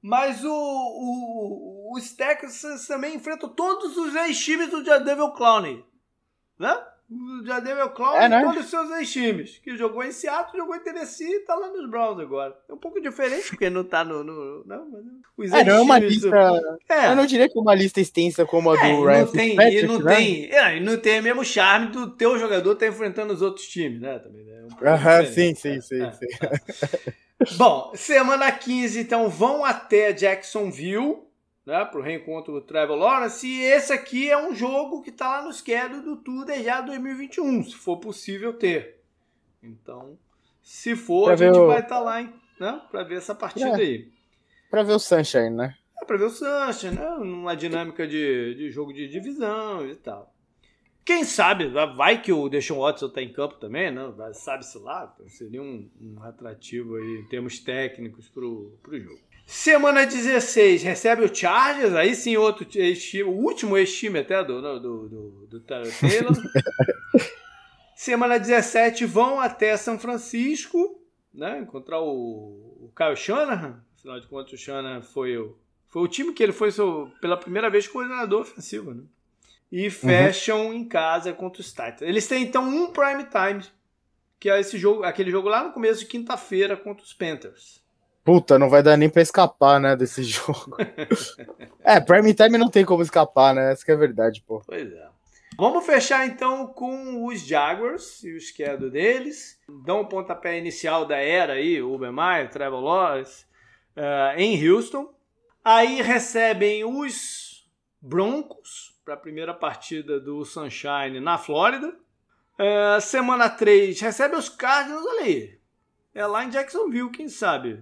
mas 0.00 0.44
o, 0.44 0.52
o, 0.52 1.96
os 1.96 2.12
Texans 2.12 2.86
também 2.86 3.16
enfrentam 3.16 3.48
todos 3.48 3.96
os 3.96 4.14
ex-times 4.14 4.70
do 4.70 4.84
Jadavion 4.84 5.32
Clowney, 5.32 5.84
né? 6.58 6.93
O 7.10 7.44
Jademiel 7.44 7.90
Clown 7.90 8.16
É, 8.16 8.28
né? 8.28 8.40
todos 8.42 8.64
os 8.64 8.70
seus 8.70 8.90
ex-times. 8.92 9.58
Que 9.62 9.76
jogou 9.76 10.02
em 10.02 10.10
Seattle, 10.10 10.56
jogou 10.58 10.74
em 10.74 10.80
Tennessee 10.80 11.28
e 11.30 11.40
tá 11.40 11.54
lá 11.54 11.68
nos 11.68 11.88
Browns 11.90 12.18
agora. 12.18 12.56
É 12.68 12.72
um 12.72 12.78
pouco 12.78 13.00
diferente, 13.00 13.48
porque 13.50 13.68
não 13.68 13.84
tá 13.84 14.02
no. 14.04 14.24
no 14.24 14.64
não, 14.64 14.88
mas 15.36 15.52
É, 15.52 15.62
não 15.64 15.74
é 15.76 15.80
uma 15.80 16.00
do- 16.00 16.06
lista. 16.06 16.34
É, 16.88 17.08
Eu 17.10 17.16
não 17.16 17.26
diria 17.26 17.48
que 17.48 17.58
é 17.58 17.60
uma 17.60 17.74
lista 17.74 18.00
extensa 18.00 18.46
como 18.46 18.70
a 18.70 18.76
do 18.76 18.80
é, 18.82 18.90
e 18.90 19.04
Ryan 19.04 19.18
não 19.24 19.26
tem, 19.32 19.50
e 19.74 19.82
não 19.86 19.98
né? 20.00 20.16
tem, 20.16 20.50
é, 20.50 20.80
não 20.80 20.96
tem 20.98 21.20
o 21.20 21.22
mesmo 21.22 21.44
charme 21.44 21.88
do 21.88 22.10
teu 22.10 22.38
jogador 22.38 22.74
tá 22.74 22.86
enfrentando 22.86 23.34
os 23.34 23.42
outros 23.42 23.66
times, 23.66 24.00
né? 24.00 24.18
Também, 24.18 24.42
né? 24.44 24.62
É 24.82 24.86
um 24.86 24.88
Aham, 24.94 25.26
sim, 25.26 25.54
sim, 25.54 25.80
sim, 25.82 26.02
É, 26.02 26.10
sim. 26.12 26.26
Bom, 27.58 27.92
semana 27.94 28.50
15, 28.50 28.98
então, 29.00 29.28
vão 29.28 29.64
até 29.64 30.12
Jacksonville, 30.12 31.18
né, 31.66 31.84
pro 31.86 32.02
reencontro 32.02 32.52
do 32.52 32.60
Trevor 32.60 32.96
Lawrence, 32.96 33.46
e 33.46 33.60
esse 33.62 33.92
aqui 33.92 34.30
é 34.30 34.36
um 34.36 34.54
jogo 34.54 35.02
que 35.02 35.10
tá 35.12 35.28
lá 35.28 35.44
no 35.44 35.52
schedule 35.52 36.02
do 36.02 36.16
Tour 36.16 36.46
já 36.62 36.80
2021, 36.80 37.64
se 37.64 37.74
for 37.76 37.98
possível 37.98 38.52
ter. 38.52 39.00
Então, 39.62 40.18
se 40.62 40.94
for, 40.94 41.24
Pra 41.24 41.32
a 41.34 41.36
gente 41.36 41.58
o- 41.58 41.66
vai 41.66 41.80
estar 41.80 42.00
lá, 42.00 42.20
hein, 42.20 42.32
né, 42.60 42.80
pra 42.90 43.02
ver 43.02 43.16
essa 43.16 43.34
partida 43.34 43.70
É. 43.70 43.74
aí. 43.74 44.08
Pra 44.70 44.82
ver 44.82 44.92
o 44.92 44.98
Sunshine, 44.98 45.50
né? 45.50 45.76
É 46.00 46.04
pra 46.04 46.16
ver 46.16 46.24
o 46.24 46.30
Sunshine, 46.30 46.96
né, 46.96 47.10
numa 47.18 47.54
dinâmica 47.56 48.06
de, 48.06 48.54
de 48.56 48.70
jogo 48.70 48.92
de 48.92 49.08
divisão 49.08 49.86
e 49.88 49.94
tal. 49.96 50.32
Quem 51.04 51.22
sabe, 51.24 51.68
vai 51.68 52.20
que 52.22 52.32
o 52.32 52.48
Deshaun 52.48 52.78
Watson 52.80 53.10
tá 53.10 53.20
em 53.22 53.30
campo 53.30 53.56
também, 53.56 53.90
né? 53.90 54.00
Sabe-se 54.32 54.78
lá, 54.78 55.14
seria 55.28 55.60
um, 55.62 55.86
um 56.00 56.22
atrativo 56.22 56.96
aí 56.96 57.18
em 57.20 57.28
termos 57.28 57.58
técnicos 57.58 58.28
pro, 58.30 58.78
pro 58.82 58.98
jogo. 58.98 59.20
Semana 59.46 60.06
16, 60.06 60.82
recebe 60.82 61.22
o 61.22 61.34
Chargers, 61.34 61.94
aí 61.94 62.14
sim 62.14 62.36
outro 62.36 62.66
o 63.26 63.30
último 63.30 63.76
ex-time 63.76 64.20
até 64.20 64.42
do, 64.42 64.60
do, 64.60 64.80
do, 64.80 65.46
do, 65.46 65.60
Taylor. 65.60 65.88
Semana 67.94 68.38
17, 68.38 69.04
vão 69.04 69.38
até 69.38 69.76
São 69.76 69.98
Francisco, 69.98 71.00
né? 71.32 71.58
Encontrar 71.58 72.00
o, 72.00 72.06
o 72.80 72.92
Kyle 72.96 73.16
Shanahan. 73.16 73.82
Afinal 73.98 74.20
de 74.20 74.26
contas, 74.26 74.52
o 74.52 74.56
Shanahan 74.56 75.02
foi 75.02 75.36
o, 75.36 75.56
foi 75.88 76.02
o 76.02 76.08
time 76.08 76.32
que 76.32 76.42
ele 76.42 76.52
foi 76.52 76.70
seu, 76.70 77.12
pela 77.20 77.36
primeira 77.36 77.68
vez 77.68 77.86
coordenador 77.86 78.40
ofensivo, 78.42 78.94
né? 78.94 79.02
E 79.70 79.90
fecham 79.90 80.72
em 80.72 80.84
casa 80.86 81.32
contra 81.32 81.60
os 81.60 81.68
Titans. 81.68 82.02
Eles 82.02 82.26
têm 82.26 82.44
então 82.44 82.66
um 82.66 82.92
prime 82.92 83.24
time, 83.24 83.62
que 84.40 84.48
é 84.48 84.58
esse 84.58 84.78
jogo, 84.78 85.04
aquele 85.04 85.30
jogo 85.30 85.48
lá 85.48 85.64
no 85.64 85.72
começo 85.72 86.00
de 86.00 86.06
quinta-feira 86.06 86.76
contra 86.76 87.04
os 87.04 87.12
Panthers. 87.12 87.83
Puta, 88.24 88.58
não 88.58 88.70
vai 88.70 88.82
dar 88.82 88.96
nem 88.96 89.10
pra 89.10 89.20
escapar, 89.20 89.78
né, 89.78 89.94
desse 89.94 90.22
jogo. 90.24 90.76
é, 91.84 92.00
Prime 92.00 92.32
Time 92.32 92.56
não 92.56 92.70
tem 92.70 92.84
como 92.84 93.02
escapar, 93.02 93.54
né? 93.54 93.72
Essa 93.72 93.84
que 93.84 93.90
é 93.90 93.94
a 93.94 93.98
verdade, 93.98 94.42
pô. 94.46 94.62
Pois 94.66 94.90
é. 94.90 95.08
Vamos 95.56 95.86
fechar 95.86 96.26
então 96.26 96.66
com 96.66 97.26
os 97.26 97.46
Jaguars 97.46 98.24
e 98.24 98.32
o 98.34 98.40
schedule 98.40 98.90
deles. 98.90 99.60
Dão 99.84 100.00
o 100.00 100.08
pontapé 100.08 100.58
inicial 100.58 101.04
da 101.06 101.16
era 101.16 101.52
aí, 101.52 101.80
Urban 101.80 102.12
Meyer, 102.12 102.50
Trevor 102.50 102.80
Lawrence, 102.80 103.44
eh, 103.94 104.34
em 104.38 104.68
Houston. 104.68 105.14
Aí 105.64 106.02
recebem 106.02 106.84
os 106.84 107.70
Broncos 108.00 108.98
para 109.04 109.14
a 109.14 109.18
primeira 109.18 109.54
partida 109.54 110.18
do 110.18 110.44
Sunshine 110.44 111.20
na 111.20 111.38
Flórida. 111.38 111.94
Eh, 112.58 112.98
semana 113.00 113.48
3 113.48 114.00
recebe 114.00 114.34
os 114.34 114.48
Cardinals, 114.48 115.06
aí. 115.20 115.56
É 116.12 116.26
lá 116.26 116.44
em 116.44 116.50
Jacksonville, 116.50 117.10
quem 117.12 117.28
sabe? 117.28 117.80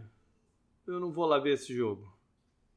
Eu 0.92 1.00
não 1.00 1.10
vou 1.12 1.26
lá 1.26 1.38
ver 1.38 1.54
esse 1.54 1.74
jogo. 1.74 2.10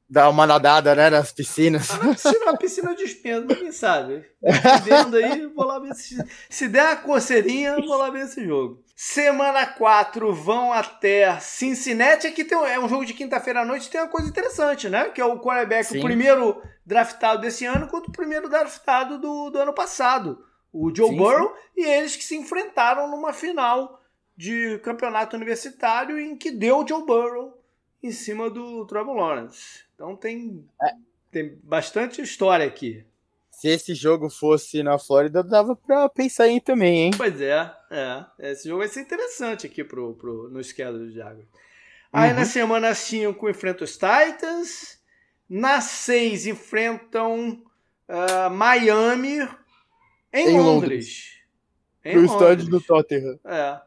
Dá 0.07 0.29
uma 0.29 0.45
nadada, 0.45 0.93
né, 0.93 1.09
nas 1.09 1.31
piscinas. 1.31 1.89
Ah, 1.91 1.97
na 2.05 2.13
piscina, 2.13 2.45
na 2.45 2.57
piscina 2.57 2.95
dispensa, 2.95 3.45
mas 3.49 3.57
quem 3.57 3.71
sabe? 3.71 4.23
Vendo 4.83 5.17
aí, 5.17 5.47
vou 5.47 5.65
lá 5.65 5.79
ver 5.79 5.95
se. 5.95 6.15
Se 6.47 6.67
der 6.67 6.83
uma 6.85 6.95
coceirinha, 6.97 7.69
eu 7.71 7.85
vou 7.85 7.97
lá 7.97 8.09
ver 8.11 8.25
esse 8.25 8.45
jogo. 8.45 8.83
Semana 8.95 9.65
4 9.65 10.31
vão 10.33 10.71
até 10.71 11.37
Cincinnati. 11.39 12.27
Aqui 12.27 12.45
tem, 12.45 12.57
um- 12.57 12.65
é 12.65 12.79
um 12.79 12.87
jogo 12.87 13.03
de 13.03 13.13
quinta-feira 13.15 13.61
à 13.61 13.65
noite, 13.65 13.89
tem 13.89 13.99
uma 13.99 14.07
coisa 14.07 14.29
interessante, 14.29 14.87
né? 14.87 15.09
Que 15.09 15.19
é 15.19 15.25
o 15.25 15.39
quarterback, 15.39 15.85
Sim. 15.87 15.99
o 15.99 16.01
primeiro 16.03 16.61
draftado 16.85 17.41
desse 17.41 17.65
ano 17.65 17.87
contra 17.87 18.09
o 18.09 18.13
primeiro 18.13 18.47
draftado 18.47 19.17
do, 19.19 19.49
do 19.49 19.57
ano 19.57 19.73
passado. 19.73 20.45
O 20.71 20.93
Joe 20.95 21.09
Sim, 21.09 21.17
Burrow 21.17 21.53
e 21.75 21.83
eles 21.83 22.15
que 22.15 22.23
se 22.23 22.35
enfrentaram 22.37 23.09
numa 23.09 23.33
final 23.33 23.99
de 24.37 24.79
campeonato 24.83 25.35
universitário 25.35 26.19
em 26.19 26.37
que 26.37 26.51
deu 26.51 26.79
o 26.79 26.87
Joe 26.87 27.03
Burrow 27.05 27.57
em 28.05 28.11
cima 28.11 28.49
do 28.49 28.85
Trevor 28.85 29.15
Lawrence. 29.15 29.83
Então 29.95 30.15
tem, 30.15 30.65
tem 31.31 31.57
bastante 31.63 32.21
história 32.21 32.65
aqui. 32.65 33.05
Se 33.51 33.69
esse 33.69 33.95
jogo 33.95 34.29
fosse 34.29 34.83
na 34.83 34.99
Flórida, 34.99 35.41
dava 35.41 35.75
pra 35.75 36.09
pensar 36.09 36.47
em 36.49 36.59
também, 36.59 37.03
hein? 37.05 37.11
Pois 37.15 37.39
é, 37.39 37.71
é. 37.89 38.25
Esse 38.51 38.67
jogo 38.67 38.79
vai 38.79 38.89
ser 38.89 39.01
interessante 39.01 39.65
aqui 39.65 39.83
pro, 39.83 40.13
pro, 40.15 40.49
no 40.49 40.61
schedule 40.61 41.05
do 41.07 41.11
Jaguars. 41.11 41.47
Aí 42.11 42.31
Uhum. 42.31 42.35
na 42.37 42.45
semana 42.45 42.93
5 42.93 43.49
enfrenta 43.49 43.83
os 43.83 43.93
Titans. 43.93 44.99
Na 45.49 45.79
6 45.79 46.47
enfrentam 46.47 47.61
ah, 48.07 48.49
Miami 48.49 49.39
em, 50.33 50.49
Em 50.49 50.59
Londres. 50.59 51.39
Em 52.03 52.15
No 52.15 52.25
estádio 52.25 52.65
do 52.65 52.71
Londres. 52.71 52.87
Tottenham. 52.87 53.39
É. 53.45 53.81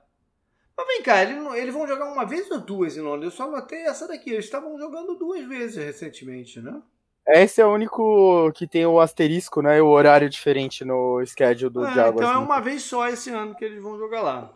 Mas 0.79 0.87
vem 0.87 1.03
cá, 1.03 1.23
eles, 1.23 1.37
não- 1.37 1.57
eles 1.57 1.75
vão 1.75 1.89
jogar 1.89 2.05
uma 2.07 2.25
vez 2.25 2.49
ou 2.53 2.61
duas 2.61 2.97
em 2.97 3.01
Londres? 3.01 3.33
Eu 3.33 3.37
só 3.37 3.51
notei 3.51 3.81
essa 3.81 4.07
daqui. 4.07 4.31
Eles 4.31 4.45
estavam 4.45 4.79
jogando 4.79 5.17
duas 5.17 5.45
vezes 5.45 5.77
recentemente, 5.85 6.61
né? 6.61 6.81
Esse 7.27 7.61
é 7.61 7.67
o 7.67 7.73
único 7.75 8.51
que 8.55 8.67
tem 8.67 8.87
o 8.87 9.01
asterisco, 9.01 9.61
né? 9.61 9.83
O 9.83 9.89
horário 9.89 10.31
diferente 10.31 10.85
no 10.85 11.21
schedule 11.27 11.69
do 11.71 11.85
É, 11.85 11.93
Jaguars. 11.93 12.15
então 12.17 12.31
é 12.31 12.35
né? 12.35 12.41
uma 12.41 12.61
vez 12.61 12.83
só 12.85 13.09
esse 13.09 13.29
ano 13.31 13.55
que 13.57 13.65
eles 13.65 13.83
vão 13.83 13.99
jogar 13.99 14.23
lá. 14.23 14.53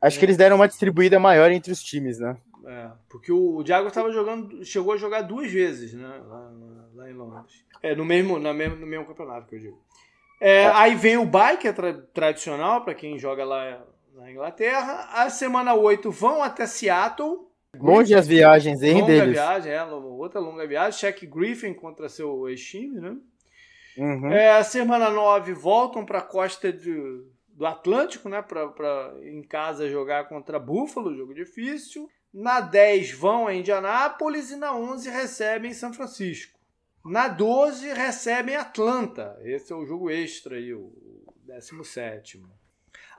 Acho 0.00 0.18
que 0.18 0.24
eles 0.24 0.36
deram 0.38 0.56
uma 0.56 0.66
distribuída 0.66 1.20
maior 1.20 1.50
entre 1.52 1.70
os 1.70 1.82
times, 1.82 2.18
né? 2.18 2.36
É, 2.66 2.90
porque 3.08 3.30
o, 3.30 3.62
Jaguars 3.64 3.92
estava 3.92 4.10
jogando, 4.10 4.64
chegou 4.64 4.94
a 4.94 4.96
jogar 4.96 5.22
duas 5.22 5.50
vezes, 5.52 5.92
né? 5.92 6.20
Lá, 6.26 6.50
lá- 6.94 7.10
em 7.10 7.12
Londres. 7.14 7.64
É, 7.82 7.94
no 7.94 8.04
mesmo, 8.04 8.38
na 8.38 8.52
mesmo, 8.54 8.76
no 8.76 8.86
mesmo 8.86 9.06
campeonato 9.06 9.46
que 9.46 9.56
eu 9.56 9.60
digo. 9.60 9.82
É, 10.40 10.66
Aí 10.68 10.94
vem 10.94 11.18
o 11.18 11.30
que 11.58 11.68
é 11.68 11.72
tra- 11.72 11.92
tradicional 12.14 12.82
para 12.82 12.94
quem 12.94 13.18
joga 13.18 13.44
lá 13.44 13.82
na 14.14 14.30
Inglaterra. 14.30 15.08
A 15.12 15.30
semana 15.30 15.74
8 15.74 16.10
vão 16.10 16.42
até 16.42 16.66
Seattle. 16.66 17.48
Longe 17.78 18.14
as 18.14 18.26
viagens, 18.26 18.82
hein, 18.82 18.94
longa 19.02 19.06
deles. 19.06 19.32
viagem, 19.32 19.72
é, 19.72 19.84
outra 19.84 20.40
longa 20.40 20.66
viagem. 20.66 20.98
Check 20.98 21.24
Griffin 21.26 21.72
contra 21.72 22.08
seu 22.08 22.48
ex-time, 22.48 23.00
né? 23.00 23.16
Uhum. 23.96 24.30
É, 24.32 24.56
a 24.56 24.64
semana 24.64 25.10
9 25.10 25.52
voltam 25.52 26.04
para 26.04 26.18
a 26.18 26.22
costa 26.22 26.72
de- 26.72 27.22
do 27.48 27.66
Atlântico, 27.66 28.28
né? 28.28 28.42
Para 28.42 29.14
em 29.22 29.42
casa 29.42 29.88
jogar 29.88 30.28
contra 30.28 30.58
Buffalo, 30.58 31.14
jogo 31.16 31.34
difícil. 31.34 32.08
Na 32.32 32.60
10 32.60 33.12
vão 33.12 33.46
a 33.46 33.54
Indianápolis 33.54 34.50
e 34.50 34.56
na 34.56 34.74
11 34.74 35.10
recebem 35.10 35.72
São 35.72 35.92
Francisco. 35.92 36.58
Na 37.04 37.28
12 37.28 37.92
recebem 37.92 38.56
Atlanta. 38.56 39.38
Esse 39.42 39.72
é 39.72 39.76
o 39.76 39.84
jogo 39.86 40.10
extra 40.10 40.56
aí, 40.56 40.72
o 40.72 40.92
17. 41.46 42.42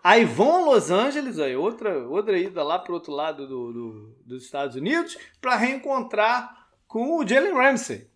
Aí 0.04 0.26
vão 0.26 0.64
a 0.64 0.74
Los 0.74 0.90
Angeles, 0.90 1.38
aí, 1.40 1.56
outra, 1.56 2.08
outra 2.08 2.38
ida 2.38 2.64
lá 2.64 2.80
para 2.80 2.92
o 2.92 2.96
outro 2.96 3.12
lado 3.12 3.48
do- 3.48 3.72
do- 3.74 4.16
dos 4.26 4.44
Estados 4.44 4.76
Unidos, 4.76 5.18
para 5.40 5.56
reencontrar 5.56 6.68
com 6.88 7.18
o 7.20 7.28
Jalen 7.28 7.54
Ramsey. 7.54 8.08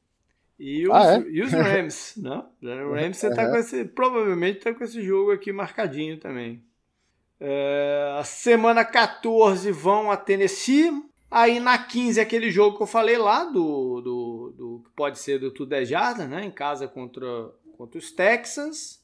E 0.58 0.88
os, 0.88 0.94
Ah, 0.96 1.16
é? 1.18 1.20
e 1.30 1.42
os 1.44 1.52
Rams, 1.54 2.14
né? 2.18 2.44
O 2.62 2.66
Jalen 2.66 3.06
Ramsey 3.08 3.36
tá 3.36 3.50
com 3.50 3.56
esse, 3.58 3.86
provavelmente 3.86 4.58
está 4.60 4.74
com 4.74 4.84
esse 4.84 5.02
jogo 5.04 5.32
aqui 5.32 5.52
marcadinho 5.52 6.18
também. 6.20 6.64
É, 7.40 8.16
a 8.18 8.24
semana 8.24 8.84
14 8.86 9.72
vão 9.72 10.10
a 10.10 10.18
Tennessee. 10.18 10.92
Aí 11.30 11.60
na 11.60 11.78
15 11.78 12.20
aquele 12.22 12.50
jogo 12.50 12.78
que 12.78 12.84
eu 12.84 12.88
falei 12.88 13.18
lá, 13.18 13.44
do, 13.44 14.00
do, 14.02 14.54
do 14.58 14.82
que 14.86 14.90
pode 14.96 15.20
ser 15.20 15.38
do 15.40 15.52
Tudo 15.52 15.70
10 15.70 15.90
Jardas, 15.90 16.30
né? 16.30 16.46
Em 16.46 16.52
casa 16.52 16.88
contra, 16.88 17.28
contra 17.78 17.98
os 18.00 18.12
Texans. 18.12 19.04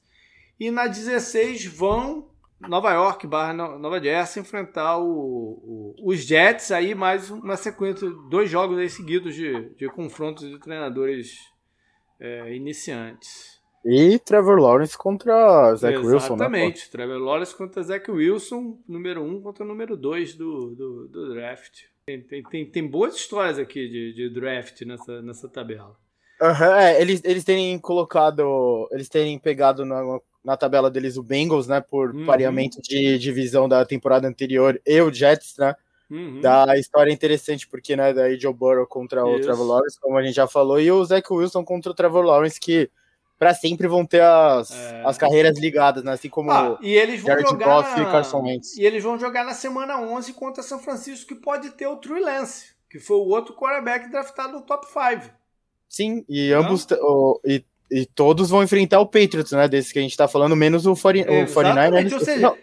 E 0.59 0.71
na 0.71 0.87
16 0.87 1.65
vão 1.65 2.29
Nova 2.67 2.91
York 2.93 3.25
barra 3.27 3.53
No- 3.53 3.77
Nova 3.79 4.01
Jersey 4.01 4.41
enfrentar 4.41 4.97
o, 4.97 5.05
o- 5.05 5.95
os 6.03 6.19
Jets. 6.25 6.71
Aí 6.71 6.93
mais 6.95 7.29
uma 7.29 7.57
sequência, 7.57 8.09
dois 8.29 8.49
jogos 8.49 8.77
aí 8.77 8.89
seguidos 8.89 9.35
de, 9.35 9.69
de 9.75 9.89
confrontos 9.89 10.49
de 10.49 10.59
treinadores 10.59 11.37
é, 12.19 12.53
iniciantes. 12.55 13.59
E 13.83 14.19
Trevor 14.19 14.59
Lawrence 14.59 14.95
contra 14.95 15.73
Zach 15.75 15.97
Wilson, 15.97 16.11
né? 16.11 16.17
Exatamente. 16.17 16.91
Trevor 16.91 17.17
Lawrence 17.17 17.55
contra 17.55 17.81
Zach 17.81 18.11
Wilson, 18.11 18.77
número 18.87 19.23
1 19.23 19.27
um 19.27 19.41
contra 19.41 19.65
número 19.65 19.97
2 19.97 20.35
do, 20.35 20.75
do, 20.75 21.07
do 21.07 21.33
draft. 21.33 21.79
Tem, 22.05 22.21
tem, 22.21 22.43
tem, 22.43 22.65
tem 22.69 22.87
boas 22.87 23.15
histórias 23.15 23.57
aqui 23.57 23.87
de, 23.87 24.13
de 24.13 24.29
draft 24.29 24.81
nessa, 24.81 25.21
nessa 25.23 25.49
tabela. 25.49 25.95
Aham, 26.39 26.75
é, 26.79 27.01
eles, 27.01 27.21
eles 27.23 27.43
terem 27.43 27.77
colocado, 27.79 28.87
eles 28.91 29.07
terem 29.09 29.37
pegado 29.39 29.83
na, 29.85 30.19
na 30.43 30.57
tabela 30.57 30.89
deles 30.89 31.17
o 31.17 31.23
Bengals, 31.23 31.67
né, 31.67 31.81
por 31.81 32.15
Uhum. 32.15 32.25
pareamento 32.25 32.81
de 32.81 33.17
divisão 33.19 33.69
da 33.69 33.85
temporada 33.85 34.27
anterior 34.27 34.81
e 34.85 35.01
o 35.01 35.13
Jets, 35.13 35.55
né, 35.57 35.75
Uhum. 36.09 36.41
da 36.41 36.77
história 36.77 37.11
interessante, 37.11 37.67
porque, 37.67 37.95
né, 37.95 38.13
daí 38.13 38.39
Joe 38.39 38.53
Burrow 38.53 38.85
contra 38.87 39.23
o 39.23 39.35
Isso. 39.35 39.43
Trevor 39.43 39.67
Lawrence, 39.67 39.99
como 39.99 40.17
a 40.17 40.23
gente 40.23 40.35
já 40.35 40.47
falou, 40.47 40.79
e 40.79 40.91
o 40.91 41.05
Zach 41.05 41.31
Wilson 41.31 41.63
contra 41.63 41.91
o 41.91 41.95
Trevor 41.95 42.23
Lawrence, 42.25 42.59
que 42.59 42.89
para 43.41 43.55
sempre 43.55 43.87
vão 43.87 44.05
ter 44.05 44.21
as, 44.21 44.69
é. 44.71 45.03
as 45.03 45.17
carreiras 45.17 45.57
ligadas, 45.57 46.03
né? 46.03 46.11
Assim 46.11 46.29
como 46.29 46.51
ah, 46.51 46.77
e 46.79 46.93
eles 46.93 47.21
vão 47.21 47.31
Jared 47.31 47.49
jogar 47.49 47.65
Goff 47.65 47.99
na... 47.99 48.07
e 48.07 48.11
Carson 48.11 48.43
Wentz. 48.43 48.77
E 48.77 48.85
eles 48.85 49.03
vão 49.03 49.17
jogar 49.17 49.43
na 49.43 49.55
semana 49.55 49.99
11 49.99 50.33
contra 50.33 50.61
São 50.61 50.77
Francisco, 50.77 51.27
que 51.27 51.33
pode 51.33 51.71
ter 51.71 51.87
o 51.87 51.95
Trey 51.95 52.21
Lance, 52.21 52.73
que 52.87 52.99
foi 52.99 53.17
o 53.17 53.27
outro 53.29 53.55
quarterback 53.55 54.11
draftado 54.11 54.53
no 54.53 54.61
top 54.61 54.85
5. 54.85 55.33
Sim, 55.89 56.23
e 56.29 56.51
Não? 56.51 56.61
ambos 56.61 56.85
o, 56.91 57.41
e, 57.43 57.65
e, 57.91 58.05
todos 58.05 58.49
vão 58.49 58.63
enfrentar 58.63 58.99
o 58.99 59.05
Patriots, 59.05 59.51
né? 59.51 59.67
Desse 59.67 59.91
que 59.91 59.99
a 59.99 60.01
gente 60.01 60.15
tá 60.15 60.27
falando, 60.27 60.55
menos 60.55 60.85
o, 60.85 60.95
40, 60.95 61.31
o 61.31 61.33
49ers. 61.45 62.13
Ou 62.13 62.19
seja, 62.19 62.53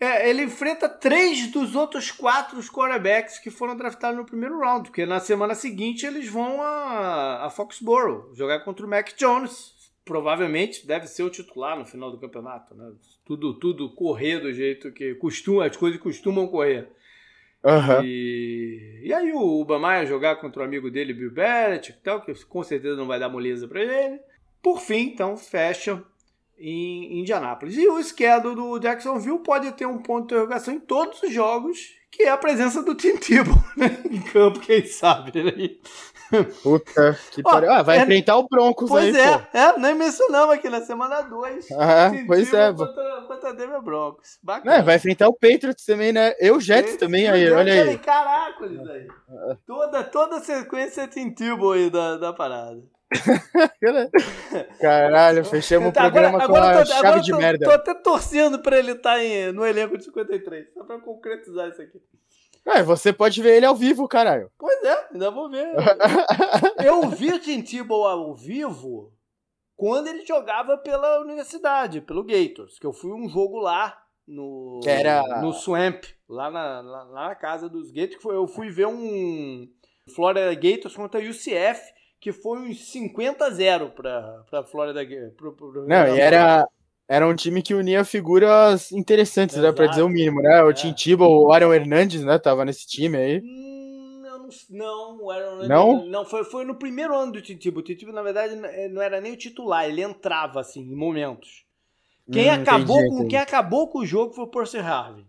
é, 0.00 0.28
ele 0.28 0.42
enfrenta 0.42 0.88
três 0.88 1.50
dos 1.50 1.74
outros 1.74 2.10
quatro 2.10 2.60
quarterbacks 2.64 3.38
que 3.38 3.50
foram 3.50 3.76
draftados 3.76 4.18
no 4.18 4.26
primeiro 4.26 4.58
round, 4.58 4.88
porque 4.88 5.06
na 5.06 5.20
semana 5.20 5.54
seguinte 5.54 6.04
eles 6.04 6.28
vão 6.28 6.60
a, 6.60 7.46
a 7.46 7.50
Foxborough 7.50 8.34
jogar 8.34 8.60
contra 8.60 8.84
o 8.84 8.88
Mac 8.88 9.10
Jones, 9.16 9.72
provavelmente 10.04 10.86
deve 10.86 11.06
ser 11.06 11.22
o 11.22 11.30
titular 11.30 11.78
no 11.78 11.86
final 11.86 12.10
do 12.10 12.18
campeonato, 12.18 12.74
né? 12.74 12.92
Tudo, 13.24 13.54
tudo 13.54 13.94
correr 13.94 14.40
do 14.40 14.52
jeito 14.52 14.92
que 14.92 15.14
costuma, 15.14 15.64
as 15.64 15.76
coisas 15.76 15.98
costumam 16.00 16.46
correr. 16.46 16.88
Uhum. 17.64 18.04
E, 18.04 19.00
e 19.04 19.14
aí 19.14 19.32
o 19.32 19.62
Ubamaia 19.62 20.04
jogar 20.04 20.36
contra 20.36 20.60
o 20.60 20.64
amigo 20.66 20.90
dele, 20.90 21.14
Bill 21.14 21.30
Belichick, 21.30 21.98
tal, 22.02 22.20
que 22.20 22.34
com 22.44 22.62
certeza 22.62 22.96
não 22.96 23.06
vai 23.06 23.18
dar 23.18 23.30
moleza 23.30 23.66
para 23.66 23.82
ele. 23.82 24.20
Por 24.64 24.80
fim, 24.80 25.10
então, 25.12 25.36
fecha 25.36 26.02
em 26.58 27.20
Indianápolis. 27.20 27.76
E 27.76 27.86
o 27.86 28.02
schedule 28.02 28.54
do 28.54 28.78
Jacksonville 28.78 29.40
pode 29.40 29.70
ter 29.72 29.84
um 29.84 29.98
ponto 29.98 30.28
de 30.28 30.34
interrogação 30.34 30.72
em 30.72 30.80
todos 30.80 31.22
os 31.22 31.30
jogos, 31.30 31.78
que 32.10 32.22
é 32.22 32.30
a 32.30 32.38
presença 32.38 32.82
do 32.82 32.94
Tim 32.94 33.14
Tebow 33.18 33.54
né? 33.76 33.98
em 34.10 34.22
campo, 34.22 34.60
quem 34.60 34.86
sabe. 34.86 35.42
Né? 35.42 35.76
Puta 36.62 37.18
que 37.30 37.42
pariu. 37.42 37.70
Ah, 37.70 37.82
vai 37.82 37.98
é, 37.98 38.02
enfrentar 38.04 38.38
o 38.38 38.48
Broncos 38.48 38.88
pois 38.88 39.14
aí, 39.14 39.20
é, 39.20 39.38
pô. 39.38 39.58
é, 39.58 39.78
nem 39.78 39.94
mencionamos 39.94 40.54
aqui 40.54 40.70
na 40.70 40.80
semana 40.80 41.20
2. 41.20 41.70
Ah, 41.72 42.10
pois 42.26 42.54
é. 42.54 42.72
Contra, 42.72 43.24
contra 43.28 43.52
Denver 43.52 43.82
Broncos. 43.82 44.38
Bacana. 44.42 44.76
É, 44.76 44.82
vai 44.82 44.96
enfrentar 44.96 45.28
o 45.28 45.34
Patriots 45.34 45.84
também, 45.84 46.10
né? 46.10 46.32
Eu 46.40 46.58
Jets 46.58 46.96
também 46.96 47.28
aí, 47.28 47.52
olha 47.52 47.84
aí. 47.84 47.98
Caraca, 47.98 48.64
isso 48.64 48.90
aí. 48.90 49.06
Toda, 49.66 50.02
toda 50.04 50.36
a 50.36 50.40
sequência 50.40 51.06
Tim 51.06 51.28
Tebow 51.30 51.72
aí 51.72 51.90
da, 51.90 52.16
da 52.16 52.32
parada. 52.32 52.94
Caralho, 54.80 55.44
fechamos 55.44 55.92
tá, 55.92 56.06
o 56.06 56.10
programa 56.10 56.42
agora, 56.42 56.64
agora 56.64 56.74
com 56.74 56.80
a 56.80 56.84
tô, 56.84 57.02
chave 57.02 57.20
de 57.20 57.30
tô, 57.30 57.38
merda. 57.38 57.64
Tô 57.64 57.70
até 57.72 57.94
torcendo 57.94 58.58
pra 58.60 58.78
ele 58.78 58.92
estar 58.92 59.16
tá 59.16 59.52
no 59.52 59.64
elenco 59.66 59.96
de 59.96 60.04
53, 60.04 60.72
só 60.72 60.84
pra 60.84 61.00
concretizar 61.00 61.68
isso 61.68 61.82
aqui. 61.82 62.00
É, 62.66 62.82
você 62.82 63.12
pode 63.12 63.42
ver 63.42 63.56
ele 63.56 63.66
ao 63.66 63.76
vivo, 63.76 64.08
caralho. 64.08 64.50
Pois 64.58 64.82
é, 64.82 65.08
ainda 65.12 65.30
vou 65.30 65.50
ver. 65.50 65.66
eu 66.84 67.08
vi 67.10 67.32
o 67.32 67.38
Tim 67.38 67.60
Tebow 67.60 68.06
ao 68.06 68.34
vivo 68.34 69.12
quando 69.76 70.06
ele 70.06 70.24
jogava 70.24 70.78
pela 70.78 71.20
universidade, 71.20 72.00
pelo 72.00 72.24
Gators, 72.24 72.78
que 72.78 72.86
eu 72.86 72.92
fui 72.92 73.12
um 73.12 73.28
jogo 73.28 73.58
lá 73.58 73.96
no, 74.26 74.80
Era... 74.86 75.42
no 75.42 75.52
Swamp, 75.52 76.04
lá 76.28 76.50
na, 76.50 76.80
lá, 76.80 77.02
lá 77.04 77.28
na 77.28 77.34
casa 77.34 77.68
dos 77.68 77.90
Gators. 77.90 78.24
Eu 78.24 78.46
fui 78.46 78.70
ver 78.70 78.86
um 78.86 79.68
Florida 80.14 80.54
Gators 80.54 80.96
contra 80.96 81.20
UCF, 81.20 81.80
que 82.24 82.32
foi 82.32 82.58
uns 82.58 82.90
50 82.90 83.44
a 83.44 83.50
0 83.50 83.90
para 83.90 84.42
a 84.50 84.62
Florida 84.62 85.04
Gators. 85.04 85.86
Não, 85.86 86.16
e 86.16 86.18
era, 86.18 86.66
era 87.06 87.28
um 87.28 87.34
time 87.34 87.60
que 87.60 87.74
unia 87.74 88.02
figuras 88.02 88.90
interessantes, 88.92 89.58
né, 89.58 89.70
para 89.72 89.88
dizer 89.88 90.00
o 90.00 90.08
mínimo, 90.08 90.40
né? 90.40 90.62
O 90.62 90.70
é. 90.70 90.72
Tim 90.72 90.94
Tebow, 90.94 91.44
o 91.44 91.52
Aaron 91.52 91.74
Hernandes, 91.74 92.24
né, 92.24 92.38
tava 92.38 92.64
nesse 92.64 92.86
time 92.86 93.18
aí. 93.18 93.42
Hum, 93.44 94.22
não, 94.22 94.48
não, 94.70 95.22
o 95.22 95.30
Aaron 95.30 95.62
Hernandes, 95.64 95.68
não? 95.68 96.06
não 96.06 96.24
foi, 96.24 96.44
foi 96.44 96.64
no 96.64 96.76
primeiro 96.76 97.14
ano 97.14 97.32
do 97.32 97.42
Tim 97.42 97.58
Tebow. 97.58 97.82
O 97.82 97.84
Tim 97.84 97.94
Tebow, 97.94 98.14
na 98.14 98.22
verdade, 98.22 98.58
eh, 98.72 98.88
não 98.88 99.02
era 99.02 99.20
nem 99.20 99.32
o 99.32 99.36
titular, 99.36 99.84
ele 99.84 100.00
entrava, 100.00 100.60
assim, 100.60 100.80
em 100.80 100.96
momentos. 100.96 101.66
Quem, 102.32 102.48
hum, 102.48 102.54
acabou 102.54 102.96
entendi, 102.96 103.10
com, 103.10 103.14
entendi. 103.16 103.28
quem 103.28 103.38
acabou 103.38 103.88
com 103.88 103.98
o 103.98 104.06
jogo 104.06 104.32
foi 104.32 104.44
o 104.44 104.50
Percy 104.50 104.78
Harvey. 104.78 105.26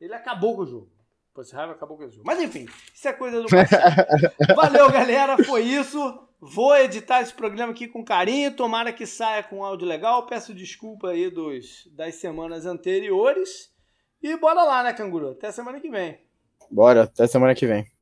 Ele 0.00 0.14
acabou 0.14 0.54
com 0.54 0.62
o 0.62 0.66
jogo. 0.66 0.88
Percy 1.34 1.56
Harvey 1.56 1.74
acabou 1.74 1.96
com 1.96 2.04
o 2.04 2.08
jogo. 2.08 2.22
Mas 2.24 2.40
enfim, 2.40 2.68
isso 2.94 3.08
é 3.08 3.12
coisa 3.12 3.42
do 3.42 3.48
Valeu, 4.54 4.88
galera, 4.92 5.36
foi 5.42 5.62
isso. 5.62 6.25
Vou 6.40 6.76
editar 6.76 7.22
esse 7.22 7.32
programa 7.32 7.72
aqui 7.72 7.88
com 7.88 8.04
carinho, 8.04 8.54
tomara 8.54 8.92
que 8.92 9.06
saia 9.06 9.42
com 9.42 9.64
áudio 9.64 9.88
legal. 9.88 10.26
Peço 10.26 10.52
desculpa 10.52 11.10
aí 11.10 11.30
dos, 11.30 11.88
das 11.94 12.16
semanas 12.16 12.66
anteriores. 12.66 13.72
E 14.22 14.36
bora 14.36 14.62
lá, 14.62 14.82
né, 14.82 14.92
canguru? 14.92 15.30
Até 15.30 15.50
semana 15.50 15.80
que 15.80 15.88
vem. 15.88 16.20
Bora, 16.70 17.04
até 17.04 17.26
semana 17.26 17.54
que 17.54 17.66
vem. 17.66 17.86